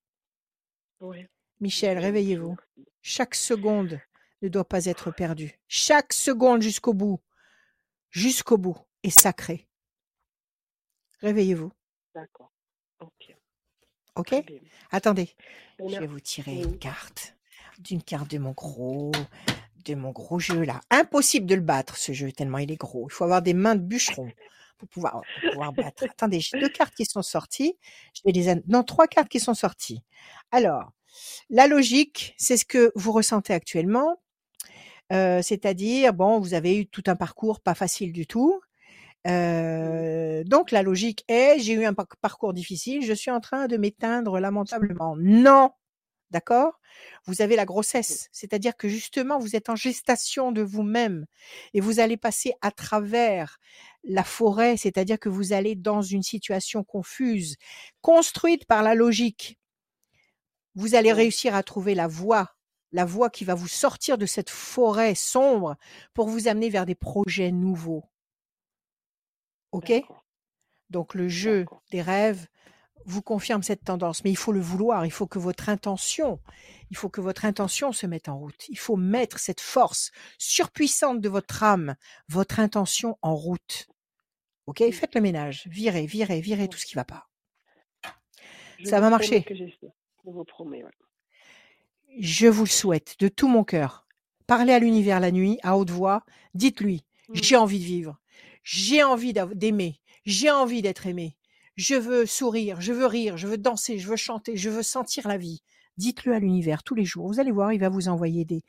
Michel, 1.60 1.98
réveillez-vous. 1.98 2.56
Chaque 3.02 3.34
seconde 3.34 4.00
ne 4.42 4.48
doit 4.48 4.68
pas 4.68 4.86
être 4.86 5.10
perdue. 5.10 5.58
Chaque 5.68 6.12
seconde 6.12 6.62
jusqu'au 6.62 6.94
bout, 6.94 7.20
jusqu'au 8.10 8.58
bout, 8.58 8.78
est 9.02 9.10
sacrée. 9.10 9.68
Réveillez-vous. 11.20 11.72
D'accord. 12.14 12.49
Ok. 14.20 14.34
Attendez, 14.90 15.30
je 15.78 15.98
vais 15.98 16.06
vous 16.06 16.20
tirer 16.20 16.56
une 16.56 16.78
carte. 16.78 17.34
D'une 17.78 18.02
carte 18.02 18.30
de 18.30 18.36
mon 18.36 18.50
gros, 18.52 19.12
de 19.86 19.94
mon 19.94 20.10
gros 20.10 20.38
jeu 20.38 20.62
là. 20.64 20.82
Impossible 20.90 21.46
de 21.46 21.54
le 21.54 21.62
battre 21.62 21.96
ce 21.96 22.12
jeu 22.12 22.30
tellement 22.32 22.58
il 22.58 22.70
est 22.70 22.76
gros. 22.76 23.06
Il 23.08 23.12
faut 23.12 23.24
avoir 23.24 23.40
des 23.40 23.54
mains 23.54 23.76
de 23.76 23.80
bûcheron 23.80 24.30
pour 24.76 24.88
pouvoir, 24.88 25.22
pouvoir 25.50 25.72
battre. 25.72 26.04
Attendez, 26.10 26.40
j'ai 26.40 26.58
deux 26.58 26.68
cartes 26.68 26.94
qui 26.94 27.06
sont 27.06 27.22
sorties. 27.22 27.78
Je 28.14 28.20
vais 28.26 28.32
les 28.32 28.60
non 28.68 28.82
trois 28.82 29.06
cartes 29.06 29.28
qui 29.28 29.40
sont 29.40 29.54
sorties. 29.54 30.02
Alors, 30.50 30.92
la 31.48 31.66
logique, 31.66 32.34
c'est 32.36 32.58
ce 32.58 32.66
que 32.66 32.92
vous 32.94 33.12
ressentez 33.12 33.54
actuellement. 33.54 34.20
Euh, 35.12 35.40
c'est-à-dire, 35.42 36.12
bon, 36.12 36.38
vous 36.38 36.52
avez 36.54 36.76
eu 36.76 36.86
tout 36.86 37.04
un 37.06 37.16
parcours 37.16 37.60
pas 37.60 37.74
facile 37.74 38.12
du 38.12 38.26
tout. 38.26 38.60
Euh, 39.26 40.44
donc 40.44 40.70
la 40.70 40.82
logique 40.82 41.24
est, 41.28 41.58
j'ai 41.58 41.74
eu 41.74 41.84
un 41.84 41.94
parcours 41.94 42.54
difficile, 42.54 43.04
je 43.04 43.12
suis 43.12 43.30
en 43.30 43.40
train 43.40 43.66
de 43.66 43.76
m'éteindre 43.76 44.40
lamentablement. 44.40 45.14
Non, 45.18 45.70
d'accord? 46.30 46.80
Vous 47.26 47.42
avez 47.42 47.56
la 47.56 47.66
grossesse, 47.66 48.28
c'est-à-dire 48.32 48.76
que 48.76 48.88
justement 48.88 49.38
vous 49.38 49.56
êtes 49.56 49.68
en 49.68 49.76
gestation 49.76 50.52
de 50.52 50.62
vous-même 50.62 51.26
et 51.74 51.80
vous 51.80 52.00
allez 52.00 52.16
passer 52.16 52.54
à 52.62 52.70
travers 52.70 53.58
la 54.04 54.24
forêt, 54.24 54.76
c'est-à-dire 54.76 55.18
que 55.18 55.28
vous 55.28 55.52
allez 55.52 55.74
dans 55.74 56.02
une 56.02 56.22
situation 56.22 56.82
confuse, 56.82 57.56
construite 58.00 58.64
par 58.64 58.82
la 58.82 58.94
logique. 58.94 59.58
Vous 60.74 60.94
allez 60.94 61.12
réussir 61.12 61.54
à 61.54 61.62
trouver 61.62 61.94
la 61.94 62.06
voie 62.06 62.54
la 62.92 63.04
voie 63.04 63.30
qui 63.30 63.44
va 63.44 63.54
vous 63.54 63.68
sortir 63.68 64.18
de 64.18 64.26
cette 64.26 64.50
forêt 64.50 65.14
sombre 65.14 65.76
pour 66.14 66.28
vous 66.28 66.48
amener 66.48 66.70
vers 66.70 66.86
des 66.86 66.94
projets 66.94 67.52
nouveaux. 67.52 68.04
OK? 69.72 69.92
Donc 70.90 71.14
le 71.14 71.28
jeu 71.28 71.66
des 71.90 72.02
rêves 72.02 72.46
vous 73.06 73.22
confirme 73.22 73.62
cette 73.62 73.84
tendance, 73.84 74.24
mais 74.24 74.30
il 74.30 74.36
faut 74.36 74.52
le 74.52 74.60
vouloir, 74.60 75.06
il 75.06 75.10
faut 75.10 75.26
que 75.26 75.38
votre 75.38 75.68
intention, 75.68 76.40
il 76.90 76.96
faut 76.96 77.08
que 77.08 77.20
votre 77.20 77.44
intention 77.44 77.92
se 77.92 78.06
mette 78.06 78.28
en 78.28 78.38
route. 78.38 78.68
Il 78.68 78.78
faut 78.78 78.96
mettre 78.96 79.38
cette 79.38 79.60
force 79.60 80.10
surpuissante 80.38 81.20
de 81.20 81.28
votre 81.28 81.62
âme, 81.62 81.96
votre 82.28 82.60
intention 82.60 83.16
en 83.22 83.34
route. 83.34 83.88
OK? 84.66 84.82
Faites 84.92 85.14
le 85.14 85.20
ménage, 85.20 85.66
virez, 85.66 86.06
virez, 86.06 86.40
virez 86.40 86.68
tout 86.68 86.78
ce 86.78 86.86
qui 86.86 86.96
ne 86.96 87.00
va 87.00 87.04
pas. 87.04 87.26
Ça 88.84 89.00
va 89.00 89.10
marcher. 89.10 89.44
Je 89.50 90.30
vous 90.30 90.44
promets. 90.44 90.84
Je 92.18 92.48
vous 92.48 92.64
le 92.64 92.70
souhaite 92.70 93.16
de 93.20 93.28
tout 93.28 93.48
mon 93.48 93.64
cœur. 93.64 94.06
Parlez 94.46 94.72
à 94.72 94.78
l'univers 94.78 95.20
la 95.20 95.30
nuit, 95.30 95.58
à 95.62 95.76
haute 95.76 95.90
voix, 95.90 96.24
dites-lui, 96.54 97.04
mmh. 97.28 97.34
j'ai 97.34 97.56
envie 97.56 97.78
de 97.78 97.84
vivre. 97.84 98.19
J'ai 98.62 99.02
envie 99.02 99.32
d'aimer, 99.32 100.00
j'ai 100.24 100.50
envie 100.50 100.82
d'être 100.82 101.06
aimé. 101.06 101.36
Je 101.76 101.94
veux 101.94 102.26
sourire, 102.26 102.80
je 102.80 102.92
veux 102.92 103.06
rire, 103.06 103.36
je 103.36 103.46
veux 103.46 103.58
danser, 103.58 103.98
je 103.98 104.08
veux 104.08 104.16
chanter, 104.16 104.56
je 104.56 104.68
veux 104.68 104.82
sentir 104.82 105.26
la 105.26 105.38
vie. 105.38 105.62
Dites-le 105.96 106.34
à 106.34 106.38
l'univers 106.38 106.82
tous 106.82 106.94
les 106.94 107.04
jours. 107.04 107.26
Vous 107.26 107.40
allez 107.40 107.52
voir, 107.52 107.72
il 107.72 107.80
va 107.80 107.88
vous 107.88 108.08
envoyer 108.08 108.44
des, 108.44 108.62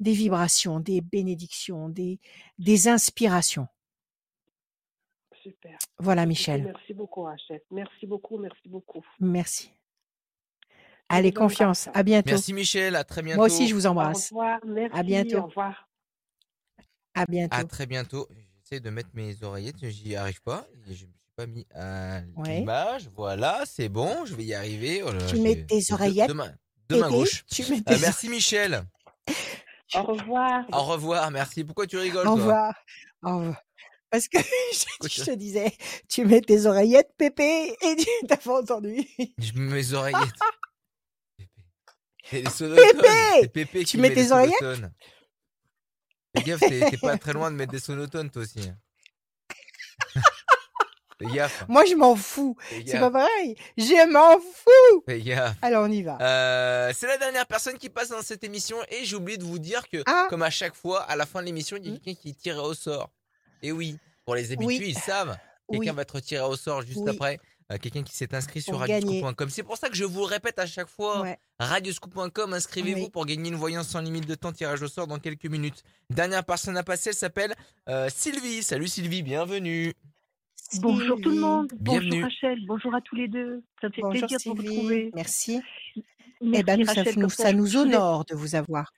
des 0.00 0.12
vibrations, 0.12 0.78
des 0.80 1.00
bénédictions, 1.00 1.88
des, 1.88 2.20
des 2.58 2.88
inspirations. 2.88 3.66
Super. 5.42 5.78
Voilà, 5.98 6.26
Michel. 6.26 6.64
Merci 6.64 6.94
beaucoup, 6.94 7.22
Rachel. 7.22 7.60
Merci 7.70 8.06
beaucoup, 8.06 8.38
merci 8.38 8.68
beaucoup. 8.68 9.04
Merci. 9.20 9.70
Allez, 11.08 11.32
confiance. 11.32 11.88
À 11.94 12.02
bientôt. 12.02 12.30
Merci 12.30 12.52
Michel, 12.52 12.96
à 12.96 13.04
très 13.04 13.22
bientôt. 13.22 13.38
Moi 13.38 13.46
aussi, 13.46 13.68
je 13.68 13.74
vous 13.74 13.86
Au 13.86 13.90
embrasse. 13.90 14.30
revoir, 14.30 14.58
merci. 14.66 14.98
À 14.98 15.02
bientôt. 15.04 15.38
Au 15.38 15.46
revoir. 15.46 15.88
À 17.14 17.26
bientôt. 17.26 17.56
À 17.56 17.64
très 17.64 17.86
bientôt. 17.86 18.28
J'essaie 18.68 18.80
de 18.80 18.90
mettre 18.90 19.10
mes 19.14 19.40
oreillettes, 19.44 19.76
j'y 19.90 20.16
arrive 20.16 20.42
pas. 20.42 20.66
Et 20.90 20.94
je 20.94 21.06
me 21.06 21.10
suis 21.12 21.30
pas 21.36 21.46
mis 21.46 21.64
à 21.72 22.20
Ouais. 22.34 22.58
l'image. 22.58 23.08
Voilà, 23.14 23.62
c'est 23.64 23.88
bon, 23.88 24.24
je 24.26 24.34
vais 24.34 24.42
y 24.44 24.54
arriver. 24.54 25.04
Oh 25.04 25.12
là 25.12 25.24
Tu 25.28 25.36
mets 25.38 25.64
tes 25.64 25.92
oreillettes, 25.92 26.26
deux 26.28 26.34
mains- 26.34 26.52
deux 26.88 26.98
mains 26.98 27.06
Pépé, 27.06 27.18
gauches. 27.18 27.44
tu 27.46 27.62
mets 27.70 27.76
Euh, 27.78 27.94
tes 27.94 27.98
merci 27.98 28.28
Michel. 28.28 28.82
Au 29.94 30.02
revoir. 30.02 30.64
Au 30.72 30.82
revoir, 30.82 31.30
merci. 31.30 31.62
Pourquoi 31.62 31.86
tu 31.86 31.96
rigoles 31.96 32.26
Au 32.26 32.34
toi? 32.34 32.42
revoir. 32.42 32.74
Au 33.22 33.38
revoir. 33.38 33.62
Parce 34.10 34.26
que 34.26 34.38
je, 35.08 35.24
te 35.24 35.34
disais, 35.36 35.70
tu 36.08 36.24
mets 36.24 36.40
tes 36.40 36.66
oreillettes, 36.66 37.12
Pépé, 37.16 37.72
et 37.80 37.96
tu 37.96 38.08
t'as 38.28 38.36
pas 38.36 38.60
entendu. 38.62 39.06
Je 39.38 39.52
mets 39.52 39.74
mes 39.74 39.92
oreillettes. 39.92 40.20
Pépé. 41.38 41.50
Et 42.32 42.42
les 42.42 42.50
sonotones. 42.50 43.48
Pépé 43.52 43.84
Tu 43.84 43.98
mets 43.98 44.08
met 44.08 44.14
tes 44.16 44.32
oreillettes 44.32 44.58
sonotones. 44.58 44.92
Fais 46.36 46.42
gaffe, 46.42 46.60
t'es 46.60 46.96
pas 46.98 47.16
très 47.18 47.32
loin 47.32 47.50
de 47.50 47.56
mettre 47.56 47.72
des 47.72 47.78
sonotones 47.80 48.30
toi 48.30 48.42
aussi. 48.42 48.70
Fais 51.18 51.26
gaffe. 51.34 51.64
Moi, 51.68 51.84
je 51.86 51.94
m'en 51.94 52.14
fous. 52.14 52.56
C'est 52.86 52.98
pas 53.00 53.10
pareil. 53.10 53.56
Je 53.78 54.10
m'en 54.12 54.38
fous. 54.38 55.02
Fais 55.06 55.20
gaffe. 55.22 55.56
Alors, 55.62 55.84
on 55.86 55.90
y 55.90 56.02
va. 56.02 56.18
Euh, 56.20 56.92
c'est 56.94 57.06
la 57.06 57.16
dernière 57.16 57.46
personne 57.46 57.78
qui 57.78 57.88
passe 57.88 58.10
dans 58.10 58.20
cette 58.20 58.44
émission 58.44 58.76
et 58.90 59.04
j'ai 59.04 59.16
oublié 59.16 59.38
de 59.38 59.44
vous 59.44 59.58
dire 59.58 59.88
que, 59.88 60.02
Ah. 60.06 60.26
comme 60.28 60.42
à 60.42 60.50
chaque 60.50 60.74
fois, 60.74 61.02
à 61.04 61.16
la 61.16 61.24
fin 61.24 61.40
de 61.40 61.46
l'émission, 61.46 61.78
il 61.78 61.86
y 61.86 61.88
a 61.88 61.92
Hmm. 61.92 61.98
quelqu'un 62.00 62.20
qui 62.20 62.34
tire 62.34 62.58
au 62.62 62.74
sort. 62.74 63.08
Et 63.62 63.72
oui, 63.72 63.96
pour 64.26 64.34
les 64.34 64.52
habitués, 64.52 64.66
Oui. 64.78 64.84
ils 64.88 64.98
savent. 64.98 65.38
Quelqu'un 65.70 65.90
Oui. 65.90 65.96
va 65.96 66.02
être 66.02 66.20
tiré 66.20 66.44
au 66.44 66.54
sort 66.56 66.82
juste 66.82 66.98
Oui. 67.00 67.10
après. 67.14 67.40
Euh, 67.72 67.78
quelqu'un 67.78 68.04
qui 68.04 68.14
s'est 68.14 68.32
inscrit 68.32 68.62
sur 68.62 68.78
radioscoop.com. 68.78 69.50
C'est 69.50 69.64
pour 69.64 69.76
ça 69.76 69.88
que 69.88 69.96
je 69.96 70.04
vous 70.04 70.20
le 70.20 70.26
répète 70.26 70.58
à 70.60 70.66
chaque 70.66 70.88
fois. 70.88 71.22
Ouais. 71.22 71.36
Radioscoop.com, 71.58 72.52
inscrivez-vous 72.54 73.04
Oui. 73.04 73.10
pour 73.10 73.26
gagner 73.26 73.48
une 73.48 73.56
voyance 73.56 73.88
sans 73.88 74.00
limite 74.00 74.26
de 74.26 74.36
temps, 74.36 74.52
tirage 74.52 74.82
au 74.82 74.88
sort 74.88 75.08
dans 75.08 75.18
quelques 75.18 75.46
minutes. 75.46 75.82
Dernière 76.08 76.44
personne 76.44 76.76
à 76.76 76.84
passer, 76.84 77.10
elle 77.10 77.16
s'appelle 77.16 77.54
euh, 77.88 78.08
Sylvie. 78.08 78.62
Salut 78.62 78.86
Sylvie, 78.86 79.22
bienvenue. 79.24 79.94
Bonjour 80.80 81.16
tout 81.16 81.24
le 81.24 81.30
Sylvie. 81.30 81.38
monde. 81.38 81.72
Bienvenue. 81.80 82.10
Bonjour 82.10 82.24
Rachel. 82.24 82.58
Bonjour 82.66 82.94
à 82.94 83.00
tous 83.00 83.16
les 83.16 83.28
deux. 83.28 83.62
Ça 83.80 83.88
me 83.88 83.92
fait 83.92 84.02
Bonjour 84.02 84.28
plaisir 84.28 84.38
de 84.38 84.44
vous 84.44 84.62
Sylvie. 84.62 84.76
retrouver. 84.76 85.10
Merci. 85.14 85.60
Merci 86.40 86.60
eh 86.60 86.62
ben, 86.62 86.78
nous, 86.78 86.86
ça, 86.86 87.52
nous, 87.52 87.66
ça 87.66 87.80
honore 87.80 88.24
de 88.26 88.34
vous 88.36 88.54
avoir. 88.54 88.92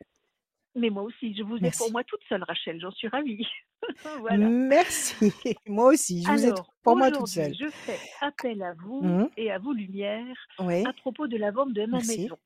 Mais 0.79 0.91
moi 0.91 1.03
aussi, 1.03 1.35
je 1.35 1.43
vous 1.43 1.57
ai 1.57 1.61
Merci. 1.63 1.79
pour 1.79 1.93
moi 1.93 2.05
toute 2.05 2.21
seule, 2.29 2.43
Rachel. 2.45 2.81
J'en 2.81 2.91
suis 2.93 3.09
ravie. 3.09 3.47
voilà. 4.21 4.49
Merci. 4.49 5.15
Moi 5.67 5.93
aussi, 5.93 6.23
je 6.25 6.31
vous 6.31 6.47
ai 6.47 6.53
pour 6.83 6.97
moi 6.97 7.11
toute 7.11 7.27
seule. 7.29 7.55
je 7.55 7.69
fais 7.69 7.99
appel 8.21 8.63
à 8.63 8.75
vous 8.75 9.03
Mhm. 9.03 9.29
et 9.37 9.51
à 9.51 9.59
vos 9.59 9.73
lumières 9.73 10.37
Oui. 10.59 10.85
à 10.87 10.93
propos 10.93 11.27
de 11.27 11.37
la 11.37 11.51
vente 11.51 11.73
de 11.73 11.83
ma 11.87 11.99
Merci. 11.99 12.23
maison. 12.23 12.39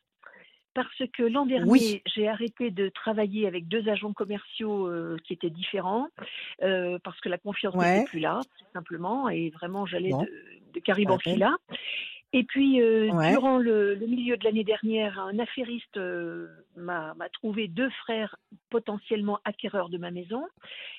Parce 0.75 1.03
que 1.13 1.23
l'an 1.23 1.45
dernier, 1.45 1.71
Oui. 1.71 2.03
j'ai 2.07 2.29
arrêté 2.29 2.71
de 2.71 2.89
travailler 2.89 3.47
avec 3.47 3.69
deux 3.69 3.89
agents 3.91 4.15
commerciaux 4.15 4.87
euh, 4.89 5.19
qui 5.25 5.35
étaient 5.35 5.51
différents, 5.51 6.09
euh, 6.63 6.99
parce 7.05 7.21
que 7.21 7.29
la 7.29 7.37
confiance 7.37 7.75
Ouais. 7.75 7.99
n'était 7.99 8.09
plus 8.09 8.21
là, 8.21 8.41
tout 8.59 8.65
simplement, 8.73 9.29
et 9.29 9.51
vraiment 9.51 9.85
j'allais 9.85 10.11
Bon. 10.11 10.23
de, 10.23 10.33
de 10.75 10.81
Carib 10.81 11.11
en. 11.11 11.19
Et 12.35 12.45
puis, 12.45 12.81
euh, 12.81 13.11
Ouais. 13.13 13.31
durant 13.33 13.59
le, 13.59 13.95
le 13.95 14.07
milieu 14.07 14.37
de 14.39 14.45
l'année 14.45 14.65
dernière, 14.65 15.21
un 15.21 15.39
affairiste 15.39 15.97
euh, 15.99 16.49
m'a 16.77 17.15
trouvé 17.35 17.69
deux 17.69 17.91
frères 17.91 18.37
potentiellement 18.71 19.39
acquéreurs 19.45 19.91
de 19.91 19.99
ma 19.99 20.11
maison. 20.11 20.43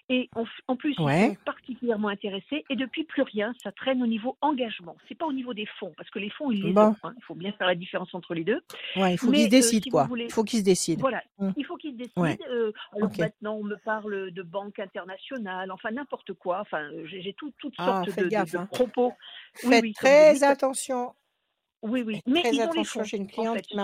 Et 0.10 0.30
en, 0.68 0.76
plus, 0.76 0.94
ils 1.00 1.04
Ouais. 1.04 1.30
sont 1.30 1.38
particulièrement 1.46 2.10
intéressés. 2.10 2.66
Et 2.70 2.76
depuis, 2.76 3.04
plus 3.06 3.24
rien. 3.24 3.54
Ça 3.64 3.72
traîne 3.72 4.04
au 4.04 4.06
niveau 4.08 4.38
engagement. 4.42 4.96
C'est 5.08 5.16
pas 5.16 5.26
au 5.26 5.34
niveau 5.34 5.54
des 5.54 5.66
fonds, 5.80 5.94
parce 5.98 6.10
que 6.12 6.20
les 6.20 6.30
fonds, 6.30 6.52
ils 6.52 6.62
les 6.62 6.74
Bon. 6.74 6.90
ont. 6.90 6.96
hein. 7.04 7.14
Il 7.18 7.24
faut 7.24 7.36
bien 7.36 7.52
faire 7.54 7.68
la 7.68 7.76
différence 7.76 8.14
entre 8.14 8.34
les 8.36 8.44
deux. 8.44 8.62
Ouais, 8.96 9.14
il 9.14 9.18
faut 9.18 9.32
qu'ils 9.32 9.42
se 9.42 9.46
euh, 9.48 9.50
décident, 9.50 9.84
si 9.84 9.90
quoi. 9.90 10.04
voulez- 10.06 10.26
Il 10.26 10.32
faut 10.34 10.44
qu'ils 10.44 10.60
se 10.60 10.66
décident. 10.66 11.02
Voilà, 11.02 11.24
Mm. 11.40 11.52
il 11.58 11.66
faut 11.66 11.78
qu'ils 11.78 11.96
décident. 11.98 12.22
Ouais. 12.22 12.38
Euh, 12.50 12.72
alors 12.96 13.10
maintenant, 13.18 13.56
on 13.56 13.64
me 13.64 13.78
parle 13.78 14.30
de 14.32 14.42
banque 14.44 14.78
internationale, 14.78 15.72
enfin 15.72 15.90
n'importe 15.92 16.34
quoi. 16.34 16.60
Enfin, 16.60 16.90
j'ai 17.06 17.22
j'ai 17.22 17.34
tout- 17.34 17.54
toutes 17.58 17.74
Ah, 17.80 18.04
sortes 18.06 18.18
de, 18.18 18.24
de- 18.26 18.30
gaffe, 18.30 18.52
de 18.52 18.58
hein. 18.58 18.68
propos. 18.72 19.14
Faites 19.56 19.82
oui, 19.82 19.94
très 19.94 20.44
attention. 20.44 21.14
Oui, 21.84 22.02
oui. 22.02 22.22
Mais 22.26 22.42
très 22.42 22.50
ils 22.52 22.56
ont 22.56 22.64
les 22.64 22.70
attention. 22.70 23.00
fonds. 23.02 23.04
J'ai 23.04 23.18
une 23.18 23.24
En 23.24 23.28
cliente 23.28 23.56
fait, 23.58 23.62
qui 23.64 23.76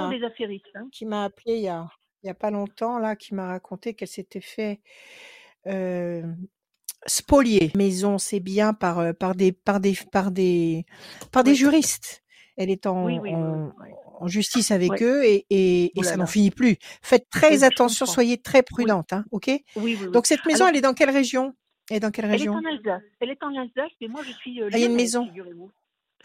m'a 1.05 1.23
hein. 1.23 1.25
appelé 1.25 1.55
il 1.57 1.61
y 1.61 1.67
a 1.67 1.87
il 2.23 2.27
y 2.27 2.29
a 2.29 2.33
pas 2.33 2.51
longtemps 2.51 2.97
là, 2.99 3.15
qui 3.15 3.33
m'a 3.33 3.47
raconté 3.47 3.93
qu'elle 3.93 4.07
s'était 4.09 4.41
fait 4.41 4.81
euh, 5.67 6.23
spolier 7.05 7.71
maison, 7.75 8.17
c'est 8.17 8.39
bien 8.41 8.73
par 8.73 8.99
euh, 8.99 9.13
par 9.13 9.35
des 9.35 9.51
par 9.51 9.79
des 9.79 9.97
par 10.11 10.31
des 10.31 10.85
par 11.31 11.43
des 11.43 11.51
Oui. 11.51 11.57
juristes. 11.57 12.23
Elle 12.57 12.69
est 12.69 12.87
en, 12.87 13.05
Oui, 13.05 13.19
oui, 13.21 13.29
oui, 13.33 13.91
en, 14.19 14.27
justice 14.27 14.71
avec 14.71 15.01
eux 15.01 15.23
et, 15.23 15.45
et, 15.49 15.93
ça 16.03 16.17
n'en 16.17 16.25
finit 16.25 16.51
plus. 16.51 16.75
Faites 17.01 17.29
très 17.29 17.63
attention, 17.63 18.05
soyez 18.05 18.37
très 18.37 18.63
prudente, 18.63 19.13
hein, 19.13 19.23
ok? 19.31 19.45
Oui, 19.47 19.61
oui, 19.77 19.97
oui. 20.01 20.11
Donc 20.11 20.27
cette 20.27 20.45
maison, 20.45 20.65
Alors, 20.65 20.69
elle 20.71 20.77
est 20.79 20.81
dans 20.81 20.93
quelle 20.93 21.09
région? 21.09 21.53
Elle 21.89 21.97
est 21.97 21.99
dans 22.01 22.11
quelle 22.11 22.25
elle 22.25 22.31
est 22.31 22.33
région? 22.33 22.53
en 22.53 22.65
Alsace. 22.65 23.01
Elle 23.21 23.29
est 23.29 23.41
en 23.43 23.55
Alsace, 23.55 23.91
mais 24.01 24.09
moi 24.09 24.21
je 24.27 24.33
suis 24.33 24.61
euh, 24.61 24.69
Ah, 24.73 24.77
il 24.77 24.81
y 24.81 24.83
a 24.83 24.87
une 24.87 24.95
maison. 24.95 25.25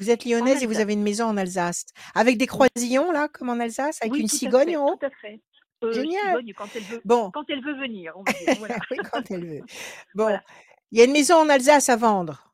Vous 0.00 0.10
êtes 0.10 0.24
lyonnaise 0.24 0.62
et 0.62 0.66
vous 0.66 0.80
avez 0.80 0.92
une 0.94 1.02
maison 1.02 1.26
en 1.26 1.36
Alsace 1.36 1.86
avec 2.14 2.36
des 2.36 2.46
croisillons 2.46 3.12
là, 3.12 3.28
comme 3.28 3.48
en 3.48 3.60
Alsace, 3.60 3.98
avec 4.02 4.12
Oui, 4.12 4.20
une 4.22 4.28
cigogne 4.28 4.70
fait, 4.70 4.76
en 4.76 4.86
haut? 4.86 4.96
tout 4.96 5.06
à 5.06 5.10
fait. 5.20 5.40
Euh, 5.84 5.92
Génial. 5.92 6.20
cigogne 6.28 6.52
quand 6.56 6.68
elle 6.74 6.82
veut, 6.82 7.00
Bon, 7.04 7.30
quand 7.30 7.44
elle 7.48 7.62
veut 7.62 7.78
venir, 7.78 8.12
on 8.16 8.22
va 8.24 8.32
dire. 8.32 8.54
Voilà. 8.58 8.76
oui, 8.90 8.96
quand 9.12 9.30
elle 9.30 9.46
veut. 9.46 9.60
Bon, 10.14 10.24
Voilà. 10.24 10.42
il 10.90 10.98
y 10.98 11.02
a 11.02 11.04
une 11.04 11.12
maison 11.12 11.36
en 11.36 11.48
Alsace 11.48 11.88
à 11.88 11.96
vendre. 11.96 12.50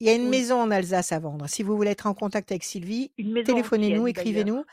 Il 0.00 0.06
y 0.06 0.10
a 0.10 0.14
une 0.14 0.24
Oui. 0.24 0.28
maison 0.30 0.60
en 0.60 0.70
Alsace 0.70 1.12
à 1.12 1.18
vendre. 1.18 1.46
Si 1.48 1.62
vous 1.62 1.76
voulez 1.76 1.90
être 1.90 2.06
en 2.06 2.14
contact 2.14 2.50
avec 2.52 2.62
Sylvie, 2.64 3.12
Une 3.16 3.32
maison 3.32 3.46
téléphonez-nous, 3.52 4.08
écrivez-nous. 4.08 4.64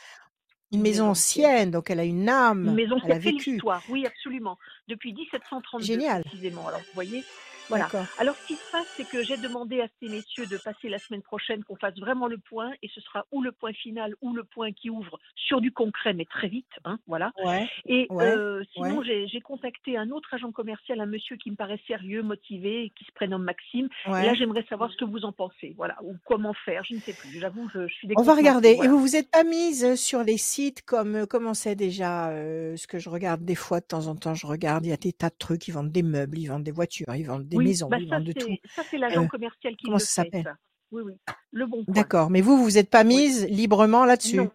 Une 0.74 0.78
Une 0.78 0.82
maison 0.84 1.04
maison 1.04 1.10
ancienne. 1.12 1.72
donc 1.72 1.90
elle 1.90 2.00
a 2.00 2.04
une 2.06 2.22
Une 2.24 2.30
âme, 2.30 2.74
maison 2.76 2.96
elle 3.04 3.12
a 3.12 3.16
qui 3.16 3.20
a 3.20 3.22
fait 3.22 3.32
vécu. 3.32 3.52
l'histoire, 3.52 3.84
oui, 3.90 4.06
absolument. 4.06 4.58
Depuis 4.88 5.14
1732 5.14 5.86
Génial. 5.86 6.22
précisément. 6.24 6.68
Alors, 6.68 6.80
vous 6.80 6.94
voyez, 6.94 7.24
voilà. 7.72 7.90
Alors, 8.20 8.36
ce 8.36 8.48
qui 8.48 8.56
se 8.56 8.72
passe, 8.72 8.88
c'est 8.96 9.08
que 9.08 9.24
j'ai 9.24 9.38
demandé 9.38 9.82
à 9.82 9.88
ces 10.00 10.10
messieurs 10.10 10.46
de 10.46 10.58
passer 10.58 10.90
la 10.90 11.00
semaine 11.00 11.22
prochaine 11.22 11.64
qu'on 11.64 11.76
fasse 11.76 11.98
vraiment 11.98 12.28
le 12.28 12.38
point, 12.38 12.72
et 12.84 12.90
ce 12.94 13.02
sera 13.02 13.26
ou 13.32 13.42
le 13.42 13.52
point 13.52 13.74
final 13.74 14.16
ou 14.22 14.34
le 14.34 14.44
point 14.44 14.72
qui 14.72 14.90
ouvre 14.90 15.20
sur 15.36 15.62
du 15.62 15.72
concret, 15.72 16.14
mais 16.14 16.26
très 16.26 16.48
vite, 16.48 16.72
hein, 16.86 17.00
voilà. 17.08 17.32
Ouais, 17.44 17.68
Et 17.86 18.08
ouais, 18.10 18.26
euh, 18.26 18.64
sinon, 18.74 19.00
ouais. 19.00 19.28
j'ai 19.28 19.42
contacté 19.42 19.98
un 19.98 20.12
autre 20.12 20.34
agent 20.34 20.52
commercial, 20.52 21.00
un 21.00 21.06
monsieur 21.06 21.38
qui 21.38 21.50
me 21.52 21.56
paraît 21.56 21.80
sérieux, 21.88 22.24
motivé, 22.24 22.92
qui 22.98 23.06
se 23.06 23.12
prénomme 23.12 23.44
Maxime. 23.44 23.88
Et 24.08 24.10
là, 24.10 24.34
j'aimerais 24.34 24.66
savoir 24.70 24.92
ce 24.92 24.98
que 24.98 25.06
vous 25.06 25.26
en 25.26 25.32
pensez, 25.32 25.74
voilà, 25.78 25.98
ou 26.04 26.16
comment 26.26 26.54
faire, 26.66 26.84
je 26.84 26.96
ne 26.96 27.00
sais 27.00 27.14
plus. 27.14 27.40
J'avoue, 27.40 27.70
je, 27.74 27.88
je 27.88 27.94
suis 27.94 28.08
On 28.18 28.24
va 28.24 28.36
regarder. 28.36 28.78
Et 28.84 28.88
vous 28.88 29.00
vous 29.00 29.16
êtes 29.16 29.32
pas 29.32 29.44
mise 29.44 29.96
sur 29.96 30.24
les 30.24 30.38
sites 30.38 30.84
comme 30.84 31.16
euh, 31.16 31.26
comment 31.26 31.54
c'est 31.54 31.76
déjà 31.76 32.30
euh, 32.30 32.76
ce 32.76 32.88
que 32.88 33.00
je 33.00 33.10
regarde 33.10 33.44
des 33.44 33.56
fois 33.56 33.80
de 33.80 33.86
temps 33.86 34.08
en 34.08 34.16
temps. 34.16 34.34
Je 34.34 34.48
regarde, 34.48 34.86
il 34.86 34.90
y 34.90 34.94
a 34.94 34.98
des 34.98 35.14
tas 35.14 35.30
de 35.30 35.36
trucs. 35.38 35.68
Ils 35.68 35.72
vendent 35.72 35.92
des 35.92 36.04
meubles, 36.04 36.38
ils 36.38 36.48
vendent 36.48 36.64
des 36.64 36.72
voitures, 36.72 37.16
ils 37.16 37.24
vendent 37.24 37.48
des 37.48 37.58
Oui, 37.62 37.70
maisons, 37.70 37.88
bah 37.90 37.98
ça 38.00 38.16
vendent 38.18 38.24
de 38.26 38.34
tout. 38.34 38.48
c'est 38.48 38.62
ça 38.72 38.84
c'est 38.90 38.98
l'agent 38.98 39.24
Euh, 39.24 39.28
commercial 39.28 39.76
qui 39.76 39.86
comment 39.86 39.98
le 39.98 40.02
ça 40.04 40.24
s'appelle 40.24 40.44
ça. 40.44 40.56
Oui, 40.92 41.04
oui. 41.06 41.14
Le 41.52 41.66
bon 41.66 41.86
coin. 41.86 41.94
D'accord. 41.94 42.30
Mais 42.30 42.42
vous, 42.42 42.62
vous 42.64 42.72
n'êtes 42.72 42.90
pas 42.90 43.02
Oui. 43.04 43.08
mise 43.16 43.46
librement 43.48 44.04
là-dessus? 44.06 44.36
Non, 44.38 44.52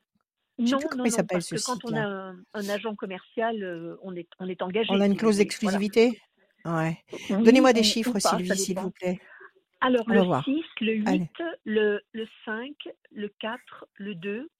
Je 0.58 0.66
sais 0.66 0.72
non, 0.72 0.78
plus 0.78 0.88
comment 0.88 1.02
non, 1.04 1.08
il 1.08 1.10
non, 1.10 1.16
s'appelle 1.16 1.36
parce 1.38 1.46
ce 1.48 1.54
que 1.54 1.62
quand 1.64 1.78
on 1.84 1.94
a 1.96 2.00
un, 2.06 2.36
un 2.54 2.68
agent 2.68 2.94
commercial, 2.94 3.62
euh, 3.62 3.96
on 4.02 4.14
est 4.14 4.28
on 4.38 4.48
est 4.48 4.60
engagé, 4.62 4.90
On 4.92 5.00
a 5.00 5.06
une 5.06 5.16
clause. 5.16 5.36
Voilà. 5.36 5.44
d'exclusivité? 5.44 6.20
Ouais. 6.66 6.98
Oui 7.30 7.42
Donnez-moi 7.42 7.72
des 7.72 7.82
chiffres, 7.84 8.12
pas, 8.12 8.20
Sylvie, 8.20 8.56
s'il 8.58 8.78
vous 8.78 8.90
plaît. 8.90 9.18
Alors 9.80 10.04
On 10.08 10.12
le 10.12 10.18
va 10.20 10.24
voir. 10.24 10.44
6, 10.44 10.62
le 10.80 10.92
8, 10.94 11.08
Allez. 11.08 11.30
le, 11.64 12.00
le 12.12 12.26
5, 12.44 12.74
le 13.12 13.28
4, 13.40 13.84
le 13.94 14.14
2, 14.14 14.50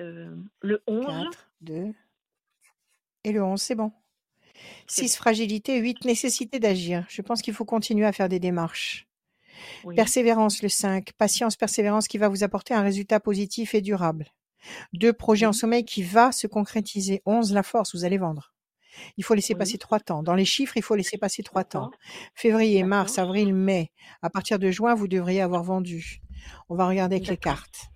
euh, 0.00 0.34
le 0.62 0.82
11. 0.86 1.06
4, 1.06 1.50
2. 1.60 1.92
Et 3.24 3.32
le 3.32 3.42
11, 3.44 3.60
c'est 3.60 3.74
bon. 3.74 3.92
C'est 4.86 5.02
6, 5.08 5.16
fragilité. 5.16 5.78
8, 5.78 6.04
nécessité 6.04 6.58
d'agir. 6.58 7.06
Je 7.08 7.22
pense 7.22 7.42
qu'il 7.42 7.54
faut 7.54 7.64
continuer 7.64 8.06
à 8.06 8.12
faire 8.12 8.28
des 8.28 8.40
démarches. 8.40 9.06
Oui. 9.84 9.94
Persévérance, 9.94 10.62
le 10.62 10.68
5. 10.68 11.12
Patience, 11.12 11.56
persévérance 11.56 12.08
qui 12.08 12.18
va 12.18 12.28
vous 12.28 12.44
apporter 12.44 12.74
un 12.74 12.82
résultat 12.82 13.20
positif 13.20 13.74
et 13.74 13.80
durable. 13.80 14.26
2, 14.94 15.12
projet 15.12 15.46
en 15.46 15.52
sommeil 15.52 15.84
qui 15.84 16.02
va 16.02 16.32
se 16.32 16.46
concrétiser. 16.46 17.22
11, 17.26 17.52
la 17.52 17.62
force, 17.62 17.94
vous 17.94 18.04
allez 18.04 18.18
vendre. 18.18 18.52
Il 19.16 19.24
faut 19.24 19.34
laisser 19.34 19.54
Oui. 19.54 19.58
passer 19.58 19.78
trois 19.78 20.00
temps. 20.00 20.22
Dans 20.22 20.34
les 20.34 20.44
chiffres, 20.44 20.76
il 20.76 20.82
faut 20.82 20.96
laisser 20.96 21.16
passer 21.16 21.42
trois 21.42 21.64
temps. 21.64 21.90
Février, 22.34 22.82
mars, 22.82 23.18
avril, 23.18 23.54
mai. 23.54 23.92
À 24.20 24.30
partir 24.30 24.58
de 24.58 24.70
juin, 24.70 24.94
vous 24.94 25.08
devriez 25.08 25.40
avoir 25.40 25.62
vendu. 25.62 26.20
On 26.68 26.74
va 26.74 26.88
regarder 26.88 27.16
avec 27.16 27.28
les 27.28 27.36
cartes. 27.36 27.86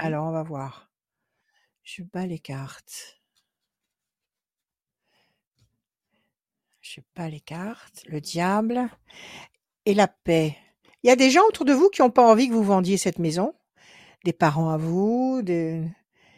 Alors, 0.00 0.26
on 0.26 0.32
va 0.32 0.42
voir. 0.42 0.90
Je 1.82 2.02
bats 2.02 2.26
les 2.26 2.38
cartes. 2.40 3.18
Je 6.88 7.00
bats 7.16 7.28
les 7.28 7.40
cartes. 7.40 8.04
Le 8.06 8.20
diable 8.20 8.88
et 9.86 9.94
la 9.94 10.06
paix. 10.06 10.56
Il 11.02 11.08
y 11.08 11.10
a 11.10 11.16
des 11.16 11.30
gens 11.30 11.42
autour 11.48 11.64
de 11.64 11.72
vous 11.72 11.88
qui 11.90 12.00
n'ont 12.02 12.10
pas 12.10 12.26
envie 12.26 12.48
que 12.48 12.54
vous 12.54 12.62
vendiez 12.62 12.96
cette 12.96 13.18
maison? 13.18 13.54
Des 14.24 14.32
parents 14.32 14.70
à 14.70 14.76
vous. 14.76 15.40
Des... 15.42 15.82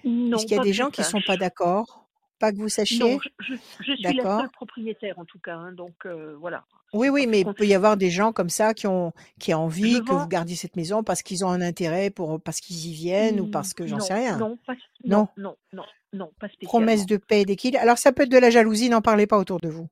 Non, 0.04 0.36
Est-ce 0.36 0.46
qu'il 0.46 0.52
y 0.52 0.54
a 0.54 0.58
pas 0.58 0.64
des 0.64 0.72
gens 0.72 0.90
qui 0.90 1.02
sont 1.04 1.18
sache. 1.18 1.26
pas 1.26 1.36
d'accord? 1.36 2.06
Pas 2.38 2.52
que 2.52 2.56
vous 2.56 2.62
Non, 2.62 2.68
sachiez 2.68 3.18
je, 3.40 3.54
je- 3.54 3.54
je 3.80 3.92
suis 3.94 4.02
la 4.02 4.38
seule 4.38 4.50
propriétaire 4.50 5.18
en 5.18 5.24
tout 5.24 5.40
cas, 5.40 5.56
hein, 5.56 5.72
donc 5.72 5.94
euh, 6.06 6.36
voilà. 6.38 6.64
Oui, 6.92 7.08
oui, 7.08 7.26
mais 7.26 7.40
il 7.40 7.52
peut 7.52 7.66
y 7.66 7.74
avoir 7.74 7.96
des 7.96 8.10
gens 8.10 8.32
comme 8.32 8.48
ça 8.48 8.74
qui 8.74 8.86
ont 8.86 9.12
qui 9.40 9.52
ont 9.52 9.58
Je 9.58 9.62
envie 9.64 10.04
que 10.04 10.12
vous 10.12 10.28
gardiez 10.28 10.54
cette 10.54 10.76
maison 10.76 11.02
parce 11.02 11.22
qu'ils 11.22 11.44
ont 11.44 11.50
un 11.50 11.60
intérêt 11.60 12.10
pour 12.10 12.40
parce 12.40 12.60
qu'ils 12.60 12.86
y 12.86 12.92
viennent 12.94 13.40
ou 13.40 13.50
parce 13.50 13.74
que 13.74 13.86
j'en 13.88 13.96
Non, 13.98 14.04
sais 14.04 14.14
rien. 14.14 14.38
non, 14.38 14.56
pas, 14.64 14.74
Non. 15.04 15.28
non, 15.36 15.56
non, 15.72 15.82
non, 15.82 15.84
non, 16.12 16.30
pas 16.38 16.46
Promesse 16.62 17.06
de 17.06 17.16
paix 17.16 17.40
et 17.40 17.44
d'équilibre. 17.44 17.82
Alors 17.82 17.98
ça 17.98 18.12
peut 18.12 18.22
être 18.22 18.30
de 18.30 18.38
la 18.38 18.50
jalousie, 18.50 18.88
n'en 18.88 19.02
parlez 19.02 19.26
pas 19.26 19.36
autour 19.38 19.58
de 19.60 19.68
vous. 19.68 19.88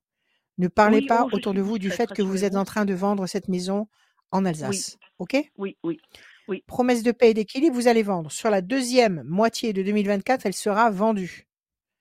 Ne 0.59 0.69
parlez 0.69 0.99
Oui, 0.99 1.07
pas 1.07 1.27
oh, 1.27 1.37
autour 1.37 1.55
de 1.55 1.61
vous 1.61 1.79
du 1.79 1.91
fait 1.91 2.13
que 2.13 2.23
vous 2.23 2.45
êtes 2.45 2.57
en 2.57 2.65
train 2.65 2.85
de 2.85 2.95
vendre 2.95 3.27
cette 3.27 3.49
maison 3.49 3.89
en 4.31 4.43
Oui, 4.43 4.49
Alsace. 4.49 4.99
OK? 5.19 5.37
Oui, 5.59 5.77
oui, 5.83 6.01
oui. 6.49 6.65
Promesse 6.67 7.03
de 7.03 7.13
paix 7.13 7.31
et 7.31 7.35
d'équilibre, 7.35 7.75
vous 7.75 7.89
allez 7.89 8.03
vendre. 8.03 8.31
Sur 8.31 8.51
la 8.51 8.63
deuxième 8.63 9.23
moitié 9.25 9.73
de 9.73 9.83
2024, 9.83 10.47
elle 10.47 10.55
sera 10.55 10.91
vendue. 10.91 11.47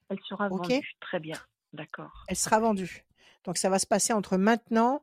Elle 0.10 0.20
sera 0.28 0.48
vendue. 0.48 0.82
Très 1.02 1.20
bien. 1.20 1.38
D'accord. 1.74 2.24
Elle 2.28 2.38
sera 2.38 2.60
vendue. 2.60 3.06
Donc 3.44 3.58
ça 3.58 3.70
va 3.70 3.80
se 3.80 3.88
passer 3.88 4.14
entre 4.14 4.38
maintenant 4.38 5.02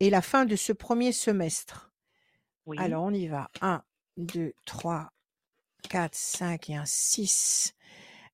et 0.00 0.10
la 0.10 0.22
fin 0.22 0.44
de 0.44 0.56
ce 0.56 0.72
premier 0.72 1.12
semestre. 1.12 1.90
Oui. 2.66 2.76
Alors 2.78 3.04
on 3.04 3.12
y 3.12 3.28
va. 3.28 3.48
1, 3.60 3.82
2, 4.16 4.52
3, 4.64 5.12
4, 5.88 6.14
5 6.14 6.70
et 6.70 6.76
un 6.76 6.84
6. 6.84 7.74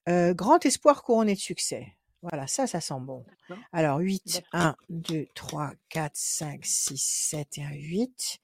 Euh, 0.09 0.35
grand 0.35 0.65
espoir 0.67 1.03
couronné 1.03 1.35
de 1.35 1.41
succès. 1.41 1.95
Voilà, 2.31 2.47
ça, 2.47 2.67
ça 2.67 2.81
sent 2.81 3.01
bon. 3.01 3.23
Alors 3.71 3.99
8, 3.99 4.43
D'accord. 4.53 4.61
1, 4.61 4.77
2, 4.89 5.27
3, 5.35 5.73
4, 5.91 6.13
5, 6.15 6.65
6, 6.65 6.97
7 6.97 7.59
et 7.59 7.63
un 7.63 7.73
8. 7.73 8.39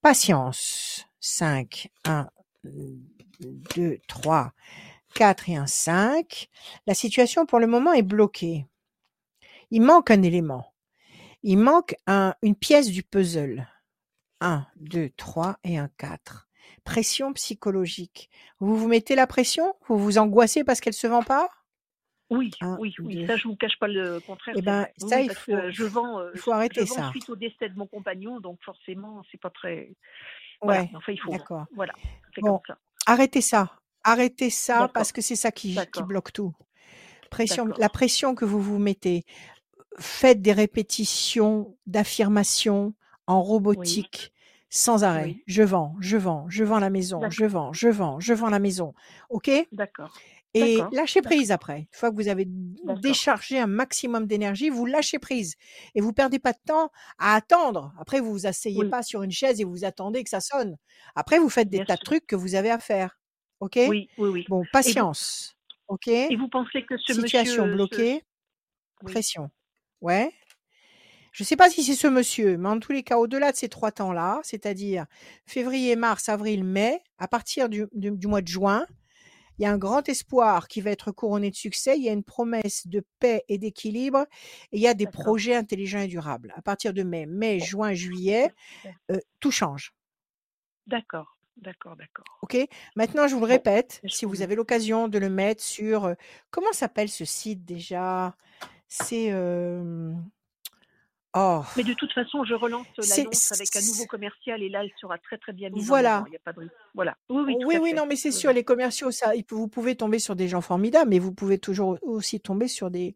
Patience. 0.00 1.04
5, 1.20 1.90
1, 2.06 2.30
2, 2.64 3.98
3, 4.08 4.52
4 5.14 5.48
et 5.50 5.56
un 5.56 5.66
5. 5.66 6.48
La 6.86 6.94
situation 6.94 7.44
pour 7.44 7.58
le 7.58 7.66
moment 7.66 7.92
est 7.92 8.02
bloquée. 8.02 8.66
Il 9.70 9.82
manque 9.82 10.10
un 10.10 10.22
élément. 10.22 10.72
Il 11.42 11.58
manque 11.58 11.96
un, 12.06 12.34
une 12.42 12.56
pièce 12.56 12.88
du 12.88 13.02
puzzle. 13.02 13.68
1, 14.40 14.66
2, 14.76 15.10
3 15.18 15.58
et 15.64 15.76
un 15.76 15.90
4. 15.98 16.48
Pression 16.84 17.34
psychologique. 17.34 18.30
Vous 18.58 18.74
vous 18.74 18.88
mettez 18.88 19.14
la 19.14 19.26
pression? 19.26 19.74
Vous 19.86 19.98
vous 19.98 20.16
angoissez 20.16 20.64
parce 20.64 20.80
qu'elle 20.80 20.94
se 20.94 21.06
vend 21.06 21.22
pas? 21.22 21.50
Oui, 22.30 22.50
Un, 22.60 22.76
oui, 22.78 22.94
oui. 22.98 23.16
deux. 23.16 23.26
Ça, 23.26 23.36
je 23.36 23.48
vous 23.48 23.56
cache 23.56 23.78
pas 23.78 23.88
le 23.88 24.20
contraire. 24.20 24.54
Eh 24.56 24.62
ben. 24.62 24.86
Oui, 25.02 25.08
ça, 25.08 25.16
oui, 25.16 25.26
il 25.30 25.34
faut, 25.34 25.52
que 25.52 25.70
je 25.70 25.84
vends, 25.84 26.20
euh, 26.20 26.30
il 26.34 26.40
faut 26.40 26.50
je 26.50 26.56
arrêter 26.56 26.84
vends 26.84 26.94
ça. 26.94 27.10
suite 27.10 27.28
au 27.30 27.36
décès 27.36 27.68
de 27.70 27.74
mon 27.78 27.86
compagnon, 27.86 28.38
donc 28.40 28.58
forcément, 28.62 29.22
c'est 29.30 29.40
pas 29.40 29.50
très. 29.50 29.94
Voilà. 30.60 30.82
Ouais, 30.82 30.90
Enfin, 30.94 31.12
il 31.12 31.20
faut. 31.20 31.30
d'accord. 31.30 31.64
Voilà. 31.74 31.92
Bon, 32.40 32.58
comme 32.58 32.60
ça. 32.66 32.78
arrêtez 33.06 33.40
ça. 33.40 33.72
Arrêtez 34.04 34.50
ça 34.50 34.90
parce 34.92 35.12
que 35.12 35.20
c'est 35.22 35.36
ça 35.36 35.50
qui, 35.50 35.78
bloque 36.06 36.32
tout. 36.32 36.54
Pression, 37.30 37.66
la 37.78 37.88
pression 37.88 38.34
que 38.34 38.44
vous 38.44 38.60
vous 38.60 38.78
mettez. 38.78 39.24
Faites 39.98 40.40
des 40.40 40.52
répétitions 40.52 41.76
d'affirmations 41.86 42.94
en 43.26 43.40
Oui. 43.40 43.46
robotique 43.48 44.32
sans 44.70 45.02
arrêt. 45.02 45.24
Oui. 45.24 45.42
Je 45.46 45.62
vends, 45.62 45.96
je 46.00 46.16
vends, 46.16 46.46
je 46.48 46.62
vends 46.64 46.78
la 46.78 46.90
maison, 46.90 47.20
je 47.30 47.44
vends, 47.44 47.72
je 47.72 47.88
vends, 47.88 48.20
je 48.20 48.32
vends 48.34 48.50
la 48.50 48.58
maison. 48.58 48.94
OK? 49.30 49.50
D'accord. 49.72 50.16
Et 50.54 50.78
lâchez 50.92 51.20
prise 51.22 51.52
après. 51.52 51.80
Une 51.80 51.86
fois 51.92 52.10
que 52.10 52.16
vous 52.16 52.28
avez 52.28 52.46
déchargé 53.02 53.58
un 53.58 53.66
maximum 53.66 54.26
d'énergie, 54.26 54.70
vous 54.70 54.86
lâchez 54.86 55.18
prise. 55.18 55.54
Et 55.94 56.00
vous 56.00 56.12
perdez 56.12 56.38
pas 56.38 56.52
de 56.52 56.58
temps 56.66 56.90
à 57.18 57.34
attendre. 57.34 57.92
Après, 58.00 58.20
vous 58.20 58.32
vous 58.32 58.46
asseyez 58.46 58.80
Oui. 58.80 58.88
pas 58.88 59.02
sur 59.02 59.22
une 59.22 59.30
chaise 59.30 59.60
et 59.60 59.64
vous 59.64 59.84
attendez 59.84 60.24
que 60.24 60.30
ça 60.30 60.40
sonne. 60.40 60.76
Après, 61.14 61.38
vous 61.38 61.50
faites 61.50 61.68
des 61.68 61.78
Bien 61.78 61.86
tas 61.86 61.96
de 61.96 62.00
trucs 62.04 62.26
que 62.26 62.34
vous 62.36 62.54
avez 62.54 62.70
à 62.70 62.78
faire. 62.78 63.18
OK? 63.60 63.74
Oui, 63.88 64.08
oui, 64.18 64.28
oui. 64.30 64.44
Bon, 64.48 64.62
Et 64.62 64.64
vous, 64.64 64.70
patience. 64.72 65.54
OK? 65.88 66.08
et 66.08 66.36
vous 66.36 66.48
pensez 66.48 66.84
que 66.84 66.96
ce 66.98 67.12
Situation 67.14 67.64
monsieur, 67.66 67.70
ce, 67.70 67.74
bloquée, 67.76 68.22
oui, 69.02 69.12
pression. 69.12 69.50
Ouais. 70.00 70.32
Je 71.32 71.44
ne 71.44 71.46
sais 71.46 71.56
pas 71.56 71.68
si 71.70 71.84
c'est 71.84 71.94
ce 71.94 72.06
monsieur, 72.08 72.56
mais 72.56 72.68
en 72.68 72.80
tous 72.80 72.92
les 72.92 73.02
cas, 73.02 73.18
au-delà 73.18 73.52
de 73.52 73.56
ces 73.56 73.68
trois 73.68 73.92
temps-là, 73.92 74.40
c'est-à-dire 74.42 75.06
février, 75.46 75.94
mars, 75.94 76.28
avril, 76.28 76.64
mai, 76.64 77.00
à 77.18 77.28
partir 77.28 77.68
du, 77.68 77.86
du- 77.92 78.10
du 78.12 78.26
mois 78.26 78.40
de 78.42 78.48
juin, 78.48 78.86
il 79.58 79.62
y 79.62 79.66
a 79.66 79.72
un 79.72 79.78
grand 79.78 80.08
espoir 80.08 80.68
qui 80.68 80.80
va 80.80 80.90
être 80.90 81.12
couronné 81.12 81.50
de 81.50 81.56
succès. 81.56 81.96
Il 81.96 82.04
y 82.04 82.08
a 82.08 82.12
une 82.12 82.24
promesse 82.24 82.86
de 82.86 83.04
paix 83.18 83.44
et 83.48 83.58
d'équilibre. 83.58 84.26
Et 84.72 84.76
il 84.76 84.80
y 84.80 84.88
a 84.88 84.94
des 84.94 85.06
projets 85.06 85.54
intelligents 85.54 86.00
et 86.00 86.06
durables. 86.06 86.52
À 86.56 86.62
partir 86.62 86.92
de 86.92 87.02
mai, 87.02 87.26
mai, 87.26 87.58
juin, 87.60 87.92
juillet, 87.92 88.52
euh, 89.10 89.18
tout 89.40 89.50
change. 89.50 89.94
D'accord, 90.86 91.38
d'accord, 91.56 91.96
d'accord. 91.96 92.24
OK? 92.42 92.56
Maintenant, 92.96 93.26
je 93.28 93.34
vous 93.34 93.40
le 93.40 93.46
répète, 93.46 94.00
si 94.06 94.24
vous 94.24 94.42
avez 94.42 94.54
l'occasion 94.54 95.08
de 95.08 95.18
le 95.18 95.28
mettre 95.28 95.62
sur... 95.62 96.04
euh, 96.04 96.14
comment 96.50 96.72
s'appelle 96.72 97.08
ce 97.08 97.24
site 97.24 97.64
déjà? 97.64 98.36
C'est... 98.86 99.32
euh, 99.32 100.12
Oh, 101.36 101.62
Mais 101.76 101.84
de 101.84 101.92
toute 101.92 102.12
façon, 102.12 102.42
je 102.44 102.54
relance 102.54 102.86
l'annonce 102.96 103.52
avec 103.52 103.76
un 103.76 103.80
nouveau 103.80 104.06
commercial 104.06 104.62
et 104.62 104.70
là, 104.70 104.82
elle 104.82 104.90
sera 104.98 105.18
très 105.18 105.36
très 105.36 105.52
bien 105.52 105.68
mise 105.68 105.86
Voilà. 105.86 106.16
avant. 106.16 106.26
Il 106.26 106.30
n'y 106.30 106.36
a 106.36 106.40
pas 106.40 106.54
de... 106.54 106.68
Voilà. 106.94 107.16
Oui, 107.28 107.54
oui, 107.80 107.92
non, 107.92 108.06
mais 108.06 108.16
c'est 108.16 108.32
sûr, 108.32 108.52
les 108.52 108.64
commerciaux, 108.64 109.10
ça, 109.10 109.32
vous 109.50 109.68
pouvez 109.68 109.94
tomber 109.94 110.18
sur 110.18 110.36
des 110.36 110.48
gens 110.48 110.62
formidables, 110.62 111.10
mais 111.10 111.18
vous 111.18 111.32
pouvez 111.32 111.58
toujours 111.58 111.98
aussi 112.02 112.40
tomber 112.40 112.66
sur 112.66 112.90
des, 112.90 113.14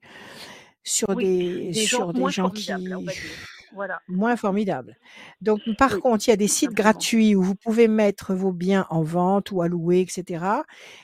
sur 0.82 1.08
Oui, 1.10 1.24
des, 1.24 1.70
des 1.70 1.86
gens 1.86 1.96
sur 1.98 2.12
des 2.12 2.30
gens 2.30 2.50
qui. 2.50 2.70
Voilà. 3.72 4.02
moins 4.08 4.36
formidables. 4.36 4.96
Donc, 5.40 5.62
par 5.78 5.90
Oui, 5.94 6.00
contre, 6.00 6.26
il 6.28 6.30
y 6.30 6.34
a 6.34 6.36
des 6.36 6.48
sites 6.48 6.74
gratuits 6.74 7.34
où 7.36 7.42
vous 7.42 7.54
pouvez 7.54 7.88
mettre 7.88 8.34
vos 8.34 8.52
biens 8.52 8.86
en 8.90 9.02
vente 9.02 9.50
ou 9.52 9.62
à 9.62 9.68
louer, 9.68 10.00
etc., 10.00 10.44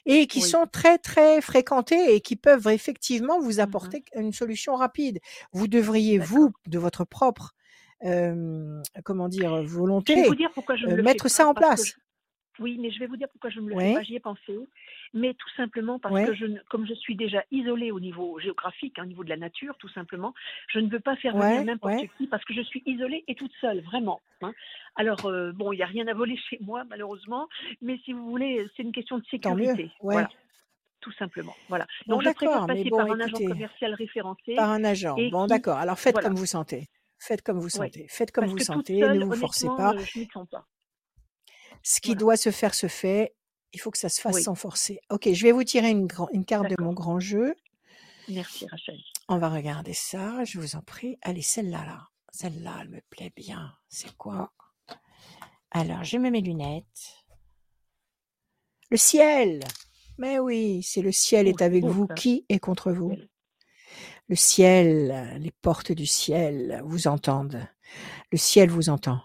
et 0.07 0.27
qui 0.27 0.41
Oui. 0.41 0.51
sont 0.51 0.67
très 0.71 0.99
très 0.99 1.41
fréquentés 1.41 2.15
et 2.15 2.21
qui 2.21 2.37
peuvent 2.37 2.69
effectivement 2.69 3.41
vous 3.41 3.61
Mhm. 3.61 3.61
apporter 3.61 4.05
une 4.17 4.33
solution 4.33 4.75
rapide. 4.77 5.21
Vous 5.53 5.69
devriez 5.69 6.19
vous, 6.19 6.53
de 6.67 6.79
votre 6.79 7.05
propre, 7.05 7.55
euh, 8.05 8.83
comment 9.05 9.29
dire, 9.29 9.63
Je 10.03 10.13
vais 10.15 10.23
vous 10.23 10.35
volonté, 10.35 10.35
dire 10.35 10.51
pourquoi 10.55 10.75
je 10.77 10.87
ne 10.87 10.95
euh, 10.95 10.97
le 10.97 11.03
mettre 11.03 11.29
ça 11.29 11.45
pas, 11.45 11.49
en 11.49 11.55
place. 11.55 11.95
Oui, 12.59 12.77
mais 12.81 12.91
je 12.91 12.99
vais 12.99 13.07
vous 13.07 13.17
dire 13.17 13.29
pourquoi 13.29 13.51
je 13.51 13.61
ne 13.61 13.69
le 13.69 13.75
fais 13.79 13.95
pas. 13.95 14.03
J'y 14.03 14.17
ai 14.17 14.21
pensé, 14.21 14.59
mais 15.15 15.35
tout 15.35 15.49
simplement 15.57 15.99
parce 15.99 16.15
ouais, 16.15 16.27
que 16.27 16.35
je, 16.35 16.47
comme 16.71 16.87
je 16.87 16.95
suis 16.95 17.17
déjà 17.17 17.45
isolée 17.51 17.91
au 17.91 18.01
niveau 18.01 18.39
géographique, 18.41 18.99
hein, 18.99 19.03
au 19.05 19.07
niveau 19.07 19.25
de 19.25 19.29
la 19.29 19.37
nature, 19.37 19.77
tout 19.79 19.89
simplement, 19.89 20.35
je 20.69 20.79
ne 20.81 20.89
veux 20.89 21.01
pas 21.01 21.17
faire 21.17 21.35
venir 21.35 21.47
ouais, 21.61 21.65
n'importe 21.65 21.95
qui 22.17 22.27
parce 22.27 22.45
que 22.45 22.55
je 22.55 22.63
suis 22.63 22.83
isolée 22.87 23.25
et 23.29 23.35
toute 23.35 23.53
seule, 23.61 23.81
vraiment. 23.81 24.21
hein. 24.43 24.53
Alors 24.97 25.27
euh, 25.27 25.53
bon, 25.53 25.73
il 25.73 25.77
n'y 25.77 25.83
a 25.83 25.87
rien 25.87 26.07
à 26.09 26.15
voler 26.15 26.37
chez 26.51 26.59
moi 26.61 26.85
malheureusement, 26.85 27.49
mais 27.81 27.99
si 28.05 28.13
vous 28.13 28.29
voulez, 28.29 28.67
c'est 28.77 28.83
une 28.83 28.93
question 28.93 29.19
de 29.19 29.25
sécurité, 29.27 29.91
voilà, 30.03 30.29
tout 31.01 31.13
simplement. 31.13 31.55
Voilà. 31.69 31.87
Bon, 32.07 32.15
Donc 32.17 32.25
je 32.25 32.31
préfère 32.31 32.67
passer 32.67 32.91
bon, 32.91 32.97
par 32.97 33.11
un 33.11 33.21
agent 33.21 33.39
commercial 33.39 33.95
référencé 33.95 34.55
par 34.55 34.71
un 34.71 34.85
agent. 34.85 35.17
Bon, 35.31 35.45
qui, 35.45 35.49
d'accord. 35.49 35.79
Alors 35.79 35.99
faites 35.99 36.13
voilà, 36.15 36.29
comme 36.29 36.37
vous 36.37 36.47
sentez. 36.47 36.87
Faites 37.21 37.43
comme 37.43 37.59
vous 37.59 37.69
sentez. 37.69 38.07
Faites 38.09 38.33
comme 38.33 38.45
parce 38.45 38.53
vous 38.53 38.65
sentez. 38.65 39.01
Ne 39.01 39.25
vous 39.25 39.35
forcez 39.35 39.67
pas. 39.67 39.93
euh, 39.93 39.99
je 39.99 40.25
sens 40.33 40.49
pas. 40.49 40.65
Ce 41.91 42.01
qui 42.03 42.09
Voilà. 42.11 42.19
doit 42.21 42.37
se 42.37 42.51
faire 42.51 42.75
se 42.75 42.87
fait. 42.87 43.35
Il 43.73 43.81
faut 43.81 43.91
que 43.91 43.97
ça 43.97 44.11
se 44.11 44.21
fasse 44.21 44.35
Oui, 44.37 44.43
sans 44.43 44.55
forcer. 44.55 45.01
Ok, 45.09 45.33
je 45.33 45.43
vais 45.43 45.53
vous 45.53 45.65
tirer 45.65 45.89
une, 45.89 46.07
grand- 46.07 46.29
une 46.35 46.45
carte 46.45 46.69
de 46.69 46.77
mon 46.83 46.93
grand 46.93 47.19
jeu. 47.19 47.55
Merci 48.29 48.67
Rachel. 48.67 48.99
On 49.29 49.39
va 49.39 49.49
regarder 49.49 49.95
ça, 49.95 50.45
je 50.45 50.61
vous 50.61 50.77
en 50.77 50.83
prie. 50.83 51.17
Allez, 51.23 51.41
celle-là, 51.41 51.87
là. 51.87 52.09
Celle-là, 52.31 52.77
elle 52.83 52.91
me 52.91 53.01
plaît 53.09 53.33
bien. 53.35 53.73
C'est 53.89 54.15
quoi? 54.19 54.53
Alors, 55.71 56.05
je 56.05 56.19
mets 56.19 56.31
mes 56.31 56.43
lunettes. 56.43 57.25
Le 58.91 58.99
ciel 58.99 59.61
Mais 60.19 60.39
oui, 60.39 60.83
c'est 60.83 61.01
le 61.03 61.13
ciel 61.13 61.49
est 61.49 61.63
avec 61.63 61.85
vous. 61.85 62.07
Qui 62.09 62.45
est 62.51 62.59
contre 62.59 62.93
vous? 62.93 63.17
Le 64.29 64.37
ciel, 64.37 65.39
les 65.41 65.53
portes 65.63 65.93
du 65.93 66.05
ciel 66.05 66.83
vous 66.85 67.07
entendent. 67.07 67.67
Le 68.31 68.37
ciel 68.37 68.69
vous 68.69 68.91
entend. 68.91 69.23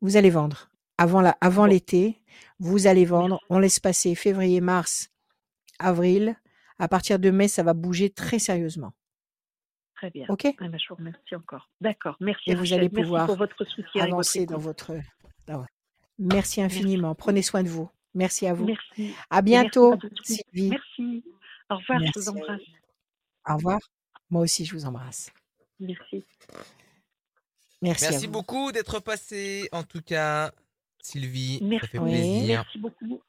Vous 0.00 0.16
allez 0.16 0.30
vendre. 0.30 0.70
Avant 0.98 1.20
la, 1.20 1.36
avant 1.40 1.64
Bon, 1.64 1.70
l'été, 1.70 2.22
vous 2.58 2.86
allez 2.86 3.04
vendre. 3.04 3.28
merci. 3.34 3.44
On 3.50 3.58
laisse 3.58 3.80
passer 3.80 4.14
février, 4.14 4.60
mars, 4.60 5.10
avril. 5.78 6.36
À 6.78 6.88
partir 6.88 7.18
de 7.18 7.30
mai, 7.30 7.48
ça 7.48 7.62
va 7.62 7.74
bouger 7.74 8.10
très 8.10 8.38
sérieusement. 8.38 8.92
Très 9.94 10.10
bien. 10.10 10.26
OK? 10.28 10.44
Eh 10.44 10.54
ben, 10.58 10.78
je 10.78 10.88
vous 10.90 10.94
remercie 10.96 11.34
encore. 11.34 11.70
D'accord. 11.80 12.16
Merci 12.20 12.50
Et 12.50 12.54
vous 12.54 12.72
allez. 12.72 12.82
Merci 12.82 12.94
pour 12.94 13.02
pouvoir 13.04 13.34
votre 13.36 13.64
soutien 13.64 14.02
votre 14.02 14.12
avancer 14.12 14.46
dans 14.46 14.58
votre. 14.58 14.92
ah 15.48 15.58
ouais. 15.58 15.66
Merci 16.18 16.60
Merci. 16.60 16.62
infiniment. 16.62 17.14
Prenez 17.14 17.42
soin 17.42 17.62
de 17.62 17.68
vous. 17.68 17.88
Merci 18.14 18.46
à 18.46 18.54
vous. 18.54 18.66
Merci. 18.66 19.14
À 19.30 19.42
merci 19.42 19.44
bientôt, 19.44 19.96
tous. 19.96 20.10
Sylvie. 20.24 20.70
Merci. 20.70 21.24
Au 21.70 21.76
revoir. 21.76 21.98
Je 21.98 22.04
Merci. 22.04 22.18
vous 22.18 22.28
embrasse. 22.30 22.60
Au 23.48 23.56
revoir. 23.56 23.78
Moi 24.30 24.42
aussi, 24.42 24.64
je 24.64 24.74
vous 24.74 24.84
embrasse. 24.86 25.30
Merci. 25.80 26.24
Merci, 27.82 28.06
à 28.06 28.10
Merci 28.10 28.28
beaucoup 28.28 28.72
d'être 28.72 29.00
passé, 29.00 29.68
en 29.72 29.82
tout 29.82 30.00
cas, 30.00 30.50
Sylvie. 31.06 31.58
Ça 31.58 31.64
Merci. 31.64 31.88
fait 31.88 31.98
Oui. 31.98 32.10
plaisir. 32.10 32.46
Merci 32.64 32.78
beaucoup. 32.78 33.20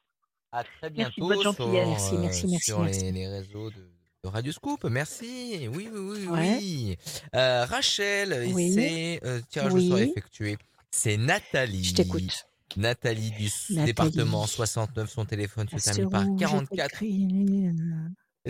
À 0.52 0.64
très 0.64 0.90
Merci 0.90 0.92
bientôt 1.20 1.26
votre 1.28 1.40
sur, 1.42 1.52
gentillesse. 1.52 1.88
Merci, 1.88 2.14
euh, 2.14 2.18
merci, 2.20 2.46
merci, 2.48 2.64
sur 2.64 2.78
les, 2.82 2.90
merci. 2.90 3.12
les 3.12 3.28
réseaux 3.28 3.70
de, 3.70 3.76
de 4.24 4.28
Radio 4.28 4.52
Scoop. 4.52 4.84
Merci. 4.84 5.68
Oui, 5.74 5.88
oui, 5.92 5.98
oui, 6.00 6.26
Ouais. 6.26 6.56
oui. 6.60 6.96
Euh, 7.34 7.64
Rachel, 7.66 8.50
Oui. 8.54 8.72
c'est 8.72 9.20
euh, 9.24 9.40
tirage 9.50 9.74
au 9.74 9.80
sort 9.80 9.96
Oui. 9.96 10.02
effectué. 10.10 10.56
C'est 10.90 11.16
Nathalie. 11.18 11.84
Je 11.84 11.94
t'écoute. 11.94 12.46
Nathalie 12.76 13.30
du 13.30 13.44
Nathalie. 13.70 13.86
département 13.86 14.46
69. 14.46 15.10
Son 15.10 15.24
téléphone 15.24 15.68
se 15.68 15.76
termine 15.76 16.10
par 16.10 16.24
rouge, 16.26 16.40
44. 16.40 17.02
écrit- 17.02 17.70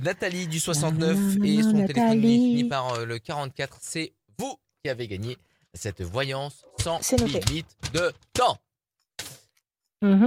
Nathalie 0.00 0.46
du 0.46 0.60
69 0.60 1.18
et 1.44 1.62
son 1.62 1.72
téléphone 1.86 2.20
finit 2.20 2.64
par 2.64 2.94
euh, 2.94 3.04
le 3.04 3.18
44. 3.18 3.78
C'est 3.80 4.12
vous 4.38 4.56
qui 4.84 4.90
avez 4.90 5.08
gagné 5.08 5.36
cette 5.74 6.02
voyance 6.02 6.64
sans 6.78 7.00
limite 7.16 7.66
de 7.92 8.12
temps. 8.32 8.56
Mmh 10.00 10.26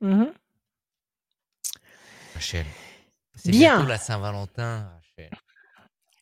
mmh 0.00 0.24
Rachel, 2.34 2.66
c'est 3.36 3.50
bientôt 3.50 3.86
la 3.86 3.98
Saint-Valentin, 3.98 4.90
Rachel. 4.92 5.30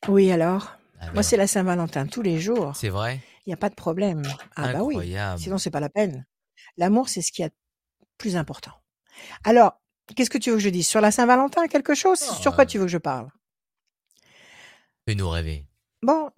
Oui, 0.09 0.31
alors 0.31 0.77
Moi, 1.15 1.23
c'est 1.23 1.37
la 1.37 1.47
Saint-Valentin 1.47 2.07
tous 2.07 2.23
les 2.23 2.39
jours. 2.39 2.75
C'est 2.77 2.89
vrai? 2.89 3.21
Il 3.45 3.51
n'y 3.51 3.55
a 3.55 3.59
pas 3.59 3.69
de 3.69 3.75
problème. 3.75 4.23
Ah 4.57 4.73
bah 4.73 4.83
oui, 4.83 5.17
sinon 5.39 5.59
c'est 5.59 5.71
pas 5.71 5.81
la 5.81 5.89
peine. 5.89 6.27
L'amour, 6.77 7.09
c'est 7.09 7.23
ce 7.23 7.33
qui 7.33 7.43
est 7.43 7.53
plus 8.19 8.37
important. 8.37 8.73
Alors, 9.45 9.81
qu'est-ce 10.15 10.31
que 10.31 10.39
tu 10.39 10.51
veux 10.51 10.57
que 10.57 10.63
je 10.63 10.69
dise? 10.69 10.87
Sur 10.87 11.01
la 11.01 11.11
Saint-Valentin, 11.11 11.67
quelque 11.67 11.95
chose? 11.95 12.21
Sur 12.21 12.55
quoi 12.55 12.67
tu 12.67 12.79
veux 12.79 12.85
que 12.85 12.91
je 12.91 12.99
parle? 12.99 13.29
Fais-nous 15.07 15.29
rêver. 15.29 15.67
Bon, 16.03 16.31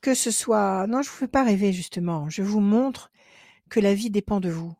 que 0.00 0.14
ce 0.14 0.30
soit... 0.30 0.86
Non, 0.86 1.02
je 1.02 1.08
ne 1.08 1.12
vous 1.12 1.18
fais 1.18 1.28
pas 1.28 1.44
rêver, 1.44 1.72
justement. 1.72 2.30
Je 2.30 2.42
vous 2.42 2.60
montre 2.60 3.10
que 3.68 3.80
la 3.80 3.94
vie 3.94 4.10
dépend 4.10 4.40
de 4.40 4.48
vous. 4.48 4.74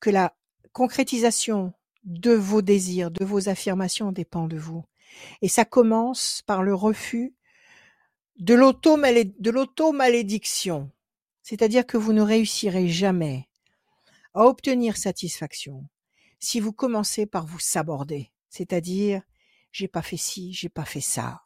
Que 0.00 0.10
la 0.10 0.34
concrétisation 0.72 1.72
de 2.04 2.32
vos 2.32 2.62
désirs, 2.62 3.10
de 3.10 3.24
vos 3.24 3.48
affirmations 3.48 4.12
dépend 4.12 4.46
de 4.46 4.56
vous. 4.56 4.84
Et 5.42 5.48
ça 5.48 5.64
commence 5.64 6.42
par 6.46 6.62
le 6.62 6.72
refus 6.74 7.34
de 8.36 8.54
l'auto-malédiction. 8.54 10.90
C'est-à-dire 11.42 11.86
que 11.86 11.96
vous 11.96 12.12
ne 12.12 12.22
réussirez 12.22 12.88
jamais 12.88 13.48
à 14.34 14.44
obtenir 14.44 14.96
satisfaction 14.96 15.88
si 16.38 16.60
vous 16.60 16.72
commencez 16.72 17.26
par 17.26 17.46
vous 17.46 17.58
saborder. 17.58 18.30
C'est-à-dire, 18.48 19.22
j'ai 19.72 19.88
pas 19.88 20.02
fait 20.02 20.16
ci, 20.16 20.52
j'ai 20.52 20.68
pas 20.68 20.84
fait 20.84 21.00
ça. 21.00 21.42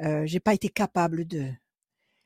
Euh, 0.00 0.26
j'ai 0.26 0.40
pas 0.40 0.54
été 0.54 0.68
capable 0.68 1.26
de. 1.26 1.48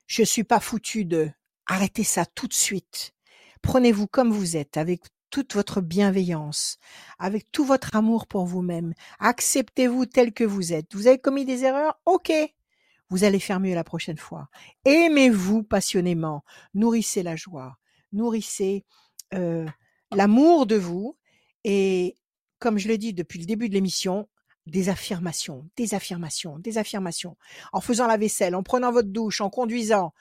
Je 0.06 0.22
suis 0.22 0.44
pas 0.44 0.60
foutu 0.60 1.04
de. 1.04 1.30
Arrêtez 1.66 2.04
ça 2.04 2.24
tout 2.24 2.48
de 2.48 2.54
suite. 2.54 3.12
Prenez-vous 3.60 4.06
comme 4.06 4.32
vous 4.32 4.56
êtes, 4.56 4.78
avec 4.78 5.02
toute 5.30 5.54
votre 5.54 5.80
bienveillance, 5.80 6.78
avec 7.18 7.50
tout 7.52 7.64
votre 7.64 7.96
amour 7.96 8.26
pour 8.26 8.44
vous-même. 8.46 8.94
Acceptez-vous 9.18 10.06
tel 10.06 10.32
que 10.32 10.44
vous 10.44 10.72
êtes. 10.72 10.94
Vous 10.94 11.06
avez 11.06 11.18
commis 11.18 11.44
des 11.44 11.64
erreurs? 11.64 11.98
Ok. 12.06 12.32
Vous 13.10 13.24
allez 13.24 13.40
faire 13.40 13.60
mieux 13.60 13.74
la 13.74 13.84
prochaine 13.84 14.18
fois. 14.18 14.48
Aimez-vous 14.84 15.62
passionnément. 15.62 16.44
Nourrissez 16.74 17.22
la 17.22 17.36
joie. 17.36 17.78
Nourrissez 18.12 18.84
euh, 19.34 19.66
l'amour 20.12 20.66
de 20.66 20.76
vous. 20.76 21.16
Et 21.64 22.16
comme 22.58 22.78
je 22.78 22.88
l'ai 22.88 22.98
dit 22.98 23.14
depuis 23.14 23.38
le 23.38 23.46
début 23.46 23.68
de 23.68 23.74
l'émission, 23.74 24.28
des 24.66 24.90
affirmations, 24.90 25.68
des 25.76 25.94
affirmations, 25.94 26.58
des 26.58 26.76
affirmations. 26.78 27.36
En 27.72 27.80
faisant 27.80 28.06
la 28.06 28.18
vaisselle, 28.18 28.54
en 28.54 28.62
prenant 28.62 28.92
votre 28.92 29.08
douche, 29.08 29.40
en 29.40 29.48
conduisant, 29.48 30.12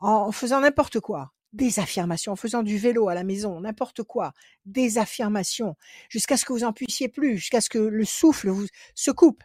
en 0.00 0.32
faisant 0.32 0.60
n'importe 0.60 0.98
quoi 1.00 1.32
des 1.52 1.78
affirmations, 1.78 2.32
en 2.32 2.36
faisant 2.36 2.62
du 2.62 2.78
vélo 2.78 3.08
à 3.08 3.14
la 3.14 3.24
maison, 3.24 3.60
n'importe 3.60 4.02
quoi, 4.02 4.32
des 4.64 4.98
affirmations, 4.98 5.76
jusqu'à 6.08 6.36
ce 6.36 6.44
que 6.44 6.52
vous 6.52 6.64
en 6.64 6.72
puissiez 6.72 7.08
plus, 7.08 7.36
jusqu'à 7.38 7.60
ce 7.60 7.68
que 7.68 7.78
le 7.78 8.04
souffle 8.04 8.48
vous 8.48 8.66
se 8.94 9.10
coupe. 9.10 9.42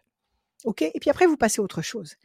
OK? 0.64 0.82
Et 0.82 1.00
puis 1.00 1.10
après, 1.10 1.26
vous 1.26 1.38
passez 1.38 1.60
à 1.60 1.64
autre 1.64 1.82
chose. 1.82 2.16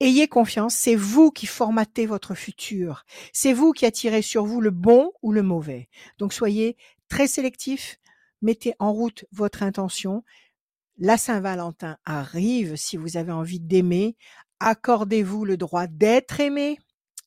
Ayez 0.00 0.28
confiance, 0.28 0.74
c'est 0.74 0.94
vous 0.94 1.30
qui 1.30 1.46
formatez 1.46 2.06
votre 2.06 2.34
futur. 2.34 3.04
C'est 3.32 3.52
vous 3.52 3.72
qui 3.72 3.84
attirez 3.84 4.22
sur 4.22 4.44
vous 4.44 4.60
le 4.60 4.70
bon 4.70 5.12
ou 5.22 5.32
le 5.32 5.42
mauvais. 5.42 5.88
Donc 6.18 6.32
soyez 6.32 6.76
très 7.08 7.26
sélectif, 7.26 7.98
mettez 8.40 8.74
en 8.78 8.92
route 8.92 9.24
votre 9.32 9.62
intention. 9.64 10.22
La 10.98 11.16
Saint-Valentin 11.16 11.98
arrive 12.04 12.76
si 12.76 12.96
vous 12.96 13.16
avez 13.16 13.32
envie 13.32 13.60
d'aimer. 13.60 14.16
Accordez-vous 14.60 15.44
le 15.44 15.56
droit 15.56 15.88
d'être 15.88 16.38
aimé 16.40 16.78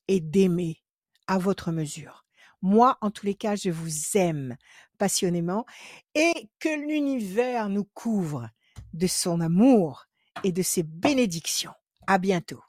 et 0.08 0.22
d'aimer 0.22 0.81
à 1.28 1.38
votre 1.38 1.72
mesure. 1.72 2.26
Moi, 2.62 2.98
en 3.02 3.10
tous 3.12 3.26
les 3.26 3.36
cas, 3.36 3.56
je 3.56 3.70
vous 3.70 4.18
aime 4.18 4.56
passionnément 4.98 5.66
et 6.14 6.50
que 6.60 6.70
l'univers 6.70 7.70
nous 7.70 7.86
couvre 7.86 8.50
de 8.94 9.08
son 9.08 9.42
amour 9.42 10.06
et 10.44 10.52
de 10.52 10.62
ses 10.62 10.84
bénédictions. 10.84 11.74
À 12.08 12.18
bientôt. 12.18 12.62